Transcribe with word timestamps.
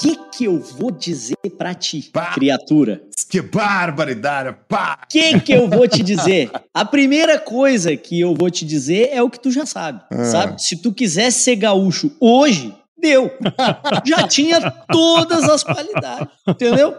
que 0.00 0.16
que 0.30 0.44
eu 0.44 0.58
vou 0.58 0.90
dizer 0.90 1.36
pra 1.58 1.74
ti, 1.74 2.10
pá. 2.12 2.32
criatura? 2.32 3.02
Que 3.28 3.40
barbaridade, 3.40 4.56
pá! 4.68 4.98
Que 5.08 5.38
que 5.40 5.52
eu 5.52 5.68
vou 5.68 5.86
te 5.86 6.02
dizer? 6.02 6.50
A 6.74 6.84
primeira 6.84 7.38
coisa 7.38 7.96
que 7.96 8.18
eu 8.18 8.34
vou 8.34 8.50
te 8.50 8.64
dizer 8.64 9.10
é 9.12 9.22
o 9.22 9.30
que 9.30 9.38
tu 9.38 9.50
já 9.50 9.66
sabe, 9.66 10.02
ah. 10.10 10.24
sabe? 10.24 10.62
Se 10.62 10.76
tu 10.76 10.92
quisesse 10.92 11.40
ser 11.40 11.56
gaúcho 11.56 12.10
hoje, 12.18 12.74
deu. 13.00 13.30
Já 14.04 14.28
tinha 14.28 14.60
todas 14.90 15.44
as 15.48 15.62
qualidades, 15.62 16.28
entendeu? 16.46 16.94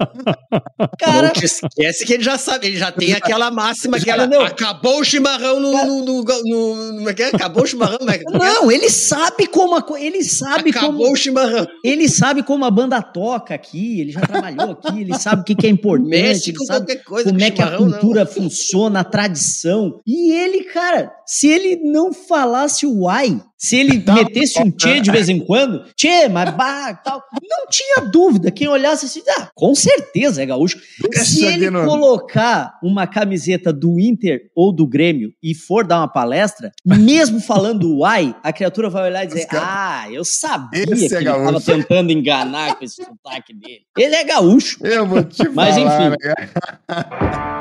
Cara, 1.00 1.28
não 1.28 1.34
te 1.34 1.46
esquece 1.46 2.06
que 2.06 2.14
ele 2.14 2.24
já 2.24 2.38
sabe, 2.38 2.68
ele 2.68 2.78
já 2.78 2.92
tem 2.92 3.14
aquela 3.14 3.52
máxima 3.52 4.00
que 4.00 4.10
ela 4.10 4.28
não 4.28 4.42
acabou 4.42 5.00
o 5.00 5.04
chimarrão 5.04 5.60
no, 5.60 5.72
no, 5.72 6.06
no, 6.06 6.24
no, 6.24 6.94
no 6.94 7.10
é, 7.10 7.16
é 7.18 7.26
acabou 7.28 7.64
o 7.64 7.68
chimarrão, 7.68 8.00
é 8.10 8.20
Não, 8.38 8.72
ele 8.72 8.90
sabe 8.90 9.48
como 9.48 9.76
a, 9.76 9.86
ele 10.00 10.24
sabe 10.24 10.72
acabou 10.72 10.98
como, 11.02 11.14
o 11.14 11.16
chimarrão. 11.16 11.68
Ele 11.84 12.10
sabe 12.10 12.44
como 12.44 12.66
a 12.66 12.72
banda 12.72 13.02
toca 13.02 13.54
aqui, 13.54 14.02
ele 14.02 14.12
já 14.12 14.22
trabalhou 14.22 14.72
aqui, 14.72 15.02
ele 15.02 15.18
sabe 15.18 15.42
o 15.42 15.46
que, 15.46 15.56
que 15.56 15.68
é 15.68 15.70
importante, 15.70 16.10
Mexe 16.10 16.50
ele 16.50 16.66
sabe 16.66 16.96
coisa, 16.98 17.30
como 17.30 17.44
é 17.44 17.52
que 17.52 17.62
a 17.62 17.78
cultura 17.78 18.26
não. 18.26 18.32
funciona, 18.32 19.00
a 19.02 19.04
tradição. 19.04 20.00
E 20.06 20.32
ele, 20.34 20.64
cara, 20.66 21.12
se 21.32 21.48
ele 21.48 21.78
não 21.78 22.12
falasse 22.12 22.86
o 22.86 23.08
ai, 23.08 23.42
se 23.58 23.78
ele 23.78 24.02
tá 24.02 24.16
metesse 24.16 24.62
um 24.62 24.70
tchê 24.70 25.00
de 25.00 25.10
vez 25.10 25.30
em 25.30 25.40
quando, 25.40 25.86
tchê, 25.96 26.28
mas 26.28 26.54
bah, 26.54 26.94
tal, 26.96 27.24
não 27.42 27.68
tinha 27.70 28.02
dúvida. 28.02 28.52
Quem 28.52 28.68
olhasse 28.68 29.06
assim, 29.06 29.22
ah, 29.40 29.50
com 29.56 29.74
certeza 29.74 30.44
é 30.44 30.46
gaúcho. 30.46 30.78
Se 31.14 31.46
ele 31.46 31.72
colocar 31.72 32.78
uma 32.84 33.08
camiseta 33.08 33.72
do 33.72 33.98
Inter 33.98 34.52
ou 34.54 34.74
do 34.74 34.86
Grêmio 34.86 35.32
e 35.42 35.56
for 35.56 35.88
dar 35.88 36.00
uma 36.00 36.08
palestra, 36.10 36.70
mesmo 36.86 37.40
falando 37.40 38.00
uai, 38.00 38.36
a 38.44 38.52
criatura 38.52 38.90
vai 38.90 39.10
olhar 39.10 39.24
e 39.24 39.28
dizer, 39.28 39.48
ah, 39.52 40.08
eu 40.12 40.26
sabia 40.26 40.84
esse 40.84 41.08
que 41.08 41.16
é 41.16 41.20
ele 41.20 41.30
estava 41.30 41.62
tentando 41.62 42.12
enganar 42.12 42.76
com 42.76 42.84
esse 42.84 43.02
sotaque 43.02 43.54
dele. 43.54 43.84
Ele 43.98 44.16
é 44.16 44.24
gaúcho. 44.26 44.86
Eu 44.86 45.08
vou 45.08 45.24
te 45.24 45.48
Mas 45.48 45.76
falar, 45.76 46.10
enfim. 46.10 46.18
Né? 46.22 47.60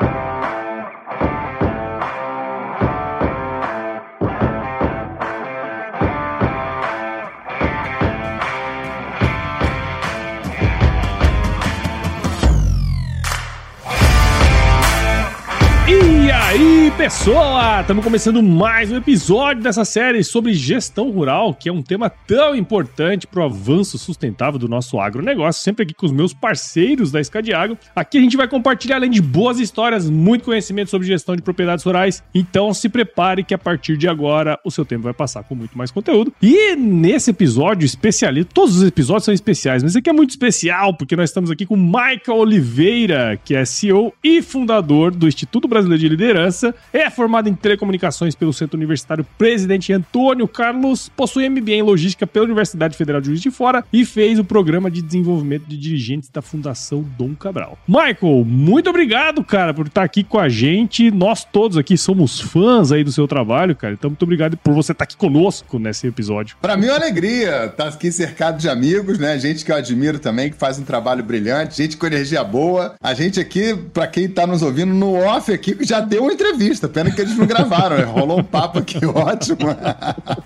pessoal! 16.97 17.81
Estamos 17.81 18.03
começando 18.03 18.43
mais 18.43 18.91
um 18.91 18.97
episódio 18.97 19.63
dessa 19.63 19.85
série 19.85 20.23
sobre 20.23 20.53
gestão 20.53 21.09
rural, 21.09 21.53
que 21.53 21.69
é 21.69 21.71
um 21.71 21.81
tema 21.81 22.09
tão 22.09 22.55
importante 22.55 23.25
para 23.25 23.41
o 23.41 23.45
avanço 23.45 23.97
sustentável 23.97 24.59
do 24.59 24.67
nosso 24.67 24.99
agronegócio, 24.99 25.61
sempre 25.61 25.83
aqui 25.83 25.93
com 25.93 26.05
os 26.05 26.11
meus 26.11 26.33
parceiros 26.33 27.11
da 27.11 27.19
Escadiago. 27.19 27.77
Aqui 27.95 28.17
a 28.17 28.21
gente 28.21 28.35
vai 28.37 28.47
compartilhar, 28.47 28.97
além 28.97 29.09
de 29.09 29.21
boas 29.21 29.59
histórias, 29.59 30.09
muito 30.09 30.43
conhecimento 30.43 30.89
sobre 30.89 31.07
gestão 31.07 31.35
de 31.35 31.41
propriedades 31.41 31.83
rurais. 31.83 32.23
Então 32.33 32.73
se 32.73 32.89
prepare 32.89 33.43
que 33.43 33.53
a 33.53 33.57
partir 33.57 33.97
de 33.97 34.07
agora 34.07 34.59
o 34.63 34.71
seu 34.71 34.85
tempo 34.85 35.03
vai 35.03 35.13
passar 35.13 35.43
com 35.43 35.55
muito 35.55 35.77
mais 35.77 35.91
conteúdo. 35.91 36.33
E 36.41 36.75
nesse 36.75 37.31
episódio 37.31 37.85
especialista, 37.85 38.51
todos 38.53 38.77
os 38.77 38.83
episódios 38.83 39.25
são 39.25 39.33
especiais, 39.33 39.81
mas 39.81 39.93
esse 39.93 39.99
aqui 39.99 40.09
é 40.09 40.13
muito 40.13 40.31
especial 40.31 40.93
porque 40.95 41.15
nós 41.15 41.29
estamos 41.29 41.49
aqui 41.49 41.65
com 41.65 41.77
Michael 41.77 42.37
Oliveira, 42.37 43.39
que 43.43 43.55
é 43.55 43.65
CEO 43.65 44.13
e 44.23 44.41
fundador 44.41 45.11
do 45.11 45.27
Instituto 45.27 45.67
Brasileiro 45.67 46.01
de 46.01 46.09
Liderança, 46.09 46.75
é 46.93 47.09
formado 47.09 47.47
em 47.47 47.53
telecomunicações 47.53 48.35
pelo 48.35 48.53
Centro 48.53 48.77
Universitário 48.77 49.25
Presidente 49.37 49.93
Antônio 49.93 50.47
Carlos, 50.47 51.09
possui 51.09 51.47
MBA 51.49 51.71
em 51.71 51.81
Logística 51.81 52.27
pela 52.27 52.45
Universidade 52.45 52.97
Federal 52.97 53.21
de 53.21 53.27
Juiz 53.27 53.41
de 53.41 53.51
Fora 53.51 53.83
e 53.91 54.05
fez 54.05 54.39
o 54.39 54.43
programa 54.43 54.91
de 54.91 55.01
desenvolvimento 55.01 55.65
de 55.65 55.77
dirigentes 55.77 56.29
da 56.29 56.41
Fundação 56.41 57.05
Dom 57.17 57.35
Cabral. 57.35 57.77
Michael, 57.87 58.43
muito 58.45 58.89
obrigado, 58.89 59.43
cara, 59.43 59.73
por 59.73 59.87
estar 59.87 60.03
aqui 60.03 60.23
com 60.23 60.39
a 60.39 60.49
gente. 60.49 61.11
Nós 61.11 61.45
todos 61.45 61.77
aqui 61.77 61.97
somos 61.97 62.39
fãs 62.39 62.91
aí 62.91 63.03
do 63.03 63.11
seu 63.11 63.27
trabalho, 63.27 63.75
cara. 63.75 63.93
Então, 63.93 64.09
muito 64.09 64.23
obrigado 64.23 64.57
por 64.57 64.73
você 64.73 64.91
estar 64.91 65.03
aqui 65.03 65.15
conosco 65.15 65.79
nesse 65.79 66.07
episódio. 66.07 66.57
Para 66.61 66.75
mim 66.75 66.87
é 66.87 66.91
uma 66.91 66.97
alegria 66.97 67.65
estar 67.65 67.87
aqui 67.87 68.11
cercado 68.11 68.57
de 68.57 68.69
amigos, 68.69 69.17
né? 69.17 69.37
Gente 69.39 69.63
que 69.63 69.71
eu 69.71 69.75
admiro 69.75 70.19
também, 70.19 70.49
que 70.49 70.57
faz 70.57 70.77
um 70.79 70.83
trabalho 70.83 71.23
brilhante, 71.23 71.77
gente 71.77 71.97
com 71.97 72.05
energia 72.05 72.43
boa. 72.43 72.95
A 73.01 73.13
gente 73.13 73.39
aqui, 73.39 73.75
para 73.93 74.07
quem 74.07 74.27
tá 74.27 74.45
nos 74.45 74.61
ouvindo 74.61 74.93
no 74.93 75.13
off 75.15 75.51
aqui, 75.51 75.77
já 75.81 75.99
deu 75.99 76.23
uma 76.23 76.33
entrevista. 76.33 76.70
Pena 76.79 77.11
que 77.11 77.21
eles 77.21 77.37
não 77.37 77.45
gravaram, 77.45 77.97
né? 77.97 78.03
Rolou 78.03 78.39
um 78.39 78.43
papo 78.43 78.79
aqui 78.79 78.97
ótimo. 79.05 79.57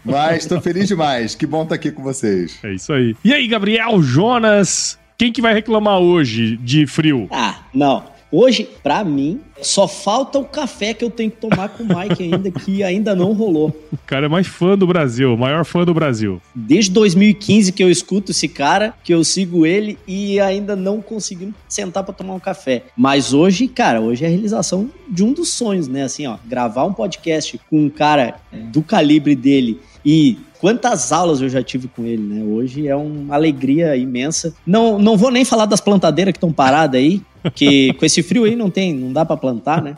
Mas 0.04 0.44
estou 0.44 0.60
feliz 0.62 0.88
demais. 0.88 1.36
Que 1.36 1.46
bom 1.46 1.64
estar 1.64 1.76
aqui 1.76 1.92
com 1.92 2.04
vocês. 2.04 2.58
É 2.64 2.74
isso 2.74 2.92
aí. 2.94 3.16
E 3.24 3.34
aí, 3.34 3.48
Gabriel, 3.48 4.02
Jonas, 4.02 4.98
quem 5.18 5.32
que 5.32 5.42
vai 5.42 5.54
reclamar 5.54 6.00
hoje 6.00 6.58
de 6.58 6.86
frio? 6.88 7.28
Ah, 7.32 7.56
não. 7.74 8.15
Hoje, 8.32 8.68
para 8.84 9.04
mim, 9.04 9.40
só 9.62 9.88
falta 9.88 10.40
o 10.40 10.46
café 10.46 10.94
que 10.94 11.06
eu 11.06 11.10
tenho 11.10 11.32
que 11.32 11.38
tomar 11.38 11.70
com 11.70 11.84
o 11.84 11.88
Mike 11.88 12.24
ainda, 12.24 12.52
que 12.52 12.84
ainda 12.84 13.16
não 13.16 13.34
rolou. 13.34 13.76
O 13.92 13.98
cara 14.06 14.26
é 14.26 14.30
mais 14.30 14.48
fã 14.48 14.78
do 14.78 14.86
Brasil, 14.86 15.38
maior 15.38 15.64
fã 15.64 15.86
do 15.86 15.94
Brasil. 15.94 16.42
Desde 16.54 16.92
2015 16.92 17.72
que 17.72 17.84
eu 17.84 17.90
escuto 17.90 18.32
esse 18.32 18.48
cara, 18.48 18.94
que 19.04 19.14
eu 19.14 19.24
sigo 19.24 19.66
ele 19.66 19.98
e 20.08 20.40
ainda 20.40 20.76
não 20.76 21.02
consegui 21.02 21.54
sentar 21.70 22.04
para 22.04 22.14
tomar 22.14 22.34
um 22.34 22.40
café. 22.40 22.84
Mas 22.98 23.34
hoje, 23.34 23.68
cara, 23.68 24.02
hoje 24.02 24.24
é 24.24 24.28
a 24.28 24.32
realização 24.32 24.90
de 25.08 25.24
um 25.24 25.32
dos 25.32 25.54
sonhos, 25.54 25.88
né? 25.88 26.04
Assim, 26.04 26.28
ó, 26.28 26.38
gravar 26.46 26.86
um 26.86 26.94
podcast 26.94 27.60
com 27.70 27.86
um 27.86 27.90
cara 27.90 28.36
do 28.52 28.82
calibre 28.82 29.36
dele 29.36 29.80
e 30.06 30.38
quantas 30.60 31.12
aulas 31.12 31.42
eu 31.42 31.50
já 31.50 31.62
tive 31.64 31.88
com 31.88 32.06
ele, 32.06 32.22
né? 32.22 32.44
Hoje 32.44 32.88
é 32.88 32.96
uma 32.96 33.36
alegria 33.36 33.96
imensa. 33.96 34.54
Não, 34.66 35.00
não 35.00 35.18
vou 35.18 35.32
nem 35.32 35.46
falar 35.46 35.66
das 35.66 35.82
plantadeiras 35.82 36.32
que 36.32 36.38
estão 36.38 36.52
paradas 36.52 37.00
aí, 37.00 37.22
que 37.54 37.94
com 38.00 38.06
esse 38.06 38.24
frio 38.24 38.44
aí 38.46 38.56
não 38.56 38.70
tem, 38.70 38.94
não 38.94 39.12
dá 39.12 39.26
para 39.26 39.38
plantar, 39.38 39.82
né? 39.82 39.96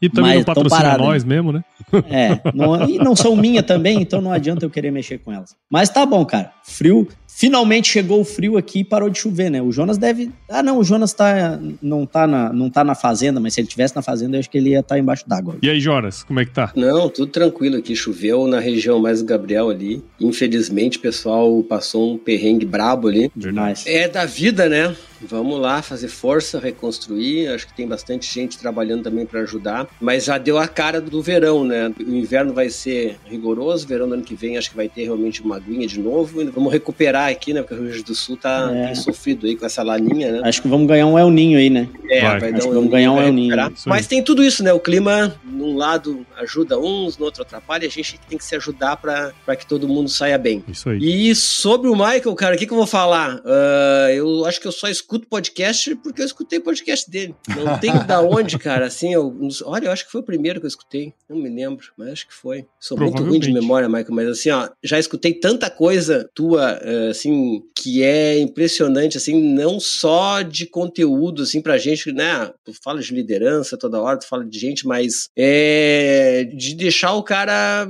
E 0.00 0.08
também 0.08 0.36
Mas 0.36 0.38
não 0.38 0.54
patrocina 0.54 0.98
nós 0.98 1.24
mesmo, 1.24 1.52
né? 1.52 1.64
É, 2.08 2.40
não, 2.54 2.88
e 2.88 2.98
não 2.98 3.16
são 3.16 3.34
minha 3.34 3.62
também, 3.62 4.00
então 4.00 4.20
não 4.20 4.30
adianta 4.32 4.64
eu 4.64 4.70
querer 4.70 4.90
mexer 4.90 5.18
com 5.18 5.32
elas. 5.32 5.56
Mas 5.70 5.88
tá 5.88 6.04
bom, 6.04 6.24
cara. 6.24 6.52
Frio, 6.64 7.08
finalmente 7.38 7.88
chegou 7.88 8.20
o 8.20 8.24
frio 8.24 8.58
aqui 8.58 8.80
e 8.80 8.84
parou 8.84 9.08
de 9.08 9.16
chover, 9.20 9.48
né? 9.48 9.62
O 9.62 9.70
Jonas 9.70 9.96
deve. 9.96 10.30
Ah, 10.48 10.60
não, 10.60 10.78
o 10.78 10.84
Jonas 10.84 11.12
tá, 11.12 11.58
não, 11.80 12.04
tá 12.04 12.26
na, 12.26 12.52
não 12.52 12.68
tá 12.68 12.82
na 12.82 12.96
fazenda, 12.96 13.38
mas 13.38 13.54
se 13.54 13.60
ele 13.60 13.68
tivesse 13.68 13.94
na 13.94 14.02
fazenda, 14.02 14.36
eu 14.36 14.40
acho 14.40 14.50
que 14.50 14.58
ele 14.58 14.70
ia 14.70 14.80
estar 14.80 14.96
tá 14.96 14.98
embaixo 14.98 15.26
d'água. 15.28 15.56
E 15.62 15.70
aí, 15.70 15.78
Jonas, 15.78 16.24
como 16.24 16.40
é 16.40 16.44
que 16.44 16.50
tá? 16.50 16.72
Não, 16.74 17.08
tudo 17.08 17.30
tranquilo 17.30 17.76
aqui. 17.76 17.94
Choveu 17.94 18.48
na 18.48 18.58
região 18.58 18.98
mais 18.98 19.20
do 19.22 19.26
Gabriel 19.26 19.70
ali. 19.70 20.02
Infelizmente, 20.20 20.98
o 20.98 21.00
pessoal 21.00 21.62
passou 21.62 22.14
um 22.14 22.18
perrengue 22.18 22.66
brabo 22.66 23.06
ali. 23.06 23.30
Verdade. 23.36 23.84
É 23.86 24.08
da 24.08 24.26
vida, 24.26 24.68
né? 24.68 24.96
Vamos 25.22 25.60
lá 25.60 25.82
fazer 25.82 26.08
força, 26.08 26.58
reconstruir. 26.58 27.48
Acho 27.48 27.66
que 27.66 27.74
tem 27.74 27.86
bastante 27.86 28.32
gente 28.32 28.58
trabalhando 28.58 29.02
também 29.02 29.26
para 29.26 29.40
ajudar. 29.40 29.88
Mas 30.00 30.24
já 30.24 30.38
deu 30.38 30.58
a 30.58 30.68
cara 30.68 31.00
do 31.00 31.22
verão, 31.22 31.64
né? 31.64 31.92
O 31.98 32.14
inverno 32.14 32.52
vai 32.52 32.70
ser 32.70 33.16
rigoroso, 33.26 33.86
verão 33.86 34.08
do 34.08 34.14
ano 34.14 34.22
que 34.22 34.34
vem 34.34 34.56
acho 34.56 34.70
que 34.70 34.76
vai 34.76 34.88
ter 34.88 35.04
realmente 35.04 35.42
uma 35.42 35.56
aguinha 35.56 35.86
de 35.86 36.00
novo. 36.00 36.44
Vamos 36.50 36.72
recuperar 36.72 37.30
aqui, 37.30 37.52
né? 37.52 37.62
Porque 37.62 37.74
o 37.74 37.78
Rio 37.78 37.86
Grande 37.88 38.04
do 38.04 38.14
Sul 38.14 38.36
tá 38.36 38.70
é. 38.74 38.94
sofrido 38.94 39.46
aí 39.46 39.56
com 39.56 39.66
essa 39.66 39.82
laninha, 39.82 40.32
né? 40.32 40.40
Acho 40.44 40.62
que 40.62 40.68
vamos 40.68 40.86
ganhar 40.86 41.06
um 41.06 41.18
El 41.18 41.30
Ninho 41.30 41.58
aí, 41.58 41.70
né? 41.70 41.88
É, 42.08 42.20
vai, 42.20 42.40
vai 42.40 42.52
dar 42.52 42.64
um 42.66 42.72
vamos 42.72 42.90
ganhar 42.90 43.12
um 43.12 43.20
El 43.20 43.32
Ninho. 43.32 43.56
Mas 43.86 44.06
tem 44.06 44.22
tudo 44.22 44.42
isso, 44.42 44.62
né? 44.62 44.72
O 44.72 44.80
clima, 44.80 45.34
num 45.44 45.76
lado 45.76 46.26
ajuda 46.36 46.78
uns, 46.78 47.18
no 47.18 47.24
outro 47.24 47.42
atrapalha. 47.42 47.86
A 47.86 47.90
gente 47.90 48.18
tem 48.28 48.38
que 48.38 48.44
se 48.44 48.54
ajudar 48.56 48.96
para 48.96 49.56
que 49.56 49.66
todo 49.66 49.88
mundo 49.88 50.08
saia 50.08 50.38
bem. 50.38 50.64
Isso 50.68 50.88
aí. 50.90 50.98
E 51.00 51.34
sobre 51.34 51.88
o 51.88 51.94
Michael, 51.94 52.34
cara, 52.34 52.54
o 52.54 52.58
que, 52.58 52.66
que 52.66 52.72
eu 52.72 52.76
vou 52.76 52.86
falar? 52.86 53.36
Uh, 53.36 54.10
eu 54.14 54.44
acho 54.44 54.60
que 54.60 54.66
eu 54.66 54.72
só 54.72 54.88
escuto 54.88 55.07
escuto 55.08 55.26
podcast 55.26 55.94
porque 55.96 56.20
eu 56.20 56.26
escutei 56.26 56.60
podcast 56.60 57.10
dele. 57.10 57.34
Não 57.56 57.78
tem 57.78 57.92
da 58.06 58.20
onde, 58.20 58.58
cara. 58.58 58.86
Assim, 58.86 59.14
eu, 59.14 59.34
olha, 59.64 59.86
eu 59.86 59.90
acho 59.90 60.04
que 60.04 60.12
foi 60.12 60.20
o 60.20 60.24
primeiro 60.24 60.60
que 60.60 60.66
eu 60.66 60.68
escutei. 60.68 61.14
Não 61.26 61.38
me 61.38 61.48
lembro, 61.48 61.86
mas 61.96 62.10
acho 62.10 62.28
que 62.28 62.34
foi. 62.34 62.66
Sou 62.78 62.98
muito 62.98 63.22
ruim 63.22 63.40
de 63.40 63.50
memória, 63.50 63.88
Michael, 63.88 64.12
mas 64.12 64.28
assim, 64.28 64.50
ó, 64.50 64.68
já 64.82 64.98
escutei 64.98 65.32
tanta 65.32 65.70
coisa 65.70 66.28
tua, 66.34 66.78
eh, 66.82 67.08
assim, 67.08 67.62
que 67.74 68.02
é 68.02 68.38
impressionante, 68.38 69.16
assim, 69.16 69.40
não 69.40 69.80
só 69.80 70.42
de 70.42 70.66
conteúdo, 70.66 71.42
assim, 71.42 71.62
pra 71.62 71.78
gente, 71.78 72.12
né? 72.12 72.52
Tu 72.62 72.74
fala 72.74 73.00
de 73.00 73.14
liderança 73.14 73.78
toda 73.78 74.02
hora, 74.02 74.18
tu 74.18 74.28
fala 74.28 74.44
de 74.44 74.58
gente, 74.58 74.86
mas 74.86 75.30
é 75.34 76.44
de 76.54 76.74
deixar 76.74 77.14
o 77.14 77.22
cara 77.22 77.88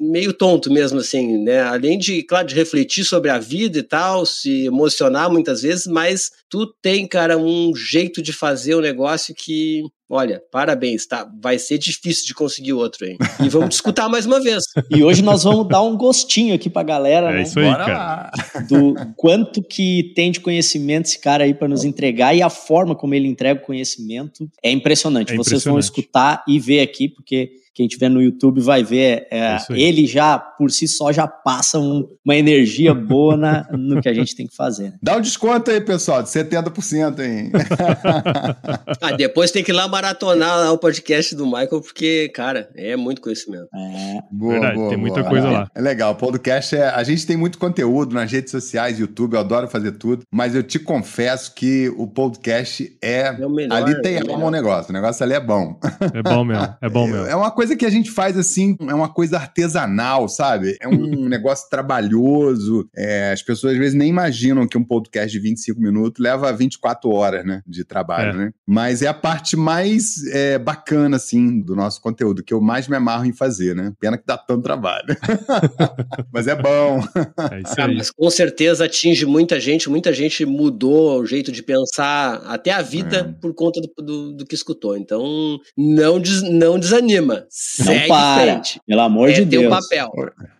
meio 0.00 0.32
tonto 0.32 0.72
mesmo, 0.72 0.98
assim, 0.98 1.36
né? 1.44 1.60
Além 1.60 1.98
de, 1.98 2.22
claro, 2.22 2.46
de 2.46 2.54
refletir 2.54 3.04
sobre 3.04 3.30
a 3.30 3.38
vida 3.38 3.78
e 3.78 3.82
tal, 3.82 4.24
se 4.24 4.64
emocionar 4.66 5.30
muitas 5.30 5.62
vezes, 5.62 5.86
mas 5.86 6.30
tu 6.48 6.66
tem, 6.80 7.06
cara, 7.06 7.36
um 7.36 7.74
jeito 7.76 8.22
de 8.22 8.32
fazer 8.32 8.74
o 8.74 8.80
negócio 8.80 9.34
que 9.34 9.82
olha, 10.10 10.42
parabéns, 10.50 11.06
tá? 11.06 11.30
Vai 11.40 11.58
ser 11.58 11.78
difícil 11.78 12.26
de 12.26 12.34
conseguir 12.34 12.72
outro, 12.72 13.06
hein? 13.06 13.16
E 13.42 13.48
vamos 13.48 13.70
discutir 13.70 14.00
mais 14.08 14.26
uma 14.26 14.40
vez. 14.40 14.64
E 14.90 15.04
hoje 15.04 15.22
nós 15.22 15.44
vamos 15.44 15.68
dar 15.68 15.82
um 15.82 15.96
gostinho 15.96 16.54
aqui 16.54 16.68
pra 16.68 16.82
galera, 16.82 17.30
é 17.30 17.34
né? 17.34 17.42
Isso 17.42 17.58
aí, 17.58 17.66
Bora 17.66 17.84
cara. 17.84 18.30
Do 18.68 18.94
quanto 19.16 19.62
que 19.62 20.12
tem 20.14 20.32
de 20.32 20.40
conhecimento 20.40 21.06
esse 21.06 21.18
cara 21.18 21.44
aí 21.44 21.54
para 21.54 21.68
nos 21.68 21.84
entregar 21.84 22.34
e 22.34 22.42
a 22.42 22.50
forma 22.50 22.94
como 22.94 23.14
ele 23.14 23.28
entrega 23.28 23.60
o 23.60 23.64
conhecimento 23.64 24.50
é 24.62 24.70
impressionante. 24.70 25.32
É 25.32 25.36
Vocês 25.36 25.62
impressionante. 25.62 25.72
vão 25.72 25.78
escutar 25.78 26.44
e 26.48 26.58
ver 26.58 26.80
aqui, 26.80 27.08
porque 27.08 27.52
quem 27.80 27.86
tiver 27.86 28.08
no 28.08 28.20
YouTube 28.20 28.60
vai 28.60 28.82
ver, 28.82 29.26
é, 29.30 29.56
é 29.56 29.58
ele 29.70 30.06
já, 30.06 30.38
por 30.38 30.70
si 30.70 30.88
só, 30.88 31.12
já 31.12 31.26
passa 31.26 31.78
um, 31.78 32.06
uma 32.24 32.36
energia 32.36 32.92
boa 32.92 33.36
na, 33.36 33.66
no 33.72 34.02
que 34.02 34.08
a 34.08 34.12
gente 34.12 34.34
tem 34.34 34.46
que 34.46 34.54
fazer. 34.54 34.90
Né? 34.90 34.98
Dá 35.02 35.16
um 35.16 35.20
desconto 35.20 35.70
aí, 35.70 35.80
pessoal, 35.80 36.22
de 36.22 36.28
70%, 36.28 37.20
hein? 37.20 37.50
ah, 39.00 39.12
depois 39.12 39.50
tem 39.50 39.62
que 39.62 39.70
ir 39.70 39.74
lá 39.74 39.86
maratonar 40.00 40.56
lá 40.56 40.72
o 40.72 40.78
podcast 40.78 41.34
do 41.36 41.44
Michael, 41.44 41.82
porque, 41.82 42.30
cara, 42.30 42.70
é 42.74 42.96
muito 42.96 43.20
conhecimento. 43.20 43.68
É. 43.74 44.18
Boa, 44.32 44.52
Verdade, 44.52 44.74
boa, 44.76 44.88
tem 44.88 44.98
muita 44.98 45.20
boa. 45.20 45.28
coisa 45.30 45.46
é, 45.46 45.50
lá. 45.50 45.70
É 45.74 45.80
legal, 45.80 46.12
o 46.12 46.16
podcast 46.16 46.74
é. 46.74 46.88
A 46.88 47.02
gente 47.02 47.26
tem 47.26 47.36
muito 47.36 47.58
conteúdo 47.58 48.14
nas 48.14 48.32
redes 48.32 48.50
sociais, 48.50 48.98
YouTube, 48.98 49.34
eu 49.34 49.40
adoro 49.40 49.68
fazer 49.68 49.92
tudo, 49.92 50.22
mas 50.32 50.54
eu 50.54 50.62
te 50.62 50.78
confesso 50.78 51.54
que 51.54 51.92
o 51.98 52.06
podcast 52.06 52.96
é. 53.02 53.26
é 53.26 53.48
melhor, 53.48 53.76
ali 53.76 54.00
tem 54.00 54.16
é 54.16 54.20
alma 54.20 54.46
o 54.46 54.50
negócio, 54.50 54.90
o 54.90 54.92
negócio 54.94 55.22
ali 55.22 55.34
é 55.34 55.40
bom. 55.40 55.78
É 56.14 56.22
bom 56.22 56.44
mesmo, 56.44 56.74
é 56.80 56.88
bom 56.88 57.06
mesmo. 57.06 57.26
É 57.26 57.36
uma 57.36 57.50
coisa 57.50 57.76
que 57.76 57.84
a 57.84 57.90
gente 57.90 58.10
faz 58.10 58.38
assim, 58.38 58.76
é 58.88 58.94
uma 58.94 59.08
coisa 59.08 59.36
artesanal, 59.36 60.28
sabe? 60.28 60.76
É 60.80 60.88
um 60.88 60.96
negócio 61.28 61.68
trabalhoso. 61.68 62.88
É, 62.96 63.32
as 63.32 63.42
pessoas 63.42 63.74
às 63.74 63.78
vezes 63.78 63.94
nem 63.94 64.08
imaginam 64.08 64.66
que 64.66 64.78
um 64.78 64.84
podcast 64.84 65.30
de 65.30 65.38
25 65.38 65.78
minutos 65.78 66.22
leva 66.22 66.50
24 66.52 67.10
horas, 67.10 67.44
né? 67.44 67.62
De 67.66 67.84
trabalho, 67.84 68.30
é. 68.30 68.44
né? 68.44 68.52
Mas 68.66 69.02
é 69.02 69.06
a 69.06 69.14
parte 69.14 69.56
mais 69.56 69.89
é, 70.32 70.58
bacana, 70.58 71.16
assim, 71.16 71.60
do 71.60 71.74
nosso 71.74 72.00
conteúdo, 72.00 72.42
que 72.42 72.52
eu 72.52 72.60
mais 72.60 72.88
me 72.88 72.96
amarro 72.96 73.24
em 73.24 73.32
fazer, 73.32 73.74
né? 73.74 73.92
Pena 73.98 74.18
que 74.18 74.24
dá 74.26 74.36
tanto 74.36 74.62
trabalho. 74.62 75.16
mas 76.32 76.46
é 76.46 76.54
bom. 76.54 77.00
É 77.52 77.60
isso 77.60 77.74
ah, 77.78 77.84
aí. 77.84 77.92
Ah, 77.92 77.94
mas 77.96 78.10
com 78.10 78.30
certeza 78.30 78.84
atinge 78.84 79.24
muita 79.26 79.58
gente, 79.60 79.88
muita 79.88 80.12
gente 80.12 80.44
mudou 80.44 81.20
o 81.20 81.26
jeito 81.26 81.50
de 81.50 81.62
pensar, 81.62 82.42
até 82.46 82.70
a 82.70 82.82
vida, 82.82 83.18
é. 83.18 83.40
por 83.40 83.54
conta 83.54 83.80
do, 83.80 84.04
do, 84.04 84.32
do, 84.32 84.46
que 84.46 84.54
escutou. 84.54 84.96
Então, 84.96 85.58
não, 85.76 86.20
des, 86.20 86.42
não 86.42 86.78
desanima. 86.78 87.46
Segue 87.48 88.00
não 88.00 88.08
para, 88.08 88.42
frente. 88.42 88.80
Pelo 88.86 89.00
amor 89.00 89.30
é 89.30 89.32
de 89.32 89.44
Deus. 89.44 89.68
papel. 89.68 90.10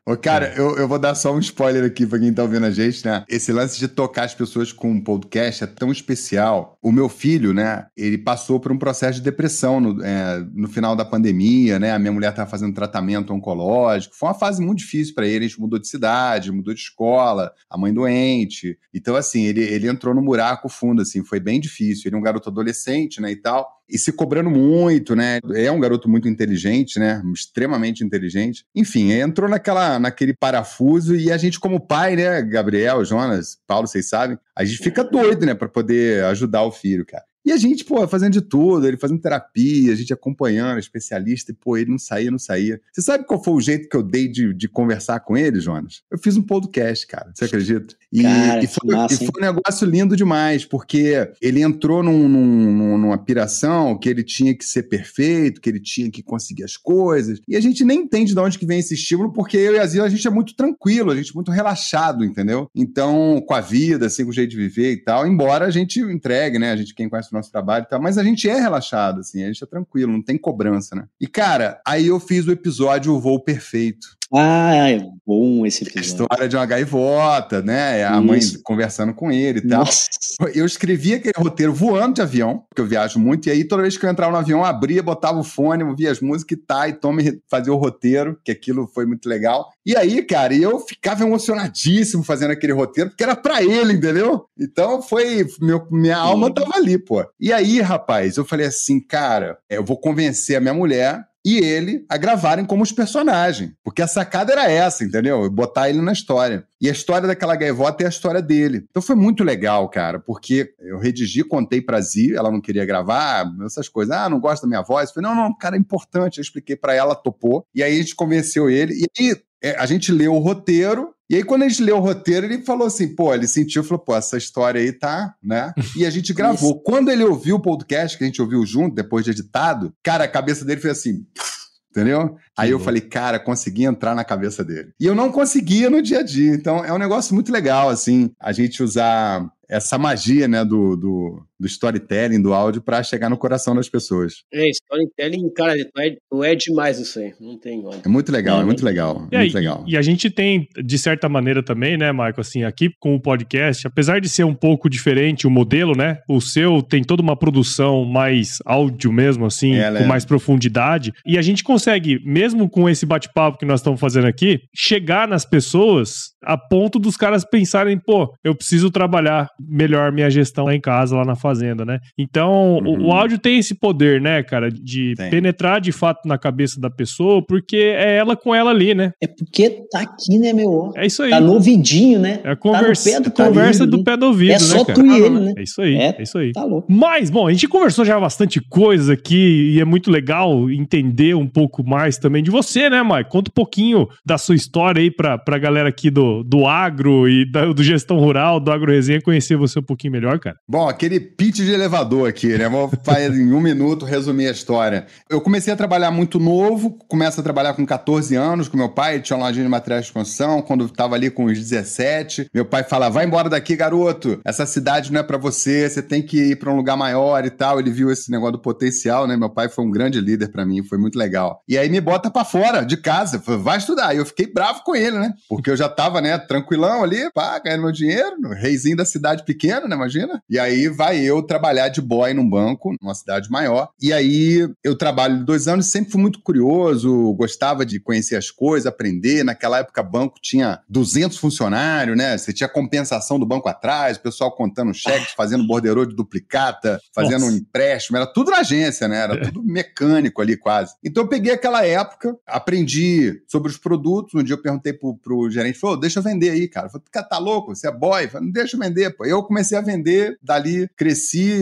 Ô, 0.06 0.16
cara, 0.16 0.54
eu, 0.56 0.76
eu 0.76 0.88
vou 0.88 0.98
dar 0.98 1.14
só 1.14 1.32
um 1.32 1.38
spoiler 1.38 1.84
aqui 1.84 2.06
pra 2.06 2.18
quem 2.18 2.32
tá 2.32 2.42
ouvindo 2.42 2.64
a 2.64 2.70
gente, 2.70 3.04
né? 3.04 3.22
Esse 3.28 3.52
lance 3.52 3.78
de 3.78 3.86
tocar 3.86 4.24
as 4.24 4.34
pessoas 4.34 4.72
com 4.72 4.90
um 4.90 5.00
podcast 5.00 5.62
é 5.62 5.66
tão 5.66 5.92
especial. 5.92 6.78
O 6.82 6.90
meu 6.90 7.08
filho, 7.08 7.52
né, 7.52 7.86
ele 7.96 8.16
passou 8.16 8.58
por 8.58 8.72
um 8.72 8.78
processo 8.78 9.18
de 9.18 9.24
depressão 9.24 9.78
no, 9.78 10.02
é, 10.02 10.40
no 10.54 10.68
final 10.68 10.96
da 10.96 11.04
pandemia, 11.04 11.78
né? 11.78 11.92
A 11.92 11.98
minha 11.98 12.12
mulher 12.12 12.34
tava 12.34 12.50
fazendo 12.50 12.74
tratamento 12.74 13.32
oncológico. 13.34 14.16
Foi 14.16 14.30
uma 14.30 14.34
fase 14.34 14.64
muito 14.64 14.78
difícil 14.78 15.14
para 15.14 15.26
ele. 15.26 15.44
A 15.44 15.48
gente 15.48 15.60
mudou 15.60 15.78
de 15.78 15.86
cidade, 15.86 16.50
mudou 16.50 16.72
de 16.72 16.80
escola, 16.80 17.52
a 17.68 17.76
mãe 17.76 17.92
doente. 17.92 18.78
Então, 18.92 19.14
assim, 19.14 19.44
ele, 19.44 19.62
ele 19.62 19.86
entrou 19.86 20.14
no 20.14 20.22
buraco 20.22 20.68
fundo, 20.68 21.02
assim, 21.02 21.22
foi 21.22 21.38
bem 21.38 21.60
difícil. 21.60 22.08
Ele 22.08 22.16
é 22.16 22.18
um 22.18 22.22
garoto 22.22 22.48
adolescente, 22.48 23.20
né, 23.20 23.30
e 23.30 23.36
tal 23.36 23.79
e 23.90 23.98
se 23.98 24.12
cobrando 24.12 24.50
muito, 24.50 25.16
né? 25.16 25.40
É 25.54 25.70
um 25.70 25.80
garoto 25.80 26.08
muito 26.08 26.28
inteligente, 26.28 26.98
né? 26.98 27.22
Extremamente 27.34 28.04
inteligente. 28.04 28.64
Enfim, 28.74 29.12
entrou 29.12 29.48
naquela, 29.48 29.98
naquele 29.98 30.34
parafuso 30.34 31.16
e 31.16 31.30
a 31.32 31.36
gente, 31.36 31.58
como 31.58 31.80
pai, 31.80 32.16
né? 32.16 32.42
Gabriel, 32.42 33.04
Jonas, 33.04 33.58
Paulo, 33.66 33.86
vocês 33.86 34.08
sabem, 34.08 34.38
a 34.54 34.64
gente 34.64 34.78
fica 34.78 35.02
doido, 35.02 35.44
né? 35.44 35.54
Para 35.54 35.68
poder 35.68 36.24
ajudar 36.24 36.62
o 36.62 36.72
filho, 36.72 37.04
cara. 37.04 37.24
E 37.50 37.52
a 37.52 37.56
gente, 37.56 37.84
pô, 37.84 38.06
fazendo 38.06 38.34
de 38.34 38.42
tudo, 38.42 38.86
ele 38.86 38.96
fazendo 38.96 39.20
terapia, 39.20 39.92
a 39.92 39.96
gente 39.96 40.12
acompanhando, 40.12 40.78
especialista, 40.78 41.50
e, 41.50 41.54
pô, 41.54 41.76
ele 41.76 41.90
não 41.90 41.98
saía, 41.98 42.30
não 42.30 42.38
saía. 42.38 42.80
Você 42.92 43.02
sabe 43.02 43.24
qual 43.24 43.42
foi 43.42 43.54
o 43.54 43.60
jeito 43.60 43.88
que 43.88 43.96
eu 43.96 44.04
dei 44.04 44.28
de, 44.28 44.54
de 44.54 44.68
conversar 44.68 45.18
com 45.18 45.36
ele, 45.36 45.58
Jonas? 45.58 46.02
Eu 46.08 46.16
fiz 46.16 46.36
um 46.36 46.44
podcast, 46.44 47.04
cara, 47.08 47.32
você 47.34 47.46
acredita? 47.46 47.96
E, 48.12 48.22
cara, 48.22 48.62
e, 48.62 48.68
foi, 48.68 48.94
massa, 48.94 49.14
e 49.14 49.26
foi, 49.26 49.32
um 49.36 49.40
negócio 49.40 49.84
lindo 49.84 50.14
demais, 50.14 50.64
porque 50.64 51.28
ele 51.42 51.60
entrou 51.60 52.04
num, 52.04 52.28
num, 52.28 52.96
numa 52.96 53.18
piração 53.18 53.98
que 53.98 54.08
ele 54.08 54.22
tinha 54.22 54.54
que 54.54 54.64
ser 54.64 54.84
perfeito, 54.84 55.60
que 55.60 55.68
ele 55.68 55.80
tinha 55.80 56.08
que 56.08 56.22
conseguir 56.22 56.62
as 56.62 56.76
coisas, 56.76 57.40
e 57.48 57.56
a 57.56 57.60
gente 57.60 57.84
nem 57.84 58.02
entende 58.02 58.32
de 58.32 58.38
onde 58.38 58.60
que 58.60 58.66
vem 58.66 58.78
esse 58.78 58.94
estímulo, 58.94 59.32
porque 59.32 59.56
eu 59.56 59.74
e 59.74 59.78
a 59.80 59.86
Zila, 59.86 60.06
a 60.06 60.08
gente 60.08 60.24
é 60.24 60.30
muito 60.30 60.54
tranquilo, 60.54 61.10
a 61.10 61.16
gente 61.16 61.32
é 61.32 61.34
muito 61.34 61.50
relaxado, 61.50 62.24
entendeu? 62.24 62.70
Então, 62.72 63.42
com 63.44 63.54
a 63.54 63.60
vida, 63.60 64.06
assim, 64.06 64.22
com 64.22 64.30
o 64.30 64.32
jeito 64.32 64.50
de 64.50 64.56
viver 64.56 64.92
e 64.92 65.02
tal, 65.02 65.26
embora 65.26 65.66
a 65.66 65.70
gente 65.70 65.98
entregue, 65.98 66.56
né, 66.56 66.70
a 66.70 66.76
gente, 66.76 66.94
quem 66.94 67.08
conhece 67.08 67.32
o 67.32 67.39
nosso 67.40 67.50
trabalho 67.52 67.84
e 67.84 67.88
tal, 67.88 68.00
mas 68.00 68.18
a 68.18 68.22
gente 68.22 68.48
é 68.48 68.58
relaxado, 68.58 69.20
assim, 69.20 69.42
a 69.42 69.46
gente 69.46 69.62
é 69.62 69.66
tranquilo, 69.66 70.12
não 70.12 70.22
tem 70.22 70.38
cobrança, 70.38 70.94
né? 70.94 71.06
E, 71.20 71.26
cara, 71.26 71.80
aí 71.86 72.06
eu 72.06 72.20
fiz 72.20 72.46
o 72.46 72.52
episódio 72.52 73.12
O 73.12 73.20
Voo 73.20 73.40
Perfeito. 73.40 74.19
Ah, 74.32 74.88
é 74.90 75.00
bom 75.26 75.66
esse 75.66 75.82
episódio. 75.82 76.00
A 76.00 76.06
história 76.06 76.48
de 76.48 76.56
uma 76.56 76.66
gaivota, 76.66 77.60
né? 77.62 78.04
A 78.04 78.12
Isso. 78.12 78.22
mãe 78.22 78.40
conversando 78.62 79.12
com 79.12 79.30
ele 79.30 79.58
e 79.58 79.68
tal. 79.68 79.80
Nossa. 79.80 80.08
Eu 80.54 80.64
escrevi 80.64 81.14
aquele 81.14 81.34
roteiro 81.36 81.74
voando 81.74 82.14
de 82.14 82.22
avião, 82.22 82.64
porque 82.68 82.80
eu 82.80 82.86
viajo 82.86 83.18
muito, 83.18 83.48
e 83.48 83.50
aí 83.50 83.64
toda 83.64 83.82
vez 83.82 83.96
que 83.96 84.06
eu 84.06 84.10
entrava 84.10 84.32
no 84.32 84.38
avião, 84.38 84.60
eu 84.60 84.64
abria, 84.64 85.02
botava 85.02 85.38
o 85.38 85.44
fone, 85.44 85.82
ouvia 85.82 86.10
as 86.10 86.20
músicas 86.20 86.58
e 86.58 86.60
tá, 86.60 86.88
e 86.88 86.92
tome 86.92 87.40
fazia 87.50 87.72
o 87.72 87.76
roteiro, 87.76 88.38
que 88.44 88.52
aquilo 88.52 88.86
foi 88.86 89.04
muito 89.04 89.28
legal. 89.28 89.68
E 89.84 89.96
aí, 89.96 90.22
cara, 90.22 90.54
eu 90.54 90.78
ficava 90.80 91.24
emocionadíssimo 91.24 92.22
fazendo 92.22 92.52
aquele 92.52 92.72
roteiro, 92.72 93.10
porque 93.10 93.24
era 93.24 93.34
pra 93.34 93.62
ele, 93.62 93.94
entendeu? 93.94 94.44
Então 94.58 95.02
foi. 95.02 95.46
Meu, 95.60 95.86
minha 95.90 96.16
alma 96.16 96.52
tava 96.54 96.76
ali, 96.76 96.98
pô. 96.98 97.24
E 97.40 97.52
aí, 97.52 97.80
rapaz, 97.80 98.36
eu 98.36 98.44
falei 98.44 98.66
assim, 98.66 99.00
cara, 99.00 99.58
eu 99.68 99.84
vou 99.84 99.98
convencer 99.98 100.56
a 100.56 100.60
minha 100.60 100.74
mulher 100.74 101.24
e 101.44 101.58
ele 101.58 102.04
a 102.08 102.16
gravarem 102.16 102.64
como 102.64 102.82
os 102.82 102.92
personagens. 102.92 103.72
Porque 103.82 104.02
a 104.02 104.06
sacada 104.06 104.52
era 104.52 104.70
essa, 104.70 105.04
entendeu? 105.04 105.48
Botar 105.50 105.88
ele 105.88 106.00
na 106.00 106.12
história. 106.12 106.64
E 106.80 106.88
a 106.88 106.92
história 106.92 107.26
daquela 107.26 107.56
gaivota 107.56 108.02
é 108.02 108.06
a 108.06 108.10
história 108.10 108.42
dele. 108.42 108.84
Então 108.90 109.02
foi 109.02 109.16
muito 109.16 109.44
legal, 109.44 109.88
cara, 109.88 110.18
porque 110.18 110.72
eu 110.78 110.98
redigi, 110.98 111.42
contei 111.42 111.80
pra 111.80 112.00
Zi, 112.00 112.34
ela 112.34 112.50
não 112.50 112.60
queria 112.60 112.84
gravar, 112.84 113.50
essas 113.64 113.88
coisas. 113.88 114.14
Ah, 114.14 114.28
não 114.28 114.40
gosta 114.40 114.66
da 114.66 114.68
minha 114.68 114.82
voz. 114.82 115.08
Eu 115.08 115.14
falei, 115.14 115.30
não, 115.30 115.36
não, 115.36 115.56
cara, 115.56 115.76
é 115.76 115.78
importante. 115.78 116.38
Eu 116.38 116.42
expliquei 116.42 116.76
para 116.76 116.94
ela, 116.94 117.14
topou. 117.14 117.64
E 117.74 117.82
aí 117.82 117.94
a 117.94 118.02
gente 118.02 118.14
convenceu 118.14 118.68
ele. 118.70 118.94
E 118.94 119.06
aí 119.18 119.36
é, 119.62 119.76
a 119.78 119.86
gente 119.86 120.10
leu 120.10 120.34
o 120.34 120.38
roteiro 120.38 121.14
e 121.30 121.36
aí, 121.36 121.44
quando 121.44 121.62
a 121.62 121.68
gente 121.68 121.80
leu 121.80 121.96
o 121.96 122.00
roteiro, 122.00 122.44
ele 122.44 122.62
falou 122.62 122.88
assim, 122.88 123.14
pô, 123.14 123.32
ele 123.32 123.46
sentiu, 123.46 123.84
falou, 123.84 124.00
pô, 124.00 124.16
essa 124.16 124.36
história 124.36 124.80
aí 124.80 124.92
tá, 124.92 125.32
né? 125.40 125.72
E 125.96 126.04
a 126.04 126.10
gente 126.10 126.34
gravou. 126.34 126.82
quando 126.82 127.08
ele 127.08 127.22
ouviu 127.22 127.54
o 127.54 127.62
podcast, 127.62 128.18
que 128.18 128.24
a 128.24 128.26
gente 128.26 128.42
ouviu 128.42 128.66
junto, 128.66 128.96
depois 128.96 129.24
de 129.24 129.30
editado, 129.30 129.94
cara, 130.02 130.24
a 130.24 130.28
cabeça 130.28 130.64
dele 130.64 130.80
foi 130.80 130.90
assim, 130.90 131.24
entendeu? 131.88 132.36
Aí 132.58 132.72
eu 132.72 132.80
falei, 132.80 133.00
cara, 133.00 133.38
consegui 133.38 133.84
entrar 133.84 134.12
na 134.12 134.24
cabeça 134.24 134.64
dele. 134.64 134.92
E 134.98 135.06
eu 135.06 135.14
não 135.14 135.30
conseguia 135.30 135.88
no 135.88 136.02
dia 136.02 136.18
a 136.18 136.22
dia. 136.24 136.52
Então, 136.52 136.84
é 136.84 136.92
um 136.92 136.98
negócio 136.98 137.32
muito 137.32 137.52
legal, 137.52 137.90
assim, 137.90 138.32
a 138.40 138.50
gente 138.50 138.82
usar 138.82 139.48
essa 139.68 139.96
magia, 139.96 140.48
né, 140.48 140.64
do, 140.64 140.96
do, 140.96 141.46
do 141.60 141.66
storytelling, 141.66 142.40
do 142.40 142.54
áudio, 142.54 142.80
para 142.80 143.02
chegar 143.02 143.28
no 143.28 143.36
coração 143.36 143.74
das 143.74 143.88
pessoas. 143.88 144.42
É, 144.52 144.68
storytelling, 144.70 145.50
cara, 145.54 145.76
não 145.94 146.02
é, 146.02 146.16
não 146.32 146.44
é 146.44 146.54
demais 146.54 146.98
isso 146.98 147.18
aí, 147.18 147.34
não 147.38 147.58
tem 147.58 147.84
É 148.02 148.08
muito 148.08 148.32
legal, 148.32 148.58
é, 148.58 148.62
é 148.62 148.64
muito 148.64 148.84
legal, 148.84 149.28
é 149.30 149.38
muito 149.38 149.54
legal. 149.54 149.84
E 149.86 149.96
a 149.96 150.02
gente 150.02 150.30
tem, 150.30 150.66
de 150.82 150.98
certa 150.98 151.28
maneira 151.28 151.62
também, 151.62 151.98
né, 151.98 152.10
Marco, 152.12 152.40
assim, 152.40 152.64
aqui 152.64 152.90
com 152.98 153.14
o 153.14 153.20
podcast, 153.20 153.86
apesar 153.86 154.20
de 154.20 154.28
ser 154.28 154.44
um 154.44 154.54
pouco 154.54 154.88
diferente 154.88 155.46
o 155.46 155.50
modelo, 155.50 155.94
né, 155.94 156.18
o 156.28 156.40
seu 156.40 156.82
tem 156.82 157.04
toda 157.04 157.22
uma 157.22 157.36
produção 157.36 158.04
mais 158.04 158.58
áudio 158.64 159.12
mesmo, 159.12 159.44
assim, 159.44 159.74
é, 159.74 159.92
com 159.92 160.04
mais 160.04 160.24
profundidade, 160.24 161.12
e 161.26 161.36
a 161.36 161.42
gente 161.42 161.62
consegue, 161.62 162.20
mesmo 162.24 162.70
com 162.70 162.88
esse 162.88 163.04
bate-papo 163.04 163.58
que 163.58 163.66
nós 163.66 163.80
estamos 163.80 164.00
fazendo 164.00 164.26
aqui, 164.26 164.60
chegar 164.74 165.28
nas 165.28 165.44
pessoas 165.44 166.30
a 166.42 166.56
ponto 166.56 166.98
dos 166.98 167.16
caras 167.16 167.44
pensarem, 167.44 167.98
pô, 167.98 168.32
eu 168.42 168.54
preciso 168.54 168.90
trabalhar 168.90 169.48
melhor 169.60 170.10
minha 170.10 170.30
gestão 170.30 170.64
lá 170.64 170.74
em 170.74 170.80
casa, 170.80 171.16
lá 171.16 171.24
na 171.24 171.36
fazenda, 171.36 171.49
né? 171.58 171.98
Então, 172.18 172.78
uhum. 172.78 173.04
o, 173.04 173.06
o, 173.08 173.12
áudio 173.12 173.38
tem 173.38 173.58
esse 173.58 173.74
poder, 173.74 174.20
né, 174.20 174.42
cara, 174.42 174.70
de 174.70 175.14
tem. 175.16 175.30
penetrar 175.30 175.80
de 175.80 175.92
fato 175.92 176.26
na 176.26 176.38
cabeça 176.38 176.80
da 176.80 176.90
pessoa, 176.90 177.44
porque 177.44 177.76
é 177.76 178.16
ela 178.16 178.36
com 178.36 178.54
ela 178.54 178.70
ali, 178.70 178.94
né? 178.94 179.12
É 179.20 179.26
porque 179.26 179.82
tá 179.90 180.00
aqui, 180.00 180.38
né, 180.38 180.52
meu? 180.52 180.92
É 180.96 181.06
isso 181.06 181.22
aí. 181.22 181.30
Tá 181.30 181.40
no 181.40 181.54
ouvidinho, 181.54 182.18
né? 182.18 182.40
É 182.44 182.52
a 182.52 182.56
conversa, 182.56 183.12
tá 183.12 183.18
do, 183.18 183.30
pé 183.30 183.42
do, 183.42 183.48
conversa 183.48 183.86
do 183.86 184.04
pé 184.04 184.16
do 184.16 184.26
ouvido, 184.26 184.52
É 184.52 184.58
só 184.58 184.78
né, 184.78 184.94
tu 184.94 185.06
e 185.06 185.20
ele, 185.20 185.40
né? 185.40 185.54
É 185.56 185.62
isso 185.62 185.80
aí, 185.82 185.94
é, 185.94 186.16
é, 186.18 186.22
isso 186.22 186.38
aí. 186.38 186.52
Tá 186.52 186.64
louco. 186.64 186.86
Mas, 186.90 187.30
bom, 187.30 187.46
a 187.46 187.52
gente 187.52 187.68
conversou 187.68 188.04
já 188.04 188.18
bastante 188.18 188.60
coisa 188.60 189.14
aqui 189.14 189.72
e 189.74 189.80
é 189.80 189.84
muito 189.84 190.10
legal 190.10 190.70
entender 190.70 191.34
um 191.34 191.46
pouco 191.46 191.86
mais 191.86 192.18
também 192.18 192.42
de 192.42 192.50
você, 192.50 192.88
né, 192.90 193.02
Mike? 193.02 193.30
Conta 193.30 193.50
um 193.50 193.54
pouquinho 193.54 194.08
da 194.24 194.38
sua 194.38 194.54
história 194.54 195.00
aí 195.00 195.10
pra, 195.10 195.38
pra 195.38 195.58
galera 195.58 195.88
aqui 195.88 196.10
do, 196.10 196.42
do 196.42 196.66
agro 196.66 197.28
e 197.28 197.50
da, 197.50 197.72
do 197.72 197.82
gestão 197.82 198.18
rural, 198.18 198.60
do 198.60 198.70
agro 198.70 198.90
resenha 198.90 199.20
conhecer 199.20 199.56
você 199.56 199.78
um 199.78 199.82
pouquinho 199.82 200.12
melhor, 200.12 200.38
cara? 200.38 200.56
Bom, 200.68 200.88
aquele 200.88 201.20
pitch 201.40 201.56
de 201.56 201.72
elevador 201.72 202.28
aqui, 202.28 202.58
né? 202.58 202.68
Vou 202.68 202.90
em 203.32 203.50
um 203.50 203.62
minuto 203.62 204.04
resumir 204.04 204.48
a 204.48 204.50
história. 204.50 205.06
Eu 205.26 205.40
comecei 205.40 205.72
a 205.72 205.76
trabalhar 205.76 206.10
muito 206.10 206.38
novo, 206.38 206.98
começo 207.08 207.40
a 207.40 207.42
trabalhar 207.42 207.72
com 207.72 207.86
14 207.86 208.36
anos 208.36 208.68
com 208.68 208.76
meu 208.76 208.90
pai, 208.90 209.20
tinha 209.20 209.38
uma 209.38 209.46
lojinha 209.46 209.64
de 209.64 209.70
materiais 209.70 210.04
de 210.04 210.12
construção, 210.12 210.60
quando 210.60 210.84
eu 210.84 210.90
tava 210.90 211.14
ali 211.14 211.30
com 211.30 211.46
os 211.46 211.58
17, 211.58 212.50
meu 212.52 212.66
pai 212.66 212.84
fala: 212.84 213.08
vai 213.08 213.24
embora 213.24 213.48
daqui, 213.48 213.74
garoto, 213.74 214.38
essa 214.44 214.66
cidade 214.66 215.10
não 215.10 215.20
é 215.20 215.22
para 215.22 215.38
você, 215.38 215.88
você 215.88 216.02
tem 216.02 216.20
que 216.20 216.50
ir 216.50 216.56
para 216.56 216.70
um 216.70 216.76
lugar 216.76 216.94
maior 216.94 217.42
e 217.46 217.50
tal. 217.50 217.80
Ele 217.80 217.90
viu 217.90 218.12
esse 218.12 218.30
negócio 218.30 218.52
do 218.52 218.58
potencial, 218.58 219.26
né? 219.26 219.34
Meu 219.34 219.48
pai 219.48 219.70
foi 219.70 219.82
um 219.82 219.90
grande 219.90 220.20
líder 220.20 220.48
para 220.48 220.66
mim, 220.66 220.84
foi 220.84 220.98
muito 220.98 221.18
legal. 221.18 221.62
E 221.66 221.78
aí 221.78 221.88
me 221.88 222.02
bota 222.02 222.30
para 222.30 222.44
fora 222.44 222.82
de 222.84 222.98
casa, 222.98 223.38
vai 223.38 223.78
estudar. 223.78 224.12
E 224.12 224.18
eu 224.18 224.26
fiquei 224.26 224.46
bravo 224.46 224.82
com 224.84 224.94
ele, 224.94 225.18
né? 225.18 225.32
Porque 225.48 225.70
eu 225.70 225.76
já 225.76 225.88
tava, 225.88 226.20
né, 226.20 226.36
tranquilão 226.36 227.02
ali, 227.02 227.30
pá, 227.32 227.58
ganhando 227.58 227.84
meu 227.84 227.92
dinheiro, 227.92 228.36
reizinho 228.50 228.98
da 228.98 229.06
cidade 229.06 229.42
pequena, 229.42 229.88
né, 229.88 229.96
imagina? 229.96 230.42
E 230.46 230.58
aí 230.58 230.86
vai 230.86 231.29
eu 231.29 231.29
trabalhar 231.42 231.88
de 231.88 232.00
boy 232.00 232.34
num 232.34 232.48
banco, 232.48 232.94
numa 233.00 233.14
cidade 233.14 233.50
maior. 233.50 233.90
E 234.00 234.12
aí 234.12 234.68
eu 234.82 234.96
trabalho 234.96 235.44
dois 235.44 235.68
anos, 235.68 235.86
sempre 235.86 236.10
fui 236.12 236.20
muito 236.20 236.40
curioso, 236.42 237.32
gostava 237.34 237.84
de 237.86 238.00
conhecer 238.00 238.36
as 238.36 238.50
coisas, 238.50 238.86
aprender. 238.86 239.44
Naquela 239.44 239.78
época, 239.78 240.02
banco 240.02 240.38
tinha 240.40 240.80
200 240.88 241.38
funcionários, 241.38 242.16
né? 242.16 242.36
Você 242.36 242.52
tinha 242.52 242.68
compensação 242.68 243.38
do 243.38 243.46
banco 243.46 243.68
atrás, 243.68 244.16
o 244.16 244.20
pessoal 244.20 244.52
contando 244.52 244.92
cheques, 244.92 245.32
fazendo 245.32 245.66
borderô 245.66 246.04
de 246.04 246.14
duplicata, 246.14 247.00
fazendo 247.14 247.42
Nossa. 247.42 247.52
um 247.52 247.56
empréstimo. 247.56 248.16
Era 248.16 248.26
tudo 248.26 248.50
na 248.50 248.58
agência, 248.58 249.06
né? 249.06 249.18
Era 249.18 249.40
tudo 249.40 249.62
mecânico 249.62 250.42
ali 250.42 250.56
quase. 250.56 250.94
Então 251.04 251.24
eu 251.24 251.28
peguei 251.28 251.52
aquela 251.52 251.84
época, 251.84 252.36
aprendi 252.46 253.42
sobre 253.46 253.70
os 253.70 253.78
produtos. 253.78 254.34
Um 254.34 254.42
dia 254.42 254.54
eu 254.54 254.62
perguntei 254.62 254.92
pro, 254.92 255.16
pro 255.16 255.50
gerente, 255.50 255.78
falou, 255.78 255.98
deixa 255.98 256.18
eu 256.18 256.22
vender 256.22 256.50
aí, 256.50 256.68
cara. 256.68 256.88
Falei, 256.88 257.04
cara, 257.10 257.26
tá 257.26 257.38
louco? 257.38 257.74
Você 257.74 257.88
é 257.88 257.92
boy? 257.92 258.28
Falei, 258.28 258.46
não 258.46 258.52
deixa 258.52 258.76
eu 258.76 258.80
vender, 258.80 259.10
pô. 259.16 259.24
Eu 259.24 259.42
comecei 259.42 259.76
a 259.76 259.80
vender, 259.80 260.38
dali 260.42 260.88
cresci 260.96 261.09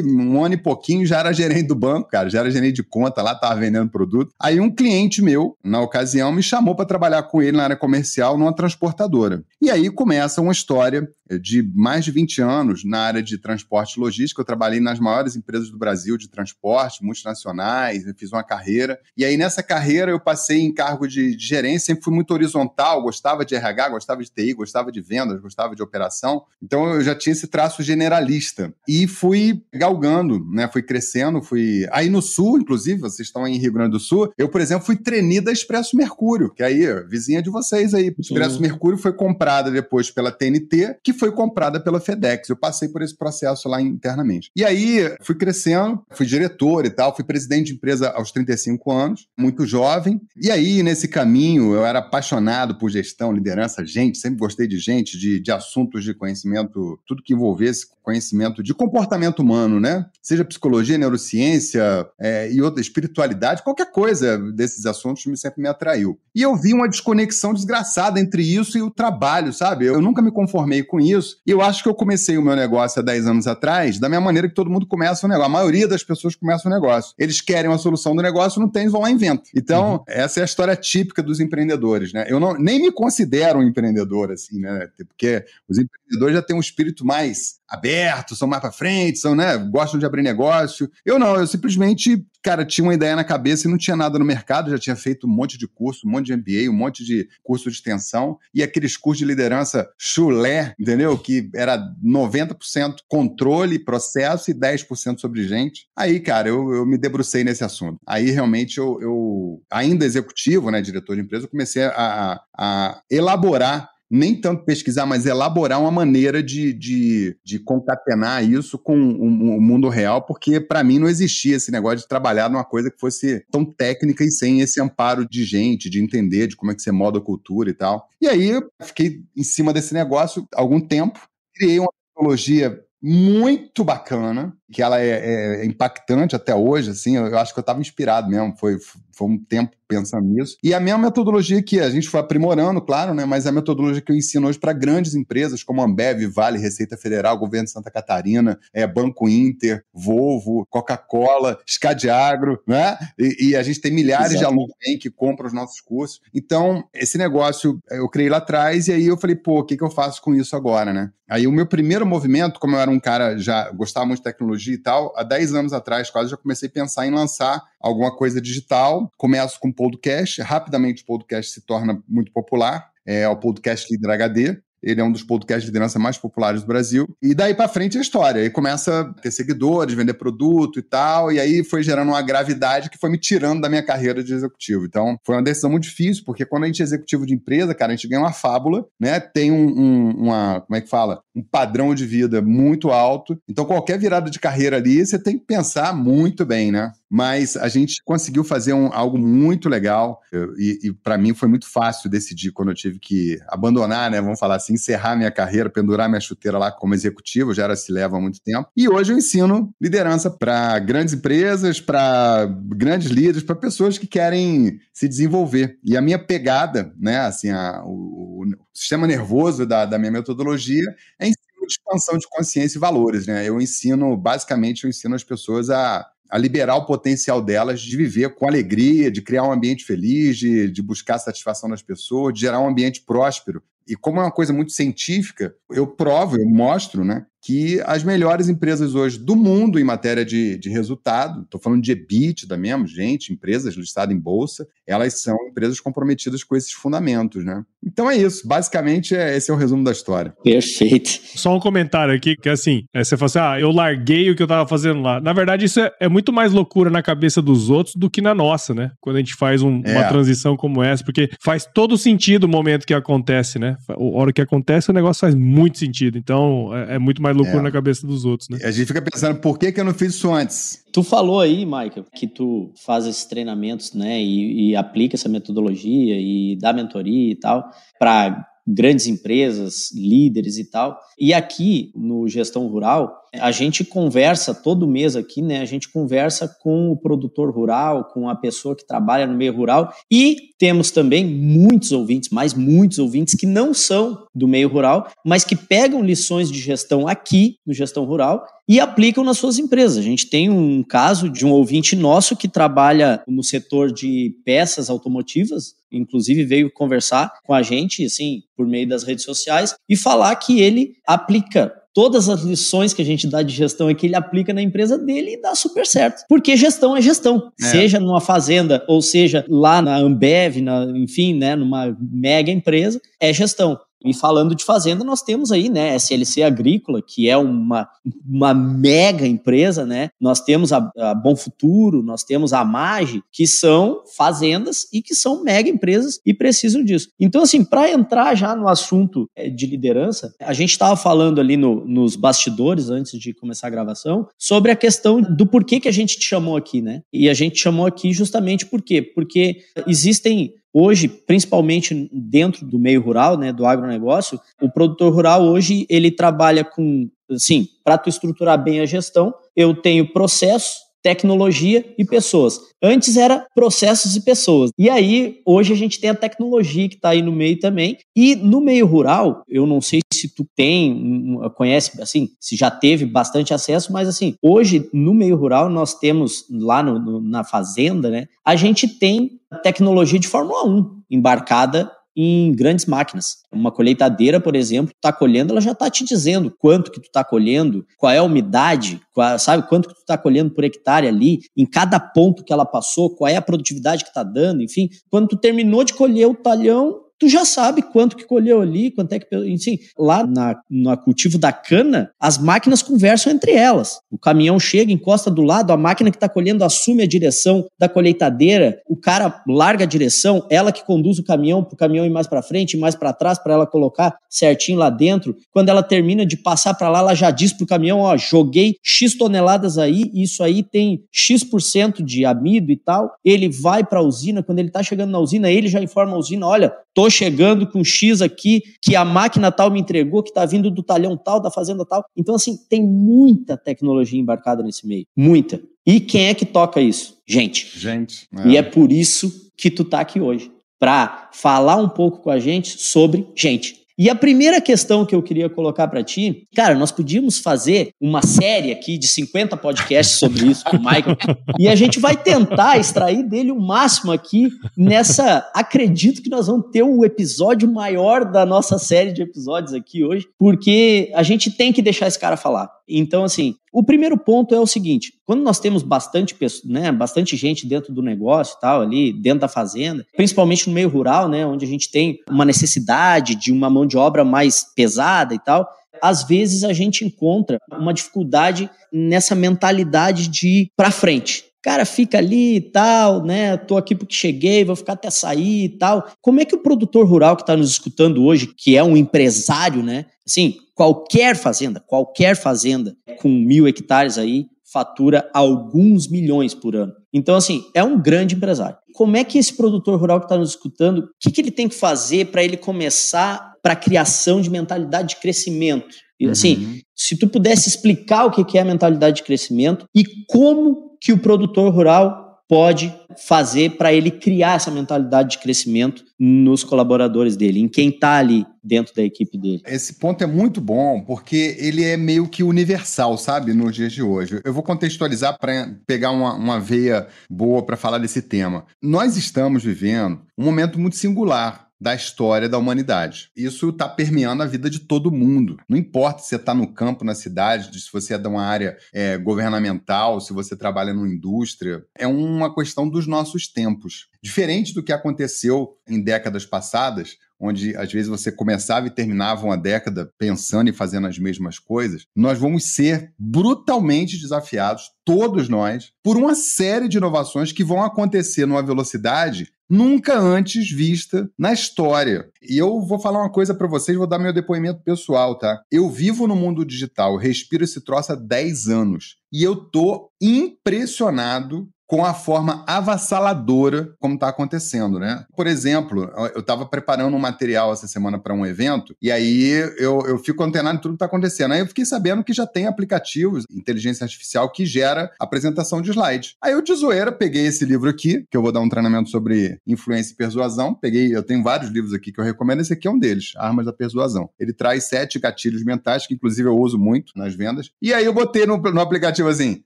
um 0.04 0.42
ano 0.42 0.54
e 0.54 0.58
pouquinho, 0.58 1.06
já 1.06 1.18
era 1.18 1.32
gerente 1.32 1.68
do 1.68 1.74
banco, 1.74 2.08
cara. 2.08 2.28
Já 2.28 2.40
era 2.40 2.50
gerente 2.50 2.76
de 2.76 2.82
conta 2.82 3.22
lá, 3.22 3.34
tava 3.34 3.60
vendendo 3.60 3.90
produto. 3.90 4.32
Aí 4.40 4.60
um 4.60 4.74
cliente 4.74 5.22
meu, 5.22 5.56
na 5.62 5.80
ocasião, 5.80 6.32
me 6.32 6.42
chamou 6.42 6.74
para 6.74 6.86
trabalhar 6.86 7.22
com 7.24 7.42
ele 7.42 7.56
na 7.56 7.64
área 7.64 7.76
comercial 7.76 8.38
numa 8.38 8.54
transportadora. 8.54 9.42
E 9.60 9.70
aí 9.70 9.90
começa 9.90 10.40
uma 10.40 10.52
história 10.52 11.08
de 11.40 11.62
mais 11.74 12.04
de 12.04 12.10
20 12.10 12.40
anos 12.40 12.84
na 12.84 13.00
área 13.00 13.22
de 13.22 13.36
transporte 13.36 13.94
e 13.94 14.00
logística. 14.00 14.40
Eu 14.40 14.46
trabalhei 14.46 14.80
nas 14.80 14.98
maiores 14.98 15.36
empresas 15.36 15.70
do 15.70 15.76
Brasil 15.76 16.16
de 16.16 16.28
transporte, 16.28 17.04
multinacionais, 17.04 18.04
fiz 18.16 18.32
uma 18.32 18.42
carreira. 18.42 18.98
E 19.16 19.24
aí, 19.24 19.36
nessa 19.36 19.62
carreira, 19.62 20.10
eu 20.10 20.20
passei 20.20 20.60
em 20.60 20.72
cargo 20.72 21.06
de, 21.06 21.36
de 21.36 21.46
gerência, 21.46 21.86
sempre 21.86 22.04
fui 22.04 22.14
muito 22.14 22.32
horizontal, 22.32 23.02
gostava 23.02 23.44
de 23.44 23.54
RH, 23.54 23.88
gostava 23.90 24.22
de 24.22 24.30
TI, 24.30 24.54
gostava 24.54 24.90
de 24.90 25.00
vendas, 25.00 25.40
gostava 25.40 25.74
de 25.74 25.82
operação. 25.82 26.44
Então, 26.62 26.94
eu 26.94 27.02
já 27.02 27.14
tinha 27.14 27.32
esse 27.32 27.46
traço 27.46 27.82
generalista. 27.82 28.72
E 28.86 29.06
fui 29.06 29.37
galgando, 29.72 30.44
né? 30.50 30.68
Fui 30.72 30.82
crescendo, 30.82 31.42
fui. 31.42 31.86
Aí 31.90 32.08
no 32.08 32.22
Sul, 32.22 32.58
inclusive, 32.58 33.00
vocês 33.00 33.28
estão 33.28 33.44
aí 33.44 33.54
em 33.54 33.58
Rio 33.58 33.72
Grande 33.72 33.92
do 33.92 34.00
Sul, 34.00 34.32
eu, 34.36 34.48
por 34.48 34.60
exemplo, 34.60 34.86
fui 34.86 34.96
trainee 34.96 35.40
da 35.40 35.52
Expresso 35.52 35.96
Mercúrio, 35.96 36.52
que 36.52 36.62
aí, 36.62 36.86
vizinha 37.08 37.42
de 37.42 37.50
vocês 37.50 37.94
aí. 37.94 38.14
Expresso 38.18 38.60
Mercúrio 38.60 38.98
foi 38.98 39.12
comprada 39.12 39.70
depois 39.70 40.10
pela 40.10 40.30
TNT, 40.30 40.98
que 41.02 41.12
foi 41.12 41.32
comprada 41.32 41.80
pela 41.80 42.00
FedEx. 42.00 42.48
Eu 42.48 42.56
passei 42.56 42.88
por 42.88 43.02
esse 43.02 43.16
processo 43.16 43.68
lá 43.68 43.80
internamente. 43.80 44.50
E 44.56 44.64
aí 44.64 45.14
fui 45.22 45.34
crescendo, 45.34 46.02
fui 46.12 46.26
diretor 46.26 46.84
e 46.84 46.90
tal, 46.90 47.14
fui 47.14 47.24
presidente 47.24 47.68
de 47.68 47.74
empresa 47.74 48.10
aos 48.10 48.32
35 48.32 48.90
anos, 48.92 49.28
muito 49.38 49.66
jovem. 49.66 50.20
E 50.36 50.50
aí, 50.50 50.82
nesse 50.82 51.08
caminho, 51.08 51.72
eu 51.74 51.84
era 51.84 51.98
apaixonado 52.00 52.78
por 52.78 52.90
gestão, 52.90 53.32
liderança, 53.32 53.84
gente, 53.84 54.18
sempre 54.18 54.38
gostei 54.38 54.66
de 54.66 54.78
gente, 54.78 55.18
de, 55.18 55.40
de 55.40 55.52
assuntos 55.52 56.04
de 56.04 56.14
conhecimento, 56.14 56.98
tudo 57.06 57.22
que 57.22 57.34
envolvesse 57.34 57.86
conhecimento 58.08 58.62
de 58.62 58.72
comportamento 58.72 59.27
humano, 59.40 59.80
né? 59.80 60.06
Seja 60.22 60.44
psicologia, 60.44 60.98
neurociência 60.98 62.06
é, 62.18 62.50
e 62.52 62.60
outra 62.60 62.80
espiritualidade, 62.80 63.62
qualquer 63.62 63.90
coisa 63.90 64.38
desses 64.52 64.86
assuntos 64.86 65.26
me 65.26 65.36
sempre 65.36 65.62
me 65.62 65.68
atraiu. 65.68 66.18
E 66.34 66.42
eu 66.42 66.54
vi 66.54 66.72
uma 66.72 66.88
desconexão 66.88 67.52
desgraçada 67.52 68.20
entre 68.20 68.42
isso 68.42 68.78
e 68.78 68.82
o 68.82 68.90
trabalho, 68.90 69.52
sabe? 69.52 69.86
Eu 69.86 70.00
nunca 70.00 70.22
me 70.22 70.30
conformei 70.30 70.82
com 70.82 71.00
isso. 71.00 71.38
E 71.46 71.50
eu 71.50 71.60
acho 71.60 71.82
que 71.82 71.88
eu 71.88 71.94
comecei 71.94 72.38
o 72.38 72.42
meu 72.42 72.54
negócio 72.54 73.00
há 73.00 73.02
10 73.02 73.26
anos 73.26 73.46
atrás 73.46 73.98
da 73.98 74.08
mesma 74.08 74.26
maneira 74.26 74.48
que 74.48 74.54
todo 74.54 74.70
mundo 74.70 74.86
começa 74.86 75.26
o 75.26 75.28
negócio. 75.28 75.46
A 75.46 75.52
maioria 75.52 75.88
das 75.88 76.02
pessoas 76.04 76.34
começa 76.34 76.68
o 76.68 76.70
negócio. 76.70 77.14
Eles 77.18 77.40
querem 77.40 77.70
uma 77.70 77.78
solução 77.78 78.14
do 78.14 78.22
negócio, 78.22 78.60
não 78.60 78.68
tem, 78.68 78.88
vão 78.88 79.02
lá 79.02 79.10
e 79.10 79.14
inventam. 79.14 79.44
Então, 79.54 79.92
uhum. 79.92 80.04
essa 80.06 80.40
é 80.40 80.42
a 80.42 80.46
história 80.46 80.76
típica 80.76 81.22
dos 81.22 81.40
empreendedores, 81.40 82.12
né? 82.12 82.26
Eu 82.28 82.38
não, 82.38 82.54
nem 82.54 82.80
me 82.80 82.92
considero 82.92 83.58
um 83.58 83.62
empreendedor, 83.62 84.32
assim, 84.32 84.60
né? 84.60 84.88
Porque 85.08 85.44
os 85.68 85.78
empreendedores 85.78 86.34
já 86.34 86.42
têm 86.42 86.56
um 86.56 86.60
espírito 86.60 87.04
mais 87.04 87.58
abertos, 87.68 88.38
são 88.38 88.48
mais 88.48 88.62
para 88.62 88.72
frente, 88.72 89.17
são, 89.20 89.34
né, 89.34 89.56
gostam 89.56 89.98
de 89.98 90.06
abrir 90.06 90.22
negócio. 90.22 90.90
Eu 91.04 91.18
não, 91.18 91.36
eu 91.36 91.46
simplesmente, 91.46 92.24
cara, 92.42 92.64
tinha 92.64 92.84
uma 92.84 92.94
ideia 92.94 93.16
na 93.16 93.24
cabeça 93.24 93.66
e 93.66 93.70
não 93.70 93.78
tinha 93.78 93.96
nada 93.96 94.18
no 94.18 94.24
mercado, 94.24 94.70
já 94.70 94.78
tinha 94.78 94.96
feito 94.96 95.26
um 95.26 95.30
monte 95.30 95.58
de 95.58 95.66
curso, 95.66 96.06
um 96.06 96.10
monte 96.10 96.26
de 96.26 96.36
MBA, 96.36 96.70
um 96.70 96.76
monte 96.76 97.04
de 97.04 97.28
curso 97.42 97.70
de 97.70 97.76
extensão 97.76 98.38
e 98.54 98.62
aqueles 98.62 98.96
cursos 98.96 99.18
de 99.18 99.24
liderança 99.24 99.88
chulé, 99.98 100.74
entendeu? 100.78 101.16
Que 101.18 101.50
era 101.54 101.78
90% 102.04 102.96
controle, 103.08 103.78
processo 103.78 104.50
e 104.50 104.54
10% 104.54 105.18
sobre 105.18 105.46
gente. 105.46 105.86
Aí, 105.96 106.20
cara, 106.20 106.48
eu, 106.48 106.72
eu 106.72 106.86
me 106.86 106.98
debrucei 106.98 107.44
nesse 107.44 107.64
assunto. 107.64 107.98
Aí, 108.06 108.30
realmente, 108.30 108.78
eu, 108.78 108.98
eu 109.00 109.62
ainda 109.70 110.04
executivo, 110.04 110.70
né, 110.70 110.80
diretor 110.80 111.16
de 111.16 111.22
empresa, 111.22 111.44
eu 111.44 111.50
comecei 111.50 111.84
a, 111.84 112.40
a 112.56 113.02
elaborar 113.10 113.90
nem 114.10 114.40
tanto 114.40 114.64
pesquisar, 114.64 115.06
mas 115.06 115.26
elaborar 115.26 115.80
uma 115.80 115.90
maneira 115.90 116.42
de, 116.42 116.72
de, 116.72 117.36
de 117.44 117.58
concatenar 117.58 118.44
isso 118.44 118.78
com 118.78 118.96
o, 118.96 119.56
o 119.56 119.60
mundo 119.60 119.88
real, 119.88 120.22
porque 120.22 120.60
para 120.60 120.82
mim 120.82 120.98
não 120.98 121.08
existia 121.08 121.56
esse 121.56 121.70
negócio 121.70 121.98
de 121.98 122.08
trabalhar 122.08 122.48
numa 122.48 122.64
coisa 122.64 122.90
que 122.90 122.98
fosse 122.98 123.44
tão 123.50 123.64
técnica 123.64 124.24
e 124.24 124.30
sem 124.30 124.60
esse 124.60 124.80
amparo 124.80 125.28
de 125.28 125.44
gente, 125.44 125.90
de 125.90 126.02
entender 126.02 126.46
de 126.46 126.56
como 126.56 126.72
é 126.72 126.74
que 126.74 126.82
você 126.82 126.90
moda 126.90 127.18
a 127.18 127.22
cultura 127.22 127.70
e 127.70 127.74
tal. 127.74 128.08
E 128.20 128.26
aí 128.26 128.48
eu 128.50 128.70
fiquei 128.82 129.22
em 129.36 129.44
cima 129.44 129.72
desse 129.72 129.92
negócio 129.92 130.46
algum 130.54 130.80
tempo, 130.80 131.20
criei 131.54 131.78
uma 131.78 131.92
metodologia 132.16 132.82
muito 133.00 133.84
bacana, 133.84 134.56
que 134.70 134.82
ela 134.82 135.00
é, 135.00 135.62
é, 135.62 135.64
impactante 135.64 136.36
até 136.36 136.54
hoje, 136.54 136.90
assim, 136.90 137.16
eu 137.16 137.38
acho 137.38 137.52
que 137.52 137.58
eu 137.58 137.62
estava 137.62 137.80
inspirado 137.80 138.28
mesmo, 138.28 138.54
foi, 138.56 138.76
foi 139.12 139.28
um 139.28 139.38
tempo 139.38 139.76
pensando 139.88 140.28
nisso. 140.28 140.56
E 140.62 140.74
a 140.74 140.78
minha 140.78 140.98
metodologia 140.98 141.62
que 141.62 141.80
a 141.80 141.88
gente 141.88 142.08
foi 142.08 142.20
aprimorando, 142.20 142.80
claro, 142.80 143.14
né, 143.14 143.24
mas 143.24 143.46
a 143.46 143.52
metodologia 143.52 144.02
que 144.02 144.12
eu 144.12 144.16
ensino 144.16 144.46
hoje 144.46 144.58
para 144.58 144.74
grandes 144.74 145.14
empresas 145.14 145.62
como 145.62 145.82
Ambev, 145.82 146.26
Vale, 146.26 146.58
Receita 146.58 146.96
Federal, 146.96 147.38
Governo 147.38 147.64
de 147.64 147.72
Santa 147.72 147.90
Catarina, 147.90 148.58
é, 148.72 148.86
Banco 148.86 149.28
Inter, 149.28 149.82
Volvo, 149.92 150.66
Coca-Cola, 150.68 151.58
Scadiagro, 151.66 152.62
né? 152.66 152.98
E, 153.18 153.48
e, 153.48 153.56
a 153.56 153.62
gente 153.62 153.80
tem 153.80 153.90
milhares 153.90 154.32
Exato. 154.32 154.40
de 154.40 154.44
alunos 154.44 154.74
que 155.00 155.10
compram 155.10 155.46
os 155.46 155.54
nossos 155.54 155.80
cursos. 155.80 156.20
Então, 156.34 156.84
esse 156.94 157.16
negócio 157.16 157.80
eu 157.90 158.08
criei 158.08 158.28
lá 158.28 158.36
atrás 158.36 158.88
e 158.88 158.92
aí 158.92 159.06
eu 159.06 159.16
falei, 159.16 159.36
pô, 159.36 159.60
o 159.60 159.64
que, 159.64 159.76
que 159.76 159.84
eu 159.84 159.90
faço 159.90 160.20
com 160.20 160.34
isso 160.34 160.54
agora, 160.54 160.92
né? 160.92 161.10
Aí 161.28 161.46
o 161.46 161.52
meu 161.52 161.66
primeiro 161.66 162.06
movimento, 162.06 162.58
como 162.58 162.74
eu 162.74 162.80
era 162.80 162.90
um 162.90 162.98
cara 162.98 163.36
já 163.36 163.70
gostava 163.70 164.06
muito 164.06 164.18
de 164.18 164.24
tecnologia 164.24 164.57
e 164.66 164.78
tal, 164.78 165.12
há 165.16 165.22
10 165.22 165.54
anos 165.54 165.72
atrás 165.72 166.10
quase 166.10 166.30
já 166.30 166.36
comecei 166.36 166.68
a 166.68 166.72
pensar 166.72 167.06
em 167.06 167.10
lançar 167.10 167.62
alguma 167.80 168.14
coisa 168.14 168.40
digital. 168.40 169.10
Começo 169.16 169.58
com 169.60 169.72
podcast, 169.72 170.40
rapidamente 170.42 171.02
o 171.02 171.06
podcast 171.06 171.52
se 171.52 171.60
torna 171.62 172.02
muito 172.08 172.32
popular. 172.32 172.90
É 173.06 173.26
o 173.28 173.36
podcast 173.36 173.90
Líder 173.90 174.10
HD. 174.10 174.67
Ele 174.82 175.00
é 175.00 175.04
um 175.04 175.12
dos 175.12 175.22
podcasts 175.22 175.64
de 175.64 175.68
liderança 175.68 175.98
mais 175.98 176.16
populares 176.16 176.62
do 176.62 176.66
Brasil. 176.66 177.06
E 177.22 177.34
daí 177.34 177.54
para 177.54 177.68
frente 177.68 177.96
é 177.96 177.98
a 177.98 178.02
história. 178.02 178.42
Aí 178.42 178.50
começa 178.50 179.00
a 179.00 179.12
ter 179.20 179.30
seguidores, 179.30 179.94
vender 179.94 180.14
produto 180.14 180.78
e 180.78 180.82
tal. 180.82 181.32
E 181.32 181.40
aí 181.40 181.64
foi 181.64 181.82
gerando 181.82 182.08
uma 182.08 182.22
gravidade 182.22 182.90
que 182.90 182.98
foi 182.98 183.10
me 183.10 183.18
tirando 183.18 183.60
da 183.60 183.68
minha 183.68 183.82
carreira 183.82 184.22
de 184.22 184.32
executivo. 184.32 184.84
Então 184.84 185.18
foi 185.24 185.36
uma 185.36 185.42
decisão 185.42 185.70
muito 185.70 185.84
difícil, 185.84 186.24
porque 186.24 186.44
quando 186.44 186.64
a 186.64 186.66
gente 186.66 186.82
é 186.82 186.84
executivo 186.84 187.26
de 187.26 187.34
empresa, 187.34 187.74
cara, 187.74 187.92
a 187.92 187.96
gente 187.96 188.08
ganha 188.08 188.22
uma 188.22 188.32
fábula, 188.32 188.86
né? 189.00 189.20
Tem 189.20 189.50
um, 189.50 189.66
um, 189.66 190.10
uma, 190.10 190.60
como 190.60 190.76
é 190.76 190.80
que 190.80 190.88
fala? 190.88 191.20
Um 191.34 191.42
padrão 191.42 191.94
de 191.94 192.06
vida 192.06 192.40
muito 192.40 192.90
alto. 192.90 193.40
Então 193.48 193.64
qualquer 193.64 193.98
virada 193.98 194.30
de 194.30 194.38
carreira 194.38 194.76
ali, 194.76 195.04
você 195.04 195.18
tem 195.18 195.38
que 195.38 195.44
pensar 195.44 195.94
muito 195.94 196.44
bem, 196.44 196.70
né? 196.70 196.92
mas 197.10 197.56
a 197.56 197.68
gente 197.68 198.02
conseguiu 198.04 198.44
fazer 198.44 198.74
um, 198.74 198.92
algo 198.92 199.18
muito 199.18 199.68
legal 199.68 200.20
e, 200.58 200.78
e 200.84 200.92
para 200.92 201.16
mim 201.16 201.34
foi 201.34 201.48
muito 201.48 201.68
fácil 201.68 202.10
decidir 202.10 202.52
quando 202.52 202.70
eu 202.70 202.74
tive 202.74 202.98
que 202.98 203.38
abandonar, 203.48 204.10
né, 204.10 204.20
vamos 204.20 204.38
falar 204.38 204.56
assim, 204.56 204.67
encerrar 204.72 205.16
minha 205.16 205.30
carreira, 205.30 205.70
pendurar 205.70 206.08
minha 206.08 206.20
chuteira 206.20 206.58
lá 206.58 206.70
como 206.70 206.94
executivo, 206.94 207.54
já 207.54 207.64
era 207.64 207.76
se 207.76 207.92
leva 207.92 208.16
há 208.16 208.20
muito 208.20 208.40
tempo. 208.40 208.68
E 208.76 208.88
hoje 208.88 209.12
eu 209.12 209.18
ensino 209.18 209.72
liderança 209.80 210.30
para 210.30 210.78
grandes 210.78 211.14
empresas, 211.14 211.80
para 211.80 212.46
grandes 212.46 213.08
líderes, 213.08 213.42
para 213.42 213.56
pessoas 213.56 213.98
que 213.98 214.06
querem 214.06 214.80
se 214.92 215.08
desenvolver. 215.08 215.78
E 215.84 215.96
a 215.96 216.02
minha 216.02 216.18
pegada, 216.18 216.92
né, 216.98 217.20
assim, 217.20 217.50
a, 217.50 217.82
o, 217.84 218.44
o, 218.44 218.46
sistema 218.72 219.06
nervoso 219.06 219.66
da, 219.66 219.84
da 219.84 219.98
minha 219.98 220.12
metodologia 220.12 220.84
é 221.18 221.26
ensino 221.26 221.66
de 221.66 221.72
expansão 221.72 222.16
de 222.16 222.26
consciência 222.28 222.78
e 222.78 222.80
valores, 222.80 223.26
né? 223.26 223.46
Eu 223.46 223.60
ensino, 223.60 224.16
basicamente, 224.16 224.84
eu 224.84 224.90
ensino 224.90 225.14
as 225.14 225.24
pessoas 225.24 225.68
a 225.68 226.06
a 226.30 226.36
liberar 226.36 226.76
o 226.76 226.84
potencial 226.84 227.40
delas 227.40 227.80
de 227.80 227.96
viver 227.96 228.34
com 228.34 228.46
alegria, 228.46 229.10
de 229.10 229.22
criar 229.22 229.44
um 229.44 229.52
ambiente 229.52 229.84
feliz, 229.84 230.36
de, 230.36 230.70
de 230.70 230.82
buscar 230.82 231.18
satisfação 231.18 231.70
das 231.70 231.82
pessoas, 231.82 232.34
de 232.34 232.40
gerar 232.40 232.60
um 232.60 232.68
ambiente 232.68 233.00
próspero. 233.00 233.62
E 233.88 233.96
como 233.96 234.20
é 234.20 234.22
uma 234.22 234.30
coisa 234.30 234.52
muito 234.52 234.72
científica, 234.72 235.54
eu 235.70 235.86
provo, 235.86 236.36
eu 236.36 236.46
mostro, 236.46 237.04
né, 237.04 237.24
que 237.40 237.80
as 237.86 238.04
melhores 238.04 238.48
empresas 238.48 238.94
hoje 238.94 239.18
do 239.18 239.34
mundo 239.34 239.78
em 239.78 239.84
matéria 239.84 240.24
de, 240.24 240.58
de 240.58 240.68
resultado, 240.68 241.42
estou 241.42 241.58
falando 241.60 241.82
de 241.82 241.92
EBITDA 241.92 242.56
mesmo, 242.58 242.86
gente, 242.86 243.32
empresas 243.32 243.74
listadas 243.74 244.14
em 244.14 244.18
bolsa, 244.18 244.68
elas 244.86 245.22
são 245.22 245.36
empresas 245.48 245.80
comprometidas 245.80 246.44
com 246.44 246.54
esses 246.54 246.72
fundamentos, 246.72 247.44
né? 247.44 247.64
Então 247.88 248.10
é 248.10 248.16
isso, 248.16 248.46
basicamente 248.46 249.16
é, 249.16 249.36
esse 249.36 249.50
é 249.50 249.54
o 249.54 249.56
resumo 249.56 249.82
da 249.82 249.92
história. 249.92 250.34
Perfeito. 250.44 251.08
Só 251.34 251.56
um 251.56 251.60
comentário 251.60 252.14
aqui, 252.14 252.36
que 252.36 252.48
assim, 252.48 252.82
é, 252.94 253.02
você 253.02 253.16
fala 253.16 253.26
assim, 253.26 253.38
ah, 253.38 253.60
eu 253.60 253.70
larguei 253.70 254.30
o 254.30 254.36
que 254.36 254.42
eu 254.42 254.46
tava 254.46 254.68
fazendo 254.68 255.00
lá. 255.00 255.20
Na 255.20 255.32
verdade, 255.32 255.64
isso 255.64 255.80
é, 255.80 255.90
é 256.00 256.08
muito 256.08 256.32
mais 256.32 256.52
loucura 256.52 256.90
na 256.90 257.02
cabeça 257.02 257.40
dos 257.40 257.70
outros 257.70 257.94
do 257.96 258.10
que 258.10 258.20
na 258.20 258.34
nossa, 258.34 258.74
né? 258.74 258.90
Quando 259.00 259.16
a 259.16 259.18
gente 259.20 259.34
faz 259.34 259.62
um, 259.62 259.80
é. 259.84 259.92
uma 259.92 260.04
transição 260.04 260.56
como 260.56 260.82
essa, 260.82 261.02
porque 261.02 261.30
faz 261.42 261.66
todo 261.72 261.96
sentido 261.96 262.44
o 262.44 262.48
momento 262.48 262.86
que 262.86 262.94
acontece, 262.94 263.58
né? 263.58 263.76
A 263.88 263.96
hora 263.98 264.32
que 264.32 264.42
acontece, 264.42 264.90
o 264.90 264.94
negócio 264.94 265.20
faz 265.20 265.34
muito 265.34 265.78
sentido. 265.78 266.18
Então, 266.18 266.70
é, 266.74 266.96
é 266.96 266.98
muito 266.98 267.22
mais 267.22 267.34
loucura 267.34 267.60
é. 267.60 267.62
na 267.62 267.70
cabeça 267.70 268.06
dos 268.06 268.24
outros, 268.24 268.48
né? 268.50 268.58
A 268.62 268.70
gente 268.70 268.86
fica 268.86 269.00
pensando, 269.00 269.40
por 269.40 269.58
que, 269.58 269.72
que 269.72 269.80
eu 269.80 269.84
não 269.84 269.94
fiz 269.94 270.14
isso 270.14 270.32
antes? 270.32 270.82
Tu 270.98 271.04
falou 271.04 271.38
aí, 271.38 271.64
Michael, 271.64 272.06
que 272.12 272.26
tu 272.26 272.72
faz 272.74 273.06
esses 273.06 273.24
treinamentos, 273.24 273.92
né, 273.92 274.20
e, 274.20 274.70
e 274.70 274.74
aplica 274.74 275.14
essa 275.14 275.28
metodologia 275.28 276.16
e 276.18 276.56
dá 276.56 276.72
mentoria 276.72 277.30
e 277.30 277.36
tal 277.36 277.70
para 278.00 278.44
grandes 278.68 279.06
empresas, 279.06 279.90
líderes 279.94 280.58
e 280.58 280.64
tal. 280.64 280.98
E 281.18 281.32
aqui 281.32 281.90
no 281.96 282.28
Gestão 282.28 282.66
Rural, 282.68 283.18
a 283.34 283.50
gente 283.50 283.84
conversa 283.84 284.54
todo 284.54 284.86
mês 284.86 285.16
aqui, 285.16 285.42
né? 285.42 285.60
A 285.60 285.64
gente 285.64 285.90
conversa 285.90 286.48
com 286.60 286.90
o 286.90 286.96
produtor 286.96 287.50
rural, 287.50 288.04
com 288.04 288.28
a 288.28 288.34
pessoa 288.34 288.76
que 288.76 288.86
trabalha 288.86 289.26
no 289.26 289.34
meio 289.34 289.54
rural 289.54 289.92
e 290.10 290.36
temos 290.58 290.90
também 290.90 291.24
muitos 291.24 291.92
ouvintes, 291.92 292.30
mais 292.30 292.52
muitos 292.54 292.98
ouvintes 292.98 293.34
que 293.34 293.46
não 293.46 293.72
são 293.72 294.26
do 294.34 294.48
meio 294.48 294.68
rural, 294.68 295.10
mas 295.24 295.44
que 295.44 295.54
pegam 295.54 296.02
lições 296.02 296.50
de 296.50 296.58
gestão 296.58 297.06
aqui 297.06 297.56
no 297.66 297.72
Gestão 297.72 298.04
Rural 298.04 298.44
e 298.68 298.80
aplicam 298.80 299.24
nas 299.24 299.38
suas 299.38 299.58
empresas. 299.58 299.96
A 299.96 300.02
gente 300.02 300.28
tem 300.28 300.50
um 300.50 300.82
caso 300.82 301.30
de 301.30 301.46
um 301.46 301.50
ouvinte 301.50 301.94
nosso 301.94 302.36
que 302.36 302.48
trabalha 302.48 303.22
no 303.26 303.42
setor 303.42 303.92
de 303.92 304.34
peças 304.44 304.90
automotivas, 304.90 305.74
inclusive 305.90 306.44
veio 306.44 306.70
conversar 306.70 307.32
com 307.44 307.54
a 307.54 307.62
gente, 307.62 308.04
assim, 308.04 308.42
por 308.56 308.66
meio 308.66 308.88
das 308.88 309.04
redes 309.04 309.24
sociais 309.24 309.74
e 309.88 309.96
falar 309.96 310.34
que 310.36 310.60
ele 310.60 310.94
aplica 311.06 311.72
todas 311.98 312.28
as 312.28 312.42
lições 312.42 312.94
que 312.94 313.02
a 313.02 313.04
gente 313.04 313.26
dá 313.26 313.42
de 313.42 313.52
gestão 313.52 313.88
aqui, 313.88 314.06
ele 314.06 314.14
aplica 314.14 314.52
na 314.52 314.62
empresa 314.62 314.96
dele 314.96 315.32
e 315.32 315.42
dá 315.42 315.54
super 315.56 315.84
certo. 315.84 316.22
Porque 316.28 316.56
gestão 316.56 316.96
é 316.96 317.02
gestão. 317.02 317.50
É. 317.60 317.64
Seja 317.64 317.98
numa 317.98 318.20
fazenda, 318.20 318.84
ou 318.86 319.02
seja 319.02 319.44
lá 319.48 319.82
na 319.82 319.96
Ambev, 319.96 320.60
na, 320.60 320.84
enfim, 320.94 321.34
né, 321.34 321.56
numa 321.56 321.96
mega 322.00 322.52
empresa, 322.52 323.00
é 323.20 323.32
gestão. 323.32 323.76
E 324.04 324.14
falando 324.14 324.54
de 324.54 324.64
fazenda, 324.64 325.04
nós 325.04 325.22
temos 325.22 325.50
aí, 325.50 325.68
né, 325.68 325.94
SLC 325.96 326.42
Agrícola, 326.42 327.02
que 327.02 327.28
é 327.28 327.36
uma, 327.36 327.88
uma 328.26 328.54
mega 328.54 329.26
empresa, 329.26 329.84
né? 329.84 330.10
Nós 330.20 330.40
temos 330.40 330.72
a, 330.72 330.90
a 330.96 331.14
Bom 331.14 331.34
Futuro, 331.34 332.02
nós 332.02 332.22
temos 332.22 332.52
a 332.52 332.64
Mage, 332.64 333.22
que 333.32 333.46
são 333.46 334.02
fazendas 334.16 334.86
e 334.92 335.02
que 335.02 335.14
são 335.14 335.42
mega 335.42 335.68
empresas 335.68 336.20
e 336.24 336.32
precisam 336.32 336.84
disso. 336.84 337.08
Então, 337.18 337.42
assim, 337.42 337.64
para 337.64 337.90
entrar 337.90 338.34
já 338.34 338.54
no 338.54 338.68
assunto 338.68 339.28
é, 339.34 339.48
de 339.48 339.66
liderança, 339.66 340.34
a 340.40 340.52
gente 340.52 340.70
estava 340.70 340.96
falando 340.96 341.40
ali 341.40 341.56
no, 341.56 341.84
nos 341.86 342.14
bastidores, 342.14 342.90
antes 342.90 343.18
de 343.18 343.34
começar 343.34 343.66
a 343.66 343.70
gravação, 343.70 344.28
sobre 344.38 344.70
a 344.70 344.76
questão 344.76 345.20
do 345.20 345.46
porquê 345.46 345.80
que 345.80 345.88
a 345.88 345.92
gente 345.92 346.18
te 346.18 346.24
chamou 346.24 346.56
aqui, 346.56 346.80
né? 346.80 347.02
E 347.12 347.28
a 347.28 347.34
gente 347.34 347.58
chamou 347.58 347.86
aqui 347.86 348.12
justamente 348.12 348.66
por 348.66 348.82
quê? 348.82 349.02
Porque 349.02 349.58
existem 349.86 350.54
Hoje, 350.72 351.08
principalmente 351.08 352.08
dentro 352.12 352.66
do 352.66 352.78
meio 352.78 353.00
rural, 353.00 353.36
né, 353.38 353.52
do 353.52 353.64
agronegócio, 353.64 354.38
o 354.60 354.70
produtor 354.70 355.12
rural 355.12 355.42
hoje 355.42 355.86
ele 355.88 356.10
trabalha 356.10 356.62
com, 356.62 357.08
assim, 357.30 357.66
para 357.82 357.96
tu 357.96 358.08
estruturar 358.08 358.62
bem 358.62 358.80
a 358.80 358.86
gestão, 358.86 359.32
eu 359.56 359.74
tenho 359.74 360.12
processos, 360.12 360.76
tecnologia 361.02 361.84
e 361.98 362.04
pessoas. 362.04 362.60
Antes 362.82 363.16
era 363.16 363.46
processos 363.54 364.14
e 364.16 364.20
pessoas. 364.20 364.70
E 364.78 364.88
aí, 364.88 365.40
hoje 365.44 365.72
a 365.72 365.76
gente 365.76 366.00
tem 366.00 366.10
a 366.10 366.14
tecnologia 366.14 366.88
que 366.88 366.94
está 366.94 367.10
aí 367.10 367.22
no 367.22 367.32
meio 367.32 367.58
também. 367.58 367.98
E 368.14 368.36
no 368.36 368.60
meio 368.60 368.86
rural, 368.86 369.42
eu 369.48 369.66
não 369.66 369.80
sei 369.80 370.00
se 370.12 370.28
tu 370.28 370.46
tem, 370.56 371.38
conhece, 371.56 372.00
assim, 372.00 372.28
se 372.40 372.56
já 372.56 372.70
teve 372.70 373.04
bastante 373.04 373.52
acesso, 373.52 373.92
mas 373.92 374.08
assim, 374.08 374.34
hoje 374.42 374.88
no 374.92 375.14
meio 375.14 375.36
rural 375.36 375.68
nós 375.68 375.94
temos 375.94 376.44
lá 376.50 376.82
no, 376.82 376.98
no, 376.98 377.20
na 377.20 377.44
fazenda, 377.44 378.10
né? 378.10 378.26
A 378.44 378.56
gente 378.56 378.88
tem 378.88 379.38
tecnologia 379.62 380.18
de 380.18 380.28
Fórmula 380.28 380.64
1 380.66 380.98
embarcada 381.10 381.90
em 382.20 382.50
grandes 382.52 382.84
máquinas. 382.84 383.44
Uma 383.52 383.70
colheitadeira, 383.70 384.40
por 384.40 384.56
exemplo, 384.56 384.92
está 384.92 385.12
colhendo, 385.12 385.52
ela 385.52 385.60
já 385.60 385.70
está 385.70 385.88
te 385.88 386.04
dizendo 386.04 386.52
quanto 386.58 386.90
que 386.90 387.00
tu 387.00 387.04
está 387.04 387.22
colhendo, 387.22 387.86
qual 387.96 388.12
é 388.12 388.18
a 388.18 388.24
umidade, 388.24 389.00
qual, 389.14 389.38
sabe 389.38 389.68
quanto 389.68 389.88
que 389.88 389.94
tu 389.94 390.00
está 390.00 390.18
colhendo 390.18 390.52
por 390.52 390.64
hectare 390.64 391.06
ali, 391.06 391.38
em 391.56 391.64
cada 391.64 392.00
ponto 392.00 392.42
que 392.42 392.52
ela 392.52 392.66
passou, 392.66 393.14
qual 393.14 393.28
é 393.30 393.36
a 393.36 393.42
produtividade 393.42 394.02
que 394.02 394.10
está 394.10 394.24
dando, 394.24 394.64
enfim. 394.64 394.88
Quando 395.08 395.28
tu 395.28 395.36
terminou 395.36 395.84
de 395.84 395.94
colher 395.94 396.26
o 396.26 396.34
talhão, 396.34 397.02
tu 397.18 397.28
já 397.28 397.44
sabe 397.44 397.82
quanto 397.82 398.16
que 398.16 398.24
colheu 398.24 398.60
ali, 398.60 398.90
quanto 398.90 399.12
é 399.12 399.18
que. 399.18 399.26
Enfim, 399.48 399.78
lá 399.98 400.26
na, 400.26 400.56
no 400.70 400.96
cultivo 400.98 401.36
da 401.38 401.52
cana, 401.52 402.10
as 402.20 402.38
máquinas 402.38 402.82
conversam 402.82 403.32
entre 403.32 403.52
elas. 403.52 403.98
O 404.10 404.18
caminhão 404.18 404.58
chega, 404.58 404.92
encosta 404.92 405.30
do 405.30 405.42
lado, 405.42 405.72
a 405.72 405.76
máquina 405.76 406.10
que 406.10 406.16
está 406.16 406.28
colhendo 406.28 406.64
assume 406.64 407.02
a 407.02 407.06
direção 407.06 407.66
da 407.78 407.88
colheitadeira, 407.88 408.80
o 408.88 408.96
cara 408.96 409.42
larga 409.46 409.84
a 409.84 409.86
direção, 409.86 410.46
ela 410.50 410.72
que 410.72 410.84
conduz 410.84 411.18
o 411.18 411.24
caminhão 411.24 411.64
para 411.64 411.74
o 411.74 411.76
caminhão 411.76 412.06
ir 412.06 412.10
mais 412.10 412.26
para 412.26 412.42
frente, 412.42 412.76
mais 412.76 412.94
para 412.94 413.12
trás, 413.12 413.38
para 413.38 413.54
ela 413.54 413.66
colocar 413.66 414.16
certinho 414.28 414.78
lá 414.78 414.90
dentro. 414.90 415.36
Quando 415.50 415.68
ela 415.68 415.82
termina 415.82 416.24
de 416.24 416.36
passar 416.36 416.74
para 416.74 416.88
lá, 416.88 417.00
ela 417.00 417.14
já 417.14 417.30
diz 417.30 417.52
para 417.52 417.64
o 417.64 417.68
caminhão: 417.68 418.00
ó, 418.00 418.16
joguei 418.16 418.76
X 418.82 419.16
toneladas 419.16 419.78
aí, 419.78 420.10
isso 420.14 420.42
aí 420.42 420.62
tem 420.62 421.02
X% 421.12 422.02
de 422.02 422.24
amido 422.24 422.70
e 422.70 422.76
tal. 422.76 423.12
Ele 423.24 423.48
vai 423.48 423.84
para 423.84 423.98
a 423.98 424.02
usina, 424.02 424.42
quando 424.42 424.58
ele 424.58 424.68
está 424.68 424.82
chegando 424.82 425.10
na 425.10 425.18
usina, 425.18 425.50
ele 425.50 425.68
já 425.68 425.82
informa 425.82 426.14
a 426.14 426.18
usina: 426.18 426.46
olha, 426.46 426.72
tô 426.98 427.08
chegando 427.08 427.64
com 427.64 427.84
X 427.84 428.20
aqui, 428.20 428.60
que 428.82 428.96
a 428.96 429.04
máquina 429.04 429.52
tal 429.52 429.70
me 429.70 429.78
entregou, 429.78 430.20
que 430.20 430.30
está 430.30 430.44
vindo 430.44 430.68
do 430.68 430.82
talhão 430.82 431.16
tal, 431.16 431.40
da 431.40 431.48
fazenda 431.48 431.86
tal. 431.86 432.04
Então, 432.16 432.34
assim, 432.34 432.56
tem 432.68 432.82
muita 432.82 433.56
tecnologia 433.56 434.18
embarcada 434.18 434.64
nesse 434.64 434.84
meio. 434.84 435.06
Muita. 435.16 435.60
E 435.86 436.00
quem 436.00 436.26
é 436.26 436.34
que 436.34 436.44
toca 436.44 436.80
isso? 436.80 437.16
Gente. 437.24 437.78
Gente. 437.78 438.26
É. 438.36 438.48
E 438.48 438.56
é 438.56 438.62
por 438.64 438.90
isso 438.90 439.52
que 439.56 439.70
tu 439.70 439.84
tá 439.84 440.00
aqui 440.00 440.20
hoje. 440.20 440.50
Para 440.76 441.30
falar 441.32 441.76
um 441.76 441.88
pouco 441.88 442.18
com 442.18 442.30
a 442.30 442.40
gente 442.40 442.82
sobre 442.82 443.28
gente. 443.36 443.76
E 443.98 444.08
a 444.08 444.14
primeira 444.14 444.60
questão 444.60 445.04
que 445.04 445.12
eu 445.12 445.20
queria 445.20 445.50
colocar 445.50 445.88
para 445.88 446.04
ti, 446.04 446.46
cara, 446.54 446.76
nós 446.76 446.92
podíamos 446.92 447.40
fazer 447.40 447.90
uma 448.00 448.22
série 448.22 448.70
aqui 448.70 448.96
de 448.96 449.08
50 449.08 449.56
podcasts 449.56 450.20
sobre 450.20 450.46
isso 450.46 450.64
com 450.64 450.76
o 450.76 450.80
Michael, 450.80 451.16
e 451.58 451.66
a 451.68 451.74
gente 451.74 451.98
vai 451.98 452.16
tentar 452.16 452.78
extrair 452.78 453.24
dele 453.24 453.50
o 453.50 453.60
máximo 453.60 454.12
aqui 454.12 454.50
nessa. 454.76 455.50
Acredito 455.52 456.22
que 456.22 456.30
nós 456.30 456.46
vamos 456.46 456.70
ter 456.70 456.82
o 456.82 457.00
um 457.00 457.04
episódio 457.04 457.68
maior 457.68 458.24
da 458.24 458.46
nossa 458.46 458.78
série 458.78 459.12
de 459.12 459.22
episódios 459.22 459.74
aqui 459.74 460.04
hoje, 460.04 460.28
porque 460.38 461.10
a 461.12 461.24
gente 461.24 461.50
tem 461.50 461.72
que 461.72 461.82
deixar 461.82 462.06
esse 462.06 462.18
cara 462.18 462.36
falar. 462.36 462.77
Então, 462.88 463.24
assim, 463.24 463.54
o 463.72 463.82
primeiro 463.82 464.16
ponto 464.16 464.54
é 464.54 464.60
o 464.60 464.66
seguinte: 464.66 465.12
quando 465.26 465.42
nós 465.42 465.60
temos 465.60 465.82
bastante, 465.82 466.34
né, 466.64 466.90
bastante 466.90 467.36
gente 467.36 467.66
dentro 467.66 467.92
do 467.92 468.02
negócio 468.02 468.56
e 468.56 468.60
tal, 468.60 468.80
ali, 468.80 469.12
dentro 469.12 469.40
da 469.40 469.48
fazenda, 469.48 470.06
principalmente 470.16 470.68
no 470.68 470.74
meio 470.74 470.88
rural, 470.88 471.28
né, 471.28 471.44
onde 471.46 471.64
a 471.64 471.68
gente 471.68 471.90
tem 471.90 472.18
uma 472.28 472.44
necessidade 472.44 473.34
de 473.34 473.52
uma 473.52 473.68
mão 473.68 473.86
de 473.86 473.96
obra 473.96 474.24
mais 474.24 474.64
pesada 474.74 475.34
e 475.34 475.38
tal, 475.38 475.68
às 476.02 476.24
vezes 476.24 476.64
a 476.64 476.72
gente 476.72 477.04
encontra 477.04 477.58
uma 477.72 477.92
dificuldade 477.92 478.70
nessa 478.92 479.34
mentalidade 479.34 480.28
de 480.28 480.48
ir 480.48 480.70
para 480.76 480.90
frente. 480.90 481.44
Cara, 481.60 481.84
fica 481.84 482.18
ali 482.18 482.56
e 482.56 482.60
tal, 482.60 483.24
né? 483.24 483.56
Tô 483.56 483.76
aqui 483.76 483.94
porque 483.94 484.14
cheguei, 484.14 484.64
vou 484.64 484.76
ficar 484.76 484.92
até 484.92 485.10
sair 485.10 485.64
e 485.64 485.68
tal. 485.68 486.06
Como 486.22 486.40
é 486.40 486.44
que 486.44 486.54
o 486.54 486.62
produtor 486.62 487.04
rural 487.06 487.34
que 487.34 487.42
está 487.42 487.56
nos 487.56 487.70
escutando 487.70 488.24
hoje, 488.24 488.54
que 488.56 488.76
é 488.76 488.82
um 488.82 488.96
empresário, 488.96 489.82
né? 489.82 490.06
Assim, 490.28 490.56
qualquer 490.74 491.34
fazenda, 491.34 491.82
qualquer 491.86 492.36
fazenda 492.36 492.94
com 493.18 493.28
mil 493.28 493.66
hectares 493.66 494.18
aí, 494.18 494.46
fatura 494.70 495.28
alguns 495.32 496.08
milhões 496.08 496.54
por 496.54 496.76
ano. 496.76 496.92
Então, 497.12 497.34
assim, 497.34 497.64
é 497.74 497.82
um 497.82 498.00
grande 498.00 498.34
empresário. 498.34 498.76
Como 498.94 499.16
é 499.16 499.24
que 499.24 499.38
esse 499.38 499.56
produtor 499.56 499.98
rural 499.98 500.20
que 500.20 500.26
está 500.26 500.36
nos 500.36 500.50
escutando, 500.50 500.98
o 500.98 501.08
que, 501.18 501.30
que 501.30 501.40
ele 501.40 501.50
tem 501.50 501.68
que 501.68 501.74
fazer 501.74 502.26
para 502.26 502.44
ele 502.44 502.56
começar 502.56 503.54
para 503.62 503.72
a 503.72 503.76
criação 503.76 504.40
de 504.40 504.50
mentalidade 504.50 505.10
de 505.10 505.16
crescimento? 505.16 505.96
E, 506.20 506.28
assim, 506.28 506.56
uhum. 506.56 506.78
se 506.94 507.16
tu 507.16 507.26
pudesse 507.28 507.68
explicar 507.68 508.26
o 508.26 508.30
que 508.30 508.58
é 508.58 508.60
a 508.60 508.64
mentalidade 508.64 509.16
de 509.16 509.22
crescimento 509.22 509.86
e 509.94 510.04
como 510.26 510.98
que 511.00 511.12
o 511.12 511.18
produtor 511.18 511.72
rural 511.72 512.27
pode 512.48 512.92
fazer 513.26 513.76
para 513.76 513.92
ele 513.92 514.10
criar 514.10 514.56
essa 514.56 514.70
mentalidade 514.70 515.32
de 515.32 515.38
crescimento 515.38 516.02
nos 516.18 516.64
colaboradores 516.64 517.36
dele, 517.36 517.60
em 517.60 517.68
quem 517.68 517.90
está 517.90 518.16
ali 518.16 518.46
dentro 518.64 518.94
da 518.94 519.02
equipe 519.02 519.38
dele. 519.38 519.62
Esse 519.66 519.94
ponto 519.94 520.24
é 520.24 520.26
muito 520.26 520.60
bom, 520.60 521.02
porque 521.02 521.56
ele 521.58 521.84
é 521.84 521.96
meio 521.96 522.26
que 522.26 522.42
universal, 522.42 523.16
sabe, 523.18 523.52
nos 523.52 523.74
dias 523.74 523.92
de 523.92 524.02
hoje. 524.02 524.40
Eu 524.44 524.52
vou 524.52 524.62
contextualizar 524.62 525.38
para 525.38 525.74
pegar 525.86 526.10
uma, 526.10 526.34
uma 526.34 526.58
veia 526.58 527.06
boa 527.30 527.62
para 527.62 527.76
falar 527.76 527.98
desse 527.98 528.22
tema. 528.22 528.64
Nós 528.82 529.16
estamos 529.16 529.62
vivendo 529.62 530.20
um 530.36 530.44
momento 530.44 530.78
muito 530.78 530.96
singular 530.96 531.67
da 531.80 531.94
história 531.94 532.48
da 532.48 532.58
humanidade. 532.58 533.30
Isso 533.36 533.70
está 533.70 533.88
permeando 533.88 534.42
a 534.42 534.46
vida 534.46 534.68
de 534.68 534.80
todo 534.80 535.10
mundo. 535.10 535.56
Não 535.68 535.78
importa 535.78 536.22
se 536.22 536.28
você 536.28 536.36
está 536.36 536.54
no 536.54 536.72
campo, 536.72 537.04
na 537.04 537.14
cidade, 537.14 537.78
se 537.80 537.92
você 537.92 538.14
é 538.14 538.18
de 538.18 538.28
uma 538.28 538.42
área 538.42 538.76
é, 538.92 539.16
governamental, 539.16 540.20
se 540.20 540.32
você 540.32 540.56
trabalha 540.56 540.92
numa 540.92 541.08
indústria. 541.08 541.84
É 541.96 542.06
uma 542.06 542.54
questão 542.54 542.88
dos 542.88 543.06
nossos 543.06 543.46
tempos. 543.50 544.08
Diferente 544.22 544.74
do 544.74 544.82
que 544.82 544.92
aconteceu 544.92 545.76
em 545.88 546.02
décadas 546.02 546.44
passadas, 546.44 547.16
onde 547.40 547.76
às 547.76 547.92
vezes 547.92 548.08
você 548.08 548.32
começava 548.32 548.86
e 548.86 548.90
terminava 548.90 549.44
uma 549.44 549.56
década 549.56 550.10
pensando 550.18 550.68
e 550.68 550.72
fazendo 550.72 551.06
as 551.06 551.18
mesmas 551.18 551.58
coisas, 551.58 552.04
nós 552.14 552.38
vamos 552.38 552.74
ser 552.74 553.12
brutalmente 553.18 554.18
desafiados, 554.18 554.90
todos 555.04 555.48
nós, 555.48 555.92
por 556.02 556.16
uma 556.16 556.34
série 556.34 556.88
de 556.88 556.96
inovações 556.96 557.52
que 557.52 557.62
vão 557.62 557.82
acontecer 557.82 558.44
numa 558.44 558.62
velocidade 558.62 559.52
nunca 559.68 560.18
antes 560.18 560.70
vista 560.70 561.30
na 561.38 561.52
história. 561.52 562.30
E 562.42 562.56
eu 562.56 562.80
vou 562.80 562.98
falar 562.98 563.20
uma 563.20 563.30
coisa 563.30 563.54
para 563.54 563.66
vocês, 563.66 563.96
vou 563.96 564.06
dar 564.06 564.18
meu 564.18 564.32
depoimento 564.32 564.82
pessoal, 564.82 565.38
tá? 565.38 565.62
Eu 565.70 565.90
vivo 565.90 566.26
no 566.26 566.34
mundo 566.34 566.64
digital, 566.64 567.16
respiro 567.16 567.64
esse 567.64 567.80
troço 567.84 568.12
há 568.12 568.14
10 568.14 568.68
anos. 568.68 569.16
E 569.32 569.42
eu 569.42 569.56
tô 569.56 570.10
impressionado 570.20 571.68
com 571.88 572.04
a 572.04 572.12
forma 572.12 572.64
avassaladora 572.68 573.94
como 573.98 574.14
está 574.14 574.28
acontecendo, 574.28 575.00
né? 575.00 575.24
Por 575.34 575.46
exemplo, 575.46 576.12
eu 576.34 576.40
estava 576.40 576.66
preparando 576.66 577.16
um 577.16 577.18
material 577.18 577.72
essa 577.72 577.88
semana 577.88 578.18
para 578.18 578.34
um 578.34 578.44
evento 578.44 578.94
e 579.00 579.10
aí 579.10 579.48
eu, 579.78 580.06
eu 580.06 580.18
fico 580.18 580.44
antenado 580.44 580.76
em 580.76 580.80
tudo 580.80 580.92
que 580.92 580.96
está 580.96 581.06
acontecendo. 581.06 581.52
Aí 581.54 581.60
eu 581.60 581.66
fiquei 581.66 581.86
sabendo 581.86 582.22
que 582.22 582.34
já 582.34 582.46
tem 582.46 582.66
aplicativos, 582.66 583.44
inteligência 583.50 584.04
artificial, 584.04 584.52
que 584.52 584.66
gera 584.66 585.10
apresentação 585.18 585.80
de 585.80 585.90
slide. 585.90 586.36
Aí 586.42 586.52
eu 586.52 586.60
de 586.60 586.74
zoeira 586.74 587.10
peguei 587.10 587.46
esse 587.46 587.64
livro 587.64 587.88
aqui, 587.88 588.26
que 588.30 588.36
eu 588.36 588.42
vou 588.42 588.52
dar 588.52 588.60
um 588.60 588.68
treinamento 588.68 589.08
sobre 589.08 589.58
influência 589.66 590.12
e 590.12 590.16
persuasão. 590.16 590.74
Peguei, 590.74 591.16
eu 591.16 591.22
tenho 591.22 591.42
vários 591.42 591.70
livros 591.70 591.94
aqui 591.94 592.12
que 592.12 592.20
eu 592.20 592.24
recomendo, 592.24 592.60
esse 592.60 592.74
aqui 592.74 592.86
é 592.86 592.90
um 592.90 592.98
deles, 592.98 593.32
Armas 593.38 593.64
da 593.64 593.72
Persuasão. 593.72 594.28
Ele 594.38 594.52
traz 594.52 594.84
sete 594.84 595.18
gatilhos 595.18 595.64
mentais, 595.64 596.06
que 596.06 596.12
inclusive 596.12 596.46
eu 596.46 596.58
uso 596.58 596.78
muito 596.78 597.14
nas 597.16 597.34
vendas. 597.34 597.70
E 597.80 597.94
aí 597.94 598.04
eu 598.04 598.12
botei 598.12 598.44
no, 598.44 598.58
no 598.58 598.80
aplicativo 598.82 599.28
assim, 599.30 599.62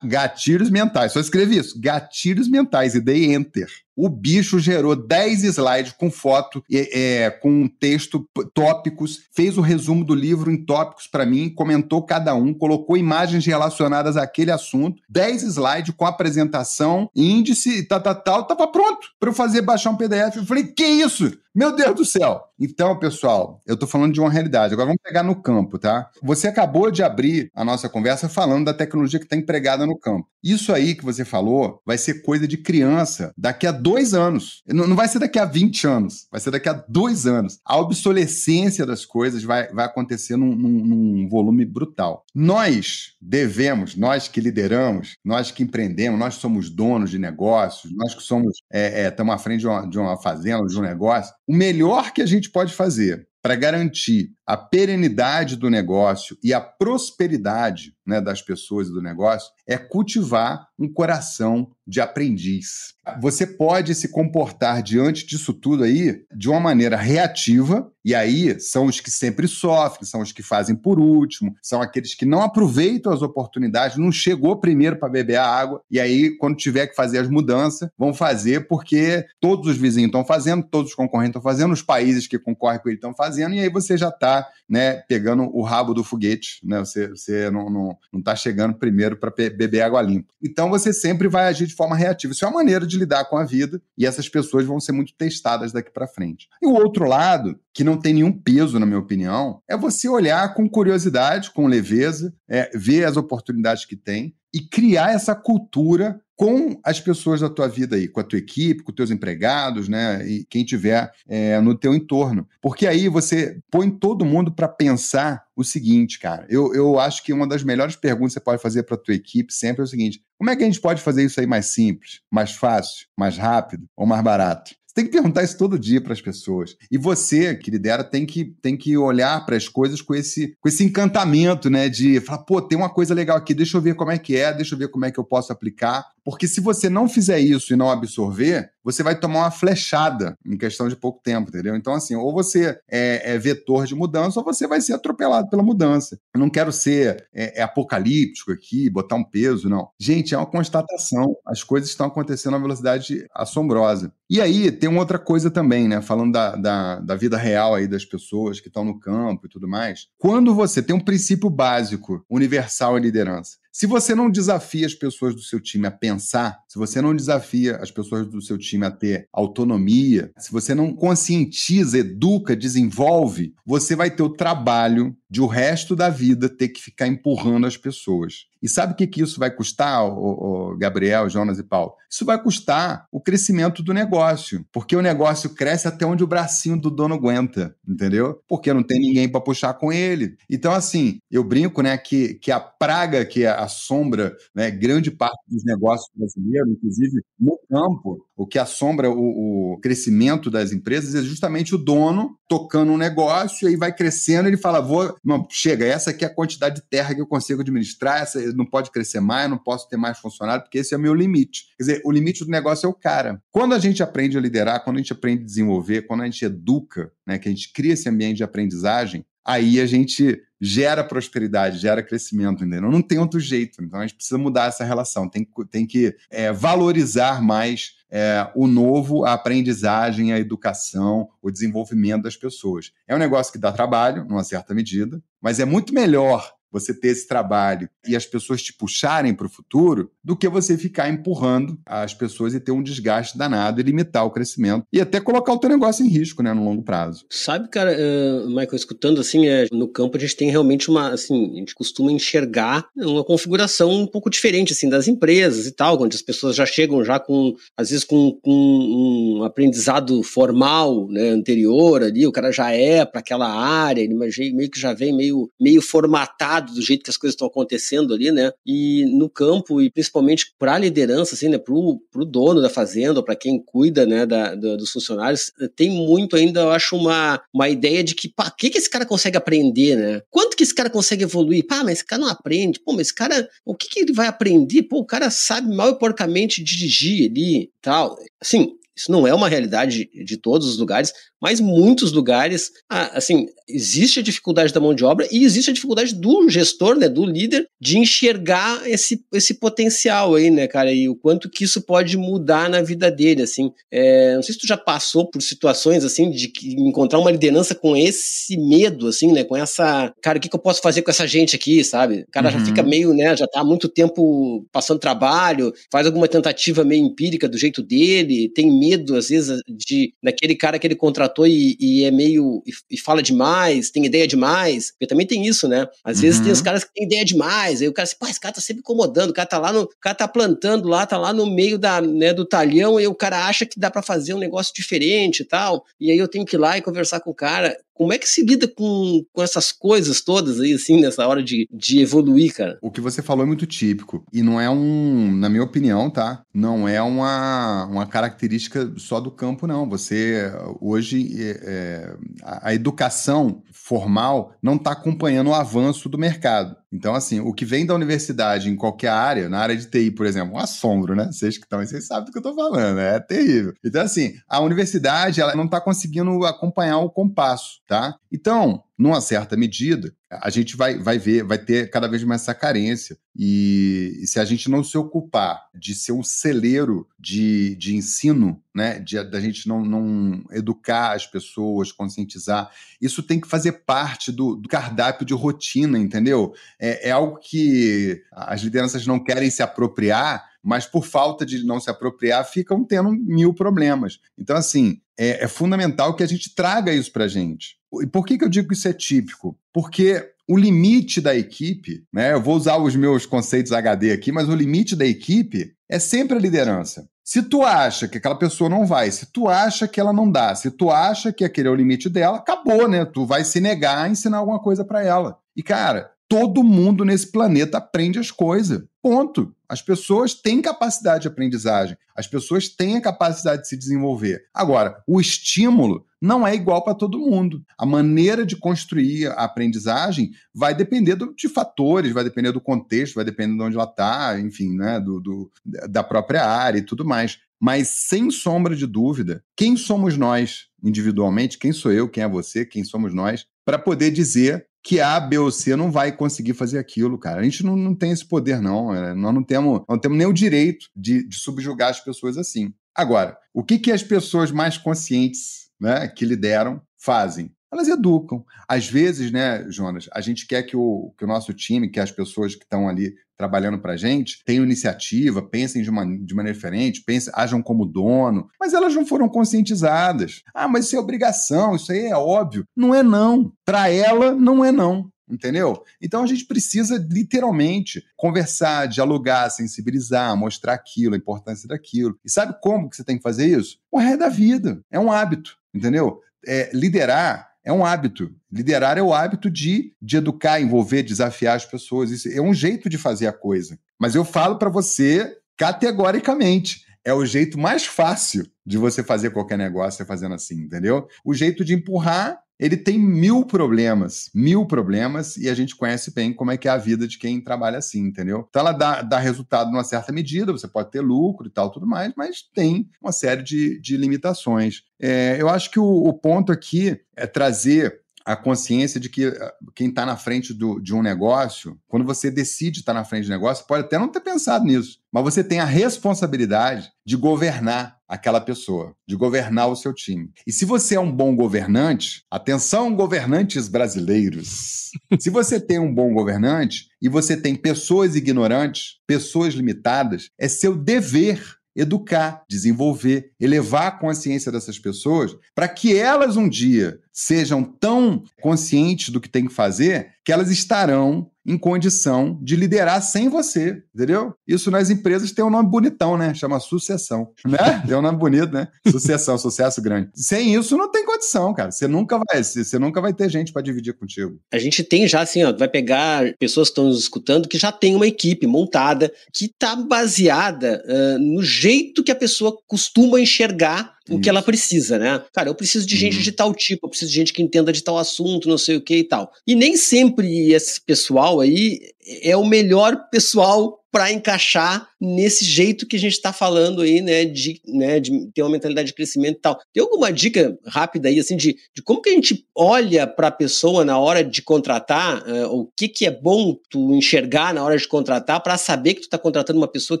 gatilhos 0.04 0.68
mentais. 0.68 1.12
Só 1.12 1.20
escrevi 1.20 1.56
isso, 1.56 1.80
gatilhos 1.80 2.09
gatilhos 2.10 2.48
mentais 2.48 2.94
e 2.94 3.00
dei 3.00 3.32
enter. 3.32 3.70
O 4.02 4.08
bicho 4.08 4.58
gerou 4.58 4.96
10 4.96 5.44
slides 5.44 5.92
com 5.92 6.10
foto, 6.10 6.64
é, 6.72 7.28
com 7.28 7.68
texto, 7.68 8.26
tópicos, 8.54 9.24
fez 9.30 9.58
o 9.58 9.60
resumo 9.60 10.02
do 10.02 10.14
livro 10.14 10.50
em 10.50 10.64
tópicos 10.64 11.06
para 11.06 11.26
mim, 11.26 11.50
comentou 11.50 12.02
cada 12.02 12.34
um, 12.34 12.54
colocou 12.54 12.96
imagens 12.96 13.44
relacionadas 13.44 14.16
àquele 14.16 14.50
assunto, 14.50 15.02
10 15.06 15.42
slides 15.42 15.94
com 15.94 16.06
apresentação, 16.06 17.10
índice 17.14 17.82
tal, 17.82 18.00
tal, 18.00 18.14
tal, 18.14 18.46
tava 18.46 18.66
pronto 18.68 19.08
para 19.20 19.28
eu 19.28 19.34
fazer 19.34 19.60
baixar 19.60 19.90
um 19.90 19.96
PDF. 19.98 20.36
Eu 20.36 20.46
falei, 20.46 20.64
que 20.64 20.86
isso? 20.86 21.30
Meu 21.52 21.74
Deus 21.74 21.96
do 21.96 22.04
céu! 22.04 22.44
Então, 22.60 22.96
pessoal, 22.96 23.60
eu 23.66 23.74
estou 23.74 23.88
falando 23.88 24.12
de 24.12 24.20
uma 24.20 24.30
realidade. 24.30 24.72
Agora 24.72 24.86
vamos 24.86 25.02
pegar 25.02 25.24
no 25.24 25.34
campo, 25.34 25.78
tá? 25.78 26.08
Você 26.22 26.46
acabou 26.46 26.92
de 26.92 27.02
abrir 27.02 27.50
a 27.54 27.64
nossa 27.64 27.88
conversa 27.88 28.28
falando 28.28 28.66
da 28.66 28.74
tecnologia 28.74 29.18
que 29.18 29.26
está 29.26 29.34
empregada 29.34 29.84
no 29.84 29.98
campo. 29.98 30.28
Isso 30.44 30.72
aí 30.72 30.94
que 30.94 31.04
você 31.04 31.24
falou 31.24 31.80
vai 31.84 31.98
ser 31.98 32.22
coisa 32.22 32.46
de 32.46 32.56
criança 32.56 33.32
daqui 33.36 33.66
a 33.66 33.72
dois 33.92 34.14
anos. 34.14 34.62
Não, 34.66 34.94
vai 34.96 35.08
ser 35.08 35.20
daqui 35.20 35.38
a 35.38 35.44
20 35.44 35.86
anos, 35.86 36.26
vai 36.30 36.40
ser 36.40 36.50
daqui 36.50 36.68
a 36.68 36.84
dois 36.88 37.26
anos. 37.26 37.60
A 37.64 37.78
obsolescência 37.78 38.84
das 38.84 39.06
coisas 39.06 39.42
vai, 39.42 39.72
vai 39.72 39.86
acontecer 39.86 40.36
num, 40.36 40.54
num, 40.54 40.84
num 40.84 41.28
volume 41.28 41.64
brutal. 41.64 42.24
Nós 42.34 43.12
devemos, 43.20 43.96
nós 43.96 44.28
que 44.28 44.40
lideramos, 44.40 45.16
nós 45.24 45.50
que 45.50 45.62
empreendemos, 45.62 46.18
nós 46.18 46.34
que 46.34 46.40
somos 46.40 46.68
donos 46.68 47.10
de 47.10 47.18
negócios, 47.18 47.92
nós 47.94 48.14
que 48.14 48.22
somos 48.22 48.40
estamos 48.40 48.62
é, 48.72 49.02
é, 49.02 49.32
à 49.32 49.38
frente 49.38 49.60
de 49.60 49.66
uma, 49.66 49.86
de 49.86 49.98
uma 49.98 50.16
fazenda, 50.16 50.66
de 50.66 50.78
um 50.78 50.82
negócio, 50.82 51.32
o 51.46 51.54
melhor 51.54 52.12
que 52.12 52.22
a 52.22 52.26
gente 52.26 52.50
pode 52.50 52.72
fazer 52.72 53.28
para 53.42 53.56
garantir 53.56 54.32
a 54.46 54.56
perenidade 54.56 55.56
do 55.56 55.70
negócio 55.70 56.36
e 56.42 56.52
a 56.52 56.60
prosperidade 56.60 57.94
né, 58.06 58.20
das 58.20 58.42
pessoas 58.42 58.88
e 58.88 58.92
do 58.92 59.02
negócio 59.02 59.50
é 59.66 59.76
cultivar 59.76 60.68
um 60.78 60.92
coração 60.92 61.70
de 61.86 62.00
aprendiz. 62.00 62.94
Você 63.20 63.46
pode 63.46 63.94
se 63.94 64.08
comportar 64.08 64.82
diante 64.82 65.26
disso 65.26 65.52
tudo 65.52 65.84
aí 65.84 66.24
de 66.34 66.48
uma 66.48 66.60
maneira 66.60 66.96
reativa, 66.96 67.90
e 68.04 68.14
aí 68.14 68.58
são 68.60 68.86
os 68.86 69.00
que 69.00 69.10
sempre 69.10 69.48
sofrem, 69.48 70.04
são 70.04 70.20
os 70.20 70.32
que 70.32 70.42
fazem 70.42 70.76
por 70.76 71.00
último, 71.00 71.54
são 71.60 71.82
aqueles 71.82 72.14
que 72.14 72.24
não 72.24 72.42
aproveitam 72.42 73.12
as 73.12 73.22
oportunidades, 73.22 73.96
não 73.96 74.12
chegou 74.12 74.60
primeiro 74.60 74.96
para 74.96 75.08
beber 75.08 75.36
a 75.36 75.46
água, 75.46 75.82
e 75.90 75.98
aí, 75.98 76.36
quando 76.36 76.56
tiver 76.56 76.86
que 76.86 76.94
fazer 76.94 77.18
as 77.18 77.28
mudanças, 77.28 77.90
vão 77.98 78.14
fazer 78.14 78.68
porque 78.68 79.26
todos 79.40 79.66
os 79.66 79.76
vizinhos 79.76 80.08
estão 80.08 80.24
fazendo, 80.24 80.62
todos 80.62 80.90
os 80.90 80.96
concorrentes 80.96 81.30
estão 81.30 81.42
fazendo, 81.42 81.72
os 81.72 81.82
países 81.82 82.26
que 82.26 82.38
concorrem 82.38 82.80
com 82.80 82.88
ele 82.88 82.96
estão 82.96 83.14
fazendo, 83.14 83.54
e 83.54 83.60
aí 83.60 83.68
você 83.68 83.96
já 83.96 84.08
está 84.08 84.48
né, 84.68 85.02
pegando 85.08 85.44
o 85.52 85.62
rabo 85.62 85.92
do 85.92 86.04
foguete, 86.04 86.60
né? 86.62 86.78
Você, 86.78 87.08
você 87.08 87.50
não, 87.50 87.68
não, 87.68 87.89
não 88.12 88.22
tá 88.22 88.34
chegando 88.34 88.74
primeiro 88.74 89.16
para 89.16 89.30
beber 89.30 89.82
água 89.82 90.02
limpa. 90.02 90.32
Então 90.42 90.68
você 90.68 90.92
sempre 90.92 91.28
vai 91.28 91.46
agir 91.46 91.66
de 91.66 91.74
forma 91.74 91.96
reativa. 91.96 92.32
Isso 92.32 92.44
é 92.44 92.48
uma 92.48 92.58
maneira 92.58 92.86
de 92.86 92.98
lidar 92.98 93.24
com 93.26 93.36
a 93.36 93.44
vida 93.44 93.80
e 93.96 94.06
essas 94.06 94.28
pessoas 94.28 94.66
vão 94.66 94.80
ser 94.80 94.92
muito 94.92 95.14
testadas 95.14 95.72
daqui 95.72 95.90
para 95.90 96.06
frente. 96.06 96.48
E 96.62 96.66
o 96.66 96.72
outro 96.72 97.06
lado, 97.06 97.58
que 97.72 97.84
não 97.84 97.96
tem 97.96 98.14
nenhum 98.14 98.32
peso, 98.32 98.78
na 98.78 98.86
minha 98.86 98.98
opinião, 98.98 99.62
é 99.68 99.76
você 99.76 100.08
olhar 100.08 100.54
com 100.54 100.68
curiosidade, 100.68 101.50
com 101.50 101.66
leveza, 101.66 102.34
é, 102.48 102.70
ver 102.74 103.04
as 103.04 103.16
oportunidades 103.16 103.84
que 103.84 103.96
tem 103.96 104.34
e 104.52 104.60
criar 104.60 105.12
essa 105.12 105.34
cultura 105.34 106.20
com 106.40 106.80
as 106.82 106.98
pessoas 106.98 107.42
da 107.42 107.50
tua 107.50 107.68
vida 107.68 107.96
aí, 107.96 108.08
com 108.08 108.18
a 108.18 108.24
tua 108.24 108.38
equipe, 108.38 108.82
com 108.82 108.90
os 108.90 108.96
teus 108.96 109.10
empregados, 109.10 109.90
né, 109.90 110.26
e 110.26 110.42
quem 110.48 110.64
tiver 110.64 111.12
é, 111.28 111.60
no 111.60 111.76
teu 111.76 111.94
entorno. 111.94 112.48
Porque 112.62 112.86
aí 112.86 113.08
você 113.10 113.60
põe 113.70 113.90
todo 113.90 114.24
mundo 114.24 114.50
para 114.50 114.66
pensar 114.66 115.44
o 115.54 115.62
seguinte, 115.62 116.18
cara. 116.18 116.46
Eu, 116.48 116.74
eu 116.74 116.98
acho 116.98 117.22
que 117.22 117.34
uma 117.34 117.46
das 117.46 117.62
melhores 117.62 117.94
perguntas 117.94 118.32
que 118.32 118.40
você 118.40 118.44
pode 118.44 118.62
fazer 118.62 118.84
para 118.84 118.96
tua 118.96 119.14
equipe 119.14 119.52
sempre 119.52 119.82
é 119.82 119.84
o 119.84 119.86
seguinte: 119.86 120.22
como 120.38 120.48
é 120.48 120.56
que 120.56 120.62
a 120.62 120.66
gente 120.66 120.80
pode 120.80 121.02
fazer 121.02 121.22
isso 121.22 121.38
aí 121.38 121.46
mais 121.46 121.66
simples, 121.66 122.22
mais 122.30 122.52
fácil, 122.52 123.06
mais 123.18 123.36
rápido 123.36 123.84
ou 123.94 124.06
mais 124.06 124.24
barato? 124.24 124.74
Tem 125.00 125.06
que 125.06 125.12
perguntar 125.12 125.42
isso 125.42 125.56
todo 125.56 125.78
dia 125.78 125.98
para 125.98 126.12
as 126.12 126.20
pessoas. 126.20 126.76
E 126.90 126.98
você, 126.98 127.54
que 127.54 127.70
lidera, 127.70 128.04
tem 128.04 128.26
que, 128.26 128.44
tem 128.60 128.76
que 128.76 128.98
olhar 128.98 129.46
para 129.46 129.56
as 129.56 129.66
coisas 129.66 130.02
com 130.02 130.14
esse, 130.14 130.54
com 130.60 130.68
esse 130.68 130.84
encantamento, 130.84 131.70
né? 131.70 131.88
De 131.88 132.20
falar, 132.20 132.40
pô, 132.40 132.60
tem 132.60 132.76
uma 132.76 132.90
coisa 132.90 133.14
legal 133.14 133.38
aqui, 133.38 133.54
deixa 133.54 133.78
eu 133.78 133.80
ver 133.80 133.94
como 133.94 134.10
é 134.10 134.18
que 134.18 134.36
é, 134.36 134.52
deixa 134.52 134.74
eu 134.74 134.78
ver 134.78 134.88
como 134.88 135.06
é 135.06 135.10
que 135.10 135.18
eu 135.18 135.24
posso 135.24 135.54
aplicar. 135.54 136.04
Porque 136.24 136.46
se 136.46 136.60
você 136.60 136.88
não 136.88 137.08
fizer 137.08 137.38
isso 137.40 137.72
e 137.72 137.76
não 137.76 137.90
absorver, 137.90 138.70
você 138.82 139.02
vai 139.02 139.18
tomar 139.18 139.40
uma 139.40 139.50
flechada 139.50 140.36
em 140.44 140.56
questão 140.56 140.88
de 140.88 140.96
pouco 140.96 141.20
tempo, 141.22 141.50
entendeu? 141.50 141.76
Então, 141.76 141.92
assim, 141.92 142.14
ou 142.14 142.32
você 142.32 142.78
é, 142.88 143.34
é 143.34 143.38
vetor 143.38 143.86
de 143.86 143.94
mudança, 143.94 144.38
ou 144.40 144.44
você 144.44 144.66
vai 144.66 144.80
ser 144.80 144.94
atropelado 144.94 145.48
pela 145.48 145.62
mudança. 145.62 146.18
Eu 146.34 146.40
não 146.40 146.48
quero 146.48 146.72
ser 146.72 147.28
é, 147.32 147.60
é 147.60 147.62
apocalíptico 147.62 148.52
aqui, 148.52 148.88
botar 148.88 149.16
um 149.16 149.24
peso, 149.24 149.68
não. 149.68 149.88
Gente, 149.98 150.34
é 150.34 150.38
uma 150.38 150.46
constatação. 150.46 151.36
As 151.46 151.62
coisas 151.62 151.90
estão 151.90 152.06
acontecendo 152.06 152.54
a 152.54 152.56
uma 152.56 152.62
velocidade 152.62 153.26
assombrosa. 153.34 154.12
E 154.28 154.40
aí, 154.40 154.70
tem 154.70 154.88
uma 154.88 155.00
outra 155.00 155.18
coisa 155.18 155.50
também, 155.50 155.88
né? 155.88 156.00
Falando 156.00 156.32
da, 156.32 156.56
da, 156.56 157.00
da 157.00 157.16
vida 157.16 157.36
real 157.36 157.74
aí 157.74 157.86
das 157.86 158.04
pessoas 158.04 158.60
que 158.60 158.68
estão 158.68 158.84
no 158.84 158.98
campo 158.98 159.46
e 159.46 159.48
tudo 159.48 159.68
mais. 159.68 160.06
Quando 160.18 160.54
você 160.54 160.82
tem 160.82 160.94
um 160.94 161.00
princípio 161.00 161.50
básico, 161.50 162.24
universal 162.30 162.96
em 162.96 163.02
liderança, 163.02 163.58
se 163.72 163.86
você 163.86 164.14
não 164.14 164.30
desafia 164.30 164.86
as 164.86 164.94
pessoas 164.94 165.34
do 165.34 165.42
seu 165.42 165.60
time 165.60 165.86
a 165.86 165.90
pensar, 165.90 166.58
se 166.68 166.78
você 166.78 167.00
não 167.00 167.14
desafia 167.14 167.76
as 167.76 167.90
pessoas 167.90 168.26
do 168.26 168.42
seu 168.42 168.58
time 168.58 168.84
a 168.84 168.90
ter 168.90 169.28
autonomia, 169.32 170.32
se 170.38 170.50
você 170.50 170.74
não 170.74 170.92
conscientiza, 170.92 171.98
educa, 171.98 172.56
desenvolve, 172.56 173.54
você 173.64 173.94
vai 173.94 174.10
ter 174.10 174.22
o 174.22 174.30
trabalho 174.30 175.16
de 175.30 175.40
o 175.40 175.46
resto 175.46 175.94
da 175.94 176.08
vida 176.08 176.48
ter 176.48 176.68
que 176.68 176.80
ficar 176.80 177.06
empurrando 177.06 177.66
as 177.66 177.76
pessoas. 177.76 178.49
E 178.62 178.68
sabe 178.68 178.92
o 178.92 178.96
que, 178.96 179.06
que 179.06 179.22
isso 179.22 179.38
vai 179.38 179.50
custar, 179.50 180.04
o, 180.04 180.76
Gabriel, 180.78 181.28
Jonas 181.28 181.58
e 181.58 181.62
Paulo? 181.62 181.94
Isso 182.10 182.24
vai 182.24 182.42
custar 182.42 183.06
o 183.10 183.20
crescimento 183.20 183.82
do 183.82 183.94
negócio, 183.94 184.64
porque 184.72 184.96
o 184.96 185.02
negócio 185.02 185.50
cresce 185.50 185.86
até 185.86 186.04
onde 186.04 186.24
o 186.24 186.26
bracinho 186.26 186.80
do 186.80 186.90
dono 186.90 187.14
aguenta, 187.14 187.74
entendeu? 187.88 188.40
Porque 188.48 188.72
não 188.72 188.82
tem 188.82 189.00
ninguém 189.00 189.28
para 189.28 189.40
puxar 189.40 189.74
com 189.74 189.92
ele. 189.92 190.36
Então, 190.48 190.72
assim, 190.72 191.20
eu 191.30 191.44
brinco, 191.44 191.82
né, 191.82 191.96
que, 191.96 192.34
que 192.34 192.50
a 192.50 192.58
praga 192.58 193.24
que 193.24 193.46
assombra 193.46 194.36
né, 194.54 194.70
grande 194.70 195.10
parte 195.10 195.40
dos 195.48 195.64
negócios 195.64 196.10
brasileiros, 196.14 196.72
inclusive 196.72 197.22
no 197.38 197.58
campo, 197.68 198.26
o 198.36 198.46
que 198.46 198.58
assombra 198.58 199.10
o, 199.10 199.74
o, 199.74 199.78
crescimento 199.80 200.50
das 200.50 200.72
empresas 200.72 201.14
é 201.14 201.22
justamente 201.22 201.74
o 201.74 201.78
dono 201.78 202.38
tocando 202.48 202.90
um 202.90 202.96
negócio 202.96 203.68
e 203.68 203.72
aí 203.72 203.76
vai 203.76 203.94
crescendo 203.94 204.48
ele 204.48 204.56
fala, 204.56 204.80
vou, 204.80 205.14
não, 205.24 205.46
chega, 205.50 205.84
essa 205.84 206.10
aqui 206.10 206.24
é 206.24 206.28
a 206.28 206.34
quantidade 206.34 206.76
de 206.76 206.88
terra 206.88 207.14
que 207.14 207.20
eu 207.20 207.26
consigo 207.26 207.60
administrar, 207.60 208.22
essa 208.22 208.40
não 208.54 208.66
pode 208.66 208.90
crescer 208.90 209.20
mais, 209.20 209.48
não 209.48 209.58
posso 209.58 209.88
ter 209.88 209.96
mais 209.96 210.18
funcionário, 210.18 210.62
porque 210.62 210.78
esse 210.78 210.94
é 210.94 210.96
o 210.96 211.00
meu 211.00 211.14
limite. 211.14 211.66
Quer 211.76 211.82
dizer, 211.82 212.02
o 212.04 212.10
limite 212.10 212.44
do 212.44 212.50
negócio 212.50 212.86
é 212.86 212.90
o 212.90 212.94
cara. 212.94 213.42
Quando 213.50 213.74
a 213.74 213.78
gente 213.78 214.02
aprende 214.02 214.36
a 214.36 214.40
liderar, 214.40 214.84
quando 214.84 214.96
a 214.96 215.00
gente 215.00 215.12
aprende 215.12 215.42
a 215.42 215.46
desenvolver, 215.46 216.02
quando 216.02 216.22
a 216.22 216.24
gente 216.24 216.44
educa, 216.44 217.12
né, 217.26 217.38
que 217.38 217.48
a 217.48 217.52
gente 217.52 217.72
cria 217.72 217.94
esse 217.94 218.08
ambiente 218.08 218.38
de 218.38 218.44
aprendizagem, 218.44 219.24
aí 219.44 219.80
a 219.80 219.86
gente 219.86 220.40
gera 220.60 221.02
prosperidade, 221.02 221.78
gera 221.78 222.02
crescimento, 222.02 222.64
entendeu? 222.64 222.90
Não 222.90 223.00
tem 223.00 223.18
outro 223.18 223.40
jeito. 223.40 223.82
Então 223.82 223.98
a 223.98 224.02
gente 224.02 224.16
precisa 224.16 224.36
mudar 224.36 224.66
essa 224.66 224.84
relação, 224.84 225.28
tem, 225.28 225.48
tem 225.70 225.86
que 225.86 226.14
é, 226.30 226.52
valorizar 226.52 227.42
mais 227.42 227.94
é, 228.10 228.46
o 228.54 228.66
novo, 228.66 229.24
a 229.24 229.32
aprendizagem, 229.32 230.32
a 230.32 230.38
educação, 230.38 231.28
o 231.40 231.50
desenvolvimento 231.50 232.24
das 232.24 232.36
pessoas. 232.36 232.92
É 233.08 233.14
um 233.14 233.18
negócio 233.18 233.52
que 233.52 233.58
dá 233.58 233.72
trabalho, 233.72 234.24
numa 234.24 234.44
certa 234.44 234.74
medida, 234.74 235.22
mas 235.40 235.58
é 235.58 235.64
muito 235.64 235.94
melhor 235.94 236.52
você 236.70 236.94
ter 236.94 237.08
esse 237.08 237.26
trabalho 237.26 237.88
e 238.06 238.16
as 238.16 238.26
pessoas 238.26 238.62
te 238.62 238.72
puxarem 238.72 239.34
para 239.34 239.46
o 239.46 239.50
futuro, 239.50 240.10
do 240.22 240.36
que 240.36 240.48
você 240.48 240.76
ficar 240.76 241.08
empurrando 241.08 241.78
as 241.84 242.14
pessoas 242.14 242.54
e 242.54 242.60
ter 242.60 242.72
um 242.72 242.82
desgaste 242.82 243.36
danado 243.36 243.80
e 243.80 243.84
limitar 243.84 244.24
o 244.24 244.30
crescimento 244.30 244.86
e 244.92 245.00
até 245.00 245.20
colocar 245.20 245.52
o 245.52 245.58
teu 245.58 245.70
negócio 245.70 246.04
em 246.04 246.08
risco, 246.08 246.42
né, 246.42 246.52
no 246.52 246.64
longo 246.64 246.82
prazo. 246.82 247.24
Sabe, 247.30 247.68
cara, 247.68 247.92
uh, 247.92 248.48
Michael, 248.48 248.74
escutando 248.74 249.20
assim, 249.20 249.46
é, 249.46 249.66
no 249.72 249.88
campo 249.88 250.16
a 250.16 250.20
gente 250.20 250.36
tem 250.36 250.50
realmente 250.50 250.90
uma, 250.90 251.10
assim, 251.10 251.52
a 251.52 251.58
gente 251.58 251.74
costuma 251.74 252.12
enxergar 252.12 252.86
uma 252.96 253.24
configuração 253.24 253.90
um 253.90 254.06
pouco 254.06 254.30
diferente, 254.30 254.72
assim, 254.72 254.88
das 254.88 255.08
empresas 255.08 255.66
e 255.66 255.72
tal, 255.72 256.00
onde 256.02 256.16
as 256.16 256.22
pessoas 256.22 256.56
já 256.56 256.66
chegam 256.66 257.04
já 257.04 257.18
com, 257.18 257.54
às 257.76 257.90
vezes 257.90 258.04
com, 258.04 258.38
com 258.42 258.50
um 258.50 259.44
aprendizado 259.44 260.22
formal, 260.22 261.08
né, 261.08 261.30
anterior 261.30 262.02
ali, 262.02 262.26
o 262.26 262.32
cara 262.32 262.52
já 262.52 262.72
é 262.72 263.04
para 263.04 263.20
aquela 263.20 263.48
área, 263.50 264.02
ele 264.02 264.14
meio 264.14 264.70
que 264.70 264.80
já 264.80 264.92
vem 264.92 265.16
meio, 265.16 265.50
meio 265.60 265.82
formatado 265.82 266.59
do 266.60 266.82
jeito 266.82 267.02
que 267.02 267.10
as 267.10 267.16
coisas 267.16 267.34
estão 267.34 267.48
acontecendo 267.48 268.14
ali, 268.14 268.30
né? 268.30 268.52
E 268.66 269.04
no 269.16 269.28
campo, 269.28 269.80
e 269.80 269.90
principalmente 269.90 270.54
para 270.58 270.74
a 270.74 270.78
liderança, 270.78 271.34
assim, 271.34 271.48
né? 271.48 271.58
Pro, 271.58 272.00
pro 272.10 272.24
dono 272.24 272.60
da 272.60 272.70
fazenda, 272.70 273.22
para 273.22 273.36
quem 273.36 273.62
cuida, 273.62 274.06
né, 274.06 274.26
da, 274.26 274.54
da, 274.54 274.76
dos 274.76 274.90
funcionários, 274.90 275.52
tem 275.76 275.90
muito 275.90 276.36
ainda, 276.36 276.60
eu 276.60 276.70
acho, 276.70 276.96
uma, 276.96 277.40
uma 277.52 277.68
ideia 277.68 278.02
de 278.02 278.14
que, 278.14 278.28
pá, 278.28 278.48
o 278.48 278.56
que, 278.56 278.70
que 278.70 278.78
esse 278.78 278.90
cara 278.90 279.06
consegue 279.06 279.36
aprender, 279.36 279.96
né? 279.96 280.22
Quanto 280.30 280.56
que 280.56 280.62
esse 280.62 280.74
cara 280.74 280.90
consegue 280.90 281.24
evoluir? 281.24 281.66
Pá, 281.66 281.82
mas 281.84 281.98
esse 281.98 282.06
cara 282.06 282.20
não 282.20 282.28
aprende. 282.28 282.80
Pô, 282.80 282.92
mas 282.92 283.08
esse 283.08 283.14
cara, 283.14 283.48
o 283.64 283.74
que, 283.74 283.88
que 283.88 284.00
ele 284.00 284.12
vai 284.12 284.26
aprender? 284.26 284.82
Pô, 284.84 284.98
o 284.98 285.06
cara 285.06 285.30
sabe 285.30 285.74
mal 285.74 285.90
e 285.90 285.98
porcamente 285.98 286.62
dirigir 286.62 287.30
ali 287.30 287.62
e 287.62 287.70
tal. 287.80 288.16
Assim, 288.40 288.74
isso 289.00 289.10
não 289.10 289.26
é 289.26 289.34
uma 289.34 289.48
realidade 289.48 290.08
de 290.12 290.36
todos 290.36 290.68
os 290.68 290.78
lugares, 290.78 291.12
mas 291.40 291.58
muitos 291.58 292.12
lugares, 292.12 292.70
assim, 292.88 293.46
existe 293.66 294.20
a 294.20 294.22
dificuldade 294.22 294.72
da 294.72 294.80
mão 294.80 294.94
de 294.94 295.04
obra 295.04 295.26
e 295.30 295.42
existe 295.42 295.70
a 295.70 295.72
dificuldade 295.72 296.14
do 296.14 296.48
gestor, 296.50 296.96
né, 296.96 297.08
do 297.08 297.24
líder, 297.24 297.66
de 297.80 297.98
enxergar 297.98 298.86
esse, 298.88 299.24
esse 299.32 299.54
potencial 299.54 300.34
aí, 300.34 300.50
né, 300.50 300.66
cara, 300.66 300.92
e 300.92 301.08
o 301.08 301.16
quanto 301.16 301.48
que 301.48 301.64
isso 301.64 301.80
pode 301.80 302.16
mudar 302.18 302.68
na 302.68 302.82
vida 302.82 303.10
dele, 303.10 303.42
assim. 303.42 303.72
É, 303.90 304.34
não 304.34 304.42
sei 304.42 304.54
se 304.54 304.60
tu 304.60 304.66
já 304.66 304.76
passou 304.76 305.30
por 305.30 305.40
situações, 305.40 306.04
assim, 306.04 306.30
de 306.30 306.52
encontrar 306.78 307.18
uma 307.18 307.30
liderança 307.30 307.74
com 307.74 307.96
esse 307.96 308.56
medo, 308.58 309.08
assim, 309.08 309.32
né, 309.32 309.42
com 309.42 309.56
essa, 309.56 310.12
cara, 310.20 310.36
o 310.36 310.40
que, 310.40 310.48
que 310.48 310.56
eu 310.56 310.60
posso 310.60 310.82
fazer 310.82 311.00
com 311.00 311.10
essa 311.10 311.26
gente 311.26 311.56
aqui, 311.56 311.82
sabe? 311.82 312.26
O 312.28 312.30
cara 312.30 312.50
uhum. 312.50 312.58
já 312.58 312.64
fica 312.66 312.82
meio, 312.82 313.14
né, 313.14 313.34
já 313.34 313.46
tá 313.46 313.60
há 313.60 313.64
muito 313.64 313.88
tempo 313.88 314.66
passando 314.70 315.00
trabalho, 315.00 315.72
faz 315.90 316.06
alguma 316.06 316.28
tentativa 316.28 316.84
meio 316.84 317.04
empírica 317.04 317.48
do 317.48 317.56
jeito 317.56 317.82
dele, 317.82 318.50
tem 318.50 318.70
medo, 318.78 318.89
às 319.16 319.28
vezes, 319.28 319.60
de 319.68 320.12
daquele 320.22 320.54
cara 320.54 320.78
que 320.78 320.86
ele 320.86 320.94
contratou 320.94 321.30
tratou 321.30 321.46
e, 321.46 321.76
e 321.78 322.04
é 322.04 322.10
meio. 322.10 322.62
E, 322.66 322.72
e, 322.94 322.98
fala 322.98 323.22
demais, 323.22 323.90
tem 323.90 324.04
ideia 324.04 324.26
demais. 324.26 324.90
Porque 324.90 325.06
também 325.06 325.26
tem 325.26 325.46
isso, 325.46 325.68
né? 325.68 325.86
Às 326.04 326.16
uhum. 326.16 326.22
vezes 326.22 326.40
tem 326.40 326.52
os 326.52 326.58
uhum. 326.58 326.64
caras 326.64 326.84
que 326.84 326.92
têm 326.92 327.04
ideia 327.04 327.24
demais. 327.24 327.80
Aí 327.80 327.88
o 327.88 327.92
cara 327.92 328.04
assim, 328.04 328.16
pô, 328.18 328.26
esse 328.26 328.40
cara 328.40 328.54
tá 328.54 328.60
sempre 328.60 328.80
incomodando, 328.80 329.30
o 329.30 329.34
cara 329.34 329.46
tá 329.46 329.58
lá 329.58 329.72
no. 329.72 329.88
Cara 330.00 330.14
tá 330.14 330.28
plantando 330.28 330.88
lá, 330.88 331.06
tá 331.06 331.16
lá 331.16 331.32
no 331.32 331.46
meio 331.46 331.78
da, 331.78 332.00
né, 332.00 332.32
do 332.32 332.44
talhão, 332.44 332.98
e 332.98 333.06
o 333.06 333.14
cara 333.14 333.46
acha 333.46 333.64
que 333.64 333.78
dá 333.78 333.90
para 333.90 334.02
fazer 334.02 334.34
um 334.34 334.38
negócio 334.38 334.74
diferente 334.74 335.40
e 335.40 335.44
tal. 335.44 335.84
E 336.00 336.10
aí 336.10 336.18
eu 336.18 336.28
tenho 336.28 336.44
que 336.44 336.56
ir 336.56 336.58
lá 336.58 336.76
e 336.76 336.82
conversar 336.82 337.20
com 337.20 337.30
o 337.30 337.34
cara. 337.34 337.76
Como 338.00 338.14
é 338.14 338.18
que 338.18 338.26
se 338.26 338.42
lida 338.42 338.66
com, 338.66 339.22
com 339.30 339.42
essas 339.42 339.70
coisas 339.70 340.22
todas 340.22 340.58
aí, 340.58 340.72
assim, 340.72 340.98
nessa 340.98 341.26
hora 341.28 341.42
de, 341.42 341.68
de 341.70 342.00
evoluir, 342.00 342.54
cara? 342.54 342.78
O 342.80 342.90
que 342.90 342.98
você 342.98 343.20
falou 343.20 343.44
é 343.44 343.46
muito 343.46 343.66
típico. 343.66 344.24
E 344.32 344.42
não 344.42 344.58
é 344.58 344.70
um, 344.70 345.30
na 345.36 345.50
minha 345.50 345.62
opinião, 345.62 346.08
tá? 346.08 346.42
Não 346.54 346.88
é 346.88 347.02
uma, 347.02 347.84
uma 347.84 348.06
característica 348.06 348.69
só 348.96 349.20
do 349.20 349.30
campo, 349.30 349.66
não. 349.66 349.88
Você, 349.88 350.52
hoje, 350.80 351.28
é, 351.42 351.60
é 351.62 352.16
a, 352.42 352.74
educação 352.74 353.62
formal 353.72 354.54
não 354.62 354.76
está 354.76 354.92
acompanhando 354.92 355.48
o 355.50 355.54
avanço 355.54 356.08
do 356.08 356.18
mercado. 356.18 356.76
Então, 356.92 357.14
assim, 357.14 357.40
o 357.40 357.52
que 357.52 357.64
vem 357.64 357.86
da 357.86 357.94
universidade 357.94 358.68
em 358.68 358.76
qualquer 358.76 359.10
área, 359.10 359.48
na 359.48 359.60
área 359.60 359.76
de 359.76 359.86
TI, 359.86 360.10
por 360.10 360.26
exemplo, 360.26 360.54
um 360.54 360.58
assombro, 360.58 361.14
né? 361.14 361.26
Vocês 361.30 361.56
que 361.56 361.64
estão 361.64 361.78
aí, 361.78 361.86
vocês 361.86 362.06
sabem 362.06 362.24
do 362.24 362.32
que 362.32 362.38
eu 362.38 362.40
estou 362.40 362.54
falando, 362.54 362.98
é 362.98 363.20
terrível. 363.20 363.72
Então, 363.84 364.02
assim, 364.02 364.34
a 364.48 364.60
universidade 364.60 365.40
ela 365.40 365.54
não 365.54 365.64
está 365.64 365.80
conseguindo 365.80 366.44
acompanhar 366.44 366.98
o 366.98 367.10
compasso, 367.10 367.80
tá? 367.86 368.16
Então, 368.32 368.82
numa 369.00 369.22
certa 369.22 369.56
medida, 369.56 370.14
a 370.30 370.50
gente 370.50 370.76
vai, 370.76 370.98
vai 370.98 371.18
ver, 371.18 371.42
vai 371.42 371.56
ter 371.56 371.88
cada 371.88 372.06
vez 372.06 372.22
mais 372.22 372.42
essa 372.42 372.54
carência. 372.54 373.16
E, 373.34 374.18
e 374.20 374.26
se 374.26 374.38
a 374.38 374.44
gente 374.44 374.68
não 374.68 374.84
se 374.84 374.98
ocupar 374.98 375.58
de 375.74 375.94
ser 375.94 376.12
um 376.12 376.22
celeiro 376.22 377.08
de, 377.18 377.74
de 377.76 377.96
ensino, 377.96 378.62
né, 378.74 378.98
de, 378.98 379.22
da 379.24 379.40
gente 379.40 379.66
não, 379.66 379.82
não 379.82 380.44
educar 380.50 381.12
as 381.12 381.26
pessoas, 381.26 381.90
conscientizar, 381.90 382.70
isso 383.00 383.22
tem 383.22 383.40
que 383.40 383.48
fazer 383.48 383.72
parte 383.86 384.30
do, 384.30 384.54
do 384.54 384.68
cardápio 384.68 385.24
de 385.24 385.32
rotina, 385.32 385.98
entendeu? 385.98 386.52
É, 386.78 387.08
é 387.08 387.10
algo 387.10 387.38
que 387.38 388.22
as 388.30 388.60
lideranças 388.60 389.06
não 389.06 389.18
querem 389.18 389.50
se 389.50 389.62
apropriar, 389.62 390.44
mas 390.62 390.84
por 390.84 391.06
falta 391.06 391.46
de 391.46 391.64
não 391.64 391.80
se 391.80 391.88
apropriar, 391.88 392.44
ficam 392.44 392.84
tendo 392.84 393.10
mil 393.10 393.54
problemas. 393.54 394.20
Então, 394.36 394.54
assim, 394.54 395.00
é, 395.18 395.44
é 395.44 395.48
fundamental 395.48 396.14
que 396.14 396.22
a 396.22 396.28
gente 396.28 396.54
traga 396.54 396.92
isso 396.92 397.10
para 397.10 397.24
a 397.24 397.28
gente. 397.28 397.79
E 398.02 398.06
por 398.06 398.24
que, 398.24 398.38
que 398.38 398.44
eu 398.44 398.48
digo 398.48 398.68
que 398.68 398.74
isso 398.74 398.88
é 398.88 398.92
típico? 398.92 399.56
Porque 399.72 400.32
o 400.48 400.56
limite 400.56 401.20
da 401.20 401.34
equipe, 401.34 402.04
né? 402.12 402.32
Eu 402.32 402.42
vou 402.42 402.56
usar 402.56 402.76
os 402.76 402.96
meus 402.96 403.24
conceitos 403.24 403.72
HD 403.72 404.12
aqui, 404.12 404.32
mas 404.32 404.48
o 404.48 404.54
limite 404.54 404.96
da 404.96 405.06
equipe 405.06 405.74
é 405.88 405.98
sempre 405.98 406.36
a 406.36 406.40
liderança. 406.40 407.08
Se 407.22 407.42
tu 407.42 407.62
acha 407.62 408.08
que 408.08 408.18
aquela 408.18 408.34
pessoa 408.34 408.68
não 408.68 408.84
vai, 408.84 409.10
se 409.12 409.26
tu 409.26 409.48
acha 409.48 409.86
que 409.86 410.00
ela 410.00 410.12
não 410.12 410.28
dá, 410.28 410.52
se 410.56 410.68
tu 410.68 410.90
acha 410.90 411.32
que 411.32 411.44
aquele 411.44 411.68
é 411.68 411.70
o 411.70 411.76
limite 411.76 412.08
dela, 412.08 412.38
acabou, 412.38 412.88
né? 412.88 413.04
Tu 413.04 413.24
vai 413.24 413.44
se 413.44 413.60
negar 413.60 413.98
a 413.98 414.08
ensinar 414.08 414.38
alguma 414.38 414.58
coisa 414.58 414.84
para 414.84 415.04
ela. 415.04 415.38
E 415.56 415.62
cara, 415.62 416.10
todo 416.28 416.64
mundo 416.64 417.04
nesse 417.04 417.30
planeta 417.30 417.78
aprende 417.78 418.18
as 418.18 418.32
coisas. 418.32 418.82
Ponto. 419.00 419.54
As 419.68 419.80
pessoas 419.80 420.34
têm 420.34 420.60
capacidade 420.60 421.22
de 421.22 421.28
aprendizagem, 421.28 421.96
as 422.16 422.26
pessoas 422.26 422.68
têm 422.68 422.96
a 422.96 423.00
capacidade 423.00 423.62
de 423.62 423.68
se 423.68 423.76
desenvolver. 423.76 424.46
Agora, 424.52 425.00
o 425.06 425.20
estímulo 425.20 426.04
não 426.20 426.46
é 426.46 426.54
igual 426.54 426.84
para 426.84 426.94
todo 426.94 427.18
mundo. 427.18 427.64
A 427.78 427.86
maneira 427.86 428.44
de 428.44 428.56
construir 428.56 429.28
a 429.28 429.44
aprendizagem 429.44 430.32
vai 430.54 430.74
depender 430.74 431.14
do, 431.14 431.34
de 431.34 431.48
fatores, 431.48 432.12
vai 432.12 432.22
depender 432.22 432.52
do 432.52 432.60
contexto, 432.60 433.14
vai 433.14 433.24
depender 433.24 433.56
de 433.56 433.62
onde 433.62 433.76
ela 433.76 433.84
está, 433.84 434.38
enfim, 434.38 434.76
né, 434.76 435.00
do, 435.00 435.20
do, 435.20 435.50
da 435.64 436.02
própria 436.02 436.44
área 436.44 436.78
e 436.78 436.84
tudo 436.84 437.04
mais. 437.04 437.38
Mas, 437.58 437.88
sem 437.88 438.30
sombra 438.30 438.74
de 438.74 438.86
dúvida, 438.86 439.44
quem 439.56 439.76
somos 439.76 440.16
nós 440.16 440.68
individualmente? 440.82 441.58
Quem 441.58 441.72
sou 441.72 441.92
eu? 441.92 442.08
Quem 442.08 442.24
é 442.24 442.28
você? 442.28 442.64
Quem 442.64 442.84
somos 442.84 443.12
nós? 443.12 443.46
Para 443.64 443.78
poder 443.78 444.10
dizer 444.10 444.66
que 444.82 444.98
A, 444.98 445.20
B 445.20 445.38
ou 445.38 445.50
C 445.50 445.76
não 445.76 445.90
vai 445.90 446.10
conseguir 446.10 446.54
fazer 446.54 446.78
aquilo, 446.78 447.18
cara. 447.18 447.40
A 447.40 447.44
gente 447.44 447.64
não, 447.64 447.76
não 447.76 447.94
tem 447.94 448.12
esse 448.12 448.26
poder, 448.26 448.60
não. 448.62 448.94
É, 448.94 449.14
nós 449.14 449.34
não 449.34 449.42
temos, 449.42 449.82
não 449.88 449.98
temos 449.98 450.16
nem 450.16 450.26
o 450.26 450.32
direito 450.32 450.86
de, 450.96 451.26
de 451.28 451.36
subjugar 451.36 451.90
as 451.90 452.00
pessoas 452.00 452.38
assim. 452.38 452.72
Agora, 452.94 453.36
o 453.52 453.62
que, 453.62 453.78
que 453.78 453.92
as 453.92 454.02
pessoas 454.02 454.50
mais 454.50 454.78
conscientes 454.78 455.69
né, 455.80 456.08
que 456.08 456.24
lideram 456.24 456.82
fazem? 456.98 457.52
elas 457.72 457.88
educam. 457.88 458.44
Às 458.68 458.88
vezes, 458.88 459.30
né, 459.30 459.64
Jonas, 459.68 460.08
a 460.12 460.20
gente 460.20 460.46
quer 460.46 460.64
que 460.64 460.76
o, 460.76 461.14
que 461.16 461.24
o 461.24 461.28
nosso 461.28 461.54
time, 461.54 461.88
que 461.88 462.00
as 462.00 462.10
pessoas 462.10 462.54
que 462.54 462.64
estão 462.64 462.88
ali 462.88 463.14
trabalhando 463.36 463.78
para 463.78 463.92
a 463.92 463.96
gente, 463.96 464.42
tenham 464.44 464.64
iniciativa, 464.64 465.40
pensem 465.40 465.82
de, 465.82 465.88
uma, 465.88 466.04
de 466.04 466.34
maneira 466.34 466.54
diferente, 466.54 467.02
pensem, 467.06 467.32
ajam 467.34 467.62
como 467.62 467.86
dono, 467.86 468.48
mas 468.58 468.74
elas 468.74 468.94
não 468.94 469.06
foram 469.06 469.28
conscientizadas. 469.28 470.42
Ah, 470.54 470.68
mas 470.68 470.86
isso 470.86 470.96
é 470.96 470.98
obrigação, 470.98 471.76
isso 471.76 471.92
aí 471.92 472.06
é 472.06 472.16
óbvio. 472.16 472.64
Não 472.76 472.94
é 472.94 473.02
não. 473.02 473.52
Para 473.64 473.88
ela, 473.88 474.34
não 474.34 474.64
é 474.64 474.72
não 474.72 475.08
entendeu? 475.30 475.82
Então 476.00 476.22
a 476.22 476.26
gente 476.26 476.44
precisa 476.44 477.04
literalmente 477.10 478.04
conversar, 478.16 478.86
dialogar, 478.86 479.50
sensibilizar, 479.50 480.36
mostrar 480.36 480.74
aquilo, 480.74 481.14
a 481.14 481.18
importância 481.18 481.68
daquilo. 481.68 482.18
E 482.24 482.30
sabe 482.30 482.54
como 482.60 482.88
que 482.88 482.96
você 482.96 483.04
tem 483.04 483.16
que 483.16 483.22
fazer 483.22 483.46
isso? 483.46 483.78
Ré 483.94 484.16
da 484.16 484.28
vida, 484.28 484.82
é 484.90 484.98
um 484.98 485.12
hábito, 485.12 485.56
entendeu? 485.74 486.20
É, 486.46 486.70
liderar 486.72 487.50
é 487.64 487.72
um 487.72 487.84
hábito. 487.84 488.34
Liderar 488.50 488.98
é 488.98 489.02
o 489.02 489.12
hábito 489.12 489.50
de, 489.50 489.92
de 490.00 490.16
educar, 490.16 490.60
envolver, 490.60 491.02
desafiar 491.02 491.56
as 491.56 491.64
pessoas. 491.64 492.10
Isso 492.10 492.28
é 492.28 492.40
um 492.40 492.54
jeito 492.54 492.88
de 492.88 492.98
fazer 492.98 493.26
a 493.26 493.32
coisa. 493.32 493.78
Mas 493.98 494.14
eu 494.14 494.24
falo 494.24 494.56
para 494.56 494.70
você 494.70 495.36
categoricamente: 495.56 496.86
é 497.04 497.12
o 497.12 497.24
jeito 497.24 497.58
mais 497.58 497.86
fácil 497.86 498.46
de 498.64 498.78
você 498.78 499.02
fazer 499.02 499.30
qualquer 499.30 499.58
negócio 499.58 500.04
fazendo 500.06 500.34
assim, 500.34 500.62
entendeu? 500.62 501.06
O 501.24 501.34
jeito 501.34 501.64
de 501.64 501.74
empurrar 501.74 502.40
ele 502.60 502.76
tem 502.76 502.98
mil 502.98 503.46
problemas, 503.46 504.30
mil 504.34 504.66
problemas, 504.66 505.38
e 505.38 505.48
a 505.48 505.54
gente 505.54 505.74
conhece 505.74 506.12
bem 506.12 506.30
como 506.30 506.50
é 506.50 506.58
que 506.58 506.68
é 506.68 506.70
a 506.70 506.76
vida 506.76 507.08
de 507.08 507.16
quem 507.16 507.40
trabalha 507.40 507.78
assim, 507.78 508.00
entendeu? 508.00 508.46
Então 508.50 508.60
ela 508.60 508.72
dá, 508.72 509.00
dá 509.00 509.18
resultado 509.18 509.70
numa 509.70 509.82
certa 509.82 510.12
medida, 510.12 510.52
você 510.52 510.68
pode 510.68 510.90
ter 510.90 511.00
lucro 511.00 511.46
e 511.46 511.50
tal, 511.50 511.70
tudo 511.70 511.86
mais, 511.86 512.12
mas 512.14 512.42
tem 512.54 512.90
uma 513.00 513.12
série 513.12 513.42
de, 513.42 513.80
de 513.80 513.96
limitações. 513.96 514.82
É, 515.00 515.38
eu 515.40 515.48
acho 515.48 515.70
que 515.70 515.80
o, 515.80 515.86
o 515.86 516.12
ponto 516.12 516.52
aqui 516.52 517.00
é 517.16 517.26
trazer 517.26 517.98
a 518.24 518.36
consciência 518.36 519.00
de 519.00 519.08
que 519.08 519.26
ah, 519.26 519.54
quem 519.74 519.88
está 519.88 520.04
na 520.04 520.16
frente 520.16 520.52
do, 520.52 520.78
de 520.78 520.94
um 520.94 521.02
negócio, 521.02 521.78
quando 521.88 522.04
você 522.04 522.30
decide 522.30 522.80
estar 522.80 522.92
tá 522.92 522.98
na 522.98 523.04
frente 523.04 523.24
do 523.24 523.30
negócio, 523.30 523.66
pode 523.66 523.84
até 523.84 523.98
não 523.98 524.08
ter 524.08 524.20
pensado 524.20 524.64
nisso, 524.64 524.98
mas 525.10 525.24
você 525.24 525.42
tem 525.42 525.60
a 525.60 525.64
responsabilidade 525.64 526.92
de 527.04 527.16
governar 527.16 527.98
aquela 528.10 528.40
pessoa, 528.40 528.92
de 529.06 529.14
governar 529.14 529.68
o 529.68 529.76
seu 529.76 529.94
time. 529.94 530.30
E 530.44 530.52
se 530.52 530.64
você 530.64 530.96
é 530.96 531.00
um 531.00 531.12
bom 531.12 531.36
governante, 531.36 532.24
atenção, 532.28 532.94
governantes 532.94 533.68
brasileiros, 533.68 534.90
se 535.20 535.30
você 535.30 535.60
tem 535.60 535.78
um 535.78 535.94
bom 535.94 536.12
governante 536.12 536.88
e 537.00 537.08
você 537.08 537.36
tem 537.36 537.54
pessoas 537.54 538.16
ignorantes, 538.16 538.96
pessoas 539.06 539.54
limitadas, 539.54 540.28
é 540.36 540.48
seu 540.48 540.76
dever 540.76 541.40
educar, 541.74 542.42
desenvolver, 542.50 543.30
elevar 543.38 543.86
a 543.86 543.90
consciência 543.92 544.50
dessas 544.50 544.78
pessoas 544.78 545.36
para 545.54 545.68
que 545.68 545.96
elas 545.96 546.36
um 546.36 546.48
dia 546.48 546.98
sejam 547.12 547.62
tão 547.62 548.24
conscientes 548.42 549.10
do 549.10 549.20
que 549.20 549.28
tem 549.28 549.46
que 549.46 549.54
fazer 549.54 550.14
que 550.24 550.32
elas 550.32 550.50
estarão 550.50 551.30
em 551.46 551.56
condição 551.56 552.38
de 552.42 552.56
liderar 552.56 553.02
sem 553.02 553.28
você, 553.28 553.82
entendeu? 553.94 554.34
Isso 554.46 554.70
nas 554.70 554.90
empresas 554.90 555.32
tem 555.32 555.44
um 555.44 555.50
nome 555.50 555.68
bonitão, 555.68 556.16
né? 556.16 556.34
Chama 556.34 556.60
sucessão, 556.60 557.32
né? 557.46 557.58
Tem 557.86 557.96
um 557.96 558.02
nome 558.02 558.18
bonito, 558.18 558.52
né? 558.52 558.68
Sucessão, 558.90 559.38
sucesso 559.38 559.80
grande. 559.80 560.10
Sem 560.14 560.54
isso 560.54 560.76
não 560.76 560.90
tem 560.90 561.04
condição, 561.04 561.52
cara. 561.54 561.70
Você 561.70 561.88
nunca 561.88 562.18
vai, 562.18 562.42
você 562.42 562.78
nunca 562.78 563.00
vai 563.00 563.12
ter 563.12 563.28
gente 563.28 563.52
para 563.52 563.62
dividir 563.62 563.94
contigo. 563.94 564.38
A 564.52 564.58
gente 564.58 564.84
tem 564.84 565.08
já 565.08 565.22
assim, 565.22 565.42
ó, 565.42 565.52
vai 565.52 565.68
pegar 565.68 566.34
pessoas 566.38 566.68
que 566.68 566.72
estão 566.72 566.84
nos 566.84 566.98
escutando 567.00 567.48
que 567.48 567.58
já 567.58 567.72
tem 567.72 567.94
uma 567.94 568.06
equipe 568.06 568.46
montada 568.46 569.12
que 569.32 569.46
está 569.46 569.74
baseada 569.74 570.82
uh, 570.86 571.18
no 571.18 571.42
jeito 571.42 572.04
que 572.04 572.12
a 572.12 572.16
pessoa 572.16 572.56
costuma 572.66 573.20
enxergar 573.20 573.94
o 574.08 574.20
que 574.20 574.28
ela 574.28 574.42
precisa, 574.42 574.98
né? 574.98 575.22
Cara, 575.32 575.48
eu 575.48 575.54
preciso 575.54 575.86
de 575.86 575.96
gente 575.96 576.16
uhum. 576.16 576.22
de 576.22 576.32
tal 576.32 576.54
tipo, 576.54 576.86
eu 576.86 576.90
preciso 576.90 577.10
de 577.10 577.16
gente 577.16 577.32
que 577.32 577.42
entenda 577.42 577.72
de 577.72 577.82
tal 577.82 577.98
assunto, 577.98 578.48
não 578.48 578.58
sei 578.58 578.76
o 578.76 578.80
que 578.80 578.96
e 578.96 579.04
tal. 579.04 579.30
E 579.46 579.54
nem 579.54 579.76
sempre 579.76 580.52
esse 580.52 580.80
pessoal 580.80 581.40
aí 581.40 581.80
é 582.22 582.36
o 582.36 582.44
melhor 582.44 583.08
pessoal 583.10 583.79
para 583.90 584.12
encaixar 584.12 584.88
nesse 585.00 585.44
jeito 585.44 585.86
que 585.86 585.96
a 585.96 585.98
gente 585.98 586.12
está 586.12 586.32
falando 586.32 586.82
aí, 586.82 587.00
né, 587.00 587.24
de, 587.24 587.60
né, 587.66 587.98
de 587.98 588.30
ter 588.32 588.42
uma 588.42 588.50
mentalidade 588.50 588.88
de 588.88 588.94
crescimento 588.94 589.38
e 589.38 589.40
tal. 589.40 589.58
Tem 589.72 589.82
alguma 589.82 590.12
dica 590.12 590.58
rápida 590.66 591.08
aí, 591.08 591.18
assim, 591.18 591.36
de, 591.36 591.56
de 591.74 591.82
como 591.82 592.02
que 592.02 592.10
a 592.10 592.12
gente 592.12 592.46
olha 592.54 593.06
para 593.06 593.28
a 593.28 593.32
pessoa 593.32 593.84
na 593.84 593.98
hora 593.98 594.22
de 594.22 594.42
contratar, 594.42 595.22
uh, 595.26 595.58
o 595.58 595.70
que 595.76 595.88
que 595.88 596.06
é 596.06 596.10
bom 596.10 596.56
tu 596.68 596.94
enxergar 596.94 597.54
na 597.54 597.64
hora 597.64 597.76
de 597.76 597.88
contratar 597.88 598.42
para 598.42 598.58
saber 598.58 598.94
que 598.94 599.00
tu 599.00 599.04
está 599.04 599.18
contratando 599.18 599.58
uma 599.58 599.68
pessoa 599.68 600.00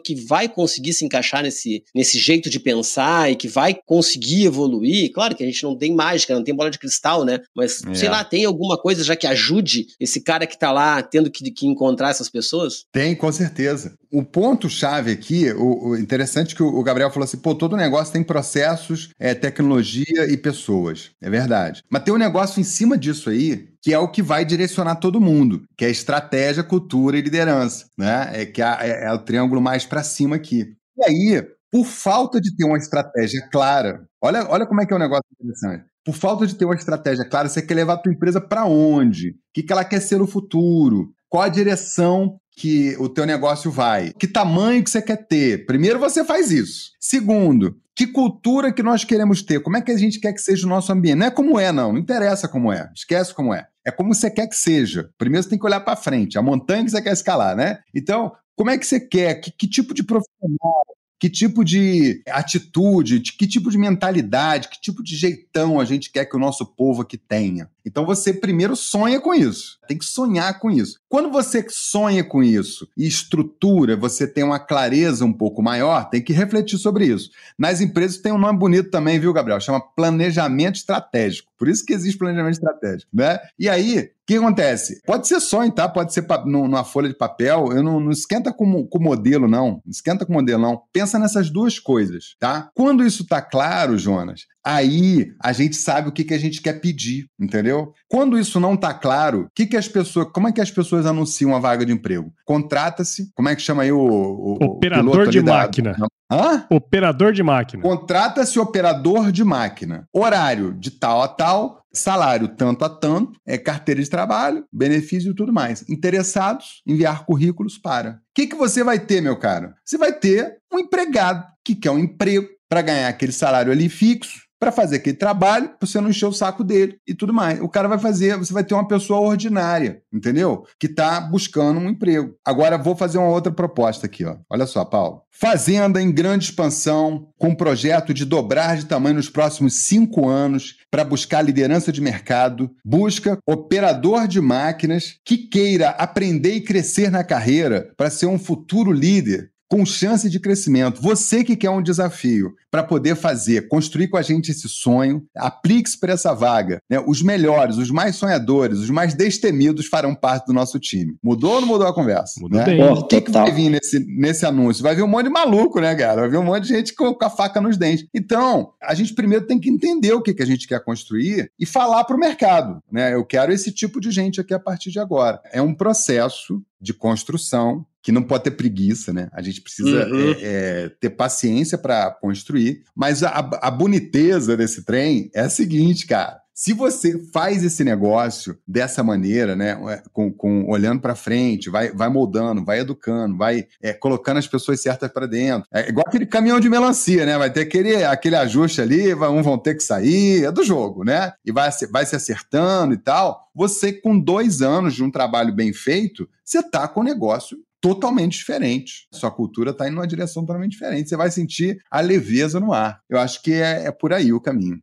que 0.00 0.14
vai 0.14 0.48
conseguir 0.48 0.92
se 0.92 1.04
encaixar 1.04 1.42
nesse, 1.42 1.82
nesse 1.94 2.18
jeito 2.18 2.50
de 2.50 2.60
pensar 2.60 3.30
e 3.30 3.36
que 3.36 3.48
vai 3.48 3.74
conseguir 3.86 4.44
evoluir? 4.44 5.10
Claro 5.12 5.34
que 5.34 5.42
a 5.42 5.46
gente 5.46 5.62
não 5.62 5.76
tem 5.76 5.94
mágica, 5.94 6.34
não 6.34 6.44
tem 6.44 6.54
bola 6.54 6.70
de 6.70 6.78
cristal, 6.78 7.24
né, 7.24 7.40
mas, 7.56 7.82
é. 7.84 7.94
sei 7.94 8.08
lá, 8.08 8.22
tem 8.22 8.44
alguma 8.44 8.76
coisa 8.76 9.02
já 9.02 9.16
que 9.16 9.26
ajude 9.26 9.86
esse 9.98 10.20
cara 10.20 10.46
que 10.46 10.54
está 10.54 10.70
lá 10.70 11.02
tendo 11.02 11.30
que, 11.30 11.50
que 11.50 11.66
encontrar 11.66 12.10
essas 12.10 12.28
pessoas? 12.28 12.84
Tem, 12.92 13.14
com 13.14 13.32
certeza. 13.32 13.79
O 14.12 14.24
ponto-chave 14.24 15.12
aqui, 15.12 15.52
o, 15.52 15.90
o 15.90 15.96
interessante 15.96 16.54
é 16.54 16.56
que 16.56 16.62
o 16.62 16.82
Gabriel 16.82 17.10
falou 17.10 17.24
assim: 17.24 17.38
pô, 17.38 17.54
todo 17.54 17.76
negócio 17.76 18.12
tem 18.12 18.22
processos, 18.22 19.10
é, 19.18 19.34
tecnologia 19.34 20.30
e 20.30 20.36
pessoas. 20.36 21.10
É 21.20 21.30
verdade. 21.30 21.82
Mas 21.88 22.02
tem 22.02 22.12
um 22.12 22.18
negócio 22.18 22.60
em 22.60 22.64
cima 22.64 22.98
disso 22.98 23.30
aí 23.30 23.70
que 23.82 23.94
é 23.94 23.98
o 23.98 24.08
que 24.08 24.22
vai 24.22 24.44
direcionar 24.44 24.96
todo 24.96 25.20
mundo, 25.20 25.62
que 25.76 25.84
é 25.84 25.90
estratégia, 25.90 26.62
cultura 26.62 27.16
e 27.16 27.22
liderança, 27.22 27.86
né? 27.98 28.30
É 28.32 28.46
que 28.46 28.60
é, 28.62 29.04
é, 29.04 29.12
o 29.12 29.18
triângulo 29.18 29.60
mais 29.60 29.86
para 29.86 30.02
cima 30.02 30.36
aqui. 30.36 30.74
E 30.98 31.04
aí, 31.04 31.42
por 31.70 31.86
falta 31.86 32.40
de 32.40 32.54
ter 32.54 32.64
uma 32.64 32.76
estratégia 32.76 33.48
clara, 33.50 34.04
olha, 34.22 34.46
olha 34.48 34.66
como 34.66 34.82
é 34.82 34.86
que 34.86 34.92
é 34.92 34.96
um 34.96 35.00
negócio 35.00 35.24
interessante. 35.32 35.84
Por 36.04 36.14
falta 36.14 36.46
de 36.46 36.54
ter 36.54 36.64
uma 36.64 36.74
estratégia 36.74 37.28
clara, 37.28 37.48
você 37.48 37.62
quer 37.62 37.74
levar 37.74 37.94
a 37.94 37.98
tua 37.98 38.12
empresa 38.12 38.40
para 38.40 38.64
onde? 38.64 39.30
O 39.30 39.34
que, 39.54 39.62
que 39.62 39.72
ela 39.72 39.84
quer 39.84 40.00
ser 40.00 40.18
no 40.18 40.26
futuro? 40.26 41.12
Qual 41.28 41.42
a 41.42 41.48
direção 41.48 42.38
que 42.60 42.94
o 42.98 43.08
teu 43.08 43.24
negócio 43.24 43.70
vai? 43.70 44.12
Que 44.12 44.26
tamanho 44.26 44.84
que 44.84 44.90
você 44.90 45.00
quer 45.00 45.16
ter? 45.16 45.64
Primeiro 45.64 45.98
você 45.98 46.22
faz 46.22 46.50
isso. 46.50 46.90
Segundo, 47.00 47.74
que 47.96 48.06
cultura 48.06 48.70
que 48.70 48.82
nós 48.82 49.02
queremos 49.02 49.42
ter? 49.42 49.62
Como 49.62 49.78
é 49.78 49.80
que 49.80 49.90
a 49.90 49.96
gente 49.96 50.20
quer 50.20 50.34
que 50.34 50.42
seja 50.42 50.66
o 50.66 50.68
nosso 50.68 50.92
ambiente? 50.92 51.16
Não 51.16 51.26
é 51.26 51.30
como 51.30 51.58
é, 51.58 51.72
não. 51.72 51.90
Não 51.90 51.98
interessa 51.98 52.46
como 52.46 52.70
é. 52.70 52.90
Esquece 52.94 53.32
como 53.32 53.54
é. 53.54 53.66
É 53.82 53.90
como 53.90 54.14
você 54.14 54.30
quer 54.30 54.46
que 54.46 54.54
seja. 54.54 55.08
Primeiro 55.16 55.42
você 55.42 55.48
tem 55.48 55.58
que 55.58 55.64
olhar 55.64 55.80
para 55.80 55.96
frente, 55.96 56.36
a 56.36 56.42
montanha 56.42 56.84
que 56.84 56.90
você 56.90 57.00
quer 57.00 57.14
escalar, 57.14 57.56
né? 57.56 57.78
Então, 57.94 58.30
como 58.54 58.68
é 58.68 58.76
que 58.76 58.86
você 58.86 59.00
quer? 59.00 59.36
Que, 59.36 59.50
que 59.50 59.66
tipo 59.66 59.94
de 59.94 60.04
profissional? 60.04 60.82
Que 61.20 61.28
tipo 61.28 61.62
de 61.62 62.22
atitude, 62.26 63.20
que 63.20 63.46
tipo 63.46 63.70
de 63.70 63.76
mentalidade, 63.76 64.68
que 64.70 64.80
tipo 64.80 65.02
de 65.02 65.14
jeitão 65.14 65.78
a 65.78 65.84
gente 65.84 66.10
quer 66.10 66.24
que 66.24 66.34
o 66.34 66.40
nosso 66.40 66.64
povo 66.64 67.02
aqui 67.02 67.18
tenha. 67.18 67.68
Então 67.84 68.06
você 68.06 68.32
primeiro 68.32 68.74
sonha 68.74 69.20
com 69.20 69.34
isso, 69.34 69.78
tem 69.86 69.98
que 69.98 70.04
sonhar 70.04 70.58
com 70.58 70.70
isso. 70.70 70.98
Quando 71.08 71.30
você 71.30 71.64
sonha 71.68 72.24
com 72.24 72.42
isso 72.42 72.88
e 72.96 73.06
estrutura, 73.06 73.96
você 73.96 74.26
tem 74.26 74.42
uma 74.42 74.58
clareza 74.58 75.24
um 75.24 75.32
pouco 75.32 75.62
maior, 75.62 76.08
tem 76.08 76.22
que 76.22 76.32
refletir 76.32 76.78
sobre 76.78 77.06
isso. 77.06 77.30
Nas 77.58 77.82
empresas 77.82 78.16
tem 78.18 78.32
um 78.32 78.38
nome 78.38 78.58
bonito 78.58 78.90
também, 78.90 79.20
viu, 79.20 79.32
Gabriel? 79.32 79.60
Chama 79.60 79.80
planejamento 79.80 80.76
estratégico. 80.76 81.49
Por 81.60 81.68
isso 81.68 81.84
que 81.84 81.92
existe 81.92 82.16
planejamento 82.16 82.54
estratégico, 82.54 83.10
né? 83.12 83.38
E 83.58 83.68
aí, 83.68 83.98
o 83.98 84.08
que 84.26 84.36
acontece? 84.36 85.02
Pode 85.04 85.28
ser 85.28 85.38
sonho, 85.40 85.70
tá? 85.70 85.86
Pode 85.86 86.14
ser 86.14 86.26
numa 86.46 86.84
folha 86.84 87.06
de 87.06 87.14
papel. 87.14 87.70
Eu 87.70 87.82
não, 87.82 88.00
não 88.00 88.10
esquenta 88.10 88.50
com, 88.50 88.86
com 88.86 88.98
modelo, 88.98 89.46
não. 89.46 89.72
Não 89.72 89.90
esquenta 89.90 90.24
com 90.24 90.32
modelo, 90.32 90.62
não. 90.62 90.80
Pensa 90.90 91.18
nessas 91.18 91.50
duas 91.50 91.78
coisas, 91.78 92.34
tá? 92.40 92.70
Quando 92.74 93.04
isso 93.04 93.26
tá 93.26 93.42
claro, 93.42 93.98
Jonas, 93.98 94.46
aí 94.74 95.32
a 95.42 95.52
gente 95.52 95.76
sabe 95.76 96.08
o 96.08 96.12
que, 96.12 96.24
que 96.24 96.34
a 96.34 96.38
gente 96.38 96.60
quer 96.60 96.80
pedir, 96.80 97.26
entendeu? 97.38 97.92
Quando 98.08 98.38
isso 98.38 98.60
não 98.60 98.74
está 98.74 98.94
claro, 98.94 99.48
que 99.54 99.66
que 99.66 99.76
as 99.76 99.88
pessoas, 99.88 100.28
como 100.32 100.48
é 100.48 100.52
que 100.52 100.60
as 100.60 100.70
pessoas 100.70 101.06
anunciam 101.06 101.54
a 101.54 101.58
vaga 101.58 101.84
de 101.84 101.92
emprego? 101.92 102.32
Contrata-se, 102.44 103.30
como 103.34 103.48
é 103.48 103.56
que 103.56 103.62
chama 103.62 103.82
aí 103.82 103.92
o, 103.92 103.98
o 103.98 104.52
operador 104.64 105.28
de 105.28 105.42
máquina? 105.42 105.96
Hã? 106.30 106.64
Operador 106.70 107.32
de 107.32 107.42
máquina. 107.42 107.82
Contrata-se 107.82 108.58
operador 108.58 109.32
de 109.32 109.42
máquina. 109.42 110.06
Horário 110.12 110.72
de 110.74 110.92
tal 110.92 111.22
a 111.22 111.28
tal, 111.28 111.82
salário 111.92 112.48
tanto 112.48 112.84
a 112.84 112.88
tanto, 112.88 113.32
é 113.44 113.58
carteira 113.58 114.00
de 114.00 114.08
trabalho, 114.08 114.64
benefício 114.72 115.32
e 115.32 115.34
tudo 115.34 115.52
mais. 115.52 115.84
Interessados, 115.88 116.82
enviar 116.86 117.24
currículos 117.24 117.76
para. 117.78 118.10
O 118.10 118.16
que, 118.34 118.46
que 118.46 118.54
você 118.54 118.84
vai 118.84 119.00
ter, 119.00 119.20
meu 119.20 119.36
caro? 119.36 119.72
Você 119.84 119.98
vai 119.98 120.12
ter 120.12 120.58
um 120.72 120.78
empregado 120.78 121.44
que 121.64 121.74
quer 121.74 121.90
um 121.90 121.98
emprego 121.98 122.46
para 122.68 122.82
ganhar 122.82 123.08
aquele 123.08 123.32
salário 123.32 123.72
ali 123.72 123.88
fixo, 123.88 124.42
para 124.60 124.70
fazer 124.70 124.96
aquele 124.96 125.16
trabalho, 125.16 125.70
para 125.70 125.88
você 125.88 125.98
não 126.00 126.10
encher 126.10 126.26
o 126.26 126.32
saco 126.32 126.62
dele 126.62 126.98
e 127.08 127.14
tudo 127.14 127.32
mais. 127.32 127.58
O 127.60 127.68
cara 127.68 127.88
vai 127.88 127.98
fazer, 127.98 128.36
você 128.36 128.52
vai 128.52 128.62
ter 128.62 128.74
uma 128.74 128.86
pessoa 128.86 129.20
ordinária, 129.20 130.02
entendeu? 130.12 130.66
Que 130.78 130.86
está 130.86 131.18
buscando 131.18 131.80
um 131.80 131.88
emprego. 131.88 132.34
Agora 132.44 132.76
vou 132.76 132.94
fazer 132.94 133.16
uma 133.16 133.28
outra 133.30 133.50
proposta 133.50 134.04
aqui, 134.04 134.24
ó. 134.24 134.36
Olha 134.50 134.66
só, 134.66 134.84
Paulo. 134.84 135.22
Fazenda 135.32 136.02
em 136.02 136.12
grande 136.12 136.44
expansão, 136.44 137.28
com 137.38 137.54
projeto 137.54 138.12
de 138.12 138.26
dobrar 138.26 138.76
de 138.76 138.84
tamanho 138.84 139.16
nos 139.16 139.30
próximos 139.30 139.86
cinco 139.86 140.28
anos 140.28 140.76
para 140.90 141.04
buscar 141.04 141.40
liderança 141.40 141.90
de 141.90 142.02
mercado, 142.02 142.70
busca 142.84 143.38
operador 143.46 144.28
de 144.28 144.40
máquinas 144.40 145.14
que 145.24 145.38
queira 145.38 145.90
aprender 145.90 146.54
e 146.54 146.60
crescer 146.60 147.10
na 147.10 147.24
carreira 147.24 147.90
para 147.96 148.10
ser 148.10 148.26
um 148.26 148.38
futuro 148.38 148.92
líder 148.92 149.50
com 149.70 149.86
chance 149.86 150.28
de 150.28 150.40
crescimento. 150.40 151.00
Você 151.00 151.44
que 151.44 151.54
quer 151.54 151.70
um 151.70 151.80
desafio 151.80 152.56
para 152.70 152.82
poder 152.82 153.14
fazer, 153.14 153.68
construir 153.68 154.08
com 154.08 154.16
a 154.16 154.22
gente 154.22 154.50
esse 154.50 154.68
sonho, 154.68 155.24
aplique-se 155.36 155.98
para 155.98 156.12
essa 156.12 156.34
vaga. 156.34 156.82
Né? 156.90 157.02
Os 157.06 157.22
melhores, 157.22 157.76
os 157.76 157.90
mais 157.90 158.16
sonhadores, 158.16 158.78
os 158.78 158.90
mais 158.90 159.14
destemidos 159.14 159.86
farão 159.86 160.14
parte 160.14 160.46
do 160.46 160.52
nosso 160.52 160.78
time. 160.80 161.16
Mudou 161.22 161.54
ou 161.54 161.60
não 161.60 161.68
mudou 161.68 161.86
a 161.86 161.94
conversa? 161.94 162.40
Mudou 162.40 162.58
né? 162.58 162.64
bem. 162.64 162.82
o 162.82 163.04
que, 163.04 163.20
que 163.20 163.30
vai 163.30 163.52
vir 163.52 163.70
nesse, 163.70 164.00
nesse 164.00 164.44
anúncio? 164.44 164.82
Vai 164.82 164.96
vir 164.96 165.02
um 165.02 165.08
monte 165.08 165.24
de 165.24 165.30
maluco, 165.30 165.80
né, 165.80 165.94
cara? 165.94 166.22
Vai 166.22 166.30
vir 166.30 166.38
um 166.38 166.44
monte 166.44 166.64
de 166.64 166.70
gente 166.70 166.92
com, 166.94 167.14
com 167.14 167.24
a 167.24 167.30
faca 167.30 167.60
nos 167.60 167.76
dentes. 167.76 168.06
Então, 168.12 168.72
a 168.82 168.94
gente 168.94 169.14
primeiro 169.14 169.46
tem 169.46 169.58
que 169.58 169.70
entender 169.70 170.12
o 170.12 170.22
que, 170.22 170.34
que 170.34 170.42
a 170.42 170.46
gente 170.46 170.66
quer 170.66 170.82
construir 170.82 171.50
e 171.58 171.64
falar 171.64 172.02
para 172.04 172.16
o 172.16 172.20
mercado. 172.20 172.80
Né? 172.90 173.14
Eu 173.14 173.24
quero 173.24 173.52
esse 173.52 173.70
tipo 173.70 174.00
de 174.00 174.10
gente 174.10 174.40
aqui 174.40 174.52
a 174.52 174.58
partir 174.58 174.90
de 174.90 174.98
agora. 174.98 175.40
É 175.52 175.62
um 175.62 175.74
processo 175.74 176.60
de 176.80 176.94
construção 176.94 177.84
que 178.02 178.12
não 178.12 178.22
pode 178.22 178.44
ter 178.44 178.52
preguiça, 178.52 179.12
né? 179.12 179.28
A 179.32 179.42
gente 179.42 179.60
precisa 179.60 180.06
uhum. 180.08 180.32
é, 180.32 180.36
é, 180.40 180.88
ter 181.00 181.10
paciência 181.10 181.76
para 181.76 182.10
construir. 182.10 182.82
Mas 182.94 183.22
a, 183.22 183.30
a 183.62 183.70
boniteza 183.70 184.56
desse 184.56 184.84
trem 184.84 185.30
é 185.34 185.40
a 185.40 185.50
seguinte, 185.50 186.06
cara. 186.06 186.40
Se 186.52 186.74
você 186.74 187.18
faz 187.32 187.64
esse 187.64 187.82
negócio 187.82 188.54
dessa 188.68 189.02
maneira, 189.02 189.56
né, 189.56 189.80
é, 189.88 190.02
com, 190.12 190.30
com 190.30 190.68
olhando 190.68 191.00
para 191.00 191.14
frente, 191.14 191.70
vai, 191.70 191.90
vai 191.90 192.10
moldando, 192.10 192.62
vai 192.62 192.80
educando, 192.80 193.34
vai 193.34 193.66
é, 193.80 193.94
colocando 193.94 194.36
as 194.36 194.46
pessoas 194.46 194.78
certas 194.78 195.10
para 195.10 195.26
dentro, 195.26 195.66
é 195.72 195.88
igual 195.88 196.04
aquele 196.06 196.26
caminhão 196.26 196.60
de 196.60 196.68
melancia, 196.68 197.24
né? 197.24 197.38
Vai 197.38 197.50
ter 197.50 197.62
aquele, 197.62 198.04
aquele 198.04 198.36
ajuste 198.36 198.82
ali, 198.82 199.14
vai, 199.14 199.30
um 199.30 199.42
vão 199.42 199.56
ter 199.56 199.74
que 199.74 199.82
sair, 199.82 200.44
é 200.44 200.52
do 200.52 200.62
jogo, 200.62 201.02
né? 201.02 201.32
E 201.46 201.50
vai, 201.50 201.70
vai 201.90 202.04
se 202.04 202.14
acertando 202.14 202.92
e 202.92 202.98
tal. 202.98 203.48
Você, 203.54 203.90
com 203.90 204.20
dois 204.20 204.60
anos 204.60 204.94
de 204.94 205.02
um 205.02 205.10
trabalho 205.10 205.54
bem 205.54 205.72
feito, 205.72 206.28
você 206.44 206.62
tá 206.62 206.86
com 206.86 207.00
o 207.00 207.04
negócio 207.04 207.56
totalmente 207.80 208.38
diferente. 208.38 209.06
Sua 209.12 209.30
cultura 209.30 209.70
está 209.70 209.86
indo 209.86 209.96
numa 209.96 210.06
direção 210.06 210.44
totalmente 210.44 210.72
diferente. 210.72 211.08
Você 211.08 211.16
vai 211.16 211.30
sentir 211.30 211.78
a 211.90 212.00
leveza 212.00 212.60
no 212.60 212.72
ar. 212.72 213.00
Eu 213.08 213.18
acho 213.18 213.42
que 213.42 213.52
é, 213.52 213.86
é 213.86 213.90
por 213.90 214.12
aí 214.12 214.32
o 214.32 214.40
caminho. 214.40 214.78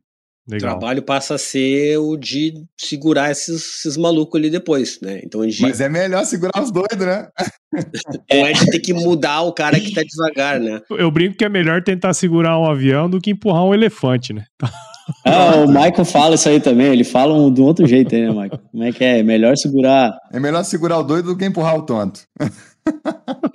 Legal. 0.50 0.76
O 0.76 0.78
trabalho 0.78 1.02
passa 1.02 1.34
a 1.34 1.38
ser 1.38 1.98
o 1.98 2.16
de 2.16 2.54
segurar 2.74 3.30
esses, 3.30 3.80
esses 3.80 3.98
malucos 3.98 4.38
ali 4.40 4.48
depois, 4.48 4.98
né? 5.02 5.20
Então, 5.22 5.42
gente... 5.44 5.60
Mas 5.60 5.78
é 5.78 5.90
melhor 5.90 6.24
segurar 6.24 6.62
os 6.62 6.70
doidos, 6.70 7.06
né? 7.06 7.28
Ou 8.32 8.46
é 8.46 8.52
de 8.52 8.64
ter 8.70 8.78
que 8.78 8.94
mudar 8.94 9.42
o 9.42 9.52
cara 9.52 9.78
que 9.78 9.92
tá 9.92 10.02
devagar, 10.02 10.58
né? 10.58 10.80
Eu 10.90 11.10
brinco 11.10 11.36
que 11.36 11.44
é 11.44 11.50
melhor 11.50 11.82
tentar 11.82 12.14
segurar 12.14 12.58
um 12.58 12.64
avião 12.64 13.10
do 13.10 13.20
que 13.20 13.32
empurrar 13.32 13.62
um 13.64 13.74
elefante, 13.74 14.32
né? 14.32 14.46
Ah, 15.24 15.56
o 15.64 15.66
Michael 15.66 16.04
fala 16.04 16.34
isso 16.34 16.48
aí 16.50 16.60
também, 16.60 16.88
ele 16.88 17.02
fala 17.02 17.32
um, 17.32 17.50
do 17.50 17.64
outro 17.64 17.86
jeito 17.86 18.14
aí, 18.14 18.20
né, 18.20 18.28
Michael? 18.28 18.60
Como 18.70 18.84
é 18.84 18.92
que 18.92 19.02
é? 19.02 19.20
É 19.20 19.22
melhor 19.22 19.56
segurar. 19.56 20.14
É 20.30 20.38
melhor 20.38 20.62
segurar 20.64 20.98
o 20.98 21.02
doido 21.02 21.32
do 21.32 21.36
que 21.36 21.46
empurrar 21.46 21.76
o 21.76 21.86
tonto. 21.86 22.20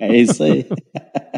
É 0.00 0.16
isso 0.16 0.42
aí. 0.42 0.66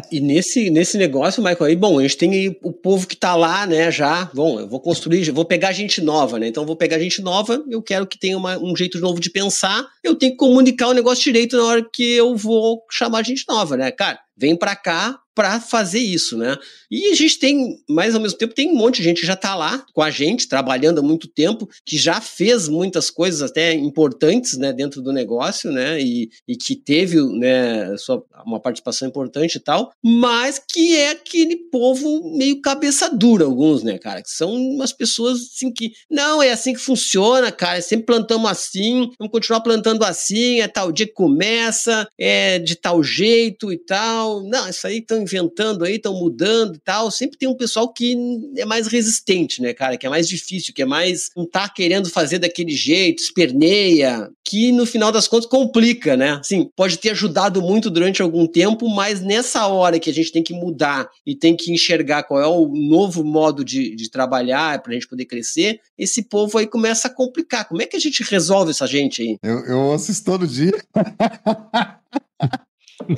E 0.09 0.21
nesse, 0.21 0.69
nesse 0.69 0.97
negócio, 0.97 1.43
Michael, 1.43 1.65
aí, 1.65 1.75
bom, 1.75 1.99
a 1.99 2.01
gente 2.01 2.17
tem 2.17 2.57
o 2.63 2.71
povo 2.71 3.05
que 3.05 3.15
tá 3.15 3.35
lá, 3.35 3.65
né, 3.65 3.91
já. 3.91 4.29
Bom, 4.33 4.57
eu 4.59 4.67
vou 4.67 4.79
construir, 4.79 5.29
vou 5.31 5.43
pegar 5.43 5.73
gente 5.73 5.99
nova, 5.99 6.39
né? 6.39 6.47
Então, 6.47 6.65
vou 6.65 6.77
pegar 6.77 6.97
gente 6.97 7.21
nova, 7.21 7.61
eu 7.69 7.81
quero 7.81 8.07
que 8.07 8.17
tenha 8.17 8.37
uma, 8.37 8.57
um 8.57 8.73
jeito 8.73 8.99
novo 8.99 9.19
de 9.19 9.29
pensar. 9.29 9.85
Eu 10.01 10.15
tenho 10.15 10.31
que 10.31 10.37
comunicar 10.37 10.87
o 10.87 10.93
negócio 10.93 11.23
direito 11.23 11.57
na 11.57 11.65
hora 11.65 11.89
que 11.91 12.13
eu 12.13 12.37
vou 12.37 12.83
chamar 12.89 13.25
gente 13.25 13.43
nova, 13.49 13.75
né? 13.75 13.91
Cara, 13.91 14.19
vem 14.37 14.55
para 14.55 14.75
cá 14.77 15.19
para 15.37 15.61
fazer 15.61 15.99
isso, 15.99 16.35
né? 16.35 16.57
E 16.89 17.11
a 17.11 17.13
gente 17.13 17.37
tem, 17.37 17.77
mais 17.87 18.15
ao 18.15 18.21
mesmo 18.21 18.39
tempo, 18.39 18.55
tem 18.55 18.71
um 18.71 18.75
monte 18.75 18.97
de 18.97 19.03
gente 19.03 19.21
que 19.21 19.27
já 19.27 19.33
está 19.33 19.53
lá 19.53 19.85
com 19.93 20.01
a 20.01 20.09
gente, 20.09 20.47
trabalhando 20.47 20.97
há 20.97 21.03
muito 21.03 21.27
tempo, 21.27 21.69
que 21.85 21.95
já 21.95 22.19
fez 22.19 22.67
muitas 22.67 23.11
coisas 23.11 23.43
até 23.43 23.71
importantes, 23.73 24.57
né, 24.57 24.73
dentro 24.73 24.99
do 24.99 25.13
negócio, 25.13 25.71
né, 25.71 26.01
e, 26.01 26.31
e 26.47 26.55
que 26.55 26.75
teve, 26.75 27.21
né, 27.37 27.95
sua, 27.97 28.23
uma 28.43 28.59
participação 28.59 29.07
importante 29.07 29.57
e 29.57 29.59
tal, 29.59 29.91
mas 30.03 30.59
que 30.59 30.97
é 30.97 31.11
aquele 31.11 31.55
povo 31.69 32.35
meio 32.35 32.59
cabeça 32.59 33.07
dura, 33.07 33.45
alguns, 33.45 33.83
né, 33.83 33.99
cara, 33.99 34.23
que 34.23 34.31
são 34.31 34.55
umas 34.55 34.91
pessoas, 34.91 35.39
assim, 35.53 35.71
que, 35.71 35.91
não, 36.09 36.41
é 36.41 36.51
assim 36.51 36.73
que 36.73 36.79
funciona, 36.79 37.51
cara, 37.51 37.79
sempre 37.79 38.07
plantamos 38.07 38.49
assim, 38.49 39.11
vamos 39.19 39.31
continuar 39.31 39.61
plantando 39.61 40.03
assim, 40.03 40.61
é 40.61 40.67
tal 40.67 40.91
dia 40.91 41.05
que 41.05 41.13
começa, 41.13 42.07
é 42.17 42.57
de 42.57 42.75
tal 42.75 43.03
jeito 43.03 43.71
e 43.71 43.77
tal, 43.77 44.41
não, 44.41 44.67
isso 44.67 44.87
aí 44.87 44.97
estão 44.97 45.26
inventando 45.27 45.83
aí, 45.83 45.95
estão 45.95 46.13
mudando 46.13 46.75
e 46.75 46.79
tal. 46.79 47.11
Sempre 47.11 47.37
tem 47.37 47.47
um 47.47 47.55
pessoal 47.55 47.91
que 47.91 48.15
é 48.57 48.65
mais 48.65 48.87
resistente, 48.87 49.61
né, 49.61 49.73
cara? 49.73 49.97
Que 49.97 50.05
é 50.05 50.09
mais 50.09 50.27
difícil, 50.27 50.73
que 50.73 50.81
é 50.81 50.85
mais. 50.85 51.29
não 51.35 51.45
tá 51.45 51.67
querendo 51.67 52.09
fazer 52.09 52.39
daquele 52.39 52.71
jeito, 52.71 53.21
esperneia, 53.21 54.29
que 54.43 54.71
no 54.71 54.85
final 54.85 55.11
das 55.11 55.27
contas 55.27 55.49
complica, 55.49 56.15
né? 56.15 56.39
Assim, 56.39 56.69
pode 56.75 56.97
ter 56.97 57.09
ajudado 57.09 57.61
muito 57.61 57.89
durante 57.89 58.21
algum 58.21 58.47
tempo, 58.47 58.87
mas 58.89 59.21
nessa 59.21 59.67
hora 59.67 59.99
que 59.99 60.09
a 60.09 60.13
gente 60.13 60.31
tem 60.31 60.41
que 60.41 60.53
mudar 60.53 61.09
e 61.25 61.35
tem 61.35 61.55
que 61.55 61.71
enxergar 61.71 62.23
qual 62.23 62.41
é 62.41 62.47
o 62.47 62.67
novo 62.67 63.23
modo 63.23 63.63
de, 63.63 63.95
de 63.95 64.09
trabalhar 64.09 64.81
para 64.81 64.91
a 64.91 64.93
gente 64.93 65.07
poder 65.07 65.25
crescer, 65.25 65.79
esse 65.97 66.23
povo 66.23 66.57
aí 66.57 66.65
começa 66.65 67.07
a 67.07 67.13
complicar. 67.13 67.67
Como 67.67 67.81
é 67.81 67.85
que 67.85 67.97
a 67.97 67.99
gente 67.99 68.23
resolve 68.23 68.71
essa 68.71 68.87
gente 68.87 69.21
aí? 69.21 69.37
Eu, 69.43 69.59
eu 69.65 69.97
todo 70.23 70.47
dia. 70.47 70.73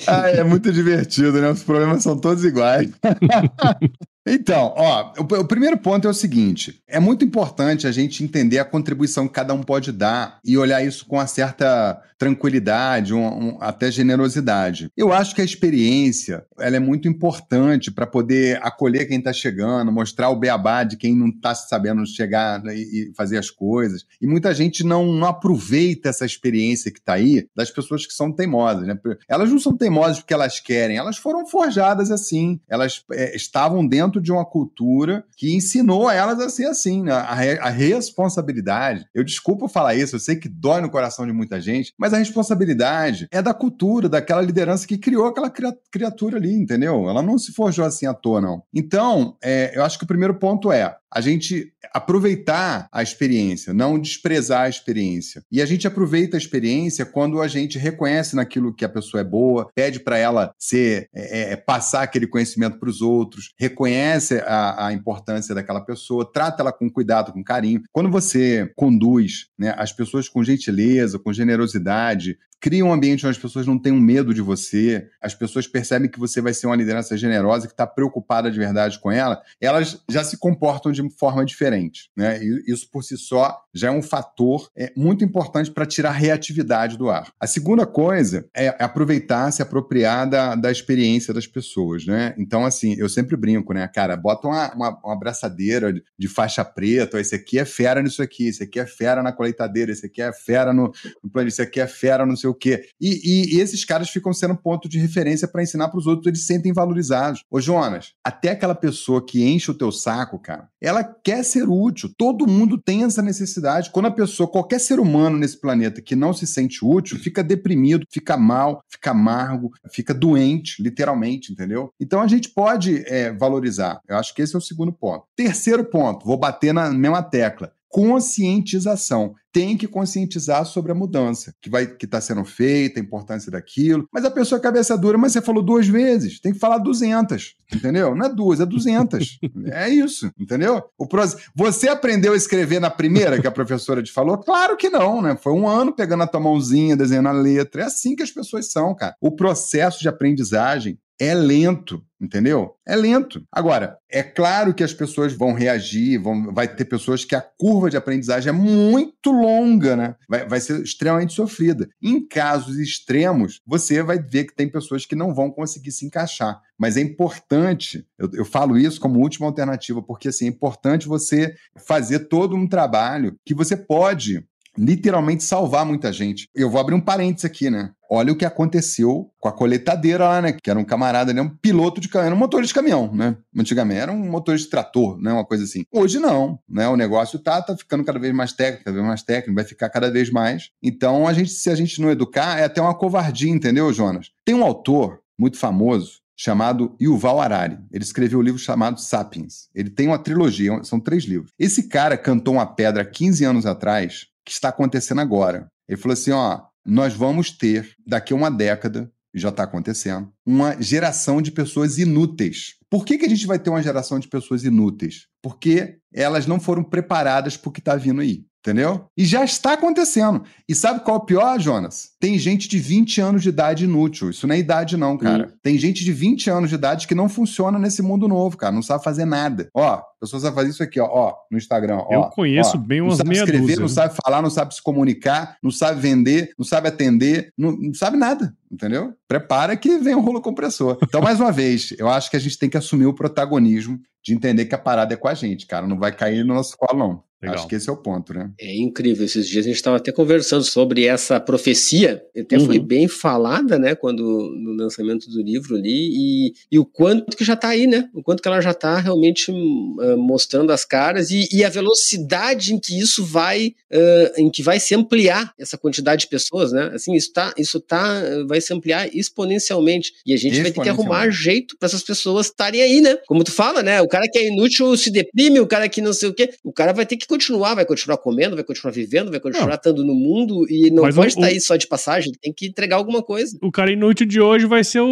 ah, 0.08 0.30
é 0.30 0.44
muito 0.44 0.72
divertido, 0.72 1.42
né? 1.42 1.50
Os 1.50 1.64
problemas 1.64 2.04
são 2.04 2.20
todos 2.20 2.44
iguais. 2.44 2.92
Então, 4.26 4.74
ó, 4.76 5.14
o, 5.18 5.40
o, 5.40 5.46
primeiro 5.46 5.78
ponto 5.78 6.08
é 6.08 6.12
o 6.12 6.14
seguinte: 6.14 6.82
é 6.88 7.00
muito 7.00 7.24
importante 7.24 7.88
a 7.88 7.92
gente 7.92 8.24
entender 8.24 8.60
a 8.60 8.66
contribuição 8.66 9.28
que 9.28 9.34
cada 9.34 9.54
um 9.54 9.64
pode 9.64 9.92
dar 9.92 10.40
e 10.44 10.58
olhar 10.58 10.84
isso 10.84 11.06
com 11.06 11.16
uma 11.16 11.28
certa 11.28 12.02
tranquilidade, 12.20 13.14
um, 13.14 13.26
um, 13.26 13.58
até 13.62 13.90
generosidade. 13.90 14.92
Eu 14.96 15.14
acho 15.14 15.34
que 15.34 15.42
a 15.42 15.46
experiência 15.46 16.46
ela 16.60 16.76
é 16.76 16.80
muito 16.80 17.08
importante 17.08 17.90
para 17.90 18.06
poder 18.06 18.60
acolher 18.62 19.06
quem 19.08 19.20
está 19.20 19.32
chegando, 19.32 19.90
mostrar 19.90 20.30
o 20.30 20.36
beabá 20.36 20.84
de 20.84 20.98
quem 20.98 21.16
não 21.16 21.30
está 21.30 21.56
sabendo 21.56 22.06
chegar 22.06 22.62
né, 22.62 22.76
e, 22.76 22.82
e, 23.10 23.14
fazer 23.16 23.38
as 23.38 23.50
coisas. 23.50 24.06
E 24.22 24.28
muita 24.28 24.54
gente 24.54 24.84
não, 24.84 25.14
não 25.14 25.28
aproveita 25.28 26.10
essa 26.10 26.26
experiência 26.26 26.92
que 26.92 27.00
está 27.00 27.14
aí 27.14 27.48
das 27.56 27.72
pessoas 27.72 28.06
que 28.06 28.14
são 28.14 28.34
teimosas. 28.34 28.86
Né? 28.86 29.00
Elas 29.28 29.50
não 29.50 29.60
são 29.60 29.78
teimosas 29.78 30.20
porque 30.20 30.34
elas 30.34 30.60
querem, 30.60 30.98
elas 30.98 31.18
foram 31.18 31.48
forjadas 31.48 32.12
assim, 32.12 32.60
elas 32.68 33.02
é, 33.14 33.34
estavam 33.34 33.88
dentro 33.88 34.09
dentro 34.10 34.22
de 34.22 34.32
uma 34.32 34.44
cultura 34.44 35.24
que 35.38 35.56
ensinou 35.56 36.10
elas 36.10 36.40
a 36.40 36.50
ser 36.50 36.66
assim, 36.66 37.04
né? 37.04 37.12
a, 37.14 37.68
a 37.68 37.70
responsabilidade. 37.70 39.06
Eu 39.14 39.24
desculpo 39.24 39.68
falar 39.68 39.96
isso, 39.96 40.16
eu 40.16 40.20
sei 40.20 40.36
que 40.36 40.50
dói 40.50 40.82
no 40.82 40.90
coração 40.90 41.26
de 41.26 41.32
muita 41.32 41.62
gente, 41.62 41.94
mas 41.98 42.14
a 42.14 42.18
responsabilidade 42.18 43.28
é 43.32 43.42
da 43.42 43.54
cultura, 43.54 44.10
daquela 44.10 44.42
liderança 44.42 44.88
que 44.88 44.98
criou 44.98 45.28
aquela 45.28 45.52
criatura 45.92 46.38
ali, 46.38 46.54
entendeu? 46.54 47.08
Ela 47.08 47.22
não 47.22 47.38
se 47.38 47.54
forjou 47.54 47.86
assim 47.86 48.08
à 48.08 48.14
toa, 48.14 48.42
não. 48.42 48.64
Então, 48.74 49.38
é, 49.42 49.78
eu 49.78 49.84
acho 49.84 49.98
que 49.98 50.04
o 50.04 50.08
primeiro 50.08 50.36
ponto 50.36 50.72
é 50.72 50.98
a 51.12 51.22
gente 51.22 51.74
aproveitar 51.94 52.88
a 52.92 53.02
experiência, 53.02 53.74
não 53.74 54.00
desprezar 54.00 54.62
a 54.62 54.70
experiência. 54.70 55.44
E 55.52 55.62
a 55.62 55.66
gente 55.66 55.88
aproveita 55.88 56.38
a 56.38 56.40
experiência 56.40 57.06
quando 57.06 57.42
a 57.42 57.48
gente 57.48 57.80
reconhece 57.80 58.36
naquilo 58.36 58.74
que 58.74 58.86
a 58.86 58.90
pessoa 58.90 59.22
é 59.22 59.24
boa, 59.24 59.70
pede 59.74 60.00
para 60.00 60.18
ela 60.18 60.54
ser 60.58 61.10
é, 61.14 61.40
é, 61.40 61.54
é, 61.54 61.56
passar 61.56 62.04
aquele 62.04 62.28
conhecimento 62.28 62.80
para 62.80 62.90
os 62.90 63.02
outros, 63.02 63.54
reconhece 63.58 64.40
a, 64.46 64.88
a, 64.88 64.94
importância 64.94 65.56
daquela 65.56 65.82
pessoa, 65.82 66.30
trata 66.32 66.62
ela 66.62 66.72
com 66.72 66.90
cuidado, 66.90 67.34
com 67.34 67.44
carinho. 67.44 67.82
Quando 67.92 68.10
você 68.10 68.72
conduz 68.76 69.48
né, 69.58 69.74
as 69.78 69.92
pessoas 69.92 70.30
com 70.30 70.44
gentileza, 70.44 71.18
com 71.18 71.34
generosidade, 71.34 72.38
cria 72.60 72.86
um 72.86 72.94
ambiente 72.94 73.26
onde 73.26 73.38
as 73.38 73.42
pessoas 73.42 73.66
não 73.66 73.78
tenham 73.78 74.00
medo 74.00 74.34
de 74.34 74.42
você, 74.42 75.10
as 75.22 75.34
pessoas 75.34 75.68
percebem 75.68 76.10
que 76.10 76.20
você 76.20 76.42
vai 76.42 76.54
ser 76.54 76.68
uma 76.68 76.76
liderança 76.76 77.18
generosa, 77.18 77.68
que 77.68 77.74
está 77.74 77.88
preocupada 77.88 78.52
de 78.52 78.58
verdade 78.58 79.00
com 79.00 79.12
ela, 79.12 79.42
elas 79.60 80.04
já 80.10 80.24
se 80.24 80.38
comportam 80.38 80.92
de 80.92 81.08
forma 81.18 81.46
diferente. 81.46 82.10
Né? 82.16 82.44
E 82.44 82.72
isso 82.72 82.90
por 82.92 83.04
si 83.04 83.18
só 83.18 83.62
já 83.74 83.90
é 83.90 83.92
um 83.92 84.02
fator 84.02 84.70
é, 84.76 84.92
muito 84.96 85.24
importante 85.24 85.72
para 85.72 85.86
tirar 85.86 86.12
reatividade 86.12 86.98
do 86.98 87.10
ar. 87.10 87.32
A 87.40 87.48
segunda 87.48 87.86
coisa 87.86 88.48
é 88.56 88.76
aproveitar, 88.84 89.52
se 89.52 89.62
apropriar 89.62 90.30
da, 90.30 90.56
da 90.56 90.72
experiência 90.72 91.34
das 91.34 91.48
pessoas. 91.48 92.06
Né? 92.06 92.34
Então, 92.38 92.66
assim, 92.66 92.96
eu 92.98 93.08
sempre 93.08 93.36
brinco, 93.36 93.74
né? 93.74 93.88
Cara, 93.88 94.16
bota 94.16 94.48
uma, 94.48 94.74
uma, 94.74 95.00
uma 95.04 95.14
abraçadeira 95.14 95.94
de, 96.18 96.28
faixa 96.28 96.64
preta, 96.64 97.20
esse 97.20 97.36
aqui 97.36 97.58
é 97.58 97.66
fera 97.66 98.02
nisso 98.02 98.22
aqui, 98.22 98.48
esse 98.48 98.64
aqui 98.64 98.80
é 98.80 98.86
fera 98.86 99.24
na 99.24 99.32
colheitadeira, 99.32 99.92
esse 99.92 100.06
aqui 100.06 100.22
é 100.22 100.32
fera 100.32 100.72
no, 100.74 100.92
no 101.24 101.30
plano, 101.30 101.48
esse 101.48 101.62
aqui 101.62 101.80
é 101.80 101.88
fera 101.88 102.26
no 102.26 102.38
seu 102.38 102.49
sei 102.50 102.52
o 102.52 102.54
quê. 102.54 102.86
E, 103.00 103.22
e, 103.24 103.56
e 103.56 103.60
esses 103.60 103.86
caras 103.86 104.10
ficam 104.10 104.34
sendo 104.34 104.56
ponto 104.56 104.90
de 104.90 105.00
referência 105.00 105.48
para 105.48 105.64
ensinar 105.64 105.90
para 105.90 106.00
os 106.00 106.08
outros, 106.08 106.28
eles 106.28 106.42
se 106.42 106.48
sentem 106.48 106.74
valorizados. 106.74 107.44
Ô, 107.50 107.60
Jonas, 107.60 108.14
até 108.24 108.50
aquela 108.50 108.76
pessoa 108.76 109.26
que 109.26 109.44
enche 109.44 109.72
o 109.72 109.74
teu 109.74 109.92
saco, 109.92 110.40
cara, 110.40 110.68
ela 110.82 111.04
quer 111.04 111.44
ser 111.44 111.68
útil. 111.68 112.10
Todo 112.18 112.48
mundo 112.48 112.78
tem 112.78 113.04
essa 113.04 113.22
necessidade. 113.22 113.92
Quando 113.92 114.08
a 114.08 114.12
pessoa, 114.12 114.50
qualquer 114.50 114.80
ser 114.80 115.00
humano 115.00 115.38
nesse 115.38 115.60
planeta 115.60 116.02
que 116.02 116.16
não 116.16 116.34
se 116.34 116.48
sente 116.48 116.84
útil, 116.84 117.20
fica 117.20 117.44
deprimido, 117.44 118.06
fica 118.12 118.38
mal, 118.38 118.84
fica 118.90 119.12
amargo, 119.12 119.72
fica 119.92 120.14
doente, 120.14 120.82
literalmente, 120.82 121.52
entendeu? 121.52 121.92
Então 122.00 122.22
a 122.22 122.28
gente 122.28 122.50
pode 122.50 123.04
é, 123.08 123.32
valorizar. 123.32 124.00
Eu 124.08 124.18
acho 124.18 124.34
que 124.34 124.42
esse 124.42 124.56
é 124.56 124.58
o 124.58 124.62
segundo 124.62 124.92
ponto. 124.92 125.26
Terceiro 125.36 125.84
ponto, 125.86 126.26
vou 126.26 126.38
bater 126.38 126.74
na 126.74 126.90
mesma 126.90 127.22
tecla 127.22 127.72
conscientização. 127.90 129.34
Tem 129.52 129.76
que 129.76 129.88
conscientizar 129.88 130.64
sobre 130.64 130.92
a 130.92 130.96
mudança 130.96 131.54
que 131.60 131.72
vai 131.72 131.88
que 131.88 132.06
está 132.06 132.22
sendo 132.22 132.46
feita, 132.46 133.00
a 133.00 133.04
importância 133.04 133.52
daquilo. 133.52 134.08
Mas 134.14 134.24
a 134.24 134.30
pessoa 134.30 134.60
é 134.60 134.62
cabeça 134.62 134.96
dura, 134.96 135.18
mas 135.18 135.32
você 135.32 135.42
falou 135.42 135.64
duas 135.64 135.88
vezes, 135.88 136.40
tem 136.40 136.54
que 136.54 136.60
falar 136.60 136.78
duzentas, 136.78 137.56
entendeu? 137.74 138.14
Não 138.14 138.28
é 138.28 138.30
duas, 138.30 138.60
é 138.60 138.66
duzentas. 138.66 139.40
é 139.72 139.90
isso, 139.90 140.32
entendeu? 140.40 140.84
O 140.98 141.08
Você 141.56 141.90
aprendeu 141.90 142.34
a 142.34 142.38
escrever 142.38 142.80
na 142.80 142.92
primeira 142.92 143.42
que 143.42 143.48
a 143.48 143.52
professora 143.52 144.04
te 144.04 144.12
falou? 144.12 144.38
Claro 144.38 144.78
que 144.78 144.90
não, 144.90 145.20
né? 145.20 145.36
Foi 145.42 145.54
um 145.54 145.68
ano 145.68 145.92
pegando 145.92 146.24
a 146.24 146.28
tua 146.28 146.40
mãozinha, 146.40 146.96
desenhando 146.96 147.30
a 147.30 147.34
letra. 147.34 147.82
É 147.82 147.86
assim 147.86 148.16
que 148.16 148.24
as 148.24 148.32
pessoas 148.32 148.72
são, 148.72 148.94
cara. 148.94 149.16
O 149.20 149.32
processo 149.32 150.00
de 150.00 150.08
aprendizagem 150.08 151.00
é 151.20 151.34
lento, 151.34 152.02
entendeu? 152.20 152.76
É 152.86 152.96
lento. 152.96 153.44
Agora, 153.52 153.98
é 154.10 154.22
claro 154.22 154.74
que 154.74 154.84
as 154.84 154.94
pessoas 154.94 155.34
vão 155.34 155.54
reagir, 155.54 156.22
vão, 156.22 156.54
vai 156.54 156.68
ter 156.68 156.86
pessoas 156.86 157.24
que 157.24 157.36
a 157.36 157.42
curva 157.42 157.90
de 157.90 157.98
aprendizagem 157.98 158.50
é 158.50 158.54
muito 158.54 159.32
longa, 159.32 159.96
né? 159.96 160.16
Vai, 160.28 160.48
vai 160.48 160.60
ser 160.60 160.82
extremamente 160.82 161.34
sofrida. 161.34 161.88
Em 162.02 162.26
casos 162.28 162.78
extremos, 162.78 163.62
você 163.66 164.04
vai 164.04 164.20
ver 164.20 164.46
que 164.46 164.56
tem 164.56 164.70
pessoas 164.70 165.06
que 165.06 165.16
não 165.16 165.34
vão 165.34 165.50
conseguir 165.50 165.92
se 165.92 166.06
encaixar. 166.06 166.62
Mas 166.78 166.98
é 166.98 167.02
importante, 167.02 168.06
eu, 168.18 168.30
eu 168.34 168.46
falo 168.46 168.78
isso 168.78 169.00
como 169.00 169.20
última 169.20 169.48
alternativa, 169.48 170.02
porque 170.02 170.30
assim, 170.30 170.46
é 170.46 170.50
importante 170.50 171.08
você 171.08 171.54
fazer 171.78 172.20
todo 172.28 172.56
um 172.56 172.68
trabalho 172.68 173.36
que 173.46 173.54
você 173.54 173.76
pode 173.76 174.44
literalmente 174.78 175.44
salvar 175.44 175.86
muita 175.86 176.12
gente. 176.14 176.48
Eu 176.56 176.70
vou 176.70 176.80
abrir 176.80 176.96
um 176.96 177.02
parênteses 177.02 177.46
aqui, 177.46 177.70
né? 177.70 177.92
Olha 178.10 178.34
o 178.34 178.36
que 178.36 178.46
aconteceu 178.46 179.32
com 179.40 179.48
a 179.48 179.52
coletadeira 179.52 180.28
lá, 180.28 180.42
né? 180.42 180.52
Que 180.52 180.70
era 180.70 180.80
um 180.80 180.84
camarada, 180.84 181.32
né? 181.32 181.42
um 181.42 181.50
piloto 181.50 182.02
de 182.02 182.10
caminhão, 182.10 182.28
era 182.28 182.36
um 182.36 182.40
motorista 182.40 182.72
de 182.72 182.74
caminhão, 182.74 183.14
né? 183.14 183.38
Antigamente 183.56 184.00
era 184.00 184.12
um 184.12 184.30
motorista 184.30 184.66
de 184.66 184.72
trator, 184.72 185.22
né? 185.22 185.32
Uma 185.32 185.46
coisa 185.46 185.64
assim. 185.64 185.84
Hoje 185.92 186.18
não, 186.18 186.60
né? 186.68 186.88
O 186.88 186.96
negócio 186.96 187.38
tá, 187.38 187.62
tá 187.62 187.78
ficando 187.78 188.04
cada 188.04 188.18
vez 188.18 188.34
mais 188.34 188.52
técnico, 188.52 188.86
cada 188.86 188.96
vez 188.96 189.08
mais 189.08 189.22
técnico, 189.22 189.56
vai 189.56 189.64
ficar 189.64 189.90
cada 189.90 190.10
vez 190.10 190.32
mais. 190.32 190.72
Então, 190.82 191.28
a 191.28 191.34
gente, 191.34 191.52
se 191.52 191.70
a 191.70 191.76
gente 191.76 192.02
não 192.02 192.10
educar, 192.10 192.60
é 192.60 192.64
até 192.64 192.82
uma 192.82 192.96
covardia, 192.96 193.52
entendeu, 193.52 193.94
Jonas? 193.94 194.32
Tem 194.44 194.56
um 194.56 194.64
autor 194.64 195.20
muito 195.38 195.58
famoso 195.58 196.20
chamado 196.36 196.96
Yuval 197.02 197.42
Harari. 197.42 197.78
Ele 197.92 198.04
escreveu 198.04 198.40
um 198.40 198.42
livro 198.42 198.60
chamado 198.60 199.00
Sapiens. 199.00 199.68
Ele 199.76 199.90
tem 199.90 200.08
uma 200.08 200.18
trilogia, 200.18 200.82
são 200.84 201.00
três 201.00 201.26
livros. 201.26 201.52
Esse 201.60 201.90
cara 201.90 202.18
cantou 202.18 202.54
uma 202.54 202.66
pedra 202.66 203.04
15 203.04 203.44
anos 203.44 203.66
atrás 203.66 204.28
que 204.46 204.54
está 204.54 204.70
acontecendo 204.70 205.20
agora. 205.20 205.68
Ele 205.88 206.00
falou 206.00 206.14
assim: 206.14 206.32
ó, 206.32 206.62
nós 206.86 207.14
vamos 207.14 207.52
ter, 207.52 207.96
daqui 208.06 208.34
a 208.34 208.36
uma 208.36 208.50
década, 208.50 209.12
já 209.34 209.50
está 209.50 209.64
acontecendo, 209.64 210.32
uma 210.46 210.82
geração 210.82 211.42
de 211.42 211.52
pessoas 211.52 211.98
inúteis. 211.98 212.76
Por 212.90 213.06
que, 213.06 213.18
que 213.18 213.26
a 213.26 213.30
gente 213.30 213.46
vai 213.46 213.60
ter 213.60 213.70
uma 213.70 213.84
geração 213.84 214.20
de 214.20 214.28
pessoas 214.28 214.64
inúteis? 214.64 215.28
Porque 215.42 216.00
elas 216.12 216.48
não 216.48 216.60
foram 216.60 216.84
preparadas 216.84 217.56
para 217.56 217.70
o 217.70 217.72
que 217.72 217.80
está 217.80 217.96
vindo 217.96 218.22
aí. 218.22 218.46
Entendeu? 218.62 219.06
E 219.16 219.26
já 219.26 219.44
está 219.44 219.74
acontecendo. 219.74 220.44
E 220.68 220.76
sabe 220.76 221.00
qual 221.00 221.18
é 221.18 221.20
o 221.20 221.26
pior, 221.26 221.60
Jonas? 221.60 222.10
Tem 222.20 222.38
gente 222.38 222.68
de 222.68 222.78
20 222.78 223.22
anos 223.22 223.42
de 223.42 223.50
idade 223.50 223.86
inútil. 223.86 224.30
Isso 224.30 224.46
não 224.46 224.54
é 224.54 224.60
idade, 224.60 224.98
não, 224.98 225.18
cara. 225.18 225.48
Hum. 225.48 225.58
Tem 225.64 225.78
gente 225.78 226.04
de 226.04 226.12
20 226.12 226.50
anos 226.50 226.70
de 226.70 226.76
idade 226.76 227.08
que 227.08 227.16
não 227.16 227.30
funciona 227.30 227.80
nesse 227.80 228.02
mundo 228.02 228.28
novo, 228.28 228.58
cara. 228.58 228.74
Não 228.74 228.82
sabe 228.82 229.02
fazer 229.02 229.24
nada. 229.24 229.70
Ó, 229.74 229.86
a 229.86 230.04
pessoa 230.20 230.42
sabe 230.42 230.56
fazer 230.56 230.70
isso 230.72 230.84
aqui, 230.84 231.00
ó, 231.00 231.08
ó 231.10 231.36
no 231.50 231.58
Instagram. 231.58 232.00
Ó, 232.00 232.08
Eu 232.12 232.24
conheço 232.24 232.76
ó, 232.76 232.80
bem 232.80 233.00
umas 233.00 233.20
Não 233.20 233.26
sabe 233.26 233.38
escrever, 233.38 233.62
dúzia, 233.62 233.80
não 233.80 233.88
sabe 233.88 234.16
falar, 234.22 234.42
não 234.42 234.50
sabe 234.50 234.76
se 234.76 234.84
comunicar, 234.84 235.58
não 235.64 235.72
sabe 235.72 236.02
vender, 236.02 236.52
não 236.58 236.66
sabe 236.66 236.90
atender, 236.90 237.54
não, 237.58 237.72
não 237.72 237.94
sabe 237.94 238.18
nada. 238.18 238.54
Entendeu? 238.70 239.14
Prepara 239.26 239.78
que 239.78 239.98
vem 240.00 240.16
o 240.16 240.20
um 240.20 240.22
rolo 240.22 240.42
compressor. 240.42 240.98
Então, 241.02 241.22
mais 241.22 241.40
uma 241.40 241.52
vez, 241.54 241.94
eu 241.98 242.10
acho 242.10 242.30
que 242.30 242.36
a 242.36 242.40
gente 242.40 242.60
tem 242.60 242.70
que 242.70 242.78
assumir 242.78 243.06
o 243.06 243.16
protagonismo 243.16 243.98
de 244.22 244.34
entender 244.34 244.66
que 244.66 244.76
a 244.76 244.80
parada 244.80 245.14
é 245.14 245.18
com 245.18 245.30
a 245.30 245.34
gente, 245.34 245.66
cara. 245.66 245.88
Não 245.88 245.98
vai 245.98 246.12
cair 246.12 246.44
no 246.44 246.54
nosso 246.54 246.76
colo, 246.78 247.00
não. 247.00 247.29
Legal. 247.42 247.56
Acho 247.56 247.68
que 247.68 247.76
esse 247.76 247.90
é 247.90 247.94
o 247.94 247.98
ponto, 247.98 248.34
né? 248.34 248.52
É 248.60 248.76
incrível. 248.76 249.26
Esses 249.26 249.48
dias 249.48 249.66
a 249.66 249.70
gente 249.70 249.78
estava 249.78 249.96
até 249.96 250.12
conversando 250.12 250.64
sobre 250.64 251.06
essa 251.06 251.40
profecia, 251.40 252.22
até 252.38 252.58
uhum. 252.58 252.66
foi 252.66 252.80
bem 252.80 253.08
falada, 253.08 253.80
né, 253.80 253.96
quando 253.96 254.22
no 254.58 254.74
lançamento 254.74 255.30
do 255.30 255.42
livro 255.42 255.78
ali, 255.78 256.10
e, 256.12 256.54
e 256.70 256.78
o 256.78 256.84
quanto 256.84 257.38
que 257.38 257.46
já 257.46 257.54
está 257.54 257.70
aí, 257.70 257.88
né? 257.88 258.10
O 258.14 258.22
quanto 258.22 258.42
que 258.42 258.48
ela 258.48 258.60
já 258.60 258.72
está 258.72 259.00
realmente 259.00 259.52
uh, 259.52 260.18
mostrando 260.18 260.72
as 260.74 260.84
caras 260.84 261.32
e, 261.32 261.48
e, 261.52 261.64
a 261.64 261.70
velocidade 261.70 262.74
em 262.74 262.80
que 262.80 263.00
isso 263.00 263.24
vai, 263.24 263.74
uh, 263.90 264.42
em 264.42 264.50
que 264.50 264.62
vai 264.62 264.80
se 264.80 264.94
ampliar 264.94 265.54
essa 265.58 265.78
quantidade 265.78 266.22
de 266.22 266.28
pessoas, 266.28 266.74
né? 266.74 266.92
Assim, 266.94 267.14
isso 267.14 267.32
tá, 267.32 267.54
isso 267.58 267.80
tá, 267.80 268.22
vai 268.48 268.60
se 268.60 268.74
ampliar 268.74 269.16
exponencialmente 269.16 270.14
e 270.26 270.34
a 270.34 270.38
gente 270.38 270.62
vai 270.62 270.72
ter 270.72 270.82
que 270.82 270.90
arrumar 270.90 271.30
jeito 271.30 271.78
para 271.78 271.88
essas 271.88 272.04
pessoas 272.04 272.48
estarem 272.48 272.82
aí, 272.82 273.00
né? 273.00 273.18
Como 273.28 273.46
tu 273.46 273.52
fala, 273.52 273.82
né? 273.82 274.02
O 274.02 274.10
cara 274.10 274.26
que 274.30 274.38
é 274.38 274.48
inútil 274.48 274.98
se 274.98 275.10
deprime, 275.10 275.62
o 275.62 275.68
cara 275.68 275.88
que 275.88 276.02
não 276.02 276.12
sei 276.12 276.28
o 276.28 276.34
quê, 276.34 276.54
o 276.64 276.74
cara 276.74 276.92
vai 276.92 277.06
ter 277.06 277.16
que 277.16 277.29
continuar, 277.30 277.76
vai 277.76 277.86
continuar 277.86 278.18
comendo, 278.18 278.56
vai 278.56 278.64
continuar 278.64 278.92
vivendo, 278.92 279.30
vai 279.30 279.40
continuar 279.40 279.76
estando 279.76 280.04
no 280.04 280.16
mundo 280.16 280.66
e 280.70 280.90
não 280.90 281.04
Mas 281.04 281.16
pode 281.16 281.28
o, 281.28 281.30
estar 281.30 281.46
aí 281.46 281.62
só 281.62 281.76
de 281.76 281.88
passagem, 281.88 282.34
tem 282.42 282.52
que 282.52 282.68
entregar 282.68 282.96
alguma 282.98 283.22
coisa. 283.22 283.58
O 283.62 283.72
cara 283.72 283.92
inútil 283.92 284.26
de 284.26 284.42
hoje 284.42 284.66
vai 284.66 284.84
ser 284.84 285.02
o, 285.02 285.08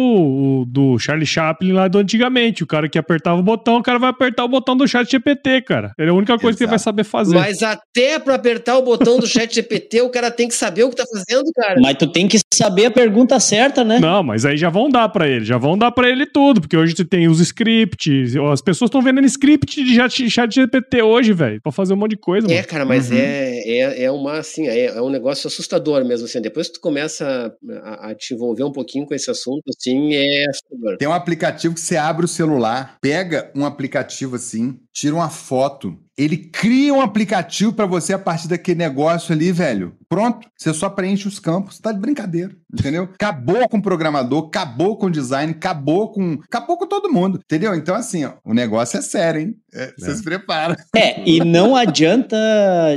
o, 0.62 0.64
do 0.66 0.98
Charlie 0.98 1.26
Chaplin 1.26 1.72
lá 1.72 1.86
do 1.86 1.98
antigamente. 1.98 2.64
O 2.64 2.66
cara 2.66 2.88
que 2.88 2.98
apertava 2.98 3.38
o 3.38 3.42
botão, 3.42 3.76
o 3.76 3.82
cara 3.82 3.98
vai 3.98 4.10
apertar 4.10 4.44
o 4.44 4.48
botão 4.48 4.76
do 4.76 4.86
chat 4.86 5.08
GPT, 5.08 5.62
cara. 5.62 5.92
Ele 5.96 6.08
é 6.08 6.10
a 6.10 6.14
única 6.14 6.32
coisa 6.38 6.48
Exato. 6.48 6.56
que 6.58 6.64
ele 6.64 6.70
vai 6.70 6.78
saber 6.78 7.04
fazer. 7.04 7.34
Mas 7.34 7.62
até 7.62 8.18
para 8.18 8.34
apertar 8.34 8.76
o 8.76 8.82
botão 8.82 9.18
do 9.18 9.26
chat 9.26 9.54
GPT, 9.54 10.02
o 10.02 10.10
cara 10.10 10.30
tem 10.30 10.48
que 10.48 10.54
saber 10.54 10.82
o 10.84 10.90
que 10.90 10.96
tá 10.96 11.04
fazendo, 11.06 11.50
cara. 11.54 11.80
Mas 11.80 11.96
tu 11.96 12.10
tem 12.10 12.26
que 12.26 12.38
saber 12.52 12.86
a 12.86 12.90
pergunta 12.90 13.38
certa, 13.38 13.84
né? 13.84 14.00
Não, 14.00 14.22
mas 14.22 14.44
aí 14.44 14.56
já 14.56 14.68
vão 14.68 14.88
dar 14.88 15.08
para 15.08 15.28
ele, 15.28 15.44
já 15.44 15.56
vão 15.56 15.78
dar 15.78 15.92
para 15.92 16.08
ele 16.08 16.26
tudo, 16.26 16.60
porque 16.60 16.76
hoje 16.76 16.94
tu 16.94 17.04
tem 17.04 17.28
os 17.28 17.40
scripts, 17.40 18.34
as 18.36 18.60
pessoas 18.60 18.88
estão 18.88 19.00
vendendo 19.00 19.26
script 19.26 19.84
de 19.84 20.30
chat 20.30 20.54
GPT 20.54 21.02
hoje, 21.02 21.32
velho, 21.32 21.60
pra 21.62 21.70
fazer 21.70 21.94
um 21.94 21.96
monte 21.96 22.07
de 22.08 22.16
coisa. 22.16 22.46
É, 22.50 22.56
mano. 22.56 22.66
cara, 22.66 22.84
mas 22.84 23.10
uhum. 23.10 23.16
é, 23.16 23.58
é, 23.68 24.02
é 24.04 24.10
uma, 24.10 24.38
assim, 24.38 24.66
é, 24.66 24.86
é, 24.86 25.02
um 25.02 25.10
negócio 25.10 25.46
assustador 25.46 26.04
mesmo, 26.04 26.26
assim. 26.26 26.40
Depois 26.40 26.68
que 26.68 26.74
tu 26.74 26.80
começa 26.80 27.54
a, 27.82 28.10
a, 28.10 28.14
te 28.14 28.34
envolver 28.34 28.64
um 28.64 28.72
pouquinho 28.72 29.06
com 29.06 29.14
esse 29.14 29.30
assunto, 29.30 29.62
assim, 29.68 30.14
é 30.14 30.46
assustador. 30.48 30.96
Tem 30.98 31.08
um 31.08 31.12
aplicativo 31.12 31.74
que 31.74 31.80
você 31.80 31.96
abre 31.96 32.24
o 32.24 32.28
celular, 32.28 32.96
pega 33.00 33.50
um 33.54 33.64
aplicativo 33.64 34.36
assim, 34.36 34.78
tira 34.98 35.14
uma 35.14 35.30
foto 35.30 35.96
ele 36.18 36.36
cria 36.36 36.92
um 36.92 37.00
aplicativo 37.00 37.72
para 37.72 37.86
você 37.86 38.12
a 38.12 38.18
partir 38.18 38.48
daquele 38.48 38.76
negócio 38.76 39.32
ali, 39.32 39.52
velho. 39.52 39.94
Pronto, 40.08 40.48
você 40.56 40.74
só 40.74 40.90
preenche 40.90 41.28
os 41.28 41.38
campos. 41.38 41.78
Tá 41.78 41.92
de 41.92 42.00
brincadeira, 42.00 42.50
entendeu? 42.72 43.04
Acabou 43.14 43.68
com 43.68 43.78
o 43.78 43.82
programador, 43.82 44.46
acabou 44.46 44.96
com 44.96 45.06
o 45.06 45.10
design, 45.10 45.52
acabou 45.52 46.10
com. 46.10 46.40
Acabou 46.42 46.76
com 46.76 46.86
todo 46.86 47.12
mundo, 47.12 47.38
entendeu? 47.44 47.74
Então, 47.74 47.94
assim, 47.94 48.24
ó, 48.24 48.32
o 48.44 48.52
negócio 48.52 48.98
é 48.98 49.02
sério, 49.02 49.42
hein? 49.42 49.54
É, 49.72 49.92
você 49.96 50.10
é. 50.10 50.14
se 50.14 50.24
prepara. 50.24 50.76
É, 50.96 51.28
e 51.28 51.40
não 51.44 51.76
adianta, 51.76 52.36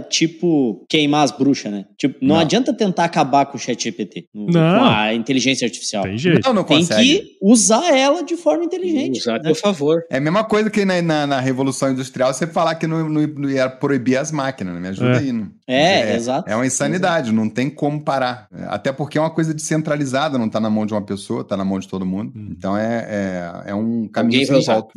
tipo, 0.09 0.85
queimar 0.89 1.25
as 1.25 1.31
bruxas, 1.31 1.71
né? 1.71 1.85
Tipo, 1.97 2.17
não, 2.21 2.35
não. 2.35 2.41
adianta 2.41 2.73
tentar 2.73 3.03
acabar 3.03 3.45
com 3.45 3.57
o 3.57 3.59
chat 3.59 3.83
GPT, 3.83 4.29
não. 4.33 4.51
com 4.51 4.85
a 4.85 5.13
inteligência 5.13 5.65
artificial. 5.65 6.03
Tem 6.03 6.17
jeito. 6.17 6.47
Não, 6.47 6.53
não 6.53 6.63
Tem 6.63 6.85
que 6.85 7.37
usar 7.41 7.93
ela 7.93 8.23
de 8.23 8.37
forma 8.37 8.63
inteligente. 8.63 9.19
Usar, 9.19 9.39
né? 9.41 9.49
por 9.49 9.57
favor. 9.57 10.01
É 10.09 10.17
a 10.17 10.21
mesma 10.21 10.45
coisa 10.45 10.69
que 10.69 10.85
na, 10.85 11.01
na, 11.01 11.27
na 11.27 11.39
Revolução 11.41 11.89
Industrial 11.91 12.33
você 12.33 12.47
falar 12.47 12.75
que 12.75 12.87
não, 12.87 13.07
não, 13.07 13.21
não 13.27 13.49
ia 13.49 13.69
proibir 13.69 14.17
as 14.17 14.31
máquinas, 14.31 14.73
né? 14.73 14.79
Me 14.79 14.87
ajuda 14.89 15.13
é. 15.13 15.17
aí. 15.17 15.31
Não. 15.31 15.51
É, 15.67 16.11
é, 16.11 16.15
exato. 16.15 16.49
É 16.49 16.55
uma 16.55 16.65
insanidade, 16.65 17.27
exato. 17.27 17.35
não 17.35 17.49
tem 17.49 17.69
como 17.69 18.03
parar. 18.03 18.47
Até 18.67 18.91
porque 18.91 19.17
é 19.17 19.21
uma 19.21 19.29
coisa 19.29 19.53
descentralizada, 19.53 20.37
não 20.37 20.47
está 20.47 20.59
na 20.59 20.69
mão 20.69 20.85
de 20.85 20.93
uma 20.93 21.01
pessoa, 21.01 21.41
está 21.41 21.55
na 21.55 21.63
mão 21.63 21.79
de 21.79 21.87
todo 21.87 22.05
mundo. 22.05 22.33
Hum. 22.35 22.49
Então 22.51 22.77
é, 22.77 23.05
é, 23.07 23.71
é 23.71 23.75
um 23.75 24.07
caminho 24.07 24.45
sem 24.45 24.63
volta. 24.63 24.93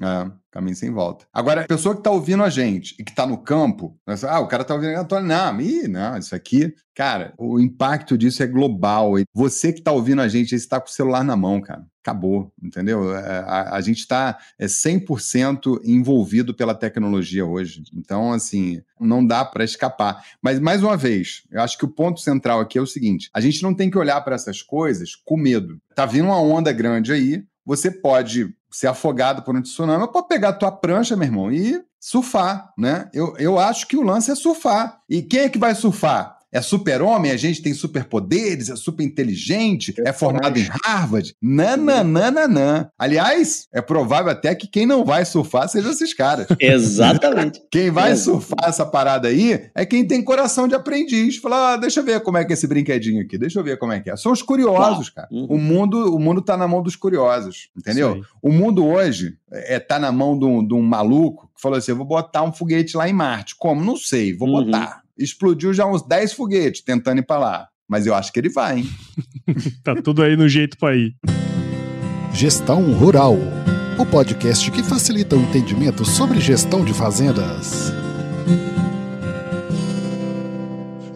Caminho 0.54 0.76
sem 0.76 0.92
volta. 0.92 1.26
Agora, 1.32 1.62
a 1.62 1.66
pessoa 1.66 1.96
que 1.96 2.00
está 2.00 2.12
ouvindo 2.12 2.44
a 2.44 2.48
gente 2.48 2.94
e 2.96 3.02
que 3.02 3.10
está 3.10 3.26
no 3.26 3.38
campo, 3.38 3.98
ah, 4.06 4.38
o 4.38 4.46
cara 4.46 4.62
está 4.62 4.72
ouvindo 4.72 4.94
a 4.94 5.20
não, 5.20 5.60
ih, 5.60 5.88
não, 5.88 6.16
isso 6.16 6.32
aqui, 6.32 6.72
cara, 6.94 7.34
o 7.36 7.58
impacto 7.58 8.16
disso 8.16 8.40
é 8.40 8.46
global. 8.46 9.14
Você 9.34 9.72
que 9.72 9.80
está 9.80 9.90
ouvindo 9.90 10.22
a 10.22 10.28
gente, 10.28 10.54
está 10.54 10.80
com 10.80 10.86
o 10.86 10.92
celular 10.92 11.24
na 11.24 11.34
mão, 11.34 11.60
cara 11.60 11.84
acabou, 12.04 12.52
entendeu? 12.62 13.16
É, 13.16 13.38
a, 13.38 13.76
a 13.76 13.80
gente 13.80 14.00
está 14.00 14.38
é 14.58 14.66
100% 14.66 15.80
envolvido 15.82 16.52
pela 16.52 16.74
tecnologia 16.74 17.46
hoje. 17.46 17.82
Então, 17.94 18.30
assim, 18.30 18.82
não 19.00 19.26
dá 19.26 19.42
para 19.42 19.64
escapar. 19.64 20.22
Mas, 20.42 20.60
mais 20.60 20.82
uma 20.82 20.98
vez, 20.98 21.44
eu 21.50 21.62
acho 21.62 21.78
que 21.78 21.86
o 21.86 21.88
ponto 21.88 22.20
central 22.20 22.60
aqui 22.60 22.76
é 22.76 22.82
o 22.82 22.86
seguinte: 22.86 23.30
a 23.32 23.40
gente 23.40 23.62
não 23.62 23.72
tem 23.72 23.90
que 23.90 23.96
olhar 23.96 24.20
para 24.20 24.34
essas 24.34 24.60
coisas 24.60 25.16
com 25.16 25.38
medo. 25.38 25.80
Tá 25.94 26.04
vindo 26.04 26.26
uma 26.26 26.40
onda 26.40 26.70
grande 26.70 27.10
aí, 27.10 27.42
você 27.64 27.90
pode 27.90 28.54
ser 28.70 28.88
afogado 28.88 29.42
por 29.42 29.56
um 29.56 29.62
tsunami, 29.62 30.02
ou 30.02 30.08
pode 30.08 30.28
pegar 30.28 30.50
a 30.50 30.52
tua 30.52 30.72
prancha, 30.72 31.16
meu 31.16 31.26
irmão, 31.26 31.52
e 31.52 31.82
surfar, 32.00 32.72
né? 32.76 33.08
Eu, 33.14 33.34
eu 33.38 33.58
acho 33.58 33.86
que 33.86 33.96
o 33.96 34.02
lance 34.02 34.30
é 34.30 34.34
surfar. 34.34 35.00
E 35.08 35.22
quem 35.22 35.40
é 35.40 35.48
que 35.48 35.58
vai 35.58 35.74
surfar? 35.74 36.33
É 36.54 36.62
super-homem, 36.62 37.32
a 37.32 37.36
gente 37.36 37.60
tem 37.60 37.74
superpoderes, 37.74 38.70
é 38.70 38.76
super 38.76 39.02
inteligente, 39.02 39.92
é 39.98 40.12
formado 40.12 40.56
em 40.56 40.68
Harvard. 40.84 41.34
Nananana. 41.42 42.92
Aliás, 42.96 43.66
é 43.72 43.82
provável 43.82 44.30
até 44.30 44.54
que 44.54 44.68
quem 44.68 44.86
não 44.86 45.04
vai 45.04 45.24
surfar 45.24 45.68
seja 45.68 45.90
esses 45.90 46.14
caras. 46.14 46.46
Exatamente. 46.60 47.60
quem 47.72 47.90
vai 47.90 48.12
é. 48.12 48.16
surfar 48.16 48.68
essa 48.68 48.86
parada 48.86 49.26
aí 49.26 49.68
é 49.74 49.84
quem 49.84 50.06
tem 50.06 50.22
coração 50.22 50.68
de 50.68 50.76
aprendiz. 50.76 51.38
Fala, 51.38 51.72
ah, 51.72 51.76
deixa 51.76 51.98
eu 51.98 52.04
ver 52.04 52.20
como 52.20 52.38
é 52.38 52.44
que 52.44 52.52
é 52.52 52.54
esse 52.54 52.68
brinquedinho 52.68 53.22
aqui, 53.22 53.36
deixa 53.36 53.58
eu 53.58 53.64
ver 53.64 53.76
como 53.76 53.92
é 53.92 53.98
que 53.98 54.08
é. 54.08 54.16
São 54.16 54.30
os 54.30 54.40
curiosos, 54.40 55.10
cara. 55.10 55.26
Uhum. 55.32 55.46
O 55.46 55.58
mundo 55.58 56.14
o 56.14 56.20
mundo 56.20 56.40
tá 56.40 56.56
na 56.56 56.68
mão 56.68 56.84
dos 56.84 56.94
curiosos, 56.94 57.68
entendeu? 57.76 58.22
O 58.40 58.52
mundo 58.52 58.86
hoje 58.86 59.36
é, 59.50 59.80
tá 59.80 59.98
na 59.98 60.12
mão 60.12 60.38
de 60.38 60.44
um, 60.44 60.64
de 60.64 60.74
um 60.74 60.82
maluco 60.82 61.50
que 61.52 61.60
falou 61.60 61.78
assim: 61.78 61.90
eu 61.90 61.96
vou 61.96 62.06
botar 62.06 62.44
um 62.44 62.52
foguete 62.52 62.96
lá 62.96 63.08
em 63.08 63.12
Marte. 63.12 63.56
Como? 63.56 63.84
Não 63.84 63.96
sei, 63.96 64.36
vou 64.36 64.48
uhum. 64.48 64.64
botar 64.64 65.03
explodiu 65.18 65.72
já 65.72 65.86
uns 65.86 66.06
10 66.06 66.32
foguetes 66.32 66.82
tentando 66.82 67.20
ir 67.20 67.26
para 67.26 67.38
lá. 67.40 67.68
Mas 67.88 68.06
eu 68.06 68.14
acho 68.14 68.32
que 68.32 68.40
ele 68.40 68.48
vai, 68.48 68.78
hein? 68.78 68.88
tá 69.84 69.94
tudo 69.94 70.22
aí 70.22 70.36
no 70.36 70.48
jeito 70.48 70.78
para 70.78 70.96
ir. 70.96 71.14
Gestão 72.32 72.92
Rural 72.94 73.38
o 73.98 74.04
podcast 74.04 74.70
que 74.72 74.82
facilita 74.82 75.36
o 75.36 75.40
entendimento 75.40 76.04
sobre 76.04 76.40
gestão 76.40 76.84
de 76.84 76.92
fazendas. 76.92 77.92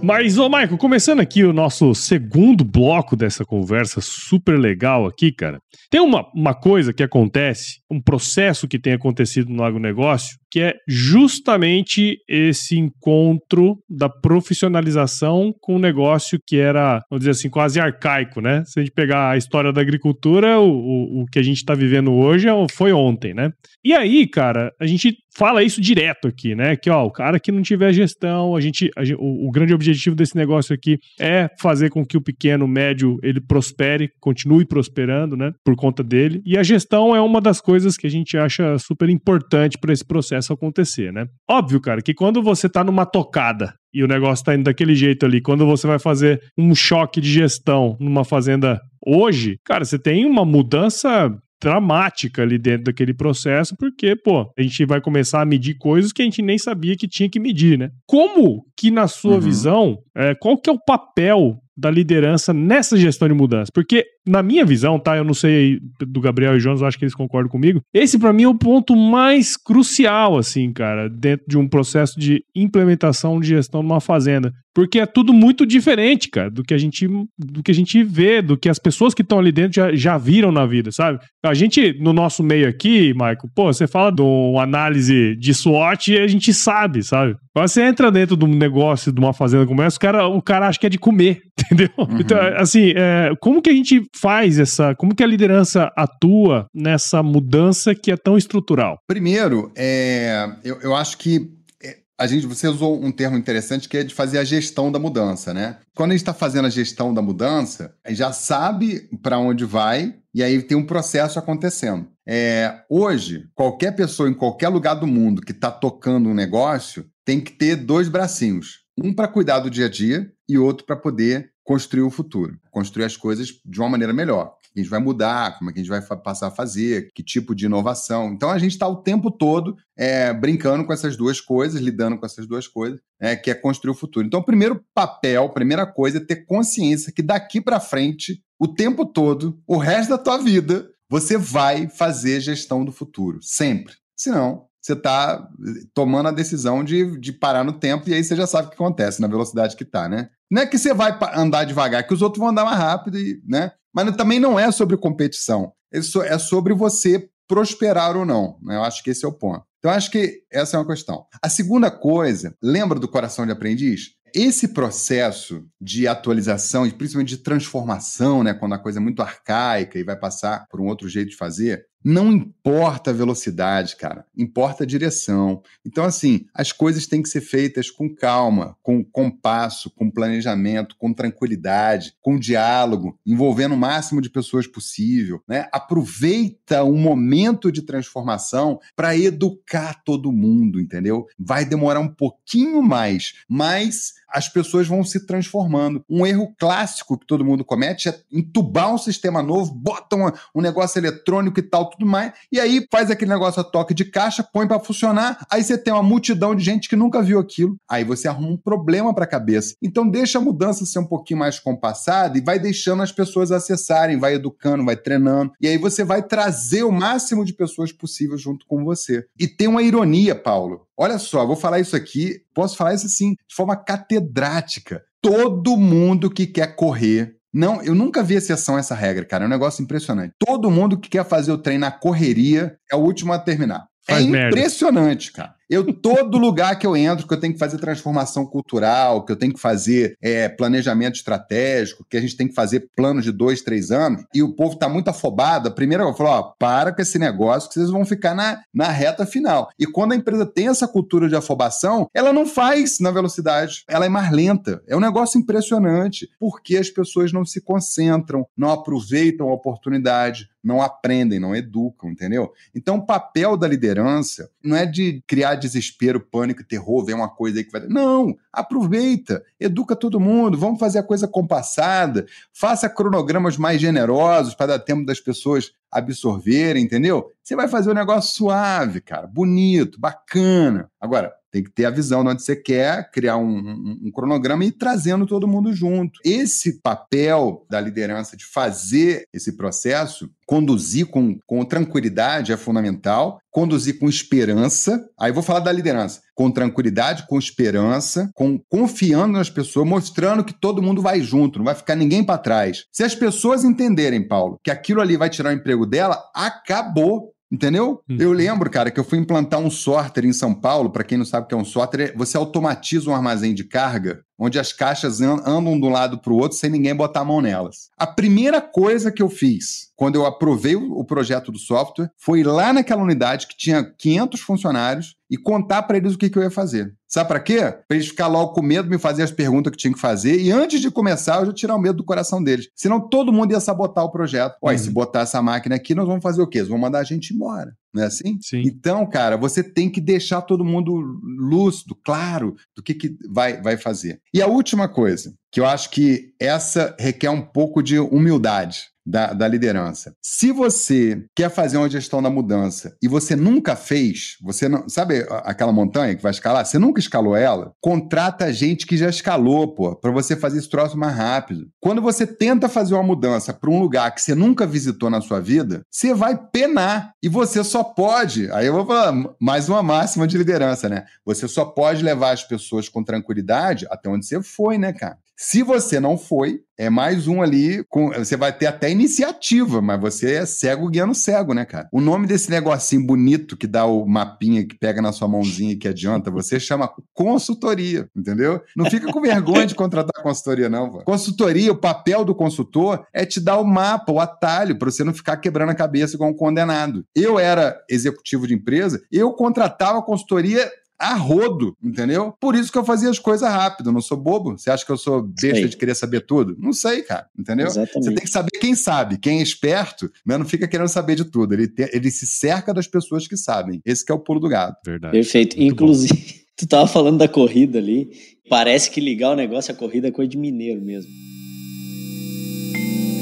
Mas, 0.01 0.39
ô 0.39 0.49
Michael, 0.49 0.79
começando 0.79 1.19
aqui 1.21 1.45
o 1.45 1.53
nosso 1.53 1.93
segundo 1.93 2.65
bloco 2.65 3.17
dessa 3.17 3.45
conversa 3.45 4.01
super 4.01 4.57
legal 4.57 5.07
aqui, 5.07 5.33
cara. 5.33 5.59
Tem 5.91 6.01
uma, 6.01 6.25
uma 6.33 6.55
coisa 6.55 6.93
que 6.93 7.03
acontece, 7.03 7.81
um 7.91 8.01
processo 8.01 8.69
que 8.69 8.79
tem 8.79 8.93
acontecido 8.93 9.51
no 9.51 9.63
agronegócio, 9.63 10.39
que 10.51 10.61
é 10.61 10.75
justamente 10.87 12.19
esse 12.29 12.79
encontro 12.79 13.79
da 13.89 14.09
profissionalização 14.09 15.55
com 15.61 15.77
um 15.77 15.79
negócio 15.79 16.39
que 16.47 16.57
era, 16.57 17.01
vamos 17.11 17.21
dizer 17.21 17.33
assim, 17.33 17.51
quase 17.51 17.81
arcaico, 17.81 18.41
né? 18.41 18.63
Se 18.67 18.79
a 18.79 18.83
gente 18.83 18.93
pegar 18.93 19.31
a 19.31 19.37
história 19.37 19.73
da 19.73 19.81
agricultura, 19.81 20.59
o, 20.59 20.71
o, 20.71 21.23
o 21.23 21.27
que 21.27 21.39
a 21.39 21.43
gente 21.43 21.59
está 21.59 21.75
vivendo 21.75 22.13
hoje 22.13 22.49
é 22.49 22.53
foi 22.71 22.93
ontem, 22.93 23.35
né? 23.35 23.51
E 23.85 23.95
aí, 23.95 24.27
cara, 24.27 24.73
a 24.81 24.87
gente 24.87 25.17
fala 25.39 25.63
isso 25.63 25.81
direto 25.81 26.27
aqui, 26.27 26.55
né? 26.55 26.77
Que, 26.77 26.91
ó, 26.91 27.05
o 27.05 27.13
cara 27.13 27.39
que 27.39 27.53
não 27.53 27.63
tiver 27.63 27.93
gestão, 27.93 28.57
a 28.57 28.61
gente, 28.61 28.91
a 28.97 29.03
o, 29.17 29.49
o 29.49 29.51
grande 29.51 29.73
objetivo 29.73 30.17
desse 30.17 30.37
negócio 30.37 30.75
aqui 30.75 30.99
é 31.21 31.49
fazer 31.61 31.91
com 31.91 32.05
que 32.05 32.17
o 32.17 32.21
pequeno, 32.21 32.67
médio, 32.67 33.19
ele 33.23 33.41
prospere, 33.41 34.11
continue 34.21 34.67
prosperando, 34.67 35.37
né? 35.37 35.53
Por 35.65 35.77
conta 35.77 36.03
dele. 36.03 36.43
E 36.45 36.59
a 36.59 36.63
gestão 36.63 37.15
é 37.15 37.21
uma 37.21 37.41
das 37.41 37.61
coisas 37.61 37.78
que 37.97 38.07
a 38.07 38.11
gente 38.11 38.37
acha 38.37 38.79
super 38.79 39.09
importante 39.09 39.79
para 39.79 39.93
esse 39.93 40.05
processo 40.05 40.29
processo 40.29 40.53
acontecer, 40.53 41.13
né? 41.13 41.27
Óbvio, 41.49 41.81
cara, 41.81 42.03
que 42.03 42.15
quando 42.15 42.43
você 42.43 42.69
tá 42.69 42.85
numa 42.85 43.07
tocada 43.07 43.75
e 43.93 44.03
o 44.03 44.09
negócio 44.09 44.45
tá 44.45 44.55
indo 44.55 44.65
daquele 44.65 44.95
jeito 44.95 45.25
ali, 45.25 45.41
quando 45.41 45.67
você 45.67 45.87
vai 45.87 45.99
fazer 45.99 46.41
um 46.57 46.75
choque 46.75 47.21
de 47.21 47.31
gestão 47.31 47.97
numa 48.01 48.25
fazenda 48.25 48.81
hoje, 49.05 49.59
cara, 49.65 49.85
você 49.85 49.99
tem 49.99 50.27
uma 50.27 50.45
mudança 50.45 51.31
dramática 51.61 52.43
ali 52.43 52.57
dentro 52.57 52.85
daquele 52.85 53.13
processo, 53.13 53.75
porque, 53.77 54.15
pô, 54.15 54.49
a 54.57 54.63
gente 54.63 54.85
vai 54.87 55.01
começar 55.01 55.43
a 55.43 55.47
medir 55.47 55.75
coisas 55.77 56.13
que 56.13 56.23
a 56.23 56.25
gente 56.25 56.41
nem 56.41 56.57
sabia 56.57 56.97
que 56.97 57.09
tinha 57.09 57.29
que 57.29 57.41
medir, 57.41 57.77
né? 57.77 57.91
Como 58.07 58.65
que, 58.77 58.91
na 58.91 59.09
sua 59.09 59.35
uhum. 59.35 59.41
visão, 59.41 59.99
é, 60.17 60.35
qual 60.37 60.57
que 60.57 60.71
é 60.71 60.73
o 60.73 60.79
papel 60.79 61.59
da 61.79 61.93
liderança 61.93 62.53
nessa 62.53 62.97
gestão 62.97 63.29
de 63.29 63.35
mudança. 63.35 63.71
Porque, 63.73 64.05
na 64.29 64.43
minha 64.43 64.65
visão, 64.65 64.99
tá? 64.99 65.17
Eu 65.17 65.25
não 65.25 65.35
sei 65.35 65.81
do 66.01 66.21
Gabriel 66.21 66.57
e 66.57 66.61
Jonas, 66.61 66.81
eu 66.81 66.87
acho 66.87 66.99
que 66.99 67.05
eles 67.05 67.15
concordam 67.15 67.51
comigo. 67.51 67.81
Esse, 67.93 68.19
para 68.19 68.33
mim, 68.33 68.45
é 68.45 68.49
o 68.49 68.55
ponto 68.55 68.95
mais 68.95 69.57
crucial, 69.57 70.37
assim, 70.37 70.73
cara, 70.73 71.09
dentro 71.09 71.47
de 71.49 71.59
um 71.59 71.69
processo 71.69 72.19
de 72.19 72.43
implementação 72.55 73.41
de 73.41 73.49
gestão 73.49 73.83
numa 73.83 74.01
fazenda. 74.01 74.53
Porque 74.75 75.01
é 75.01 75.07
tudo 75.07 75.33
muito 75.33 75.67
diferente, 75.67 76.31
cara, 76.31 76.49
do 76.49 76.63
que 76.63 76.73
a 76.73 76.79
gente, 76.79 77.09
do 77.37 77.65
que 77.65 77.71
a 77.73 77.75
gente 77.75 78.05
vê, 78.05 78.41
do 78.41 78.57
que 78.57 78.69
as 78.69 78.79
pessoas 78.79 79.13
que 79.13 79.23
estão 79.23 79.41
ali 79.41 79.51
dentro 79.51 79.75
já, 79.75 79.93
já 79.93 80.17
viram 80.17 80.53
na 80.53 80.65
vida, 80.67 80.93
sabe? 80.93 81.19
A 81.45 81.53
gente, 81.53 81.99
no 82.01 82.13
nosso 82.13 82.45
meio 82.45 82.69
aqui, 82.69 83.13
Michael, 83.13 83.51
pô, 83.57 83.73
você 83.73 83.89
fala 83.89 84.13
de 84.13 84.23
uma 84.23 84.63
análise 84.63 85.35
de 85.35 85.53
SWOT 85.53 86.13
e 86.13 86.19
a 86.19 86.29
gente 86.29 86.55
sabe, 86.55 87.03
sabe? 87.03 87.35
Quando 87.53 87.67
você 87.67 87.83
entra 87.83 88.09
dentro 88.13 88.37
de 88.37 88.45
um 88.45 88.55
negócio, 88.55 89.11
de 89.11 89.19
uma 89.19 89.33
fazenda 89.33 89.67
como 89.67 89.83
essa, 89.83 89.97
o 89.97 90.01
cara, 90.01 90.29
o 90.29 90.41
cara 90.41 90.69
acha 90.69 90.79
que 90.79 90.87
é 90.87 90.91
de 90.91 90.99
comer, 90.99 91.41
entendeu? 91.61 91.91
Uhum. 91.99 92.21
Então, 92.21 92.39
assim, 92.57 92.93
é, 92.95 93.33
como 93.41 93.61
que 93.61 93.71
a 93.71 93.75
gente 93.75 94.03
faz 94.19 94.59
essa. 94.59 94.95
Como 94.95 95.15
que 95.15 95.23
a 95.23 95.27
liderança 95.27 95.93
atua 95.97 96.67
nessa 96.75 97.23
mudança 97.23 97.95
que 97.95 98.11
é 98.11 98.17
tão 98.17 98.37
estrutural? 98.37 98.99
Primeiro, 99.07 99.71
é, 99.77 100.51
eu, 100.65 100.81
eu 100.81 100.95
acho 100.95 101.19
que 101.19 101.51
é, 101.83 101.99
a 102.19 102.27
gente, 102.27 102.47
você 102.47 102.67
usou 102.69 103.03
um 103.03 103.13
termo 103.13 103.37
interessante 103.37 103.89
que 103.89 103.99
é 103.99 104.05
de 104.05 104.15
fazer 104.15 104.39
a 104.39 104.45
gestão 104.45 104.91
da 104.91 104.99
mudança, 104.99 105.55
né? 105.55 105.79
Quando 105.95 106.11
a 106.11 106.15
gente 106.15 106.23
está 106.23 106.35
fazendo 106.35 106.67
a 106.67 106.71
gestão 106.71 107.15
da 107.15 107.23
mudança, 107.23 107.95
já 108.09 108.33
sabe 108.33 109.09
para 109.23 109.39
onde 109.39 109.65
vai 109.65 110.15
e 110.35 110.43
aí 110.43 110.61
tem 110.63 110.77
um 110.77 110.87
processo 110.87 111.39
acontecendo. 111.39 112.09
É, 112.27 112.83
hoje, 112.91 113.49
qualquer 113.55 113.93
pessoa 113.97 114.29
em 114.29 114.35
qualquer 114.35 114.69
lugar 114.69 114.95
do 114.95 115.07
mundo 115.07 115.43
que 115.43 115.53
está 115.53 115.71
tocando 115.71 116.29
um 116.29 116.35
negócio 116.35 117.07
tem 117.25 117.41
que 117.41 117.53
ter 117.53 117.77
dois 117.77 118.09
bracinhos. 118.09 118.81
Um 119.03 119.15
para 119.15 119.29
cuidar 119.29 119.61
do 119.61 119.71
dia 119.71 119.87
a 119.87 119.89
dia 119.89 120.31
e 120.49 120.59
outro 120.59 120.85
para 120.85 120.97
poder 120.97 121.51
construir 121.69 122.01
o 122.01 122.09
futuro, 122.09 122.59
construir 122.71 123.05
as 123.05 123.15
coisas 123.15 123.61
de 123.63 123.79
uma 123.79 123.91
maneira 123.91 124.11
melhor. 124.11 124.55
A 124.75 124.81
gente 124.81 124.89
vai 124.89 124.99
mudar, 124.99 125.59
como 125.59 125.69
é 125.69 125.73
que 125.75 125.79
a 125.79 125.83
gente 125.83 125.91
vai 125.91 126.01
passar 126.17 126.47
a 126.47 126.51
fazer, 126.51 127.13
que 127.15 127.23
tipo 127.23 127.55
de 127.55 127.67
inovação. 127.67 128.33
Então 128.33 128.49
a 128.49 128.57
gente 128.57 128.73
está 128.73 128.89
o 128.89 129.03
tempo 129.03 129.31
todo 129.31 129.77
é, 129.95 130.33
brincando 130.33 130.87
com 130.87 130.95
essas 130.95 131.15
duas 131.15 131.43
coisas, 131.43 131.83
lidando 131.83 132.17
com 132.17 132.25
essas 132.25 132.47
duas 132.47 132.67
coisas, 132.67 132.99
é, 133.21 133.37
que 133.37 133.51
é 133.51 133.55
construir 133.55 133.91
o 133.91 133.95
futuro. 133.95 134.27
Então, 134.27 134.41
o 134.41 134.45
primeiro 134.45 134.83
papel, 134.95 135.47
primeira 135.51 135.87
coisa 135.87 136.17
é 136.17 136.25
ter 136.25 136.47
consciência 136.47 137.13
que 137.13 137.21
daqui 137.21 137.61
para 137.61 137.79
frente, 137.79 138.43
o 138.59 138.67
tempo 138.67 139.05
todo, 139.05 139.61
o 139.67 139.77
resto 139.77 140.09
da 140.09 140.19
tua 140.19 140.39
vida, 140.39 140.89
você 141.11 141.37
vai 141.37 141.87
fazer 141.87 142.41
gestão 142.41 142.83
do 142.83 142.93
futuro, 142.93 143.41
sempre. 143.43 143.93
Senão, 144.17 144.65
você 144.81 144.95
está 144.95 145.47
tomando 145.93 146.31
a 146.31 146.33
decisão 146.33 146.83
de, 146.83 147.21
de 147.21 147.31
parar 147.31 147.63
no 147.63 147.75
tempo 147.75 148.09
e 148.09 148.15
aí 148.15 148.25
você 148.25 148.35
já 148.35 148.47
sabe 148.47 148.69
o 148.69 148.71
que 148.71 148.77
acontece 148.77 149.21
na 149.21 149.29
velocidade 149.29 149.77
que 149.77 149.83
está, 149.83 150.09
né? 150.09 150.31
Não 150.51 150.63
é 150.63 150.67
que 150.67 150.79
você 150.79 150.95
vai 150.95 151.17
andar 151.35 151.65
devagar, 151.65 152.07
que 152.07 152.15
os 152.15 152.23
outros 152.23 152.41
vão 152.41 152.49
andar 152.49 152.65
mais 152.65 152.79
rápido, 152.79 153.19
e, 153.19 153.43
né? 153.47 153.73
Mas 153.95 154.17
também 154.17 154.39
não 154.41 154.59
é 154.59 154.71
sobre 154.71 154.97
competição. 154.97 155.73
Isso 155.93 156.23
é 156.23 156.39
sobre 156.39 156.75
você 156.75 157.29
prosperar 157.49 158.17
ou 158.17 158.25
não. 158.25 158.59
Né? 158.63 158.77
Eu 158.77 158.83
acho 158.83 159.03
que 159.03 159.11
esse 159.11 159.25
é 159.25 159.29
o 159.29 159.33
ponto. 159.33 159.65
Então, 159.79 159.91
acho 159.91 160.11
que 160.11 160.43
essa 160.51 160.77
é 160.77 160.81
uma 160.81 160.87
questão. 160.87 161.25
A 161.43 161.49
segunda 161.49 161.91
coisa, 161.91 162.55
lembra 162.63 162.99
do 162.99 163.09
coração 163.09 163.47
de 163.47 163.53
aprendiz? 163.53 164.11
Esse 164.35 164.69
processo 164.69 165.65
de 165.81 166.07
atualização 166.07 166.87
e 166.87 166.93
principalmente 166.93 167.31
de 167.31 167.43
transformação, 167.43 168.43
né, 168.43 168.53
quando 168.53 168.75
a 168.75 168.79
coisa 168.79 168.99
é 168.99 169.03
muito 169.03 169.23
arcaica 169.23 169.99
e 169.99 170.05
vai 170.05 170.17
passar 170.17 170.67
por 170.69 170.81
um 170.81 170.87
outro 170.87 171.09
jeito 171.09 171.31
de 171.31 171.37
fazer, 171.37 171.87
não 172.05 172.33
importa 172.33 173.11
a 173.11 173.15
velocidade, 173.15 173.97
cara, 173.97 174.25
importa 174.37 174.85
a 174.85 174.87
direção. 174.87 175.63
Então, 175.85 176.05
assim, 176.05 176.47
as 176.55 176.73
coisas 176.73 177.07
têm 177.07 177.23
que 177.23 177.29
ser 177.29 177.41
feitas 177.41 177.91
com 177.91 178.15
calma, 178.15 178.77
com 178.83 179.05
compasso, 179.05 179.91
com 179.91 180.11
planejamento, 180.11 180.97
com 180.97 181.13
tranquilidade, 181.13 182.15
com 182.21 182.39
diálogo, 182.39 183.19
envolvendo 183.27 183.75
o 183.75 183.79
máximo 183.79 184.21
de 184.21 184.31
pessoas 184.31 184.67
possível. 184.67 185.43
Né? 185.49 185.69
Aproveita 185.73 186.83
o 186.83 186.97
momento 186.97 187.73
de 187.73 187.83
transformação 187.83 188.81
para 188.95 189.17
educar 189.17 190.03
todo 190.05 190.33
mundo, 190.33 190.81
entendeu? 190.81 191.27
Vai 191.39 191.65
demorar 191.65 192.01
um 192.01 192.09
pouquinho 192.09 192.83
mais, 192.83 193.35
mas 193.49 194.15
as 194.29 194.49
pessoas 194.49 194.87
vão 194.87 195.03
se 195.03 195.27
transformando. 195.27 196.05
Um 196.09 196.27
erro 196.27 196.55
clássico 196.59 197.19
que 197.19 197.27
todo 197.27 197.45
mundo 197.45 197.65
comete 197.65 198.09
é 198.09 198.21
entubar 198.31 198.93
um 198.93 198.99
sistema 198.99 199.43
novo, 199.43 199.75
bota 199.75 200.17
um, 200.17 200.31
um 200.55 200.61
negócio 200.61 200.99
eletrônico 200.99 201.59
e 201.59 201.63
tal, 201.63 201.88
tudo 201.89 202.07
mais, 202.07 202.33
e 202.51 202.61
aí 202.61 202.87
faz 202.91 203.11
aquele 203.11 203.31
negócio 203.31 203.61
a 203.61 203.65
toque 203.65 203.95
de 203.95 204.05
caixa, 204.05 204.43
põe 204.43 204.67
para 204.67 204.81
funcionar, 204.81 205.47
aí 205.51 205.63
você 205.63 205.77
tem 205.77 205.93
uma 205.93 206.03
multidão 206.03 206.55
de 206.55 206.65
gente 206.65 206.89
que 206.89 206.97
nunca 206.97 207.23
viu 207.23 207.39
aquilo, 207.39 207.77
aí 207.89 208.05
você 208.05 208.29
arruma 208.29 208.49
um 208.49 208.57
problema 208.57 209.15
para 209.15 209.25
a 209.25 209.29
cabeça. 209.29 209.75
Então 209.83 210.09
deixa 210.09 210.39
a 210.39 210.41
mudança 210.41 210.85
ser 210.87 210.99
um 210.99 211.07
pouquinho 211.07 211.41
mais 211.41 211.59
compassada 211.59 212.39
e 212.39 212.41
vai 212.41 212.59
deixando 212.59 213.03
as 213.03 213.13
pessoas 213.13 213.51
acessarem, 213.53 214.19
vai 214.19 214.35
educando, 214.35 214.85
vai 214.85 214.97
treinando, 214.97 215.53
e 215.61 215.69
aí 215.69 215.79
você 215.79 216.05
vai 216.05 216.23
trazer 216.23 216.83
o 216.83 216.93
máximo 216.93 217.45
de 217.45 217.53
pessoas 217.53 217.93
possível 217.93 218.37
junto 218.37 218.67
com 218.67 218.85
você. 218.85 219.25
E 219.39 219.47
tem 219.47 219.69
uma 219.69 219.83
ironia, 219.83 220.35
Paulo. 220.35 220.87
Olha 220.97 221.19
só, 221.19 221.47
vou 221.47 221.57
falar 221.57 221.79
isso 221.81 221.95
aqui, 221.95 222.43
posso 222.53 222.77
falar 222.77 222.95
isso 222.95 223.07
assim, 223.07 223.33
de 223.49 223.55
forma 223.55 223.77
catedrática. 223.77 225.05
Todo 225.21 225.77
mundo 225.77 226.31
que 226.31 226.47
quer 226.47 226.75
correr 226.75 227.38
não, 227.53 227.83
eu 227.83 227.95
nunca 227.95 228.23
vi 228.23 228.35
exceção 228.35 228.77
a 228.77 228.81
essa 228.81 228.95
regra, 228.95 229.25
cara. 229.25 229.45
É 229.45 229.47
um 229.47 229.51
negócio 229.51 229.83
impressionante. 229.83 230.35
Todo 230.39 230.71
mundo 230.71 230.99
que 230.99 231.09
quer 231.09 231.25
fazer 231.25 231.53
o 231.53 231.59
trem 231.59 231.79
na 231.79 231.91
correria 231.91 232.77
é 232.91 232.97
o 232.97 233.01
último 233.01 233.33
a 233.33 233.39
terminar. 233.39 233.87
Faz 234.07 234.25
é 234.25 234.29
merda. 234.29 234.59
impressionante, 234.59 235.33
cara. 235.33 235.55
Eu, 235.71 235.93
todo 235.93 236.39
lugar 236.39 236.79
que 236.79 236.87
eu 236.87 236.97
entro, 236.97 237.27
que 237.27 237.35
eu 237.35 237.41
tenho 237.41 237.53
que 237.53 237.59
fazer 237.59 237.79
transformação 237.79 238.47
cultural, 238.47 239.25
que 239.25 239.33
eu 239.33 239.37
tenho 239.37 239.53
que 239.53 239.61
fazer 239.61 240.17
é, 240.21 240.49
planejamento 240.49 241.17
estratégico, 241.17 242.07
que 242.09 242.17
a 242.17 242.21
gente 242.21 242.37
tem 242.37 242.49
que 242.49 242.55
fazer 242.55 242.89
planos 242.97 243.25
de 243.25 243.33
dois, 243.33 243.63
três 243.63 243.91
anos, 243.91 244.25
e 244.35 244.43
o 244.43 244.55
povo 244.55 244.77
tá 244.77 244.89
muito 244.89 245.09
afobado, 245.09 245.69
a 245.69 245.73
primeira 245.73 246.05
eu 246.05 246.15
falo, 246.15 246.31
ó, 246.31 246.43
para 246.59 246.93
com 246.93 247.03
esse 247.03 247.19
negócio 247.19 247.69
que 247.69 247.75
vocês 247.75 247.91
vão 247.91 248.05
ficar 248.05 248.35
na, 248.35 248.63
na 248.73 248.89
reta 248.89 249.27
final. 249.27 249.69
E 249.79 249.87
quando 249.87 250.13
a 250.13 250.17
empresa 250.17 250.47
tem 250.47 250.69
essa 250.69 250.89
cultura 250.89 251.29
de 251.29 251.37
afobação, 251.37 252.09
ela 252.15 252.33
não 252.33 252.47
faz 252.47 252.99
na 252.99 253.11
velocidade, 253.11 253.85
ela 253.89 254.07
é 254.07 254.09
mais 254.09 254.31
lenta. 254.33 254.83
É 254.87 254.97
um 254.97 255.01
negócio 255.01 255.39
impressionante, 255.39 256.29
porque 256.39 256.77
as 256.77 256.89
pessoas 256.89 257.33
não 257.33 257.45
se 257.45 257.61
concentram, 257.61 258.47
não 258.57 258.71
aproveitam 258.71 259.49
a 259.49 259.55
oportunidade, 259.55 260.49
não 260.63 260.83
aprendem, 260.83 261.39
não 261.39 261.55
educam, 261.55 262.11
entendeu? 262.11 262.53
Então, 262.75 262.97
o 262.97 263.07
papel 263.07 263.57
da 263.57 263.67
liderança 263.67 264.51
não 264.63 264.77
é 264.77 264.85
de 264.85 265.23
criar 265.27 265.55
desespero, 265.59 266.21
pânico, 266.21 266.65
terror, 266.65 267.05
ver 267.05 267.15
uma 267.15 267.29
coisa 267.29 267.59
aí 267.59 267.65
que 267.65 267.71
vai. 267.71 267.87
Não! 267.87 268.37
Aproveita, 268.53 269.43
educa 269.61 269.95
todo 269.95 270.21
mundo, 270.21 270.57
vamos 270.57 270.79
fazer 270.79 270.99
a 270.99 271.03
coisa 271.03 271.29
compassada, 271.29 272.27
faça 272.53 272.89
cronogramas 272.89 273.57
mais 273.57 273.81
generosos 273.81 274.55
para 274.55 274.67
dar 274.67 274.79
tempo 274.79 275.05
das 275.05 275.21
pessoas 275.21 275.73
absorverem, 275.91 276.85
entendeu? 276.85 277.31
Você 277.43 277.57
vai 277.57 277.69
fazer 277.69 277.91
um 277.91 277.95
negócio 277.95 278.37
suave, 278.37 279.01
cara, 279.01 279.27
bonito, 279.27 279.99
bacana. 280.01 280.91
Agora, 281.01 281.33
tem 281.51 281.63
que 281.63 281.71
ter 281.71 281.87
a 281.87 281.91
visão 281.91 282.23
de 282.23 282.31
onde 282.31 282.43
você 282.43 282.55
quer, 282.55 283.11
criar 283.11 283.37
um, 283.37 283.49
um, 283.49 283.99
um, 284.05 284.11
cronograma 284.13 284.65
e 284.65 284.69
ir 284.69 284.73
trazendo 284.73 285.27
todo 285.27 285.49
mundo 285.49 285.73
junto. 285.73 286.21
Esse 286.25 286.81
papel 286.81 287.67
da 287.71 287.81
liderança 287.81 288.37
de 288.37 288.45
fazer 288.45 289.27
esse 289.33 289.57
processo, 289.57 290.31
conduzir 290.47 291.07
com, 291.07 291.39
com 291.47 291.65
tranquilidade 291.65 292.53
é 292.53 292.57
fundamental, 292.57 293.41
conduzir 293.51 293.99
com 293.99 294.09
esperança. 294.09 295.05
Aí 295.19 295.33
vou 295.33 295.43
falar 295.43 295.61
da 295.61 295.73
liderança. 295.73 296.21
Com 296.35 296.51
tranquilidade, 296.51 297.27
com 297.27 297.39
esperança, 297.39 298.31
com 298.35 298.59
confiando 298.69 299.35
nas 299.35 299.51
pessoas, 299.51 299.89
mostrando 299.89 300.45
que 300.45 300.55
todo 300.55 300.83
mundo 300.83 301.03
vai 301.03 301.21
junto, 301.21 301.59
não 301.59 301.65
vai 301.65 301.75
ficar 301.75 301.97
ninguém 301.97 302.23
para 302.23 302.39
trás. 302.39 302.85
Se 302.93 303.03
as 303.03 303.15
pessoas 303.15 303.65
entenderem, 303.65 304.27
Paulo, 304.27 304.59
que 304.63 304.71
aquilo 304.71 305.01
ali 305.01 305.17
vai 305.17 305.29
tirar 305.29 305.51
o 305.51 305.57
emprego 305.57 305.85
dela, 305.85 306.19
acabou. 306.35 307.33
Entendeu? 307.51 308.03
Uhum. 308.09 308.17
Eu 308.19 308.33
lembro, 308.33 308.71
cara, 308.71 308.91
que 308.91 309.01
eu 309.01 309.05
fui 309.05 309.19
implantar 309.19 309.59
um 309.59 309.71
sorter 309.71 310.25
em 310.25 310.33
São 310.33 310.55
Paulo. 310.55 310.91
Para 310.91 311.05
quem 311.05 311.17
não 311.17 311.25
sabe 311.25 311.45
o 311.45 311.49
que 311.49 311.55
é 311.55 311.59
um 311.59 311.65
sorter, 311.65 312.01
é 312.01 312.13
você 312.17 312.37
automatiza 312.37 313.09
um 313.09 313.15
armazém 313.15 313.55
de 313.55 313.65
carga 313.65 314.23
onde 314.39 314.59
as 314.59 314.73
caixas 314.73 315.21
andam 315.21 315.79
de 315.79 315.87
um 315.87 315.91
lado 315.91 316.19
para 316.19 316.33
o 316.33 316.37
outro 316.37 316.57
sem 316.57 316.71
ninguém 316.71 316.95
botar 316.95 317.21
a 317.21 317.25
mão 317.25 317.41
nelas. 317.41 317.91
A 317.97 318.07
primeira 318.07 318.61
coisa 318.61 319.11
que 319.11 319.23
eu 319.23 319.29
fiz 319.29 319.89
quando 319.97 320.15
eu 320.15 320.25
aprovei 320.25 320.77
o 320.77 321.05
projeto 321.05 321.51
do 321.51 321.59
software 321.59 322.11
foi 322.17 322.41
ir 322.41 322.47
lá 322.47 322.73
naquela 322.73 323.03
unidade 323.03 323.49
que 323.49 323.57
tinha 323.57 323.83
500 323.83 324.41
funcionários 324.41 325.17
e 325.31 325.37
contar 325.37 325.83
para 325.83 325.97
eles 325.97 326.15
o 326.15 326.19
que, 326.19 326.31
que 326.31 326.39
eu 326.39 326.43
ia 326.43 326.51
fazer. 326.51 326.95
Sabe 327.07 327.29
para 327.29 327.41
quê? 327.41 327.59
Para 327.61 327.97
eles 327.97 328.09
ficar 328.09 328.29
logo 328.29 328.53
com 328.53 328.63
medo, 328.63 328.89
me 328.89 328.99
fazer 328.99 329.23
as 329.23 329.33
perguntas 329.33 329.71
que 329.73 329.79
tinham 329.79 329.95
que 329.95 330.01
fazer 330.01 330.41
e 330.41 330.53
antes 330.53 330.81
de 330.81 330.91
começar 330.91 331.41
eu 331.41 331.47
já 331.47 331.53
tirar 331.53 331.75
o 331.75 331.81
medo 331.81 331.97
do 331.97 332.05
coração 332.05 332.43
deles. 332.43 332.69
Senão 332.77 333.01
todo 333.01 333.33
mundo 333.33 333.53
ia 333.53 333.61
sabotar 333.61 334.05
o 334.05 334.11
projeto. 334.11 334.57
Olha, 334.63 334.77
uhum. 334.77 334.85
se 334.85 334.91
botar 334.91 335.21
essa 335.21 335.43
máquina 335.43 335.75
aqui, 335.75 335.95
nós 335.95 336.07
vamos 336.07 336.23
fazer 336.23 336.43
o 336.43 336.47
quê? 336.47 336.59
Eles 336.59 336.69
vão 336.69 336.79
mandar 336.79 337.01
a 337.01 337.05
gente 337.05 337.35
embora. 337.35 337.75
Não 337.93 338.03
é 338.03 338.07
assim? 338.07 338.39
Sim. 338.41 338.63
Então, 338.65 339.09
cara, 339.09 339.37
você 339.37 339.63
tem 339.63 339.91
que 339.91 340.01
deixar 340.01 340.43
todo 340.43 340.65
mundo 340.65 340.93
lúcido, 340.95 341.97
claro, 342.05 342.55
do 342.77 342.83
que, 342.83 342.95
que 342.95 343.17
vai, 343.31 343.61
vai 343.63 343.77
fazer. 343.77 344.21
E 344.33 344.43
a 344.43 344.47
última 344.47 344.89
coisa, 344.89 345.35
que 345.51 345.61
eu 345.61 345.67
acho 345.67 345.91
que 345.91 346.33
essa 346.39 346.95
requer 346.99 347.31
um 347.31 347.43
pouco 347.43 347.83
de 347.83 347.99
humildade. 347.99 348.85
Da, 349.09 349.33
da 349.33 349.49
liderança. 349.49 350.15
Se 350.23 350.53
você 350.53 351.25
quer 351.35 351.51
fazer 351.51 351.79
uma 351.79 351.89
gestão 351.89 352.23
da 352.23 352.29
mudança 352.29 352.95
e 353.03 353.09
você 353.09 353.35
nunca 353.35 353.75
fez, 353.75 354.37
você 354.43 354.69
não. 354.69 354.89
Sabe 354.89 355.27
aquela 355.45 355.73
montanha 355.73 356.15
que 356.15 356.23
vai 356.23 356.31
escalar? 356.31 356.65
Você 356.65 356.79
nunca 356.79 357.01
escalou 357.01 357.35
ela? 357.35 357.73
Contrata 357.81 358.53
gente 358.53 358.87
que 358.87 358.97
já 358.97 359.09
escalou, 359.09 359.75
pô, 359.75 359.97
para 359.97 360.11
você 360.11 360.37
fazer 360.37 360.59
esse 360.59 360.69
troço 360.69 360.99
mais 360.99 361.17
rápido. 361.17 361.69
Quando 361.81 362.03
você 362.03 362.27
tenta 362.27 362.69
fazer 362.69 362.95
uma 362.95 363.03
mudança 363.03 363.53
para 363.53 363.71
um 363.71 363.81
lugar 363.81 364.15
que 364.15 364.21
você 364.21 364.35
nunca 364.35 364.67
visitou 364.67 365.09
na 365.09 365.21
sua 365.21 365.41
vida, 365.41 365.83
você 365.91 366.13
vai 366.13 366.37
penar. 366.37 367.13
E 367.23 367.29
você 367.29 367.65
só 367.65 367.83
pode. 367.83 368.51
Aí 368.53 368.67
eu 368.67 368.75
vou 368.75 368.87
falar 368.87 369.15
mais 369.41 369.69
uma 369.69 369.83
máxima 369.83 370.27
de 370.27 370.37
liderança, 370.37 370.89
né? 370.89 371.05
Você 371.25 371.49
só 371.49 371.65
pode 371.65 372.03
levar 372.03 372.33
as 372.33 372.45
pessoas 372.45 372.89
com 372.89 373.03
tranquilidade 373.03 373.87
até 373.91 374.09
onde 374.09 374.27
você 374.27 374.43
foi, 374.43 374.77
né, 374.77 374.93
cara? 374.93 375.19
Se 375.41 375.63
você 375.63 376.01
não 376.01 376.19
foi, 376.19 376.63
é 376.77 376.91
mais 376.91 377.29
um 377.29 377.41
ali, 377.41 377.85
com, 377.89 378.11
você 378.11 378.37
vai 378.37 378.53
ter 378.53 378.67
até 378.67 378.91
iniciativa, 378.91 379.81
mas 379.81 380.01
você 380.01 380.35
é 380.35 380.45
cego 380.45 380.89
guiando 380.89 381.15
cego, 381.15 381.55
né, 381.55 381.65
cara? 381.65 381.89
O 381.93 382.01
nome 382.01 382.27
desse 382.27 382.51
negocinho 382.51 383.07
bonito 383.07 383.57
que 383.57 383.69
dá 383.69 383.87
o 383.87 384.05
mapinha 384.05 384.67
que 384.67 384.77
pega 384.77 385.01
na 385.01 385.13
sua 385.13 385.29
mãozinha 385.29 385.75
e 385.75 385.77
que 385.77 385.87
adianta, 385.87 386.29
você 386.29 386.59
chama 386.59 386.91
consultoria, 387.15 388.09
entendeu? 388.17 388.61
Não 388.77 388.91
fica 388.91 389.13
com 389.13 389.21
vergonha 389.21 389.65
de 389.65 389.77
contratar 389.77 390.21
consultoria, 390.25 390.69
não. 390.69 390.91
Pô. 390.91 391.05
Consultoria, 391.05 391.71
o 391.71 391.81
papel 391.81 392.25
do 392.25 392.35
consultor 392.35 393.07
é 393.15 393.25
te 393.25 393.39
dar 393.39 393.59
o 393.59 393.65
mapa, 393.65 394.11
o 394.11 394.19
atalho, 394.19 394.77
para 394.77 394.91
você 394.91 395.05
não 395.05 395.15
ficar 395.15 395.37
quebrando 395.37 395.71
a 395.71 395.75
cabeça 395.77 396.17
igual 396.17 396.31
um 396.31 396.37
condenado. 396.37 397.05
Eu 397.15 397.39
era 397.39 397.81
executivo 397.89 398.45
de 398.45 398.55
empresa, 398.55 399.01
eu 399.13 399.33
contratava 399.35 400.03
consultoria 400.03 400.69
a 400.99 401.15
rodo, 401.15 401.77
entendeu? 401.83 402.35
Por 402.41 402.55
isso 402.55 402.73
que 402.73 402.79
eu 402.79 402.85
fazia 402.85 403.09
as 403.09 403.19
coisas 403.19 403.49
rápido, 403.49 403.93
não 403.93 404.01
sou 404.01 404.17
bobo. 404.17 404.59
Você 404.59 404.71
acha 404.71 404.85
que 404.85 404.91
eu 404.91 404.97
sou 404.97 405.23
besta 405.23 405.61
sei. 405.61 405.69
de 405.69 405.77
querer 405.77 405.95
saber 405.95 406.23
tudo? 406.23 406.57
Não 406.59 406.73
sei, 406.73 407.03
cara, 407.03 407.27
entendeu? 407.39 407.67
Exatamente. 407.67 408.05
Você 408.05 408.15
tem 408.15 408.25
que 408.25 408.31
saber 408.31 408.51
quem 408.61 408.75
sabe, 408.75 409.19
quem 409.19 409.39
é 409.39 409.43
esperto, 409.43 410.11
mas 410.25 410.39
não 410.39 410.47
fica 410.47 410.67
querendo 410.67 410.89
saber 410.89 411.15
de 411.15 411.25
tudo. 411.25 411.55
Ele, 411.55 411.69
te, 411.69 411.89
ele 411.93 412.11
se 412.11 412.27
cerca 412.27 412.75
das 412.75 412.89
pessoas 412.89 413.29
que 413.29 413.37
sabem. 413.37 413.81
Esse 413.85 414.05
que 414.05 414.11
é 414.11 414.15
o 414.15 414.19
pulo 414.19 414.41
do 414.41 414.49
gato. 414.49 414.79
Verdade. 414.85 415.13
Perfeito. 415.13 415.57
Muito 415.57 415.73
Inclusive, 415.73 416.15
bom. 416.15 416.39
tu 416.57 416.67
tava 416.67 416.87
falando 416.89 417.19
da 417.19 417.29
corrida 417.29 417.79
ali, 417.79 418.11
parece 418.49 418.91
que 418.91 419.01
ligar 419.01 419.31
o 419.31 419.37
negócio 419.37 419.73
à 419.73 419.77
corrida 419.77 420.09
é 420.09 420.11
coisa 420.11 420.29
de 420.29 420.37
mineiro 420.37 420.81
mesmo. 420.81 421.11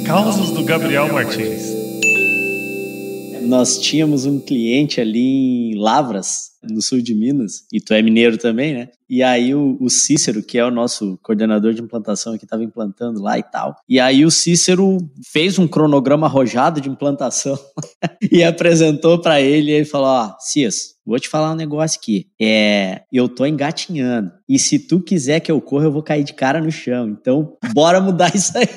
Causos 0.06 0.52
do 0.52 0.64
Gabriel 0.64 1.12
Martins. 1.12 1.85
Nós 3.46 3.78
tínhamos 3.78 4.26
um 4.26 4.40
cliente 4.40 5.00
ali 5.00 5.72
em 5.72 5.78
Lavras, 5.78 6.50
no 6.62 6.82
sul 6.82 7.00
de 7.00 7.14
Minas, 7.14 7.64
e 7.72 7.80
tu 7.80 7.94
é 7.94 8.02
mineiro 8.02 8.36
também, 8.36 8.74
né? 8.74 8.88
E 9.08 9.22
aí 9.22 9.54
o, 9.54 9.76
o 9.80 9.88
Cícero, 9.88 10.42
que 10.42 10.58
é 10.58 10.64
o 10.64 10.70
nosso 10.70 11.16
coordenador 11.22 11.72
de 11.72 11.80
implantação, 11.80 12.36
que 12.36 12.44
estava 12.44 12.64
implantando 12.64 13.22
lá 13.22 13.38
e 13.38 13.42
tal. 13.42 13.76
E 13.88 14.00
aí 14.00 14.24
o 14.24 14.30
Cícero 14.30 14.98
fez 15.32 15.58
um 15.58 15.68
cronograma 15.68 16.26
arrojado 16.26 16.80
de 16.80 16.88
implantação 16.88 17.56
e 18.32 18.42
apresentou 18.42 19.20
para 19.20 19.40
ele. 19.40 19.70
E 19.70 19.74
ele 19.74 19.84
falou: 19.84 20.08
Ó, 20.08 20.34
Cis, 20.40 20.96
vou 21.06 21.20
te 21.20 21.28
falar 21.28 21.52
um 21.52 21.56
negócio 21.56 22.00
aqui. 22.00 22.26
É, 22.40 23.02
eu 23.12 23.28
tô 23.28 23.46
engatinhando. 23.46 24.32
E 24.48 24.60
se 24.60 24.78
tu 24.78 25.00
quiser 25.00 25.40
que 25.40 25.50
eu 25.50 25.60
corra, 25.60 25.86
eu 25.86 25.92
vou 25.92 26.04
cair 26.04 26.22
de 26.22 26.32
cara 26.32 26.60
no 26.60 26.70
chão. 26.70 27.08
Então, 27.08 27.56
bora 27.74 28.00
mudar 28.00 28.32
isso 28.34 28.52
aí. 28.56 28.68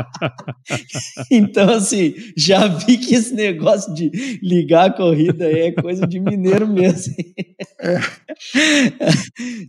então, 1.30 1.70
assim, 1.70 2.14
já 2.36 2.66
vi 2.66 2.98
que 2.98 3.14
esse 3.14 3.32
negócio 3.32 3.94
de 3.94 4.38
ligar 4.42 4.90
a 4.90 4.92
corrida 4.92 5.50
é 5.50 5.72
coisa 5.72 6.06
de 6.06 6.20
mineiro 6.20 6.68
mesmo. 6.68 7.14
É. 7.80 7.98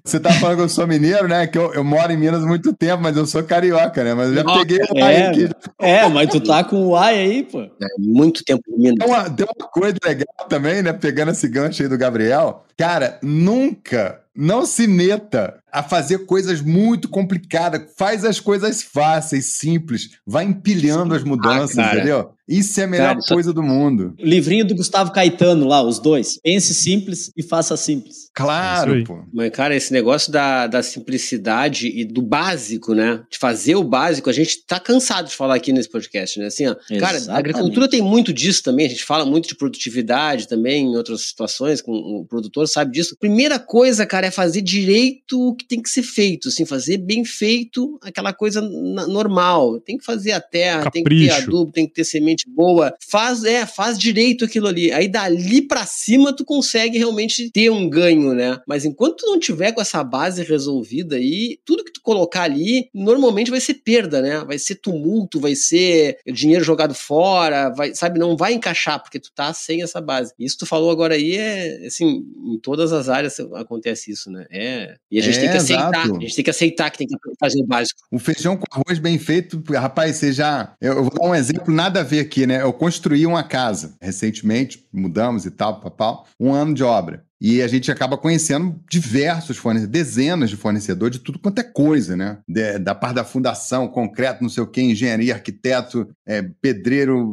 Você 0.03 0.19
tá 0.19 0.33
falando 0.33 0.57
que 0.57 0.63
eu 0.63 0.69
sou 0.69 0.85
mineiro, 0.85 1.25
né? 1.25 1.47
Que 1.47 1.57
eu, 1.57 1.73
eu 1.73 1.85
moro 1.85 2.11
em 2.11 2.17
Minas 2.17 2.43
há 2.43 2.47
muito 2.47 2.73
tempo, 2.73 3.01
mas 3.01 3.15
eu 3.15 3.25
sou 3.25 3.41
carioca, 3.43 4.03
né? 4.03 4.13
Mas 4.13 4.27
eu 4.29 4.35
já 4.35 4.43
peguei 4.43 4.79
o 4.79 4.97
é, 4.97 5.27
aqui. 5.27 5.49
É, 5.79 6.07
mas 6.09 6.29
tu 6.29 6.41
tá 6.41 6.65
com 6.65 6.87
o 6.87 6.97
ai 6.97 7.17
aí, 7.17 7.43
pô. 7.43 7.61
É, 7.61 7.69
muito 7.97 8.43
tempo 8.43 8.63
em 8.67 8.77
Minas. 8.77 8.99
Tem 8.99 9.07
uma, 9.07 9.29
tem 9.29 9.45
uma 9.45 9.67
coisa 9.69 9.95
legal 10.05 10.47
também, 10.49 10.81
né? 10.81 10.91
Pegando 10.91 11.31
esse 11.31 11.47
gancho 11.47 11.81
aí 11.81 11.87
do 11.87 11.97
Gabriel. 11.97 12.65
Cara, 12.77 13.17
nunca 13.21 14.19
não 14.36 14.65
se 14.65 14.88
meta 14.88 15.61
a 15.72 15.82
fazer 15.82 16.26
coisas 16.26 16.61
muito 16.61 17.07
complicadas. 17.07 17.84
Faz 17.97 18.26
as 18.26 18.39
coisas 18.39 18.82
fáceis, 18.82 19.53
simples. 19.53 20.09
Vai 20.26 20.45
empilhando 20.45 21.13
as 21.13 21.24
mudanças, 21.24 21.78
ah, 21.78 21.93
entendeu? 21.93 22.34
Isso 22.51 22.82
é 22.82 22.84
a 22.84 22.88
melhor 22.88 23.15
cara, 23.15 23.26
coisa 23.30 23.53
do 23.53 23.63
mundo. 23.63 24.13
O 24.19 24.26
livrinho 24.26 24.65
do 24.65 24.76
Gustavo 24.76 25.13
Caetano 25.13 25.65
lá, 25.65 25.82
os 25.82 25.99
dois. 25.99 26.38
Pense 26.43 26.74
simples 26.74 27.32
e 27.38 27.41
faça 27.41 27.78
simples. 27.78 28.30
Claro, 28.36 28.99
é 28.99 29.03
pô. 29.05 29.24
Mas, 29.34 29.51
cara, 29.51 29.74
esse 29.74 29.93
negócio 29.93 30.30
da, 30.32 30.67
da 30.67 30.84
simplicidade 30.84 31.88
e 31.88 32.03
do 32.03 32.22
básico, 32.22 32.93
né? 32.93 33.24
De 33.32 33.38
fazer 33.38 33.76
o 33.76 33.84
básico, 33.84 34.30
a 34.30 34.34
gente 34.34 34.65
tá 34.65 34.82
cansado 34.82 35.30
de 35.30 35.36
falar 35.36 35.55
aqui 35.55 35.72
nesse 35.72 35.89
podcast, 35.89 36.39
né? 36.39 36.47
Assim, 36.47 36.67
ó, 36.67 36.76
cara, 36.99 37.17
a 37.30 37.38
agricultura 37.38 37.89
tem 37.89 38.01
muito 38.01 38.34
disso 38.34 38.61
também. 38.63 38.86
A 38.86 38.89
gente 38.89 39.05
fala 39.05 39.26
muito 39.26 39.47
de 39.47 39.55
produtividade 39.55 40.45
também 40.47 40.88
em 40.88 40.97
outras 40.97 41.22
situações, 41.22 41.82
com 41.82 41.93
o 41.93 42.26
produtor 42.26 42.67
sabe 42.67 42.91
disso. 42.91 43.15
Primeira 43.17 43.59
coisa, 43.59 44.05
cara, 44.05 44.28
é 44.28 44.32
fazer 44.32 44.61
direito 44.61 45.39
o 45.39 45.55
que 45.62 45.68
tem 45.68 45.82
que 45.82 45.89
ser 45.89 46.03
feito, 46.03 46.49
assim, 46.49 46.66
fazer 46.66 46.97
bem 46.97 47.24
feito 47.24 47.97
aquela 48.01 48.34
coisa 48.34 48.62
normal. 48.62 49.80
Tem 49.80 49.97
que 49.97 50.05
fazer 50.05 50.32
a 50.32 50.41
terra, 50.41 50.84
Capricho. 50.84 51.03
tem 51.03 51.03
que 51.03 51.26
ter 51.26 51.32
adubo, 51.32 51.72
tem 51.72 51.88
que 51.88 51.93
ter 51.93 52.03
semente 52.03 52.45
boa, 52.49 52.93
faz, 53.07 53.43
é, 53.43 53.66
faz 53.66 53.97
direito 53.97 54.45
aquilo 54.45 54.68
ali. 54.68 54.91
Aí 54.91 55.07
dali 55.07 55.62
para 55.62 55.86
cima 55.86 56.36
tu 56.36 56.43
consegue 56.43 56.97
realmente 56.97 57.49
ter 57.51 57.70
um 57.70 57.89
ganho, 57.89 58.34
né? 58.34 58.59
Mas 58.68 58.86
enquanto 58.86 59.18
tu 59.18 59.28
não 59.28 59.39
tiver 59.39 59.72
com 59.72 59.82
essa 59.82 60.03
base 60.03 60.43
resolvida 60.43 61.16
aí, 61.16 61.59
tudo 61.66 61.84
que 61.84 61.93
tu 61.93 62.01
colocar 62.01 62.43
ali, 62.43 62.89
normalmente 62.93 63.51
vai 63.51 63.59
ser 63.59 63.76
perda, 63.76 64.22
né? 64.22 64.43
Vai 64.45 64.57
ser 64.57 64.76
tumulto, 64.76 65.39
vai 65.39 65.55
ser 65.55 66.18
dinheiro 66.32 66.64
jogado 66.64 66.93
fora, 66.93 67.70
vai, 67.70 67.93
sabe, 67.93 68.20
não 68.20 68.36
vai 68.36 68.53
encaixar 68.53 69.01
porque 69.01 69.20
tu 69.20 69.32
tá 69.34 69.53
sem 69.53 69.82
essa 69.82 70.01
base. 70.01 70.34
Isso 70.39 70.57
tu 70.59 70.66
falou 70.66 70.91
agora 70.91 71.16
aí 71.16 71.36
é, 71.36 71.86
assim, 71.86 72.24
em 72.45 72.59
todas 72.59 72.91
as 72.91 73.09
áreas 73.09 73.39
acontece 73.39 74.12
isso, 74.12 74.32
né? 74.32 74.45
É, 74.51 74.95
e 75.09 75.20
a 75.20 75.22
gente 75.22 75.38
é, 75.38 75.41
tem 75.41 75.50
que 75.51 75.57
aceitar, 75.57 76.05
exato. 76.05 76.17
a 76.17 76.19
gente 76.19 76.35
tem 76.35 76.43
que 76.43 76.49
aceitar 76.49 76.89
que 76.91 76.97
tem 76.97 77.07
que 77.07 77.15
fazer 77.39 77.61
o 77.61 77.65
básico. 77.65 78.01
Um 78.11 78.19
feijão 78.19 78.57
com 78.57 78.65
arroz 78.71 78.99
bem 78.99 79.17
feito, 79.17 79.61
rapaz, 79.73 80.17
você 80.17 80.33
já, 80.33 80.73
eu, 80.81 80.93
eu 80.93 81.03
vou 81.03 81.13
dar 81.13 81.25
um 81.25 81.35
exemplo 81.35 81.73
nada 81.73 82.01
a 82.01 82.03
ver 82.03 82.19
aqui, 82.19 82.45
né? 82.45 82.61
Eu 82.61 82.73
construí 82.73 83.25
uma 83.25 83.43
casa 83.43 83.95
recentemente, 84.01 84.85
mudamos 84.91 85.45
e 85.45 85.51
tal, 85.51 85.79
papau, 85.79 86.25
um 86.39 86.53
ano 86.53 86.73
de 86.73 86.83
obra. 86.83 87.23
E 87.41 87.59
a 87.63 87.67
gente 87.67 87.91
acaba 87.91 88.19
conhecendo 88.19 88.79
diversos 88.87 89.57
fornecedores, 89.57 89.91
dezenas 89.91 90.49
de 90.51 90.55
fornecedores 90.55 91.17
de 91.17 91.23
tudo 91.23 91.39
quanto 91.39 91.57
é 91.57 91.63
coisa, 91.63 92.15
né? 92.15 92.37
De, 92.47 92.77
da 92.77 92.93
parte 92.93 93.15
da 93.15 93.23
fundação, 93.23 93.87
concreto, 93.87 94.43
não 94.43 94.49
sei 94.49 94.61
o 94.61 94.67
quê, 94.67 94.81
engenharia, 94.81 95.33
arquiteto, 95.33 96.07
é, 96.27 96.43
pedreiro, 96.61 97.27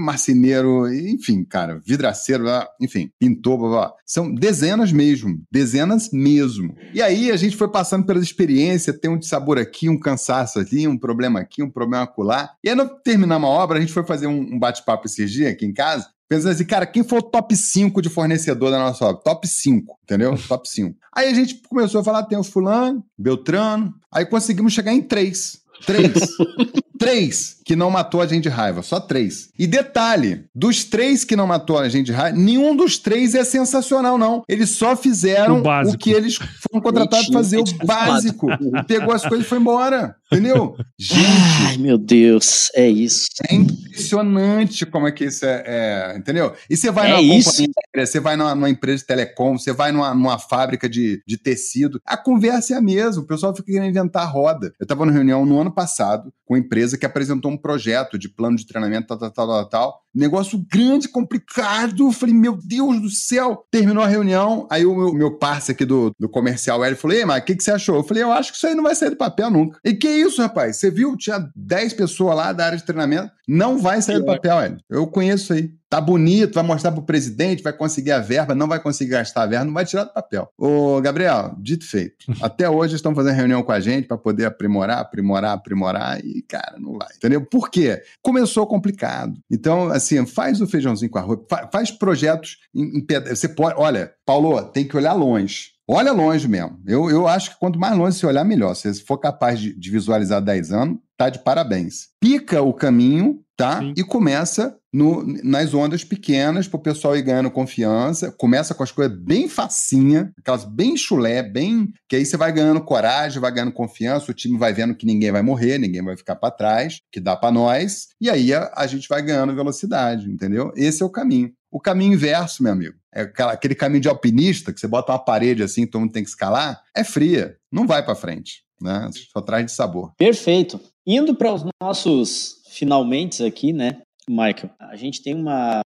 marceneiro, 0.00 0.92
enfim, 0.92 1.44
cara, 1.44 1.80
vidraceiro, 1.86 2.44
enfim, 2.80 3.08
pintor, 3.20 3.56
blá, 3.56 3.68
blá. 3.68 3.92
São 4.04 4.34
dezenas 4.34 4.90
mesmo, 4.90 5.40
dezenas 5.50 6.10
mesmo. 6.12 6.74
E 6.92 7.00
aí 7.00 7.30
a 7.30 7.36
gente 7.36 7.56
foi 7.56 7.68
passando 7.68 8.04
pelas 8.04 8.24
experiências, 8.24 8.98
tem 8.98 9.10
um 9.10 9.22
sabor 9.22 9.58
aqui, 9.58 9.88
um 9.88 9.98
cansaço 9.98 10.58
ali, 10.58 10.88
um 10.88 10.98
problema 10.98 11.38
aqui, 11.38 11.62
um 11.62 11.70
problema 11.70 12.02
acolá. 12.04 12.50
E 12.64 12.68
aí, 12.68 12.74
no 12.74 12.88
terminar 12.88 13.36
uma 13.36 13.48
obra, 13.48 13.78
a 13.78 13.80
gente 13.80 13.92
foi 13.92 14.04
fazer 14.04 14.26
um, 14.26 14.40
um 14.40 14.58
bate-papo 14.58 15.06
esses 15.06 15.30
dias 15.30 15.52
aqui 15.52 15.64
em 15.64 15.72
casa, 15.72 16.08
Pensando 16.32 16.52
assim, 16.52 16.64
cara, 16.64 16.86
quem 16.86 17.04
foi 17.04 17.18
o 17.18 17.22
top 17.22 17.54
5 17.54 18.00
de 18.00 18.08
fornecedor 18.08 18.70
da 18.70 18.78
nossa 18.78 19.04
obra? 19.04 19.20
Top 19.22 19.46
5, 19.46 19.98
entendeu? 20.02 20.34
top 20.48 20.66
5. 20.66 20.96
Aí 21.14 21.28
a 21.28 21.34
gente 21.34 21.60
começou 21.68 22.00
a 22.00 22.04
falar, 22.04 22.22
tem 22.22 22.38
o 22.38 22.42
fulano, 22.42 23.04
Beltrano, 23.18 23.92
aí 24.10 24.24
conseguimos 24.24 24.72
chegar 24.72 24.94
em 24.94 25.02
três. 25.02 25.60
Três. 25.84 26.10
três 26.98 27.58
que 27.66 27.76
não 27.76 27.90
matou 27.90 28.22
a 28.22 28.26
gente 28.26 28.44
de 28.44 28.48
raiva, 28.48 28.82
só 28.82 28.98
três. 28.98 29.50
E 29.58 29.66
detalhe, 29.66 30.44
dos 30.54 30.84
três 30.84 31.22
que 31.22 31.36
não 31.36 31.46
matou 31.46 31.76
a 31.76 31.86
gente 31.88 32.06
de 32.06 32.12
raiva, 32.12 32.38
nenhum 32.38 32.74
dos 32.74 32.96
três 32.96 33.34
é 33.34 33.44
sensacional, 33.44 34.16
não. 34.16 34.42
Eles 34.48 34.70
só 34.70 34.96
fizeram 34.96 35.62
o, 35.62 35.90
o 35.90 35.98
que 35.98 36.12
eles 36.12 36.36
foram 36.36 36.80
contratados 36.80 37.26
para 37.26 37.34
fazer, 37.34 37.58
o 37.58 37.86
básico. 37.86 38.46
Pegou 38.86 39.12
as 39.12 39.26
coisas 39.26 39.44
e 39.44 39.48
foi 39.48 39.58
embora. 39.58 40.16
Entendeu? 40.32 40.76
Gente. 40.98 41.26
Ai, 41.68 41.76
meu 41.78 41.98
Deus, 41.98 42.70
é 42.74 42.88
isso. 42.88 43.26
É 43.48 43.54
impressionante 43.54 44.86
como 44.86 45.06
é 45.06 45.12
que 45.12 45.24
isso 45.24 45.44
é. 45.44 45.62
é 45.66 46.16
entendeu? 46.16 46.54
E 46.68 46.76
você 46.76 46.90
vai 46.90 47.10
é 47.10 47.16
numa 47.16 47.22
isso? 47.22 47.50
companhia, 47.50 48.06
você 48.06 48.20
vai 48.20 48.36
numa, 48.36 48.54
numa, 48.54 48.70
empresa 48.70 48.98
de 48.98 49.06
telecom, 49.06 49.58
você 49.58 49.72
vai 49.72 49.92
numa, 49.92 50.14
numa 50.14 50.38
fábrica 50.38 50.88
de, 50.88 51.22
de 51.26 51.36
tecido. 51.36 52.00
A 52.06 52.16
conversa 52.16 52.74
é 52.74 52.76
a 52.76 52.82
mesma. 52.82 53.22
O 53.22 53.26
pessoal 53.26 53.54
fica 53.54 53.70
querendo 53.70 53.90
inventar 53.90 54.30
roda. 54.32 54.72
Eu 54.80 54.84
estava 54.84 55.04
numa 55.04 55.14
reunião 55.14 55.44
no 55.44 55.60
ano 55.60 55.72
passado 55.72 56.32
com 56.44 56.54
uma 56.54 56.60
empresa 56.60 56.98
que 56.98 57.06
apresentou 57.06 57.50
um 57.50 57.56
projeto 57.56 58.18
de 58.18 58.28
plano 58.28 58.56
de 58.56 58.66
treinamento, 58.66 59.06
tal, 59.06 59.18
tal, 59.18 59.30
tal, 59.30 59.46
tal, 59.46 59.68
tal. 59.68 60.02
Negócio 60.14 60.64
grande, 60.70 61.08
complicado. 61.08 62.06
Eu 62.06 62.12
falei, 62.12 62.34
meu 62.34 62.56
Deus 62.56 63.00
do 63.00 63.10
céu. 63.10 63.64
Terminou 63.70 64.02
a 64.02 64.08
reunião, 64.08 64.66
aí 64.70 64.84
o 64.84 64.94
meu, 64.94 65.12
meu 65.12 65.38
parceiro 65.38 65.76
aqui 65.76 65.84
do, 65.84 66.12
do 66.18 66.28
comercial, 66.28 66.84
ele 66.84 66.96
falou, 66.96 67.16
ei, 67.16 67.24
mas 67.24 67.42
o 67.42 67.44
que, 67.44 67.56
que 67.56 67.64
você 67.64 67.70
achou? 67.70 67.96
Eu 67.96 68.04
falei, 68.04 68.22
eu 68.22 68.32
acho 68.32 68.50
que 68.50 68.56
isso 68.56 68.66
aí 68.66 68.74
não 68.74 68.82
vai 68.82 68.94
sair 68.94 69.10
do 69.10 69.16
papel 69.16 69.50
nunca. 69.50 69.78
E 69.84 69.94
que 69.94 70.08
isso, 70.08 70.42
rapaz? 70.42 70.76
Você 70.76 70.90
viu? 70.90 71.16
Tinha 71.16 71.48
10 71.56 71.94
pessoas 71.94 72.36
lá 72.36 72.52
da 72.52 72.66
área 72.66 72.78
de 72.78 72.84
treinamento. 72.84 73.30
Não 73.48 73.78
vai 73.78 74.00
sair 74.00 74.18
do 74.18 74.26
papel, 74.26 74.60
Hélio. 74.60 74.78
Eu 74.88 75.06
conheço 75.06 75.52
aí. 75.52 75.70
tá 75.90 76.00
bonito, 76.00 76.54
vai 76.54 76.62
mostrar 76.62 76.90
pro 76.90 77.02
presidente, 77.02 77.62
vai 77.62 77.72
conseguir 77.72 78.12
a 78.12 78.18
verba, 78.18 78.54
não 78.54 78.66
vai 78.66 78.80
conseguir 78.80 79.10
gastar 79.10 79.42
a 79.42 79.46
verba, 79.46 79.66
não 79.66 79.74
vai 79.74 79.84
tirar 79.84 80.04
do 80.04 80.12
papel. 80.12 80.48
Ô, 80.56 80.98
Gabriel, 81.02 81.54
dito 81.58 81.84
feito. 81.84 82.24
Até 82.40 82.70
hoje 82.70 82.94
estão 82.94 83.14
fazendo 83.14 83.34
reunião 83.34 83.62
com 83.62 83.72
a 83.72 83.80
gente 83.80 84.08
para 84.08 84.16
poder 84.16 84.46
aprimorar, 84.46 85.00
aprimorar, 85.00 85.52
aprimorar 85.52 86.24
e, 86.24 86.40
cara, 86.42 86.76
não 86.78 86.96
vai. 86.96 87.08
Entendeu? 87.16 87.44
Por 87.44 87.70
quê? 87.70 88.02
Começou 88.22 88.66
complicado. 88.66 89.34
Então, 89.50 89.88
assim, 89.88 90.01
faz 90.26 90.60
o 90.60 90.66
feijãozinho 90.66 91.10
com 91.10 91.18
arroz, 91.18 91.40
faz 91.72 91.90
projetos 91.90 92.58
em, 92.74 92.98
em 92.98 93.06
Você 93.28 93.48
pode, 93.48 93.78
olha, 93.78 94.12
Paulo, 94.26 94.62
tem 94.64 94.86
que 94.86 94.96
olhar 94.96 95.12
longe. 95.12 95.72
Olha 95.92 96.12
longe 96.12 96.48
mesmo. 96.48 96.80
Eu, 96.86 97.10
eu 97.10 97.28
acho 97.28 97.50
que 97.50 97.58
quanto 97.58 97.78
mais 97.78 97.96
longe 97.96 98.16
você 98.16 98.26
olhar, 98.26 98.44
melhor. 98.44 98.74
Se 98.74 98.92
você 98.92 99.02
for 99.04 99.18
capaz 99.18 99.60
de, 99.60 99.78
de 99.78 99.90
visualizar 99.90 100.40
10 100.40 100.72
anos, 100.72 100.98
tá 101.18 101.28
de 101.28 101.38
parabéns. 101.40 102.08
Pica 102.18 102.62
o 102.62 102.72
caminho, 102.72 103.40
tá? 103.56 103.80
Sim. 103.80 103.92
E 103.96 104.02
começa 104.02 104.76
no, 104.92 105.24
nas 105.44 105.72
ondas 105.74 106.02
pequenas 106.02 106.66
para 106.66 106.78
o 106.78 106.82
pessoal 106.82 107.16
ir 107.16 107.22
ganhando 107.22 107.50
confiança. 107.50 108.32
Começa 108.32 108.74
com 108.74 108.82
as 108.82 108.90
coisas 108.90 109.16
bem 109.16 109.48
facinha, 109.48 110.32
aquelas 110.38 110.64
bem 110.64 110.96
chulé, 110.96 111.42
bem. 111.42 111.92
Que 112.08 112.16
aí 112.16 112.24
você 112.24 112.36
vai 112.36 112.52
ganhando 112.52 112.80
coragem, 112.80 113.40
vai 113.40 113.52
ganhando 113.52 113.72
confiança, 113.72 114.30
o 114.30 114.34
time 114.34 114.58
vai 114.58 114.72
vendo 114.72 114.94
que 114.94 115.06
ninguém 115.06 115.30
vai 115.30 115.42
morrer, 115.42 115.78
ninguém 115.78 116.02
vai 116.02 116.16
ficar 116.16 116.36
para 116.36 116.50
trás, 116.50 117.00
que 117.12 117.20
dá 117.20 117.36
para 117.36 117.52
nós. 117.52 118.08
E 118.20 118.30
aí 118.30 118.52
a, 118.54 118.72
a 118.74 118.86
gente 118.86 119.08
vai 119.08 119.22
ganhando 119.22 119.54
velocidade, 119.54 120.30
entendeu? 120.30 120.72
Esse 120.74 121.02
é 121.02 121.06
o 121.06 121.10
caminho. 121.10 121.52
O 121.72 121.80
caminho 121.80 122.12
inverso, 122.12 122.62
meu 122.62 122.70
amigo, 122.70 122.96
é 123.14 123.22
aquele 123.22 123.74
caminho 123.74 124.02
de 124.02 124.08
alpinista 124.08 124.74
que 124.74 124.78
você 124.78 124.86
bota 124.86 125.10
uma 125.10 125.18
parede 125.18 125.62
assim, 125.62 125.86
todo 125.86 126.02
mundo 126.02 126.12
tem 126.12 126.22
que 126.22 126.28
escalar, 126.28 126.82
é 126.94 127.02
fria, 127.02 127.56
não 127.72 127.86
vai 127.86 128.04
para 128.04 128.14
frente, 128.14 128.62
né? 128.78 129.08
Só 129.32 129.40
traz 129.40 129.64
de 129.64 129.72
sabor. 129.72 130.12
Perfeito. 130.18 130.78
Indo 131.06 131.34
para 131.34 131.50
os 131.50 131.64
nossos 131.82 132.60
finalmente 132.68 133.42
aqui, 133.42 133.72
né, 133.72 134.02
Michael? 134.28 134.70
A 134.78 134.96
gente 134.96 135.22
tem 135.22 135.34
uma, 135.34 135.80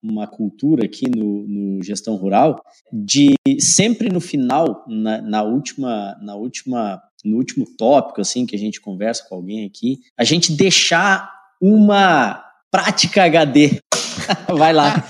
uma 0.00 0.28
cultura 0.28 0.84
aqui 0.84 1.10
no, 1.10 1.44
no 1.48 1.82
gestão 1.82 2.14
rural 2.14 2.62
de 2.92 3.34
sempre 3.58 4.10
no 4.10 4.20
final, 4.20 4.84
na, 4.86 5.20
na 5.20 5.42
última, 5.42 6.16
na 6.22 6.36
última, 6.36 7.02
no 7.24 7.36
último 7.36 7.66
tópico 7.76 8.20
assim 8.20 8.46
que 8.46 8.54
a 8.54 8.58
gente 8.58 8.80
conversa 8.80 9.24
com 9.28 9.34
alguém 9.34 9.66
aqui, 9.66 9.98
a 10.16 10.22
gente 10.22 10.52
deixar 10.52 11.28
uma 11.60 12.44
prática 12.70 13.24
HD 13.24 13.80
vai 14.56 14.72
lá. 14.72 15.04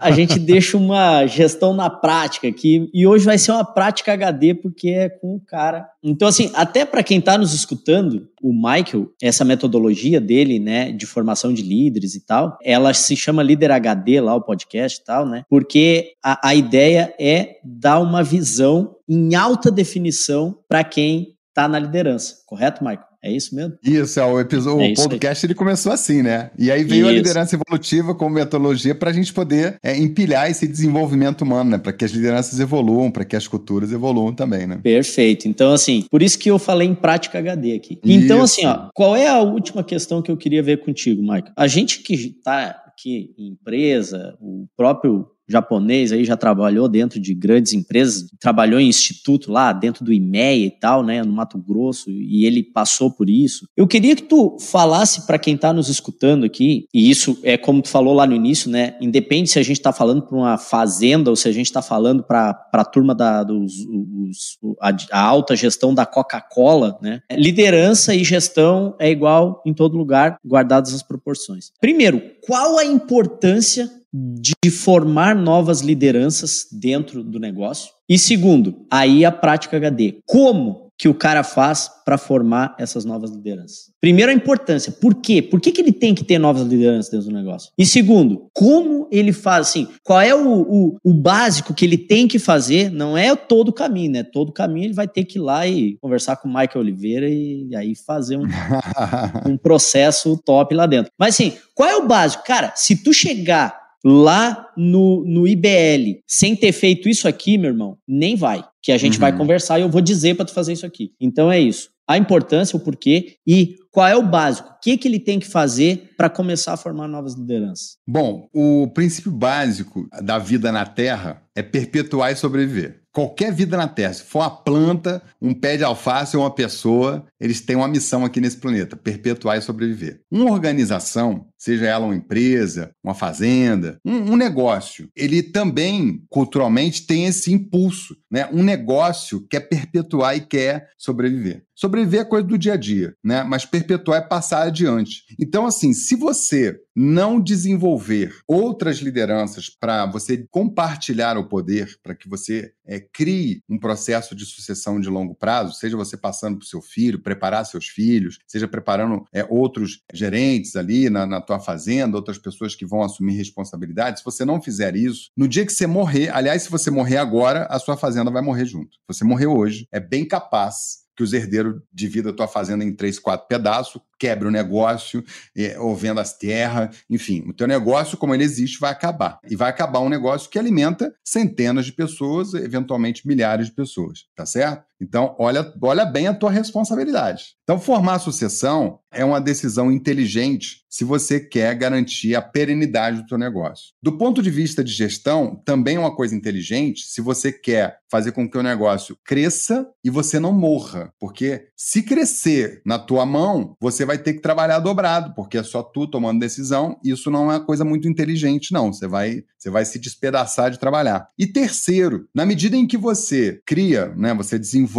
A 0.00 0.10
gente 0.10 0.38
deixa 0.38 0.76
uma 0.76 1.26
gestão 1.26 1.74
na 1.74 1.90
prática 1.90 2.48
aqui 2.48 2.88
e 2.92 3.06
hoje 3.06 3.24
vai 3.24 3.38
ser 3.38 3.52
uma 3.52 3.64
prática 3.64 4.12
HD 4.12 4.54
porque 4.54 4.90
é 4.90 5.08
com 5.08 5.36
o 5.36 5.40
cara. 5.40 5.88
Então 6.02 6.28
assim, 6.28 6.50
até 6.54 6.84
para 6.84 7.02
quem 7.02 7.18
está 7.18 7.36
nos 7.38 7.52
escutando, 7.52 8.28
o 8.42 8.52
Michael, 8.52 9.08
essa 9.22 9.44
metodologia 9.44 10.20
dele, 10.20 10.58
né, 10.58 10.92
de 10.92 11.06
formação 11.06 11.52
de 11.52 11.62
líderes 11.62 12.14
e 12.14 12.24
tal, 12.24 12.58
ela 12.62 12.92
se 12.92 13.16
chama 13.16 13.42
Líder 13.42 13.70
HD 13.70 14.20
lá 14.20 14.34
o 14.34 14.42
podcast 14.42 15.00
e 15.00 15.04
tal, 15.04 15.26
né? 15.26 15.44
Porque 15.48 16.12
a, 16.22 16.48
a 16.48 16.54
ideia 16.54 17.14
é 17.18 17.56
dar 17.64 18.00
uma 18.00 18.22
visão 18.22 18.96
em 19.08 19.34
alta 19.34 19.70
definição 19.70 20.58
para 20.68 20.84
quem 20.84 21.34
está 21.48 21.68
na 21.68 21.78
liderança, 21.78 22.36
correto, 22.46 22.82
Michael? 22.82 23.13
É 23.24 23.32
isso 23.32 23.54
mesmo? 23.54 23.72
Isso, 23.82 24.20
é, 24.20 24.24
o, 24.26 24.38
episódio, 24.38 24.84
é 24.84 24.92
o 24.92 24.94
podcast 24.94 25.46
ele 25.46 25.54
começou 25.54 25.90
assim, 25.90 26.22
né? 26.22 26.50
E 26.58 26.70
aí 26.70 26.84
veio 26.84 27.06
isso. 27.06 27.08
a 27.08 27.12
liderança 27.12 27.56
evolutiva 27.56 28.14
como 28.14 28.34
metodologia 28.34 28.94
para 28.94 29.08
a 29.08 29.12
gente 29.14 29.32
poder 29.32 29.78
é, 29.82 29.96
empilhar 29.96 30.50
esse 30.50 30.68
desenvolvimento 30.68 31.40
humano, 31.40 31.70
né? 31.70 31.78
Para 31.78 31.94
que 31.94 32.04
as 32.04 32.10
lideranças 32.10 32.60
evoluam, 32.60 33.10
para 33.10 33.24
que 33.24 33.34
as 33.34 33.48
culturas 33.48 33.92
evoluam 33.92 34.34
também, 34.34 34.66
né? 34.66 34.78
Perfeito. 34.82 35.48
Então, 35.48 35.72
assim, 35.72 36.04
por 36.10 36.22
isso 36.22 36.38
que 36.38 36.50
eu 36.50 36.58
falei 36.58 36.86
em 36.86 36.94
prática 36.94 37.38
HD 37.38 37.72
aqui. 37.72 37.98
Então, 38.04 38.44
isso. 38.44 38.60
assim, 38.60 38.66
ó, 38.66 38.90
qual 38.94 39.16
é 39.16 39.26
a 39.26 39.40
última 39.40 39.82
questão 39.82 40.20
que 40.20 40.30
eu 40.30 40.36
queria 40.36 40.62
ver 40.62 40.84
contigo, 40.84 41.22
Mike? 41.22 41.50
A 41.56 41.66
gente 41.66 42.00
que 42.00 42.12
está 42.12 42.84
aqui 42.86 43.34
em 43.38 43.48
empresa, 43.52 44.36
o 44.38 44.66
próprio 44.76 45.26
japonês 45.48 46.12
aí 46.12 46.24
já 46.24 46.36
trabalhou 46.36 46.88
dentro 46.88 47.20
de 47.20 47.34
grandes 47.34 47.72
empresas, 47.72 48.28
trabalhou 48.40 48.80
em 48.80 48.88
instituto 48.88 49.52
lá 49.52 49.72
dentro 49.72 50.04
do 50.04 50.12
IMEA 50.12 50.66
e 50.66 50.70
tal, 50.70 51.02
né, 51.02 51.22
no 51.22 51.32
Mato 51.32 51.58
Grosso, 51.58 52.10
e 52.10 52.46
ele 52.46 52.62
passou 52.62 53.10
por 53.10 53.28
isso. 53.28 53.68
Eu 53.76 53.86
queria 53.86 54.16
que 54.16 54.22
tu 54.22 54.56
falasse 54.60 55.26
para 55.26 55.38
quem 55.38 55.54
está 55.54 55.72
nos 55.72 55.88
escutando 55.88 56.44
aqui, 56.44 56.86
e 56.92 57.10
isso 57.10 57.38
é 57.42 57.56
como 57.56 57.82
tu 57.82 57.88
falou 57.88 58.14
lá 58.14 58.26
no 58.26 58.34
início, 58.34 58.70
né, 58.70 58.96
independe 59.00 59.50
se 59.50 59.58
a 59.58 59.62
gente 59.62 59.78
está 59.78 59.92
falando 59.92 60.22
para 60.22 60.36
uma 60.36 60.58
fazenda 60.58 61.30
ou 61.30 61.36
se 61.36 61.48
a 61.48 61.52
gente 61.52 61.66
está 61.66 61.82
falando 61.82 62.22
para 62.22 62.68
a 62.72 62.84
turma 62.84 63.14
da 63.14 63.42
dos, 63.42 63.72
os, 63.86 64.58
a, 64.80 64.96
a 65.12 65.20
alta 65.20 65.54
gestão 65.54 65.94
da 65.94 66.06
Coca-Cola, 66.06 66.98
né, 67.02 67.20
liderança 67.32 68.14
e 68.14 68.24
gestão 68.24 68.94
é 68.98 69.10
igual 69.10 69.62
em 69.66 69.74
todo 69.74 69.96
lugar, 69.96 70.38
guardadas 70.44 70.94
as 70.94 71.02
proporções. 71.02 71.70
Primeiro, 71.80 72.20
qual 72.46 72.78
a 72.78 72.84
importância 72.84 73.90
de 74.16 74.70
formar 74.70 75.34
novas 75.34 75.80
lideranças 75.80 76.66
dentro 76.70 77.24
do 77.24 77.40
negócio. 77.40 77.92
E 78.08 78.16
segundo, 78.16 78.86
aí 78.88 79.24
a 79.24 79.32
prática 79.32 79.76
HD. 79.76 80.18
Como 80.24 80.84
que 80.96 81.08
o 81.08 81.14
cara 81.14 81.42
faz 81.42 81.90
para 82.04 82.16
formar 82.16 82.76
essas 82.78 83.04
novas 83.04 83.32
lideranças? 83.32 83.90
Primeiro, 84.00 84.30
a 84.30 84.34
importância. 84.34 84.92
Por 84.92 85.16
quê? 85.16 85.42
Por 85.42 85.60
que, 85.60 85.72
que 85.72 85.80
ele 85.80 85.90
tem 85.90 86.14
que 86.14 86.22
ter 86.22 86.38
novas 86.38 86.62
lideranças 86.62 87.10
dentro 87.10 87.26
do 87.28 87.34
negócio? 87.34 87.72
E 87.76 87.84
segundo, 87.84 88.48
como 88.54 89.08
ele 89.10 89.32
faz 89.32 89.68
assim? 89.68 89.88
Qual 90.04 90.20
é 90.20 90.32
o, 90.32 90.60
o, 90.60 90.96
o 91.02 91.12
básico 91.12 91.74
que 91.74 91.84
ele 91.84 91.98
tem 91.98 92.28
que 92.28 92.38
fazer? 92.38 92.92
Não 92.92 93.18
é 93.18 93.34
todo 93.34 93.70
o 93.70 93.72
caminho, 93.72 94.12
né? 94.12 94.22
Todo 94.22 94.50
o 94.50 94.52
caminho 94.52 94.86
ele 94.86 94.94
vai 94.94 95.08
ter 95.08 95.24
que 95.24 95.38
ir 95.38 95.42
lá 95.42 95.66
e 95.66 95.96
conversar 96.00 96.36
com 96.36 96.46
o 96.48 96.52
Michael 96.52 96.80
Oliveira 96.80 97.28
e, 97.28 97.66
e 97.70 97.74
aí 97.74 97.94
fazer 97.96 98.36
um, 98.36 98.44
um 99.44 99.56
processo 99.56 100.40
top 100.44 100.72
lá 100.72 100.86
dentro. 100.86 101.10
Mas 101.18 101.34
assim, 101.34 101.54
qual 101.74 101.88
é 101.88 101.96
o 101.96 102.06
básico? 102.06 102.44
Cara, 102.44 102.72
se 102.76 103.02
tu 103.02 103.12
chegar 103.12 103.83
lá 104.04 104.68
no, 104.76 105.24
no 105.24 105.48
IBL, 105.48 106.20
sem 106.26 106.54
ter 106.54 106.72
feito 106.72 107.08
isso 107.08 107.26
aqui, 107.26 107.56
meu 107.56 107.70
irmão, 107.70 107.96
nem 108.06 108.36
vai. 108.36 108.62
Que 108.82 108.92
a 108.92 108.98
gente 108.98 109.14
uhum. 109.14 109.20
vai 109.20 109.36
conversar 109.36 109.78
e 109.78 109.82
eu 109.82 109.88
vou 109.88 110.02
dizer 110.02 110.36
para 110.36 110.44
tu 110.44 110.52
fazer 110.52 110.74
isso 110.74 110.84
aqui. 110.84 111.12
Então 111.18 111.50
é 111.50 111.58
isso. 111.58 111.88
A 112.06 112.18
importância, 112.18 112.76
o 112.76 112.80
porquê 112.80 113.36
e 113.46 113.76
qual 113.90 114.06
é 114.06 114.14
o 114.14 114.22
básico? 114.22 114.68
O 114.68 114.80
que, 114.82 114.98
que 114.98 115.08
ele 115.08 115.18
tem 115.18 115.38
que 115.38 115.46
fazer 115.46 116.10
para 116.18 116.28
começar 116.28 116.74
a 116.74 116.76
formar 116.76 117.08
novas 117.08 117.34
lideranças? 117.34 117.96
Bom, 118.06 118.46
o 118.52 118.88
princípio 118.88 119.32
básico 119.32 120.06
da 120.22 120.38
vida 120.38 120.70
na 120.70 120.84
Terra 120.84 121.42
é 121.54 121.62
perpetuar 121.62 122.30
e 122.30 122.36
sobreviver 122.36 123.03
qualquer 123.14 123.52
vida 123.52 123.76
na 123.76 123.86
Terra, 123.86 124.12
se 124.12 124.24
for 124.24 124.40
uma 124.40 124.50
planta, 124.50 125.22
um 125.40 125.54
pé 125.54 125.76
de 125.76 125.84
alface 125.84 126.36
ou 126.36 126.42
uma 126.42 126.50
pessoa, 126.50 127.24
eles 127.40 127.60
têm 127.60 127.76
uma 127.76 127.88
missão 127.88 128.24
aqui 128.24 128.40
nesse 128.40 128.56
planeta: 128.58 128.96
perpetuar 128.96 129.56
e 129.56 129.62
sobreviver. 129.62 130.20
Uma 130.30 130.50
organização, 130.50 131.46
seja 131.56 131.86
ela 131.86 132.04
uma 132.04 132.16
empresa, 132.16 132.90
uma 133.02 133.14
fazenda, 133.14 133.96
um, 134.04 134.32
um 134.32 134.36
negócio, 134.36 135.08
ele 135.16 135.42
também, 135.42 136.22
culturalmente, 136.28 137.06
tem 137.06 137.26
esse 137.26 137.52
impulso. 137.52 138.16
Né? 138.30 138.48
Um 138.52 138.62
negócio 138.62 139.46
quer 139.48 139.60
perpetuar 139.60 140.36
e 140.36 140.40
quer 140.40 140.88
sobreviver. 140.98 141.62
Sobreviver 141.74 142.20
é 142.20 142.24
coisa 142.24 142.46
do 142.46 142.56
dia 142.56 142.74
a 142.74 142.76
dia, 142.76 143.14
né? 143.22 143.42
Mas 143.42 143.64
perpetuar 143.64 144.22
é 144.22 144.26
passar 144.26 144.62
adiante. 144.62 145.24
Então, 145.38 145.66
assim, 145.66 145.92
se 145.92 146.14
você 146.14 146.80
não 146.94 147.40
desenvolver 147.40 148.32
outras 148.46 148.98
lideranças 148.98 149.68
para 149.68 150.06
você 150.06 150.46
compartilhar 150.50 151.36
o 151.36 151.48
poder, 151.48 151.98
para 152.02 152.14
que 152.14 152.28
você 152.28 152.72
é, 152.86 153.00
crie 153.00 153.62
um 153.68 153.78
processo 153.78 154.34
de 154.36 154.44
sucessão 154.44 155.00
de 155.00 155.08
longo 155.08 155.34
prazo, 155.34 155.74
seja 155.74 155.96
você 155.96 156.16
passando 156.16 156.58
para 156.58 156.64
o 156.64 156.68
seu 156.68 156.80
filho, 156.80 157.20
preparar 157.20 157.66
seus 157.66 157.86
filhos, 157.88 158.38
seja 158.46 158.68
preparando 158.68 159.24
é, 159.32 159.44
outros 159.50 160.02
gerentes 160.12 160.76
ali 160.76 161.10
na, 161.10 161.26
na 161.26 161.40
tua 161.40 161.58
fazenda, 161.58 162.16
outras 162.16 162.38
pessoas 162.38 162.76
que 162.76 162.86
vão 162.86 163.02
assumir 163.02 163.34
responsabilidade. 163.34 164.20
Se 164.20 164.24
você 164.24 164.44
não 164.44 164.62
fizer 164.62 164.94
isso, 164.94 165.30
no 165.36 165.48
dia 165.48 165.66
que 165.66 165.72
você 165.72 165.86
morrer, 165.86 166.30
aliás, 166.30 166.62
se 166.62 166.70
você 166.70 166.90
morrer 166.90 167.16
agora, 167.16 167.66
a 167.68 167.80
sua 167.80 167.96
fazenda 167.96 168.30
vai 168.30 168.42
morrer 168.42 168.66
junto. 168.66 168.94
Se 168.94 169.00
você 169.08 169.24
morrer 169.24 169.46
hoje, 169.46 169.88
é 169.90 169.98
bem 169.98 170.24
capaz 170.26 171.03
que 171.16 171.22
os 171.22 171.32
herdeiros 171.32 171.80
dividam 171.92 172.32
a 172.32 172.34
tua 172.34 172.48
fazenda 172.48 172.84
em 172.84 172.94
três, 172.94 173.18
quatro 173.18 173.46
pedaços, 173.46 174.00
quebre 174.18 174.48
o 174.48 174.50
negócio, 174.50 175.24
é, 175.56 175.78
ou 175.78 175.94
venda 175.94 176.20
as 176.20 176.36
terras, 176.36 176.96
enfim, 177.08 177.44
o 177.46 177.52
teu 177.52 177.66
negócio, 177.66 178.16
como 178.16 178.34
ele 178.34 178.44
existe, 178.44 178.80
vai 178.80 178.90
acabar. 178.90 179.38
E 179.48 179.56
vai 179.56 179.70
acabar 179.70 180.00
um 180.00 180.08
negócio 180.08 180.50
que 180.50 180.58
alimenta 180.58 181.14
centenas 181.24 181.86
de 181.86 181.92
pessoas, 181.92 182.54
eventualmente 182.54 183.26
milhares 183.26 183.66
de 183.66 183.72
pessoas, 183.72 184.26
tá 184.34 184.46
certo? 184.46 184.84
Então, 185.04 185.36
olha, 185.38 185.70
olha 185.82 186.06
bem 186.06 186.26
a 186.26 186.34
tua 186.34 186.50
responsabilidade. 186.50 187.54
Então, 187.62 187.78
formar 187.78 188.18
sucessão 188.18 188.98
é 189.12 189.24
uma 189.24 189.40
decisão 189.40 189.92
inteligente 189.92 190.82
se 190.88 191.04
você 191.04 191.40
quer 191.40 191.74
garantir 191.74 192.34
a 192.34 192.42
perenidade 192.42 193.20
do 193.20 193.26
teu 193.26 193.36
negócio. 193.36 193.86
Do 194.02 194.16
ponto 194.16 194.42
de 194.42 194.50
vista 194.50 194.82
de 194.82 194.92
gestão, 194.92 195.60
também 195.64 195.96
é 195.96 195.98
uma 195.98 196.14
coisa 196.14 196.34
inteligente 196.34 197.04
se 197.06 197.20
você 197.20 197.52
quer 197.52 197.98
fazer 198.10 198.32
com 198.32 198.48
que 198.48 198.56
o 198.56 198.62
negócio 198.62 199.18
cresça 199.24 199.88
e 200.04 200.10
você 200.10 200.38
não 200.38 200.52
morra. 200.52 201.12
Porque 201.18 201.66
se 201.76 202.02
crescer 202.02 202.80
na 202.86 202.96
tua 202.96 203.26
mão, 203.26 203.76
você 203.80 204.04
vai 204.04 204.18
ter 204.18 204.34
que 204.34 204.40
trabalhar 204.40 204.78
dobrado, 204.78 205.34
porque 205.34 205.58
é 205.58 205.62
só 205.64 205.82
tu 205.82 206.06
tomando 206.06 206.38
decisão. 206.38 206.96
Isso 207.04 207.28
não 207.28 207.50
é 207.50 207.56
uma 207.56 207.64
coisa 207.64 207.84
muito 207.84 208.08
inteligente, 208.08 208.72
não. 208.72 208.92
Você 208.92 209.08
vai, 209.08 209.42
você 209.58 209.70
vai 209.70 209.84
se 209.84 209.98
despedaçar 209.98 210.70
de 210.70 210.78
trabalhar. 210.78 211.28
E 211.36 211.44
terceiro, 211.46 212.28
na 212.32 212.46
medida 212.46 212.76
em 212.76 212.86
que 212.86 212.96
você 212.96 213.60
cria, 213.66 214.14
né, 214.16 214.32
você 214.32 214.58
desenvolve 214.58 214.93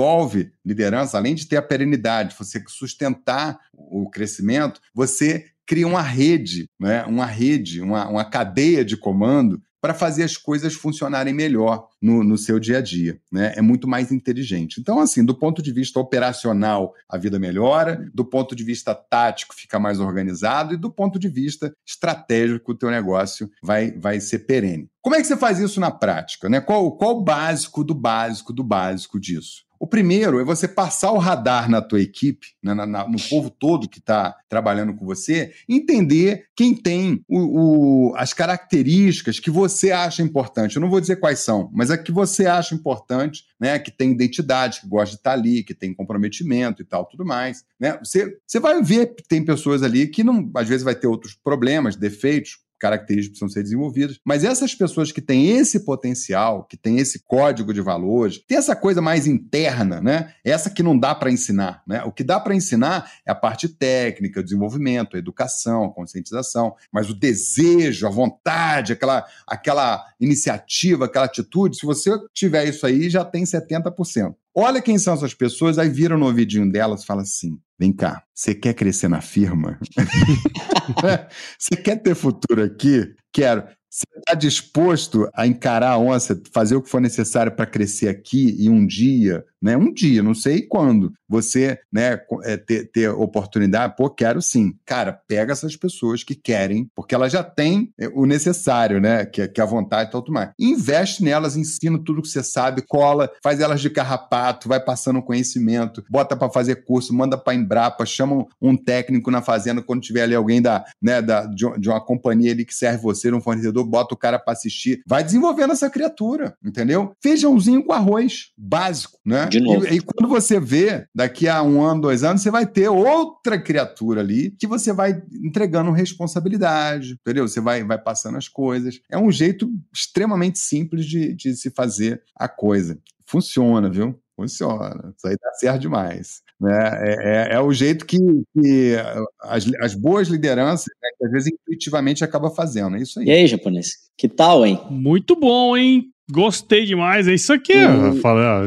liderança, 0.66 1.18
além 1.18 1.36
de 1.36 1.48
ter 1.48 1.58
a 1.58 1.62
perenidade, 1.62 2.36
você 2.38 2.64
sustentar 2.68 3.60
o 3.74 4.10
crescimento, 4.10 4.82
você 4.94 5.46
cria 5.66 5.88
uma 5.88 6.02
rede, 6.02 6.70
né? 6.80 7.04
uma 7.06 7.26
rede, 7.26 7.82
uma, 7.82 8.08
uma 8.08 8.26
cadeia 8.26 8.86
de 8.86 8.96
comando 8.96 9.62
para 9.86 9.94
fazer 9.94 10.24
as 10.24 10.36
coisas 10.36 10.74
funcionarem 10.74 11.32
melhor 11.32 11.88
no, 12.02 12.24
no, 12.24 12.40
seu 12.40 12.60
dia 12.60 12.80
a 12.80 12.82
dia. 12.82 13.20
Né? 13.32 13.54
É 13.56 13.62
muito 13.62 13.88
mais 13.88 14.12
inteligente. 14.12 14.80
Então, 14.80 15.00
assim, 15.00 15.24
do 15.24 15.36
ponto 15.36 15.62
de 15.62 15.72
vista 15.72 16.00
operacional, 16.00 16.96
a 17.08 17.20
vida 17.20 17.38
melhora, 17.38 18.10
do 18.12 18.26
ponto 18.26 18.56
de 18.56 18.64
vista 18.64 18.96
tático, 18.96 19.54
fica 19.54 19.78
mais 19.78 20.00
organizado, 20.00 20.74
e 20.74 20.78
do 20.78 20.90
ponto 20.90 21.20
de 21.20 21.30
vista 21.30 21.72
estratégico, 21.86 22.72
o 22.72 22.76
teu 22.76 22.90
negócio 22.90 23.48
vai, 23.62 23.92
vai 23.92 24.20
ser 24.20 24.40
perene. 24.40 24.90
Como 25.06 25.16
é 25.16 25.22
que 25.22 25.28
você 25.28 25.38
faz 25.38 25.60
isso 25.60 25.80
na 25.80 25.92
prática? 25.92 26.50
Né? 26.50 26.60
Qual, 26.60 26.98
qual 26.98 27.18
o 27.18 27.24
básico 27.24 27.84
do 27.84 27.94
básico 27.94 28.52
do 28.52 28.64
básico 28.64 29.20
disso? 29.20 29.64
O 29.80 29.86
primeiro 29.86 30.40
é 30.40 30.44
você 30.44 30.68
passar 30.68 31.12
o 31.12 31.20
radar 31.20 31.70
na 31.70 31.80
tua 31.80 32.02
equipe, 32.02 32.48
né, 32.64 32.74
na, 32.74 32.88
na, 32.88 33.08
no 33.08 33.22
povo 33.30 33.52
todo 33.52 33.88
que 33.88 34.00
está 34.00 34.36
trabalhando 34.50 34.96
com 34.96 35.06
você, 35.06 35.54
entender 35.70 36.46
quem 36.56 36.74
tem 36.74 37.24
o, 37.28 38.10
o, 38.10 38.16
as 38.16 38.34
características 38.34 39.40
que 39.40 39.52
você 39.52 39.92
acha 39.92 40.24
importante. 40.24 40.76
Eu 40.76 40.82
não 40.82 40.90
vou 40.90 41.00
dizer 41.00 41.18
quais 41.18 41.38
são, 41.38 41.70
mas 41.72 41.92
é 41.92 41.98
que 42.00 42.12
você 42.12 42.48
acha 42.48 42.74
importante, 42.74 43.44
né, 43.60 43.78
que 43.78 43.92
tem 43.92 44.12
identidade, 44.12 44.82
que 44.82 44.88
gosta 44.88 45.12
de 45.12 45.18
estar 45.18 45.34
tá 45.34 45.38
ali, 45.38 45.62
que 45.62 45.76
tem 45.76 45.94
comprometimento 45.94 46.82
e 46.82 46.86
tal, 46.86 47.06
tudo 47.06 47.24
mais. 47.24 47.64
Né? 47.80 47.96
Você, 48.04 48.40
você 48.48 48.60
vai 48.60 48.82
ver 48.82 49.14
que 49.14 49.28
tem 49.28 49.46
pessoas 49.46 49.84
ali 49.84 50.08
que 50.08 50.24
não, 50.24 50.50
às 50.56 50.68
vezes 50.68 50.84
vai 50.84 50.96
ter 50.96 51.06
outros 51.06 51.36
problemas, 51.36 51.96
defeitos, 51.96 52.65
características 52.80 53.40
precisam 53.40 53.50
ser 53.50 53.64
desenvolvidas. 53.64 54.20
Mas 54.26 54.44
essas 54.44 54.74
pessoas 54.76 55.12
que 55.12 55.22
têm 55.22 55.58
esse 55.58 55.82
potencial, 55.82 56.64
que 56.64 56.78
têm 56.78 56.98
esse 56.98 57.24
código 57.26 57.74
de 57.74 57.82
valores, 57.82 58.40
tem 58.48 58.58
essa 58.58 58.76
coisa 58.76 59.02
mais 59.02 59.28
interna, 59.28 60.02
né? 60.02 60.34
Essa 60.44 60.70
que 60.70 60.84
não 60.84 60.98
dá 60.98 61.14
para 61.16 61.32
ensinar, 61.32 61.84
né? 61.88 62.04
O 62.04 62.12
que 62.12 62.24
dá 62.24 62.40
para 62.40 62.56
ensinar 62.56 63.12
é 63.26 63.32
a 63.32 63.36
parte 63.36 63.68
técnica, 63.68 64.40
o 64.40 64.44
desenvolvimento, 64.44 65.16
a 65.16 65.20
educação, 65.20 65.86
a 65.86 65.94
conscientização, 65.94 66.76
mas 66.92 67.10
o 67.10 67.14
desejo, 67.14 68.08
a 68.08 68.10
vontade, 68.10 68.94
aquela, 68.94 69.26
aquela 69.48 70.06
iniciativa, 70.20 71.06
aquela 71.06 71.26
atitude, 71.26 71.78
se 71.78 71.86
você 71.86 72.12
tiver 72.34 72.66
isso 72.66 72.86
aí, 72.86 73.10
já 73.10 73.24
tem 73.24 73.44
70%. 73.44 74.36
Olha 74.58 74.82
quem 74.82 74.98
são 74.98 75.14
essas 75.14 75.34
pessoas, 75.34 75.78
aí 75.78 75.90
viram 75.90 76.18
no 76.18 76.26
ouvidinho 76.26 76.72
delas 76.72 77.04
e 77.04 77.06
fala 77.06 77.24
assim: 77.24 77.60
vem 77.78 77.92
cá, 77.92 78.24
você 78.34 78.56
quer 78.56 78.74
crescer 78.74 79.10
na 79.10 79.20
firma? 79.20 79.78
você 81.60 81.76
quer 81.76 81.98
ter 81.98 82.16
futuro 82.16 82.64
aqui? 82.64 83.14
Quero. 83.34 83.68
Você 83.96 84.20
está 84.20 84.34
disposto 84.34 85.30
a 85.34 85.48
encarar 85.48 85.92
a 85.92 85.98
onça, 85.98 86.38
fazer 86.52 86.76
o 86.76 86.82
que 86.82 86.90
for 86.90 87.00
necessário 87.00 87.54
para 87.54 87.66
crescer 87.66 88.10
aqui 88.10 88.54
e 88.60 88.70
um 88.70 88.86
dia, 88.86 89.46
né? 89.62 89.78
Um 89.78 89.94
dia, 89.94 90.22
não 90.22 90.36
sei 90.36 90.64
quando, 90.64 91.14
você 91.30 91.80
né, 91.92 92.20
é, 92.44 92.58
ter, 92.58 92.92
ter 92.92 93.10
oportunidade, 93.10 93.96
pô, 93.96 94.10
quero 94.10 94.42
sim. 94.42 94.76
Cara, 94.86 95.14
pega 95.28 95.54
essas 95.54 95.78
pessoas 95.78 96.26
que 96.26 96.36
querem, 96.36 96.90
porque 96.94 97.16
elas 97.16 97.32
já 97.32 97.42
têm 97.42 97.90
é, 97.98 98.10
o 98.10 98.26
necessário, 98.26 99.00
né? 99.00 99.26
Que, 99.26 99.48
que 99.48 99.62
a 99.62 99.66
vontade 99.66 100.10
e 100.10 100.12
tudo 100.12 100.30
mais. 100.30 100.52
Investe 100.60 101.24
nelas, 101.24 101.56
ensina 101.56 101.98
tudo 101.98 102.22
que 102.22 102.28
você 102.28 102.44
sabe, 102.44 102.82
cola, 102.82 103.32
faz 103.42 103.62
elas 103.62 103.80
de 103.80 103.90
carrapato, 103.90 104.68
vai 104.68 104.80
passando 104.80 105.22
conhecimento, 105.22 106.04
bota 106.10 106.36
para 106.36 106.52
fazer 106.52 106.84
curso, 106.84 107.14
manda 107.14 107.38
para 107.38 107.56
Embrapa, 107.56 108.06
chama 108.06 108.46
um 108.62 108.76
técnico 108.76 109.32
na 109.32 109.42
fazenda 109.42 109.82
quando 109.82 110.02
tiver 110.02 110.24
ali 110.24 110.36
alguém 110.36 110.62
da, 110.62 110.84
né, 111.02 111.22
da, 111.22 111.46
de, 111.46 111.80
de 111.80 111.88
uma 111.88 112.02
companhia 112.02 112.52
ali 112.52 112.66
que 112.66 112.76
serve 112.76 113.02
você, 113.02 113.32
um 113.32 113.40
fornecedor 113.40 113.85
bota 113.86 114.14
o 114.14 114.18
cara 114.18 114.40
para 114.40 114.54
assistir, 114.54 115.02
vai 115.08 115.24
desenvolvendo 115.24 115.72
essa 115.72 115.90
criatura, 115.90 116.56
entendeu? 116.64 117.14
Feijãozinho 117.22 117.84
com 117.84 117.94
arroz, 117.94 118.52
básico, 118.58 119.20
né? 119.26 119.48
De 119.48 119.60
novo. 119.60 119.86
E, 119.88 119.98
e 119.98 120.02
quando 120.02 120.30
você 120.30 120.60
vê, 120.60 121.06
daqui 121.14 121.48
a 121.48 121.62
um 121.62 121.82
ano, 121.82 122.02
dois 122.02 122.24
anos, 122.24 122.42
você 122.42 122.52
vai 122.52 122.66
ter 122.66 122.90
outra 122.90 123.60
criatura 123.60 124.22
ali 124.22 124.52
que 124.60 124.68
você 124.68 124.92
vai 124.92 125.22
entregando 125.44 125.92
responsabilidade, 125.92 127.14
entendeu? 127.14 127.48
Você 127.48 127.62
vai, 127.62 127.84
vai 127.84 127.98
passando 127.98 128.38
as 128.38 128.48
coisas. 128.48 129.00
É 129.10 129.18
um 129.18 129.32
jeito 129.32 129.70
extremamente 129.94 130.60
simples 130.60 131.06
de, 131.06 131.34
de 131.34 131.56
se 131.56 131.70
fazer 131.70 132.22
a 132.36 132.48
coisa. 132.48 132.98
Funciona, 133.26 133.90
viu? 133.90 134.20
Funciona. 134.36 135.14
Isso 135.18 135.28
aí 135.28 135.36
dá 135.42 135.52
certo 135.54 135.82
demais. 135.82 136.42
Né? 136.60 136.90
É, 137.04 137.54
é, 137.54 137.56
é 137.56 137.60
o 137.60 137.74
jeito 137.74 138.06
que, 138.06 138.18
que 138.18 138.96
as, 139.42 139.66
as, 139.82 139.94
boas 139.94 140.30
lideranças, 140.30 140.88
né, 141.02 141.10
que 141.18 141.26
às 141.26 141.32
vezes 141.32 141.52
intuitivamente 141.52 142.24
acaba 142.24 142.50
fazendo. 142.50 142.96
É 142.96 143.02
isso 143.02 143.20
aí. 143.20 143.26
E 143.26 143.32
aí, 143.32 143.48
japonês? 143.48 143.88
Que 144.18 144.30
tal, 144.30 144.66
hein? 144.66 144.80
Muito 144.90 145.36
bom, 145.36 145.76
hein? 145.76 146.06
Gostei 146.32 146.86
demais. 146.86 147.28
É 147.28 147.34
isso 147.34 147.54
aqui, 147.54 147.76
uhum. 147.76 148.20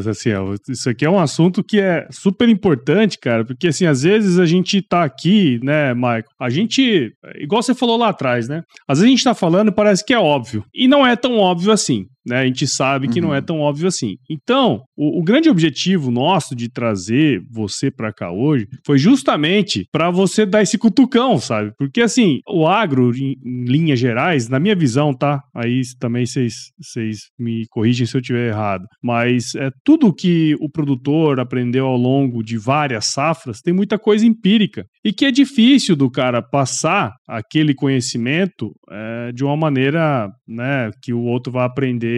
assim, 0.09 0.31
isso 0.69 0.89
aqui 0.89 1.05
é 1.05 1.11
um 1.11 1.19
assunto 1.19 1.65
que 1.65 1.81
é 1.81 2.07
super 2.11 2.49
importante, 2.49 3.19
cara, 3.19 3.45
porque 3.45 3.69
assim, 3.69 3.85
às 3.85 4.03
vezes 4.03 4.39
a 4.39 4.47
gente 4.47 4.81
tá 4.81 5.03
aqui, 5.03 5.59
né, 5.63 5.93
Michael? 5.93 6.25
A 6.39 6.51
gente, 6.51 7.13
igual 7.37 7.63
você 7.63 7.75
falou 7.75 7.97
lá 7.97 8.11
atrás, 8.11 8.49
né? 8.49 8.63
Às 8.87 8.99
vezes 8.99 9.09
a 9.09 9.11
gente 9.11 9.25
tá 9.25 9.35
falando 9.35 9.69
e 9.69 9.75
parece 9.75 10.05
que 10.05 10.15
é 10.15 10.19
óbvio. 10.19 10.65
E 10.73 10.87
não 10.87 11.05
é 11.05 11.17
tão 11.17 11.37
óbvio 11.39 11.73
assim. 11.73 12.07
Né? 12.29 12.41
A 12.41 12.47
gente 12.47 12.67
sabe 12.67 13.09
que 13.09 13.21
uhum. 13.21 13.29
não 13.29 13.35
é 13.35 13.39
uhum. 13.39 13.45
tão 13.45 13.61
óbvio 13.61 13.89
assim. 13.89 14.17
Então, 14.29 14.83
o, 14.97 15.21
o 15.21 15.23
grande 15.23 15.49
objetivo 15.49 16.11
nosso 16.11 16.55
de 16.55 16.69
trazer 16.69 17.43
você 17.51 17.91
para 17.91 18.13
cá 18.13 18.31
hoje 18.31 18.67
foi 18.85 18.99
justamente 18.99 19.87
para 19.91 20.11
você 20.11 20.45
dar 20.45 20.63
esse 20.63 20.77
cutucão, 20.77 21.39
sabe? 21.39 21.73
Porque 21.79 22.01
assim, 22.01 22.41
o 22.49 22.67
agro, 22.67 23.15
em, 23.17 23.37
em 23.45 23.65
linhas 23.65 23.99
gerais, 23.99 24.49
na 24.49 24.61
minha 24.61 24.77
visão, 24.77 25.15
tá? 25.15 25.41
Aí 25.55 25.83
também 25.99 26.25
vocês 26.27 27.19
me 27.39 27.67
corrigem 27.71 28.07
se 28.07 28.17
eu 28.17 28.21
estiver 28.21 28.49
errado. 28.49 28.85
Mas 29.03 29.55
é 29.55 29.71
tudo 29.85 30.15
que 30.15 30.55
o 30.61 30.71
produtor 30.71 31.41
aprendeu 31.41 31.87
ao 31.87 31.97
longo 31.97 32.43
de 32.43 32.59
várias 32.59 33.07
safras 33.07 33.61
tem 33.61 33.73
muita 33.73 33.99
coisa 33.99 34.27
empírica 34.27 34.85
e 35.05 35.13
que 35.13 35.25
é 35.25 35.31
difícil 35.31 35.97
do 35.97 36.11
cara 36.11 36.43
passar 36.43 37.13
aquele 37.27 37.75
conhecimento 37.75 38.73
é, 38.91 39.33
de 39.33 39.45
uma 39.45 39.57
maneira, 39.57 40.29
né, 40.47 40.91
que 41.03 41.13
o 41.13 41.23
outro 41.23 41.53
vai 41.53 41.65
aprender 41.65 42.18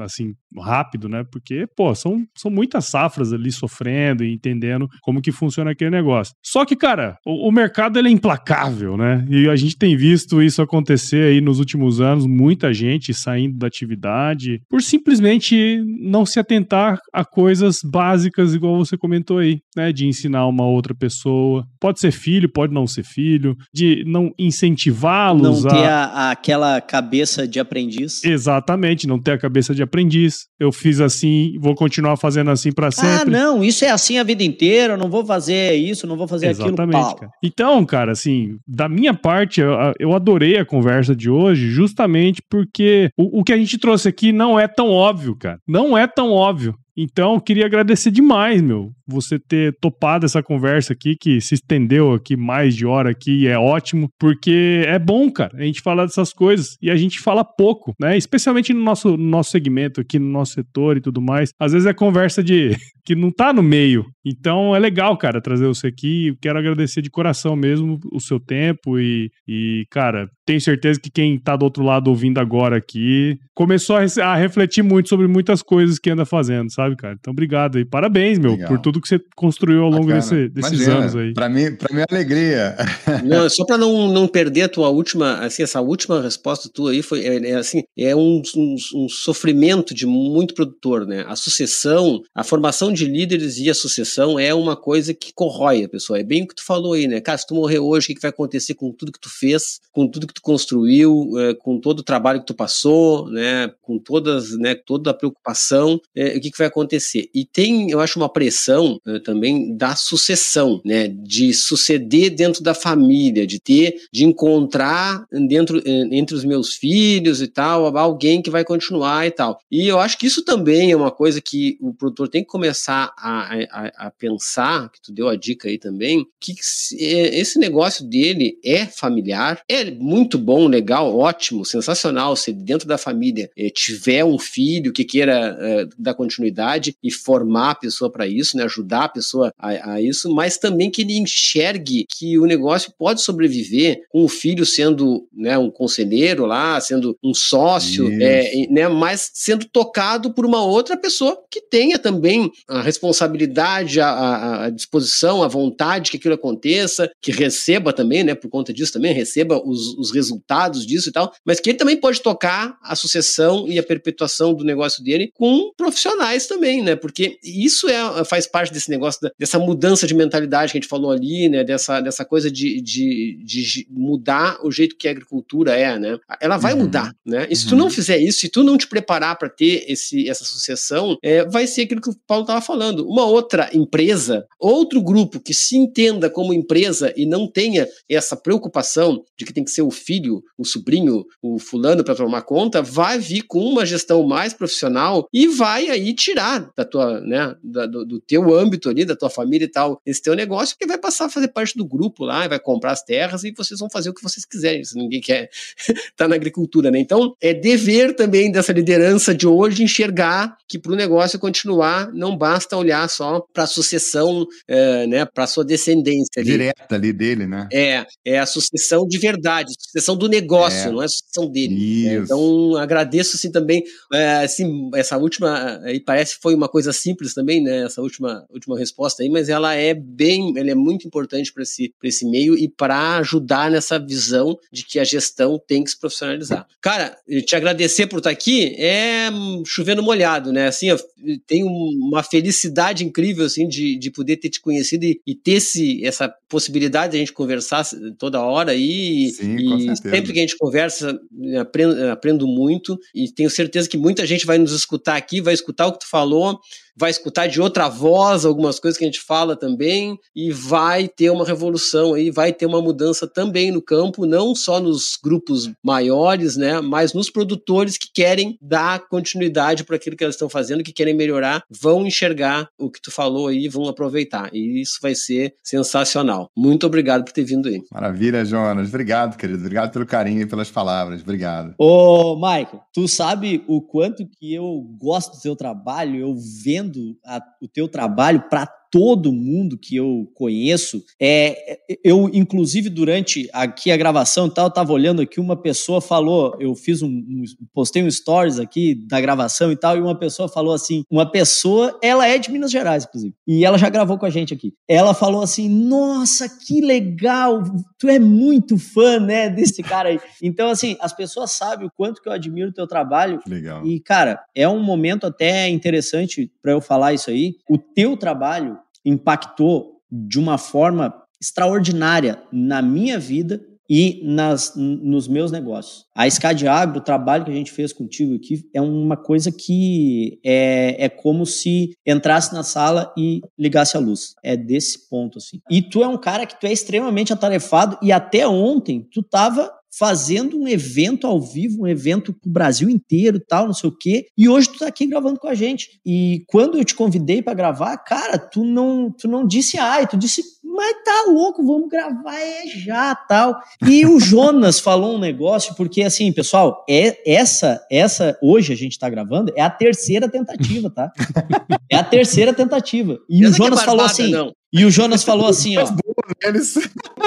assim 0.00 0.34
rápido, 0.56 1.08
né? 1.08 1.24
Porque, 1.30 1.66
pô, 1.76 1.94
são, 1.94 2.24
são 2.36 2.50
muitas 2.50 2.86
safras 2.86 3.32
ali 3.32 3.52
sofrendo 3.52 4.24
e 4.24 4.32
entendendo 4.32 4.88
como 5.02 5.20
que 5.20 5.32
funciona 5.32 5.72
aquele 5.72 5.90
negócio. 5.90 6.34
Só 6.44 6.64
que, 6.64 6.76
cara, 6.76 7.16
o, 7.26 7.48
o 7.48 7.52
mercado 7.52 7.98
ele 7.98 8.08
é 8.08 8.12
implacável, 8.12 8.96
né? 8.96 9.26
E 9.28 9.48
a 9.48 9.56
gente 9.56 9.76
tem 9.76 9.96
visto 9.96 10.42
isso 10.42 10.62
acontecer 10.62 11.32
aí 11.32 11.40
nos 11.40 11.58
últimos 11.58 12.00
anos, 12.00 12.26
muita 12.26 12.72
gente 12.72 13.12
saindo 13.12 13.58
da 13.58 13.66
atividade 13.66 14.60
por 14.68 14.82
simplesmente 14.82 15.82
não 16.00 16.24
se 16.24 16.38
atentar 16.38 16.98
a 17.12 17.24
coisas 17.24 17.78
básicas, 17.84 18.54
igual 18.54 18.76
você 18.76 18.96
comentou 18.96 19.38
aí, 19.38 19.60
né? 19.76 19.92
De 19.92 20.06
ensinar 20.06 20.46
uma 20.46 20.66
outra 20.66 20.94
pessoa. 20.94 21.66
Pode 21.80 22.00
ser 22.00 22.12
filho, 22.12 22.50
pode 22.50 22.72
não 22.72 22.86
ser 22.86 23.04
filho, 23.04 23.56
de 23.74 24.04
não 24.06 24.32
incentivá-los 24.38 25.66
a... 25.66 25.68
Não 25.68 25.76
ter 25.76 25.88
a, 25.88 26.04
a, 26.04 26.30
aquela 26.30 26.80
cabeça 26.80 27.46
de 27.46 27.60
aprendiz. 27.60 28.24
Exatamente, 28.24 29.06
não 29.06 29.20
ter 29.20 29.32
a 29.32 29.38
cabeça 29.38 29.74
de 29.74 29.82
aprendiz 29.82 30.37
eu 30.58 30.72
fiz 30.72 31.00
assim, 31.00 31.56
vou 31.58 31.74
continuar 31.74 32.16
fazendo 32.16 32.50
assim 32.50 32.72
para 32.72 32.88
ah, 32.88 32.92
sempre. 32.92 33.34
Ah, 33.34 33.38
não, 33.38 33.62
isso 33.62 33.84
é 33.84 33.90
assim 33.90 34.18
a 34.18 34.24
vida 34.24 34.42
inteira, 34.42 34.94
eu 34.94 34.98
não 34.98 35.10
vou 35.10 35.24
fazer 35.24 35.74
isso, 35.74 36.06
não 36.06 36.16
vou 36.16 36.28
fazer 36.28 36.48
Exatamente, 36.48 36.96
aquilo, 36.96 37.16
Cara. 37.16 37.32
Então, 37.42 37.84
cara, 37.84 38.12
assim, 38.12 38.56
da 38.66 38.88
minha 38.88 39.14
parte, 39.14 39.60
eu, 39.60 39.72
eu 39.98 40.14
adorei 40.14 40.58
a 40.58 40.64
conversa 40.64 41.14
de 41.14 41.30
hoje, 41.30 41.68
justamente 41.68 42.42
porque 42.48 43.10
o, 43.16 43.40
o 43.40 43.44
que 43.44 43.52
a 43.52 43.56
gente 43.56 43.78
trouxe 43.78 44.08
aqui 44.08 44.32
não 44.32 44.58
é 44.58 44.66
tão 44.68 44.90
óbvio, 44.90 45.36
cara. 45.36 45.58
Não 45.66 45.96
é 45.96 46.06
tão 46.06 46.30
óbvio. 46.30 46.74
Então, 47.00 47.38
queria 47.38 47.64
agradecer 47.64 48.10
demais, 48.10 48.60
meu, 48.60 48.90
você 49.06 49.38
ter 49.38 49.72
topado 49.80 50.26
essa 50.26 50.42
conversa 50.42 50.92
aqui, 50.92 51.14
que 51.14 51.40
se 51.40 51.54
estendeu 51.54 52.12
aqui 52.12 52.36
mais 52.36 52.74
de 52.74 52.84
hora 52.84 53.10
aqui, 53.10 53.46
é 53.46 53.56
ótimo, 53.56 54.08
porque 54.18 54.82
é 54.84 54.98
bom, 54.98 55.30
cara, 55.30 55.56
a 55.56 55.62
gente 55.62 55.80
falar 55.80 56.06
dessas 56.06 56.32
coisas 56.32 56.76
e 56.82 56.90
a 56.90 56.96
gente 56.96 57.20
fala 57.20 57.44
pouco, 57.44 57.94
né? 58.00 58.18
Especialmente 58.18 58.74
no 58.74 58.82
nosso, 58.82 59.16
no 59.16 59.30
nosso 59.30 59.52
segmento 59.52 60.00
aqui, 60.00 60.18
no 60.18 60.28
nosso 60.28 60.54
setor 60.54 60.96
e 60.96 61.00
tudo 61.00 61.22
mais. 61.22 61.50
Às 61.56 61.70
vezes 61.70 61.86
é 61.86 61.94
conversa 61.94 62.42
de 62.42 62.76
que 63.06 63.14
não 63.14 63.30
tá 63.30 63.52
no 63.52 63.62
meio. 63.62 64.04
Então 64.26 64.74
é 64.74 64.78
legal, 64.80 65.16
cara, 65.16 65.40
trazer 65.40 65.68
você 65.68 65.86
aqui. 65.86 66.34
Quero 66.42 66.58
agradecer 66.58 67.00
de 67.00 67.10
coração 67.10 67.54
mesmo 67.54 68.00
o 68.12 68.20
seu 68.20 68.40
tempo 68.40 68.98
e, 68.98 69.30
e 69.46 69.84
cara, 69.88 70.28
tenho 70.48 70.60
certeza 70.60 71.00
que 71.00 71.10
quem 71.10 71.38
tá 71.38 71.56
do 71.56 71.64
outro 71.64 71.82
lado 71.82 72.08
ouvindo 72.08 72.38
agora 72.38 72.76
aqui 72.76 73.38
começou 73.54 73.96
a, 73.96 74.02
a 74.24 74.36
refletir 74.36 74.82
muito 74.82 75.08
sobre 75.08 75.26
muitas 75.26 75.62
coisas 75.62 75.98
que 75.98 76.10
anda 76.10 76.24
fazendo, 76.24 76.70
sabe, 76.70 76.94
cara? 76.96 77.16
Então 77.18 77.32
obrigado 77.32 77.78
e 77.78 77.84
parabéns, 77.84 78.38
meu, 78.38 78.52
legal. 78.52 78.68
por 78.68 78.78
tudo 78.78 79.00
que 79.00 79.08
você 79.08 79.20
construiu 79.34 79.82
ao 79.82 79.90
longo 79.90 80.06
desse, 80.06 80.48
desses 80.48 80.72
Imagina, 80.72 80.98
anos 80.98 81.16
aí. 81.16 81.32
Para 81.32 81.48
mim, 81.48 81.74
para 81.74 81.92
minha 81.92 82.06
alegria. 82.08 82.76
Não, 83.24 83.48
só 83.48 83.64
para 83.64 83.78
não, 83.78 84.08
não 84.08 84.28
perder 84.28 84.62
a 84.62 84.68
tua 84.68 84.88
última, 84.88 85.40
assim, 85.40 85.62
essa 85.62 85.80
última 85.80 86.22
resposta 86.22 86.68
tua 86.72 86.92
aí 86.92 87.02
foi 87.02 87.24
é, 87.24 87.50
é 87.50 87.54
assim, 87.54 87.82
é 87.96 88.14
um, 88.14 88.42
um, 88.54 88.76
um 88.94 89.08
sofrimento 89.08 89.94
de 89.94 90.06
muito 90.06 90.54
produtor, 90.54 91.06
né? 91.06 91.24
A 91.26 91.34
sucessão, 91.34 92.22
a 92.34 92.44
formação 92.44 92.92
de 92.92 92.98
de 92.98 93.06
líderes 93.06 93.58
e 93.58 93.70
a 93.70 93.74
sucessão 93.74 94.38
é 94.38 94.52
uma 94.52 94.76
coisa 94.76 95.14
que 95.14 95.32
corrói 95.32 95.84
a 95.84 95.88
pessoa. 95.88 96.18
É 96.18 96.24
bem 96.24 96.42
o 96.42 96.48
que 96.48 96.56
tu 96.56 96.64
falou 96.64 96.94
aí, 96.94 97.06
né? 97.06 97.20
Cara, 97.20 97.38
se 97.38 97.46
tu 97.46 97.54
morrer 97.54 97.78
hoje, 97.78 98.12
o 98.12 98.14
que 98.14 98.20
vai 98.20 98.30
acontecer 98.30 98.74
com 98.74 98.92
tudo 98.92 99.12
que 99.12 99.20
tu 99.20 99.30
fez, 99.30 99.80
com 99.92 100.08
tudo 100.08 100.26
que 100.26 100.34
tu 100.34 100.37
tu 100.38 100.42
construiu, 100.42 101.30
é, 101.38 101.54
com 101.54 101.78
todo 101.78 102.00
o 102.00 102.04
trabalho 102.04 102.40
que 102.40 102.46
tu 102.46 102.54
passou, 102.54 103.28
né, 103.30 103.72
com 103.82 103.98
todas, 103.98 104.56
né, 104.58 104.74
toda 104.74 105.10
a 105.10 105.14
preocupação, 105.14 106.00
é, 106.14 106.36
o 106.36 106.40
que, 106.40 106.50
que 106.50 106.58
vai 106.58 106.66
acontecer? 106.66 107.28
E 107.34 107.44
tem, 107.44 107.90
eu 107.90 108.00
acho, 108.00 108.18
uma 108.18 108.28
pressão 108.28 109.00
é, 109.06 109.18
também 109.18 109.76
da 109.76 109.94
sucessão, 109.94 110.80
né, 110.84 111.08
de 111.08 111.52
suceder 111.52 112.30
dentro 112.34 112.62
da 112.62 112.74
família, 112.74 113.46
de 113.46 113.60
ter, 113.60 113.96
de 114.12 114.24
encontrar 114.24 115.24
dentro 115.30 115.82
entre 115.86 116.34
os 116.34 116.44
meus 116.44 116.74
filhos 116.74 117.40
e 117.40 117.46
tal, 117.46 117.96
alguém 117.96 118.42
que 118.42 118.50
vai 118.50 118.64
continuar 118.64 119.26
e 119.26 119.30
tal. 119.30 119.60
E 119.70 119.86
eu 119.86 119.98
acho 119.98 120.18
que 120.18 120.26
isso 120.26 120.44
também 120.44 120.90
é 120.90 120.96
uma 120.96 121.10
coisa 121.10 121.40
que 121.40 121.78
o 121.80 121.94
produtor 121.94 122.28
tem 122.28 122.42
que 122.42 122.48
começar 122.48 123.12
a, 123.16 123.54
a, 123.70 124.06
a 124.06 124.10
pensar, 124.10 124.90
que 124.90 125.00
tu 125.00 125.12
deu 125.12 125.28
a 125.28 125.36
dica 125.36 125.68
aí 125.68 125.78
também, 125.78 126.26
que 126.40 126.54
esse 126.98 127.58
negócio 127.58 128.04
dele 128.04 128.58
é 128.64 128.86
familiar, 128.86 129.62
é 129.68 129.90
muito 129.90 130.27
bom, 130.36 130.66
legal, 130.66 131.16
ótimo, 131.16 131.64
sensacional, 131.64 132.34
se 132.36 132.52
dentro 132.52 132.88
da 132.88 132.98
família 132.98 133.48
eh, 133.56 133.70
tiver 133.70 134.24
um 134.24 134.38
filho 134.38 134.92
que 134.92 135.04
queira 135.04 135.56
eh, 135.60 135.86
dar 135.96 136.14
continuidade 136.14 136.96
e 137.02 137.10
formar 137.10 137.70
a 137.70 137.74
pessoa 137.74 138.10
para 138.10 138.26
isso, 138.26 138.56
né, 138.56 138.64
ajudar 138.64 139.04
a 139.04 139.08
pessoa 139.08 139.52
a, 139.58 139.92
a, 139.92 140.02
isso, 140.02 140.32
mas 140.34 140.58
também 140.58 140.90
que 140.90 141.02
ele 141.02 141.16
enxergue 141.16 142.04
que 142.08 142.38
o 142.38 142.46
negócio 142.46 142.92
pode 142.98 143.22
sobreviver 143.22 144.02
com 144.10 144.24
o 144.24 144.28
filho 144.28 144.66
sendo 144.66 145.26
né, 145.32 145.56
um 145.56 145.70
conselheiro 145.70 146.44
lá, 146.44 146.80
sendo 146.80 147.16
um 147.22 147.32
sócio, 147.32 148.10
é, 148.20 148.66
né, 148.70 148.88
mas 148.88 149.30
sendo 149.32 149.64
tocado 149.66 150.32
por 150.32 150.44
uma 150.44 150.64
outra 150.64 150.96
pessoa 150.96 151.38
que 151.50 151.60
tenha 151.60 151.98
também 151.98 152.50
a 152.66 152.82
responsabilidade, 152.82 154.00
a, 154.00 154.08
a, 154.08 154.64
a 154.66 154.70
disposição, 154.70 155.42
a 155.42 155.48
vontade 155.48 156.10
que 156.10 156.16
aquilo 156.16 156.34
aconteça, 156.34 157.10
que 157.20 157.30
receba 157.30 157.92
também, 157.92 158.24
né, 158.24 158.34
por 158.34 158.48
conta 158.48 158.72
disso 158.72 158.92
também, 158.92 159.12
receba 159.12 159.62
os, 159.64 159.94
os 159.98 160.10
resultados 160.18 160.86
disso 160.86 161.08
e 161.08 161.12
tal, 161.12 161.32
mas 161.44 161.60
que 161.60 161.70
ele 161.70 161.78
também 161.78 161.96
pode 161.96 162.20
tocar 162.20 162.76
a 162.82 162.94
sucessão 162.94 163.66
e 163.68 163.78
a 163.78 163.82
perpetuação 163.82 164.54
do 164.54 164.64
negócio 164.64 165.02
dele 165.02 165.30
com 165.34 165.72
profissionais 165.76 166.46
também, 166.46 166.82
né, 166.82 166.96
porque 166.96 167.38
isso 167.42 167.88
é, 167.88 168.24
faz 168.24 168.46
parte 168.46 168.72
desse 168.72 168.90
negócio, 168.90 169.20
da, 169.22 169.30
dessa 169.38 169.58
mudança 169.58 170.06
de 170.06 170.14
mentalidade 170.14 170.72
que 170.72 170.78
a 170.78 170.80
gente 170.80 170.88
falou 170.88 171.10
ali, 171.10 171.48
né, 171.48 171.64
dessa, 171.64 172.00
dessa 172.00 172.24
coisa 172.24 172.50
de, 172.50 172.80
de, 172.80 173.42
de 173.44 173.86
mudar 173.90 174.58
o 174.64 174.70
jeito 174.70 174.96
que 174.96 175.08
a 175.08 175.10
agricultura 175.10 175.74
é, 175.74 175.98
né, 175.98 176.18
ela 176.40 176.56
vai 176.56 176.74
uhum. 176.74 176.80
mudar, 176.80 177.14
né, 177.24 177.46
e 177.50 177.56
se 177.56 177.64
uhum. 177.64 177.70
tu 177.70 177.76
não 177.76 177.90
fizer 177.90 178.18
isso, 178.18 178.40
se 178.40 178.48
tu 178.48 178.62
não 178.62 178.76
te 178.76 178.86
preparar 178.86 179.38
para 179.38 179.48
ter 179.48 179.84
esse, 179.88 180.28
essa 180.28 180.44
sucessão, 180.44 181.16
é, 181.22 181.44
vai 181.44 181.66
ser 181.66 181.82
aquilo 181.82 182.00
que 182.00 182.10
o 182.10 182.16
Paulo 182.26 182.42
estava 182.42 182.60
falando, 182.60 183.06
uma 183.08 183.24
outra 183.24 183.70
empresa, 183.72 184.46
outro 184.58 185.00
grupo 185.00 185.40
que 185.40 185.54
se 185.54 185.76
entenda 185.76 186.28
como 186.28 186.52
empresa 186.52 187.12
e 187.16 187.26
não 187.26 187.50
tenha 187.50 187.86
essa 188.08 188.36
preocupação 188.36 189.24
de 189.36 189.44
que 189.44 189.52
tem 189.52 189.64
que 189.64 189.70
ser 189.70 189.82
o 189.82 189.90
filho, 190.08 190.42
o 190.56 190.64
sobrinho, 190.64 191.26
o 191.42 191.58
fulano 191.58 192.02
para 192.02 192.14
tomar 192.14 192.40
conta, 192.40 192.80
vai 192.80 193.18
vir 193.18 193.42
com 193.42 193.60
uma 193.60 193.84
gestão 193.84 194.26
mais 194.26 194.54
profissional 194.54 195.28
e 195.30 195.46
vai 195.46 195.90
aí 195.90 196.14
tirar 196.14 196.70
da 196.74 196.82
tua, 196.82 197.20
né, 197.20 197.54
da, 197.62 197.84
do, 197.84 198.06
do, 198.06 198.20
teu 198.20 198.54
âmbito 198.54 198.88
ali, 198.88 199.04
da 199.04 199.14
tua 199.14 199.28
família 199.28 199.66
e 199.66 199.70
tal, 199.70 200.00
esse 200.06 200.22
teu 200.22 200.34
negócio, 200.34 200.74
porque 200.74 200.86
vai 200.86 200.96
passar 200.96 201.26
a 201.26 201.28
fazer 201.28 201.48
parte 201.48 201.76
do 201.76 201.84
grupo 201.84 202.24
lá, 202.24 202.48
vai 202.48 202.58
comprar 202.58 202.92
as 202.92 203.02
terras 203.02 203.44
e 203.44 203.52
vocês 203.54 203.78
vão 203.78 203.90
fazer 203.90 204.08
o 204.08 204.14
que 204.14 204.22
vocês 204.22 204.46
quiserem, 204.46 204.82
se 204.82 204.96
ninguém 204.96 205.20
quer 205.20 205.50
estar 205.52 205.94
tá 206.16 206.28
na 206.28 206.36
agricultura, 206.36 206.90
né? 206.90 206.98
Então, 206.98 207.34
é 207.38 207.52
dever 207.52 208.16
também 208.16 208.50
dessa 208.50 208.72
liderança 208.72 209.34
de 209.34 209.46
hoje 209.46 209.82
enxergar 209.82 210.56
que 210.66 210.78
para 210.78 210.92
o 210.92 210.96
negócio 210.96 211.38
continuar, 211.38 212.10
não 212.14 212.34
basta 212.34 212.78
olhar 212.78 213.06
só 213.10 213.40
para 213.52 213.64
a 213.64 213.66
sucessão, 213.66 214.46
é, 214.66 215.06
né, 215.06 215.26
para 215.26 215.44
a 215.44 215.46
sua 215.46 215.64
descendência 215.64 216.38
ali. 216.38 216.52
Direta 216.52 216.94
ali 216.94 217.12
dele, 217.12 217.46
né? 217.46 217.68
É, 217.70 218.06
é 218.24 218.38
a 218.38 218.46
sucessão 218.46 219.06
de 219.06 219.18
verdade, 219.18 219.74
sucessão 219.88 220.16
do 220.16 220.28
negócio, 220.28 220.88
é. 220.88 220.92
não 220.92 221.02
é 221.02 221.06
a 221.06 221.08
sucessão 221.08 221.50
dele. 221.50 222.08
É, 222.08 222.14
então, 222.16 222.76
agradeço 222.76 223.36
assim 223.36 223.50
também, 223.50 223.82
é, 224.12 224.44
assim, 224.44 224.90
essa 224.94 225.16
última, 225.16 225.80
aí 225.82 225.98
parece 225.98 226.36
que 226.36 226.42
foi 226.42 226.54
uma 226.54 226.68
coisa 226.68 226.92
simples 226.92 227.32
também, 227.32 227.62
né, 227.62 227.84
essa 227.84 228.02
última, 228.02 228.44
última 228.50 228.78
resposta 228.78 229.22
aí, 229.22 229.30
mas 229.30 229.48
ela 229.48 229.74
é 229.74 229.94
bem, 229.94 230.52
ela 230.56 230.70
é 230.70 230.74
muito 230.74 231.06
importante 231.06 231.52
para 231.52 231.62
esse, 231.62 231.92
esse 232.02 232.28
meio 232.28 232.56
e 232.56 232.68
para 232.68 233.16
ajudar 233.18 233.70
nessa 233.70 233.98
visão 233.98 234.58
de 234.70 234.84
que 234.84 234.98
a 234.98 235.04
gestão 235.04 235.60
tem 235.66 235.82
que 235.82 235.90
se 235.90 235.98
profissionalizar. 235.98 236.66
Cara, 236.80 237.16
te 237.46 237.56
agradecer 237.56 238.06
por 238.06 238.18
estar 238.18 238.30
aqui 238.30 238.74
é 238.78 239.30
chovendo 239.64 240.02
molhado, 240.02 240.52
né, 240.52 240.68
assim, 240.68 240.88
eu 240.88 240.98
tenho 241.46 241.66
uma 241.66 242.22
felicidade 242.22 243.04
incrível, 243.04 243.46
assim, 243.46 243.66
de, 243.66 243.98
de 243.98 244.10
poder 244.10 244.36
ter 244.36 244.50
te 244.50 244.60
conhecido 244.60 245.04
e, 245.04 245.20
e 245.26 245.34
ter 245.34 245.52
esse, 245.52 246.04
essa 246.04 246.28
possibilidade 246.48 247.12
de 247.12 247.16
a 247.16 247.20
gente 247.20 247.32
conversar 247.32 247.86
toda 248.18 248.42
hora 248.42 248.72
aí. 248.72 249.30
Sim, 249.30 249.56
e 249.56 249.77
sempre 249.96 250.32
que 250.32 250.38
a 250.38 250.42
gente 250.42 250.56
conversa, 250.56 251.18
aprendo, 251.60 252.10
aprendo 252.10 252.46
muito 252.46 252.98
e 253.14 253.30
tenho 253.30 253.50
certeza 253.50 253.88
que 253.88 253.98
muita 253.98 254.26
gente 254.26 254.46
vai 254.46 254.58
nos 254.58 254.72
escutar 254.72 255.16
aqui, 255.16 255.40
vai 255.40 255.54
escutar 255.54 255.86
o 255.86 255.92
que 255.92 256.00
tu 256.00 256.08
falou 256.08 256.60
vai 256.98 257.10
escutar 257.10 257.46
de 257.46 257.60
outra 257.60 257.88
voz 257.88 258.44
algumas 258.44 258.80
coisas 258.80 258.98
que 258.98 259.04
a 259.04 259.06
gente 259.06 259.20
fala 259.20 259.56
também 259.56 260.18
e 260.34 260.50
vai 260.50 261.06
ter 261.08 261.30
uma 261.30 261.44
revolução 261.44 262.14
aí, 262.14 262.30
vai 262.30 262.52
ter 262.52 262.66
uma 262.66 262.82
mudança 262.82 263.26
também 263.26 263.70
no 263.70 263.80
campo, 263.80 264.26
não 264.26 264.54
só 264.54 264.80
nos 264.80 265.16
grupos 265.22 265.70
maiores, 265.82 266.56
né, 266.56 266.80
mas 266.80 267.12
nos 267.12 267.30
produtores 267.30 267.96
que 267.96 268.08
querem 268.12 268.58
dar 268.60 269.06
continuidade 269.08 269.84
para 269.84 269.96
aquilo 269.96 270.16
que 270.16 270.24
eles 270.24 270.34
estão 270.34 270.48
fazendo, 270.48 270.82
que 270.82 270.92
querem 270.92 271.14
melhorar, 271.14 271.62
vão 271.70 272.06
enxergar 272.06 272.68
o 272.76 272.90
que 272.90 273.00
tu 273.00 273.10
falou 273.10 273.48
aí, 273.48 273.68
vão 273.68 273.88
aproveitar. 273.88 274.50
E 274.52 274.80
isso 274.80 274.98
vai 275.00 275.14
ser 275.14 275.54
sensacional. 275.62 276.50
Muito 276.56 276.86
obrigado 276.86 277.24
por 277.24 277.32
ter 277.32 277.44
vindo 277.44 277.68
aí. 277.68 277.80
Maravilha, 277.92 278.44
Jonas. 278.44 278.88
Obrigado, 278.88 279.36
querido. 279.36 279.60
Obrigado 279.60 279.92
pelo 279.92 280.06
carinho 280.06 280.42
e 280.42 280.46
pelas 280.46 280.70
palavras. 280.70 281.22
Obrigado. 281.22 281.74
Ô, 281.78 282.34
Michael, 282.34 282.82
tu 282.92 283.06
sabe 283.06 283.62
o 283.68 283.80
quanto 283.80 284.26
que 284.26 284.54
eu 284.54 284.84
gosto 284.98 285.36
do 285.36 285.42
teu 285.42 285.54
trabalho, 285.54 286.16
eu 286.16 286.34
vendo 286.64 286.87
a, 287.24 287.40
o 287.60 287.68
teu 287.68 287.88
trabalho 287.88 288.48
para 288.48 288.66
todo 288.90 289.32
mundo 289.32 289.78
que 289.78 289.96
eu 289.96 290.30
conheço. 290.34 291.02
É, 291.20 291.78
eu, 292.02 292.30
inclusive, 292.32 292.88
durante 292.88 293.48
aqui 293.52 293.90
a 293.90 293.96
gravação 293.96 294.46
e 294.46 294.50
tal, 294.50 294.66
eu 294.66 294.72
tava 294.72 294.92
olhando 294.92 295.22
aqui, 295.22 295.40
uma 295.40 295.56
pessoa 295.56 296.00
falou, 296.00 296.56
eu 296.58 296.74
fiz 296.74 297.02
um, 297.02 297.08
um, 297.08 297.42
postei 297.72 298.02
um 298.02 298.10
stories 298.10 298.58
aqui 298.58 298.94
da 298.94 299.20
gravação 299.20 299.70
e 299.70 299.76
tal, 299.76 299.96
e 299.96 300.00
uma 300.00 300.18
pessoa 300.18 300.48
falou 300.48 300.74
assim, 300.74 301.02
uma 301.10 301.30
pessoa, 301.30 301.98
ela 302.02 302.26
é 302.26 302.38
de 302.38 302.50
Minas 302.50 302.70
Gerais, 302.70 303.04
inclusive, 303.04 303.34
e 303.46 303.64
ela 303.64 303.78
já 303.78 303.88
gravou 303.88 304.18
com 304.18 304.26
a 304.26 304.30
gente 304.30 304.54
aqui. 304.54 304.72
Ela 304.88 305.14
falou 305.14 305.42
assim, 305.42 305.68
nossa, 305.68 306.48
que 306.48 306.80
legal, 306.80 307.62
tu 307.98 308.08
é 308.08 308.18
muito 308.18 308.78
fã, 308.78 309.18
né, 309.18 309.48
desse 309.48 309.82
cara 309.82 310.10
aí. 310.10 310.20
Então, 310.40 310.68
assim, 310.68 310.96
as 311.00 311.12
pessoas 311.12 311.52
sabem 311.52 311.86
o 311.86 311.90
quanto 311.94 312.22
que 312.22 312.28
eu 312.28 312.32
admiro 312.32 312.70
o 312.70 312.72
teu 312.72 312.86
trabalho. 312.86 313.40
Legal. 313.46 313.84
E, 313.84 314.00
cara, 314.00 314.40
é 314.54 314.68
um 314.68 314.82
momento 314.82 315.26
até 315.26 315.68
interessante 315.68 316.50
para 316.62 316.72
eu 316.72 316.80
falar 316.80 317.12
isso 317.12 317.28
aí. 317.28 317.56
O 317.68 317.76
teu 317.76 318.16
trabalho 318.16 318.77
impactou 319.08 320.00
de 320.10 320.38
uma 320.38 320.58
forma 320.58 321.14
extraordinária 321.40 322.42
na 322.52 322.82
minha 322.82 323.18
vida 323.18 323.60
e 323.90 324.20
nas, 324.22 324.74
nos 324.76 325.26
meus 325.26 325.50
negócios. 325.50 326.04
A 326.14 326.28
Scad 326.28 326.62
Agro, 326.66 326.98
o 326.98 327.04
trabalho 327.04 327.44
que 327.44 327.50
a 327.50 327.54
gente 327.54 327.72
fez 327.72 327.90
contigo 327.92 328.34
aqui, 328.34 328.68
é 328.74 328.82
uma 328.82 329.16
coisa 329.16 329.50
que 329.50 330.38
é, 330.44 331.06
é 331.06 331.08
como 331.08 331.46
se 331.46 331.96
entrasse 332.06 332.52
na 332.52 332.62
sala 332.62 333.12
e 333.16 333.40
ligasse 333.58 333.96
a 333.96 334.00
luz. 334.00 334.34
É 334.44 334.56
desse 334.56 335.08
ponto, 335.08 335.38
assim. 335.38 335.60
E 335.70 335.80
tu 335.80 336.04
é 336.04 336.08
um 336.08 336.18
cara 336.18 336.44
que 336.44 336.60
tu 336.60 336.66
é 336.66 336.72
extremamente 336.72 337.32
atarefado 337.32 337.96
e 338.02 338.12
até 338.12 338.46
ontem 338.46 339.08
tu 339.10 339.22
tava 339.22 339.72
fazendo 339.96 340.58
um 340.58 340.68
evento 340.68 341.26
ao 341.26 341.40
vivo, 341.40 341.82
um 341.82 341.86
evento 341.86 342.32
pro 342.32 342.50
Brasil 342.50 342.88
inteiro, 342.88 343.40
tal, 343.40 343.66
não 343.66 343.74
sei 343.74 343.88
o 343.88 343.96
quê. 343.96 344.26
E 344.36 344.48
hoje 344.48 344.68
tu 344.68 344.78
tá 344.78 344.86
aqui 344.86 345.06
gravando 345.06 345.38
com 345.38 345.48
a 345.48 345.54
gente. 345.54 346.00
E 346.04 346.44
quando 346.48 346.78
eu 346.78 346.84
te 346.84 346.94
convidei 346.94 347.42
para 347.42 347.54
gravar, 347.54 347.96
cara, 347.98 348.38
tu 348.38 348.64
não, 348.64 349.10
tu 349.10 349.26
não 349.28 349.46
disse 349.46 349.78
ai, 349.78 350.06
tu 350.06 350.16
disse, 350.16 350.42
mas 350.62 351.02
tá 351.04 351.24
louco, 351.28 351.64
vamos 351.64 351.88
gravar 351.88 352.38
é 352.38 352.66
já, 352.66 353.14
tal. 353.14 353.58
E 353.86 354.06
o 354.06 354.18
Jonas 354.20 354.78
falou 354.78 355.16
um 355.16 355.18
negócio 355.18 355.74
porque 355.74 356.02
assim, 356.02 356.30
pessoal, 356.32 356.84
é 356.88 357.18
essa 357.30 357.84
essa 357.90 358.38
hoje 358.42 358.72
a 358.72 358.76
gente 358.76 358.98
tá 358.98 359.08
gravando 359.08 359.52
é 359.56 359.62
a 359.62 359.70
terceira 359.70 360.28
tentativa, 360.28 360.90
tá? 360.90 361.10
É 361.90 361.96
a 361.96 362.04
terceira 362.04 362.52
tentativa. 362.52 363.18
E 363.30 363.46
o 363.46 363.52
Jonas 363.52 363.82
falou 363.82 364.04
assim, 364.04 364.30
não. 364.30 364.52
E 364.70 364.84
o 364.84 364.90
Jonas 364.90 365.24
falou 365.24 365.46
assim, 365.46 365.78
ó. 365.78 365.86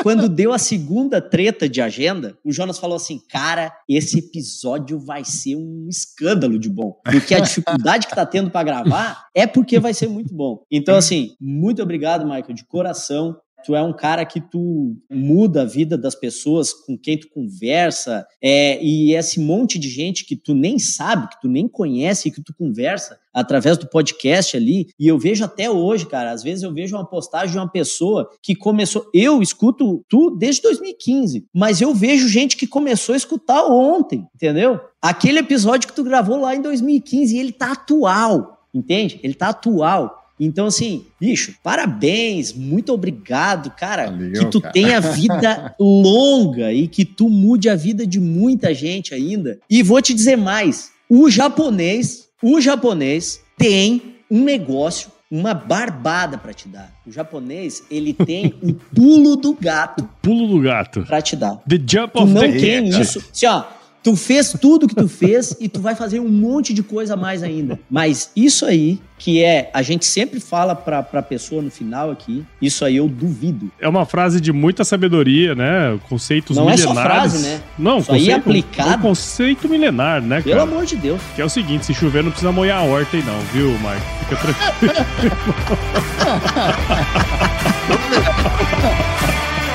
quando 0.03 0.27
deu 0.27 0.51
a 0.53 0.57
segunda 0.57 1.21
treta 1.21 1.67
de 1.67 1.81
agenda, 1.81 2.37
o 2.43 2.51
Jonas 2.51 2.79
falou 2.79 2.95
assim: 2.95 3.21
cara, 3.29 3.71
esse 3.87 4.19
episódio 4.19 4.99
vai 4.99 5.23
ser 5.23 5.55
um 5.55 5.87
escândalo 5.89 6.59
de 6.59 6.69
bom. 6.69 6.99
Porque 7.03 7.35
a 7.35 7.39
dificuldade 7.39 8.07
que 8.07 8.15
tá 8.15 8.25
tendo 8.25 8.49
para 8.49 8.63
gravar 8.63 9.25
é 9.35 9.45
porque 9.47 9.79
vai 9.79 9.93
ser 9.93 10.07
muito 10.07 10.33
bom. 10.33 10.63
Então, 10.71 10.95
assim, 10.95 11.35
muito 11.39 11.81
obrigado, 11.81 12.25
Michael, 12.25 12.53
de 12.53 12.65
coração 12.65 13.37
Tu 13.65 13.75
é 13.75 13.81
um 13.81 13.93
cara 13.93 14.25
que 14.25 14.41
tu 14.41 14.95
muda 15.09 15.61
a 15.61 15.65
vida 15.65 15.97
das 15.97 16.15
pessoas 16.15 16.73
com 16.73 16.97
quem 16.97 17.19
tu 17.19 17.29
conversa, 17.29 18.25
é, 18.41 18.83
e 18.83 19.13
esse 19.13 19.39
monte 19.39 19.77
de 19.77 19.89
gente 19.89 20.25
que 20.25 20.35
tu 20.35 20.53
nem 20.53 20.79
sabe, 20.79 21.29
que 21.29 21.41
tu 21.41 21.47
nem 21.47 21.67
conhece 21.67 22.27
e 22.27 22.31
que 22.31 22.41
tu 22.41 22.53
conversa 22.53 23.19
através 23.33 23.77
do 23.77 23.87
podcast 23.87 24.55
ali. 24.55 24.87
E 24.99 25.07
eu 25.07 25.17
vejo 25.17 25.43
até 25.43 25.69
hoje, 25.69 26.05
cara, 26.05 26.31
às 26.31 26.43
vezes 26.43 26.63
eu 26.63 26.73
vejo 26.73 26.95
uma 26.95 27.05
postagem 27.05 27.51
de 27.51 27.57
uma 27.57 27.69
pessoa 27.69 28.29
que 28.41 28.55
começou. 28.55 29.09
Eu 29.13 29.41
escuto 29.41 30.03
tu 30.09 30.31
desde 30.31 30.61
2015, 30.63 31.47
mas 31.53 31.81
eu 31.81 31.93
vejo 31.93 32.27
gente 32.27 32.57
que 32.57 32.67
começou 32.67 33.13
a 33.13 33.17
escutar 33.17 33.65
ontem, 33.65 34.27
entendeu? 34.35 34.79
Aquele 35.01 35.39
episódio 35.39 35.87
que 35.87 35.95
tu 35.95 36.03
gravou 36.03 36.39
lá 36.39 36.55
em 36.55 36.61
2015 36.61 37.35
e 37.35 37.39
ele 37.39 37.51
tá 37.51 37.71
atual, 37.71 38.67
entende? 38.73 39.19
Ele 39.23 39.33
tá 39.33 39.49
atual. 39.49 40.20
Então, 40.43 40.65
assim, 40.65 41.05
bicho, 41.19 41.53
parabéns, 41.61 42.51
muito 42.51 42.91
obrigado, 42.91 43.69
cara. 43.69 44.09
Valeu, 44.09 44.31
que 44.31 44.45
tu 44.45 44.59
cara. 44.59 44.73
tenha 44.73 44.99
vida 44.99 45.75
longa 45.79 46.73
e 46.73 46.87
que 46.87 47.05
tu 47.05 47.29
mude 47.29 47.69
a 47.69 47.75
vida 47.75 48.07
de 48.07 48.19
muita 48.19 48.73
gente 48.73 49.13
ainda. 49.13 49.59
E 49.69 49.83
vou 49.83 50.01
te 50.01 50.15
dizer 50.15 50.35
mais: 50.35 50.89
o 51.07 51.29
japonês, 51.29 52.27
o 52.41 52.59
japonês 52.59 53.39
tem 53.55 54.15
um 54.31 54.43
negócio 54.43 55.11
uma 55.29 55.53
barbada 55.53 56.37
para 56.37 56.53
te 56.53 56.67
dar. 56.67 56.91
O 57.07 57.11
japonês, 57.11 57.83
ele 57.89 58.11
tem 58.11 58.53
o 58.61 58.73
pulo 58.73 59.37
do 59.37 59.53
gato. 59.53 60.03
O 60.03 60.09
pulo 60.21 60.47
do 60.47 60.59
gato. 60.59 61.05
Para 61.05 61.21
te 61.21 61.37
dar. 61.37 61.55
The 61.69 61.77
jump 61.77 62.17
of 62.17 62.25
tu 62.25 62.33
não 62.33 62.41
the 62.41 62.59
tem 62.59 62.89
isso. 62.89 63.19
Assim, 63.31 63.45
ó, 63.45 63.63
Tu 64.03 64.15
fez 64.15 64.51
tudo 64.59 64.87
que 64.87 64.95
tu 64.95 65.07
fez 65.07 65.55
e 65.59 65.69
tu 65.69 65.79
vai 65.79 65.93
fazer 65.93 66.19
um 66.19 66.27
monte 66.27 66.73
de 66.73 66.81
coisa 66.81 67.13
a 67.13 67.17
mais 67.17 67.43
ainda. 67.43 67.79
Mas 67.87 68.31
isso 68.35 68.65
aí, 68.65 68.99
que 69.19 69.43
é, 69.43 69.69
a 69.71 69.83
gente 69.83 70.05
sempre 70.05 70.39
fala 70.39 70.73
pra, 70.73 71.03
pra 71.03 71.21
pessoa 71.21 71.61
no 71.61 71.69
final 71.69 72.09
aqui, 72.09 72.43
isso 72.59 72.83
aí 72.83 72.97
eu 72.97 73.07
duvido. 73.07 73.69
É 73.79 73.87
uma 73.87 74.03
frase 74.03 74.41
de 74.41 74.51
muita 74.51 74.83
sabedoria, 74.83 75.53
né? 75.53 75.99
Conceitos 76.09 76.57
Não 76.57 76.65
milenares. 76.65 76.85
Não 76.85 76.91
é 76.91 76.95
só 76.95 77.01
frase, 77.03 77.47
né? 77.47 77.61
Não, 77.77 77.99
isso 77.99 78.07
conceito, 78.07 78.29
aí 78.29 78.33
é 78.33 78.35
aplicado. 78.35 78.89
É 78.89 78.95
um 78.95 79.01
conceito 79.01 79.69
milenar, 79.69 80.19
né, 80.19 80.41
cara? 80.41 80.43
Pelo 80.43 80.61
amor 80.61 80.83
de 80.85 80.95
Deus. 80.95 81.21
Que 81.35 81.41
é 81.43 81.45
o 81.45 81.49
seguinte, 81.49 81.85
se 81.85 81.93
chover 81.93 82.23
não 82.23 82.31
precisa 82.31 82.51
molhar 82.51 82.79
a 82.79 82.83
horta 82.83 83.15
aí 83.15 83.21
não, 83.23 83.39
viu, 83.53 83.69
Marco? 83.77 84.01
Fica 84.19 84.35
tranquilo. 84.37 84.91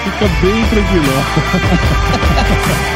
Fica 0.03 0.27
bem 0.43 0.67
tranquilo. 0.69 1.13